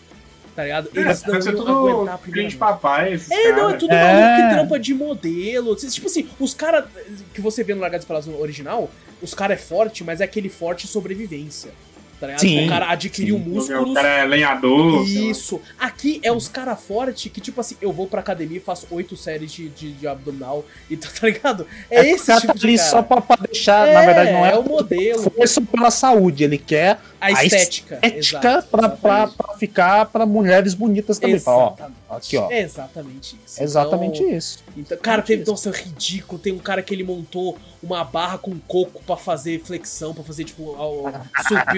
[0.56, 0.90] Tá ligado?
[0.94, 3.92] Eles não Deve ser iam tudo aguentar a primeira papai, esses É, não, é tudo
[3.94, 4.02] É.
[4.12, 5.76] maluco que trampa de modelo.
[5.76, 6.84] Tipo assim, os caras
[7.32, 8.90] que você vê no Largados Pelados original,
[9.22, 11.70] os caras é forte, mas é aquele forte sobrevivência.
[12.18, 12.40] Tá ligado?
[12.42, 13.42] Sim, o cara adquiriu sim.
[13.42, 13.94] O músculos.
[13.94, 15.06] cara é lenhador.
[15.08, 15.58] Isso.
[15.78, 19.16] Aqui é os cara forte que, tipo assim, eu vou pra academia e faço oito
[19.16, 20.62] séries de, de, de abdominal.
[20.90, 21.66] E tá, tá ligado?
[21.90, 22.90] É, É o esse cara tipo tá de ali cara.
[22.90, 25.30] só pra, pra deixar, É, na verdade não é, é o modelo.
[25.30, 27.98] força pela saúde, ele quer A estética.
[28.02, 29.36] ética exato, pra, pra, exatamente.
[29.36, 31.38] pra ficar pra mulheres bonitas também.
[31.38, 31.96] Fala, ó, Exatamente.
[32.10, 32.50] aqui, ó.
[32.50, 33.60] É exatamente isso.
[33.60, 34.64] É exatamente Então, isso.
[34.76, 35.50] então, cara, teve isso.
[35.50, 36.40] nossa, ridículo.
[36.40, 40.44] Tem um cara que ele montou uma barra com coco pra fazer flexão, pra fazer,
[40.44, 41.12] tipo, ao,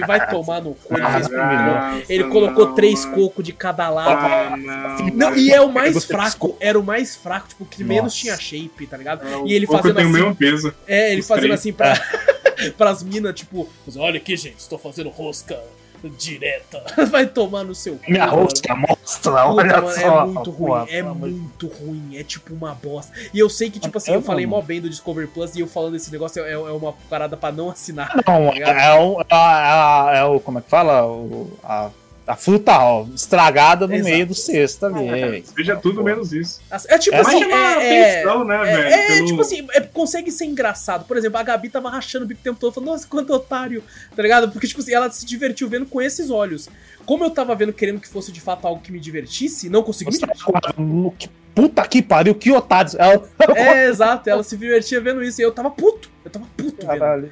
[0.07, 0.95] vai tomar no cu.
[0.97, 2.03] Ele, fez primeiro.
[2.09, 4.09] ele colocou não, três cocos de cada lado.
[4.11, 5.07] Ah, não.
[5.31, 8.15] Não, e é o mais fraco, era o mais fraco, tipo, que menos Nossa.
[8.17, 9.25] tinha shape, tá ligado?
[9.27, 10.73] É, E ele fazendo tem o assim, mesmo peso.
[10.87, 11.59] É, ele Os fazendo três.
[11.59, 11.93] assim pra,
[12.77, 15.59] pras minas, tipo, olha aqui, gente, estou fazendo rosca
[16.09, 16.83] direta.
[17.09, 18.11] Vai tomar no seu cu.
[18.11, 20.21] Minha rosca mostra, Puta, olha mano, só.
[20.21, 23.13] é muito ruim, é muito ruim, é tipo uma bosta.
[23.33, 25.61] E eu sei que, tipo assim, É, eu falei mó bem do Discovery Plus e
[25.61, 28.11] eu falando esse negócio é, é uma parada pra não assinar.
[28.15, 30.39] Não, tá é, o, é, é o.
[30.39, 31.05] Como é que fala?
[31.05, 31.89] O, a,
[32.25, 34.09] a fruta ó, estragada no Exato.
[34.09, 35.07] meio do cesto ali.
[35.09, 36.61] É, Veja tudo menos isso.
[36.87, 38.87] É tipo É, assim, é, é, atenção, né, É, velho?
[38.93, 41.05] é, pelo- tipo assim, é, consegue ser engraçado.
[41.05, 43.83] Por exemplo, a Gabi tava rachando o bico o tempo todo, falando, nossa, quanto otário,
[44.15, 44.49] tá ligado?
[44.51, 46.69] Porque, tipo assim, ela se divertiu vendo com esses olhos.
[47.05, 50.11] Como eu tava vendo querendo que fosse de fato algo que me divertisse, não consegui
[50.11, 50.45] me Você divertir.
[50.45, 52.89] fala, "No que Puta que pariu, que otário.
[52.97, 53.21] Ela-
[53.55, 55.39] É, exato, ela se divertia vendo isso.
[55.39, 56.87] E eu tava puto, eu tava puto vendo.
[56.87, 57.31] Caralho.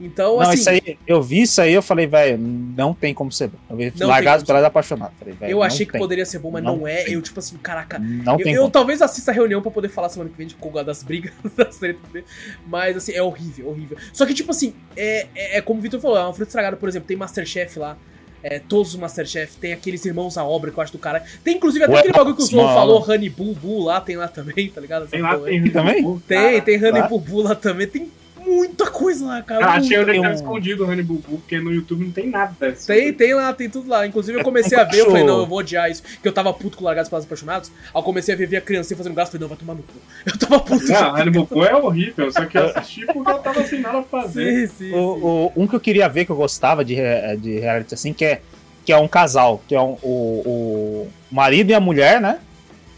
[0.00, 3.30] Então, Não, assim, isso aí, eu vi isso aí, eu falei, velho, não tem como
[3.30, 3.58] ser bom.
[3.68, 5.14] Eu vi largados pelados apaixonados.
[5.18, 6.00] Falei, eu achei que tem.
[6.00, 7.04] poderia ser bom, mas não, Não é.
[7.04, 7.12] tem.
[7.14, 7.98] Eu, tipo assim, caraca.
[7.98, 8.72] Não Eu, tem eu como.
[8.72, 11.76] talvez assista a reunião pra poder falar semana que vem de Koga das brigas, das
[11.76, 12.24] tretas dele.
[12.66, 13.98] Mas, assim, é horrível, horrível.
[14.10, 16.78] Só que, tipo assim, é, é, é como o Vitor falou, é uma fruta estragada,
[16.78, 17.96] por exemplo, tem Masterchef lá.
[18.42, 21.22] É, todos os Masterchef, tem aqueles irmãos à obra que eu acho do cara.
[21.44, 22.74] Tem inclusive até Ué, aquele bagulho que o Slow mano.
[22.74, 25.06] falou, Honey Boo Boo lá, tem lá também, tá ligado?
[25.08, 25.70] Tem lá, tem.
[25.70, 26.18] também?
[26.26, 27.02] Tem, tem Honey.
[27.06, 28.10] Boo Boo lá também, tem
[28.50, 29.64] muita coisa lá, cara.
[29.66, 32.28] Ah, achei onde ele tava escondido o Honey Boo Boo, porque no YouTube não tem
[32.28, 32.86] nada desse.
[32.86, 34.06] Tem, tem lá, tem tudo lá.
[34.06, 36.02] Inclusive eu comecei a ver, eu falei, não, eu vou odiar isso.
[36.20, 37.70] Que eu tava puto com Largados Pelas Apaixonados.
[37.70, 39.82] Aí eu comecei a ver, ver a criancinha fazendo graça, falei, não, vai tomar no
[39.82, 39.94] cu.
[40.26, 40.86] Eu tava puto.
[40.92, 43.98] Não, Honey Boo Boo é horrível, só que eu assisti porque eu tava sem nada
[43.98, 44.66] a fazer.
[44.68, 44.92] Sim, sim, sim.
[44.94, 46.96] O, o- um que eu queria ver, que eu gostava de,
[47.38, 48.40] de reality assim, que é,
[48.84, 52.38] que é um casal, que é um- o, o marido e a mulher, né?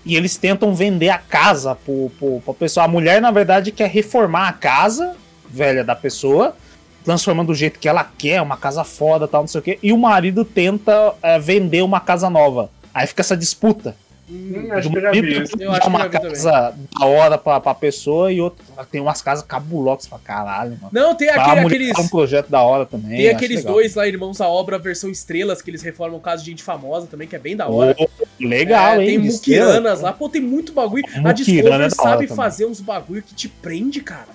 [0.04, 2.86] E eles tentam vender a casa pro, pro, pro pessoal.
[2.86, 5.14] A mulher, na verdade, quer reformar a casa
[5.52, 6.56] velha da pessoa,
[7.04, 9.78] transformando do jeito que ela quer, uma casa foda tal, não sei o quê.
[9.82, 12.70] E o marido tenta é, vender uma casa nova.
[12.94, 13.96] Aí fica essa disputa.
[14.30, 15.34] Hum, De acho que eu já vi.
[15.58, 16.30] Eu acho que uma eu já vi também.
[16.30, 20.06] casa da hora pra, pra pessoa e outro tem umas casas cabulosas.
[20.06, 20.88] Fala, caralho, mano.
[20.92, 21.98] Não, tem Pra aquele, aqueles.
[21.98, 23.18] um projeto da hora também.
[23.18, 26.50] Tem aqueles dois lá, irmãos à obra, versão estrelas, que eles reformam o caso de
[26.50, 27.94] gente famosa também, que é bem da hora.
[27.98, 28.08] Ô,
[28.40, 29.06] legal, É, hein?
[29.06, 31.02] tem muquiranas lá, pô, tem muito bagulho.
[31.24, 34.28] a Discovery é hora sabe fazer uns bagulho que te prende, cara.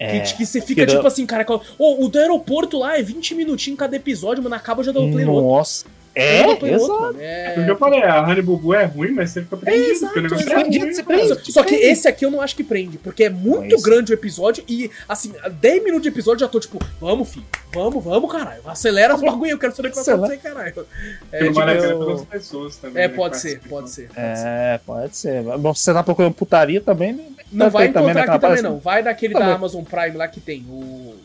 [0.00, 1.44] É, que, que você fica tipo assim, cara,
[1.78, 5.26] ô, o do aeroporto lá é 20 minutinhos cada episódio, mano, acaba já dando play
[5.26, 5.50] no outro.
[5.50, 5.84] Nossa.
[6.12, 7.00] É, botou em outro, exato.
[7.02, 7.18] mano.
[7.20, 7.52] É...
[7.54, 10.22] Porque eu falei, a Honey Bubu é ruim, mas você fica prendido, Exato, porque o
[10.22, 10.60] negócio exato.
[10.60, 10.92] é ruim.
[10.92, 11.52] Você prende.
[11.52, 11.84] Só que prende.
[11.86, 14.90] esse aqui eu não acho que prende, porque é muito Mas- grande o episódio e,
[15.08, 18.60] assim, 10 minutos de episódio eu já tô tipo, vamos, filho, vamos, vamos, caralho.
[18.66, 20.86] Acelera os bagulho, eu quero saber o que vai acontecer, caralho.
[21.30, 23.04] É, não vale a tipo, pena pelas pessoas também.
[23.04, 24.08] é, né, pode ser, pode ser.
[24.08, 24.46] pode ser.
[24.46, 25.42] É, pode ser.
[25.58, 27.12] Bom, se você tá procurando putaria também.
[27.12, 27.24] né?
[27.52, 28.78] Não vai encontrar aqui também, não.
[28.78, 29.48] Vai daquele Também.
[29.48, 31.16] da Amazon Prime lá que tem, o.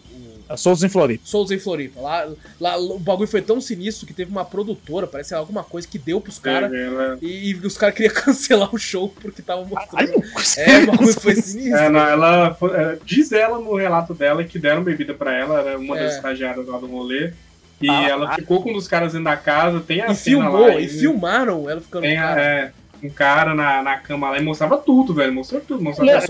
[0.50, 1.24] o Souls em Floripa.
[1.26, 2.00] Souls em Floripa.
[2.02, 2.28] Lá,
[2.60, 5.98] lá o bagulho foi tão sinistro que teve uma produtora, parece lá, alguma coisa que
[5.98, 6.72] deu pros caras.
[6.72, 9.90] É, ela- E, e os caras queriam cancelar o show porque tava mostrando.
[10.22, 10.24] Caralho,
[10.58, 11.78] É, o bagulho foi sinistro.
[11.80, 15.60] É, não, ela foi- é, diz ela no relato dela que deram bebida pra ela,
[15.62, 16.04] era uma É.
[16.04, 17.32] das estagiárias lá do rolê.
[17.82, 18.36] E Ah, ela ah.
[18.36, 20.80] ficou com um dos caras dentro da casa, tem a E cena filmou, lá.
[20.80, 22.42] e filmaram ela ficando Tem com o a- cara.
[22.42, 22.72] é,
[23.04, 25.34] um cara na, na cama lá e mostrava tudo, velho.
[25.34, 26.26] Mostrou tudo, mostrava é,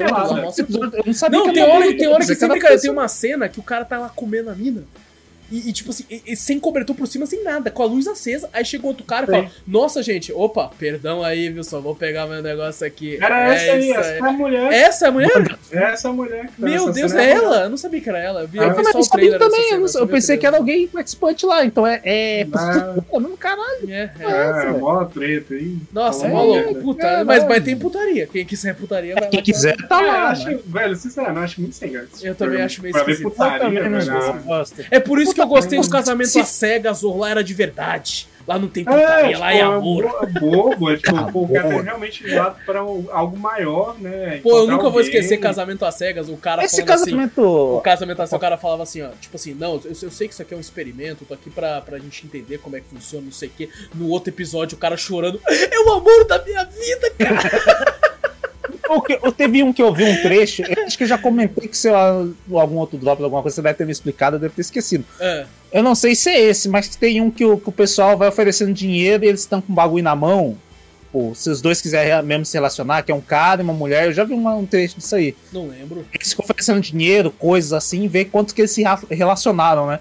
[0.64, 0.98] tudo.
[0.98, 3.50] Eu não sabia Não, que tem hora, tem hora que sempre, cara, tem uma cena
[3.50, 4.84] que o cara tá lá comendo a mina.
[5.52, 8.08] E, e, tipo assim, e- e sem cobertor por cima, sem nada, com a luz
[8.08, 8.50] acesa.
[8.54, 11.64] Aí chega outro cara e fala: Nossa, gente, opa, perdão aí, viu?
[11.64, 13.18] Só vou pegar meu negócio aqui.
[13.22, 14.74] Era É essa aí, essa é a mulher.
[14.74, 15.58] Essa é a mulher?
[15.72, 16.42] É essa mulher.
[16.48, 17.56] que tá Meu Deus, é a ela?
[17.64, 18.42] Eu não sabia que era ela.
[18.42, 20.58] Eu vi, Ah, eu vi só o trailer também, cena, eu, eu pensei que era
[20.58, 22.02] alguém participante lá, então é.
[22.04, 22.48] é...
[22.54, 22.96] Ah.
[23.10, 23.90] Pô, não, caralho.
[23.90, 24.24] É, é.
[24.24, 24.80] É, velho.
[24.80, 25.78] bola treta aí.
[25.92, 27.06] Nossa, Falou mó louco, puta.
[27.06, 28.28] É, mas, mas tem putaria.
[28.28, 29.30] Quem quiser putaria vai lá.
[29.30, 30.30] Quem quiser, tá eu lá.
[30.30, 30.60] acho, né?
[30.66, 32.08] velho, sinceramente, eu acho muito sem graça.
[32.28, 33.32] Eu também acho meio Pra ver esquisito.
[33.32, 33.82] putaria,
[34.12, 34.32] ah.
[34.46, 34.86] gosto.
[34.90, 37.44] É por isso que eu gostei dos Puta, casamentos se- às cegas, ou lá era
[37.44, 38.28] de verdade.
[38.48, 40.28] Lá não tem putaria, lá é tipo, amor.
[40.32, 41.82] bo- bobo, é, tipo, pô, o cara Amor.
[41.82, 44.40] é realmente lado pra algo maior, né?
[44.44, 45.06] Pô, eu nunca vou alguém.
[45.06, 46.86] esquecer casamento às cegas, o cara Esse assim.
[46.86, 47.42] casamento.
[47.42, 50.34] O casamento assim, o cara falava assim, ó, tipo assim, não, eu, eu sei que
[50.36, 53.26] isso aqui é um experimento, tô aqui pra, pra gente entender como é que funciona,
[53.26, 53.68] não sei o quê.
[53.96, 57.95] No outro episódio, o cara chorando, é o amor da minha vida, cara.
[58.90, 61.68] O que- eu teve um que eu vi um trecho, acho que eu já comentei
[61.68, 61.96] que se eu,
[62.58, 65.04] algum outro drop, alguma coisa, você deve ter me explicado, eu devo ter esquecido.
[65.20, 68.18] É, Eu não sei se é esse, mas tem um que o, que o pessoal
[68.18, 70.58] vai oferecendo dinheiro e eles estão com um bagulho na mão.
[71.12, 74.06] Pô, se os dois quiserem mesmo se relacionar, que é um cara e uma mulher,
[74.08, 75.36] eu já vi uma- um trecho disso aí.
[75.52, 76.06] não lembro.
[76.14, 80.00] Eles ficam oferecendo dinheiro, coisas assim, e ver quanto que eles se ra- relacionaram, né?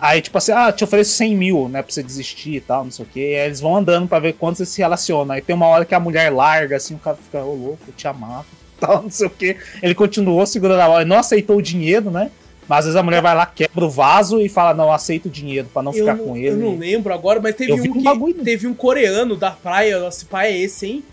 [0.00, 2.90] Aí, tipo assim, ah, te ofereço 100 mil, né, pra você desistir e tal, não
[2.90, 3.32] sei o quê.
[3.32, 5.32] E aí eles vão andando pra ver quantos eles se relacionam.
[5.34, 7.94] Aí tem uma hora que a mulher larga, assim, o cara fica, ô louco, eu
[7.94, 8.46] te amava,
[8.80, 9.56] tal, não sei o quê.
[9.82, 12.30] Ele continuou segurando a bola, ele não aceitou o dinheiro, né?
[12.68, 15.30] Mas às vezes a mulher vai lá, quebra o vaso e fala, não, aceito o
[15.30, 16.62] dinheiro pra não Eu ficar não, com eu ele.
[16.62, 17.92] não lembro agora, mas teve Eu um
[18.34, 18.44] que.
[18.44, 21.04] Teve um coreano da praia, nossa, pai é esse, hein?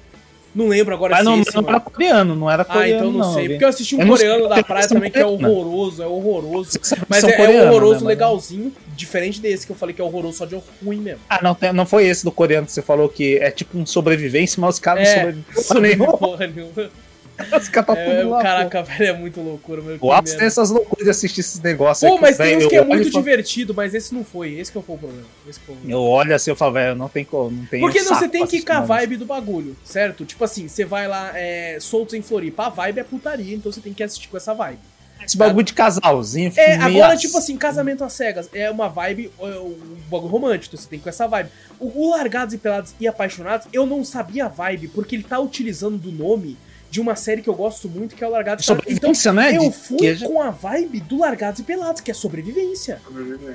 [0.55, 3.09] Não lembro agora Mas se não, esse, não era coreano, não era Ah, coreano.
[3.09, 3.41] então não, sei.
[3.43, 3.51] viu?
[3.51, 5.49] Porque eu assisti um Eu não sei coreano da praia também que é coreanos.
[5.51, 6.79] horroroso, é horroroso.
[7.09, 10.37] Mas é, é coreanos, horroroso, né, legalzinho, diferente desse que eu falei que é horroroso
[10.37, 11.19] só de ruim mesmo.
[11.29, 14.59] Ah, não, não foi esse do coreano que você falou que é tipo um sobrevivência,
[14.61, 16.07] mas os caras É, não sobrevivem.
[16.17, 16.89] Porra nenhuma.
[17.59, 18.41] Os caras tá É, lá.
[18.41, 19.97] caraca, velho, é muito loucura, meu.
[19.99, 20.07] pô.
[20.07, 22.21] O Atos tem essas loucuras de assistir esses negócios Pô, aí.
[22.21, 24.53] mas tem uns eu que é muito falo- divertido, mas esse não foi.
[24.53, 25.23] Esse que foi o problema.
[25.47, 25.99] Esse que foi o problema.
[25.99, 27.51] Eu olho assim e falo, velho, não tem como.
[27.51, 28.85] Não tem Porque saco você tem que ir com a não.
[28.85, 30.23] vibe do bagulho, certo?
[30.25, 33.81] Tipo assim, você vai lá, é, soltos em Floripa, a vibe é putaria, então você
[33.81, 34.79] tem que assistir com essa vibe.
[35.25, 36.51] Esse bagulho de casalzinho.
[36.55, 37.25] É, agora, assim.
[37.25, 39.75] tipo assim, casamento às cegas é uma vibe, é, um
[40.09, 41.49] bagulho romântico, então você tem com essa vibe.
[41.79, 45.39] O, o Largados e Pelados e Apaixonados, eu não sabia a vibe, porque ele tá
[45.39, 46.55] utilizando do nome
[46.95, 48.87] de uma série que eu gosto muito, que é o Largados e Pelados.
[48.93, 49.57] Então, Sobrevivência, né?
[49.57, 53.01] eu de- fui já- com a vibe do Largados e Pelados, que é sobrevivência.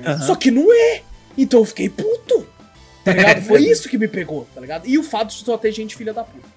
[0.05, 0.21] Aham.
[0.21, 1.01] Só que não é.
[1.37, 2.47] Então eu fiquei puto.
[3.03, 3.41] Tá ligado?
[3.49, 4.87] Foi isso que me pegou, tá ligado?
[4.87, 6.47] E o fato de só ter gente filha da puta.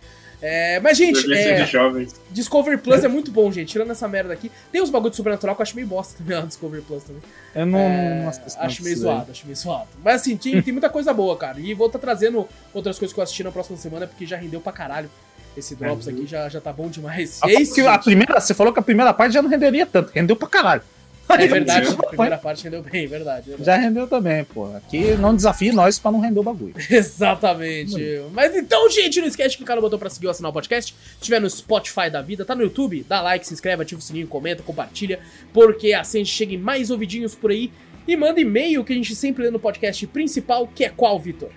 [0.43, 2.15] É, mas, gente, Sobrevivência é, de jovens.
[2.31, 3.69] Discovery Plus é muito bom, gente.
[3.71, 4.53] Tirando essa merda aqui.
[4.71, 7.03] Tem uns bagulho de sobrenatural que eu acho meio bosta também lá no Discovery Plus
[7.03, 7.23] também.
[7.55, 9.89] Eu não, É, não assisto acho meio zoado, acho meio zoado.
[10.05, 11.59] Mas assim, tem, tem muita coisa boa, cara.
[11.59, 14.61] E vou estar trazendo outras coisas que eu assisti na próxima semana, porque já rendeu
[14.61, 15.09] pra caralho.
[15.57, 17.41] Esse Drops aqui já, já tá bom demais.
[17.43, 19.49] Ah, E é isso, porque a primeira, você falou que a primeira parte já não
[19.51, 20.83] renderia tanto, rendeu pra caralho.
[21.27, 23.47] É verdade, a primeira parte rendeu bem, verdade.
[23.49, 23.65] verdade.
[23.65, 24.67] Já rendeu também, pô.
[24.77, 26.75] Aqui não desafie nós pra não render o bagulho.
[26.91, 27.97] Exatamente.
[28.33, 30.93] Mas então, gente, não esquece de clicar no botão pra seguir ou assinar o podcast.
[30.93, 34.03] Se estiver no Spotify da vida, tá no YouTube, dá like, se inscreve, ativa o
[34.05, 35.19] sininho, comenta, compartilha,
[35.53, 37.73] porque assim a gente chega em mais ouvidinhos por aí.
[38.07, 41.49] E manda e-mail que a gente sempre lê no podcast principal, que é qual, Vitor?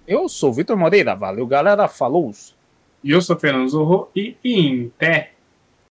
[0.08, 2.32] Eu sou o Vitor Moreira, valeu galera, falou!
[3.04, 5.33] E eu sou Fernando Zorro e Inter.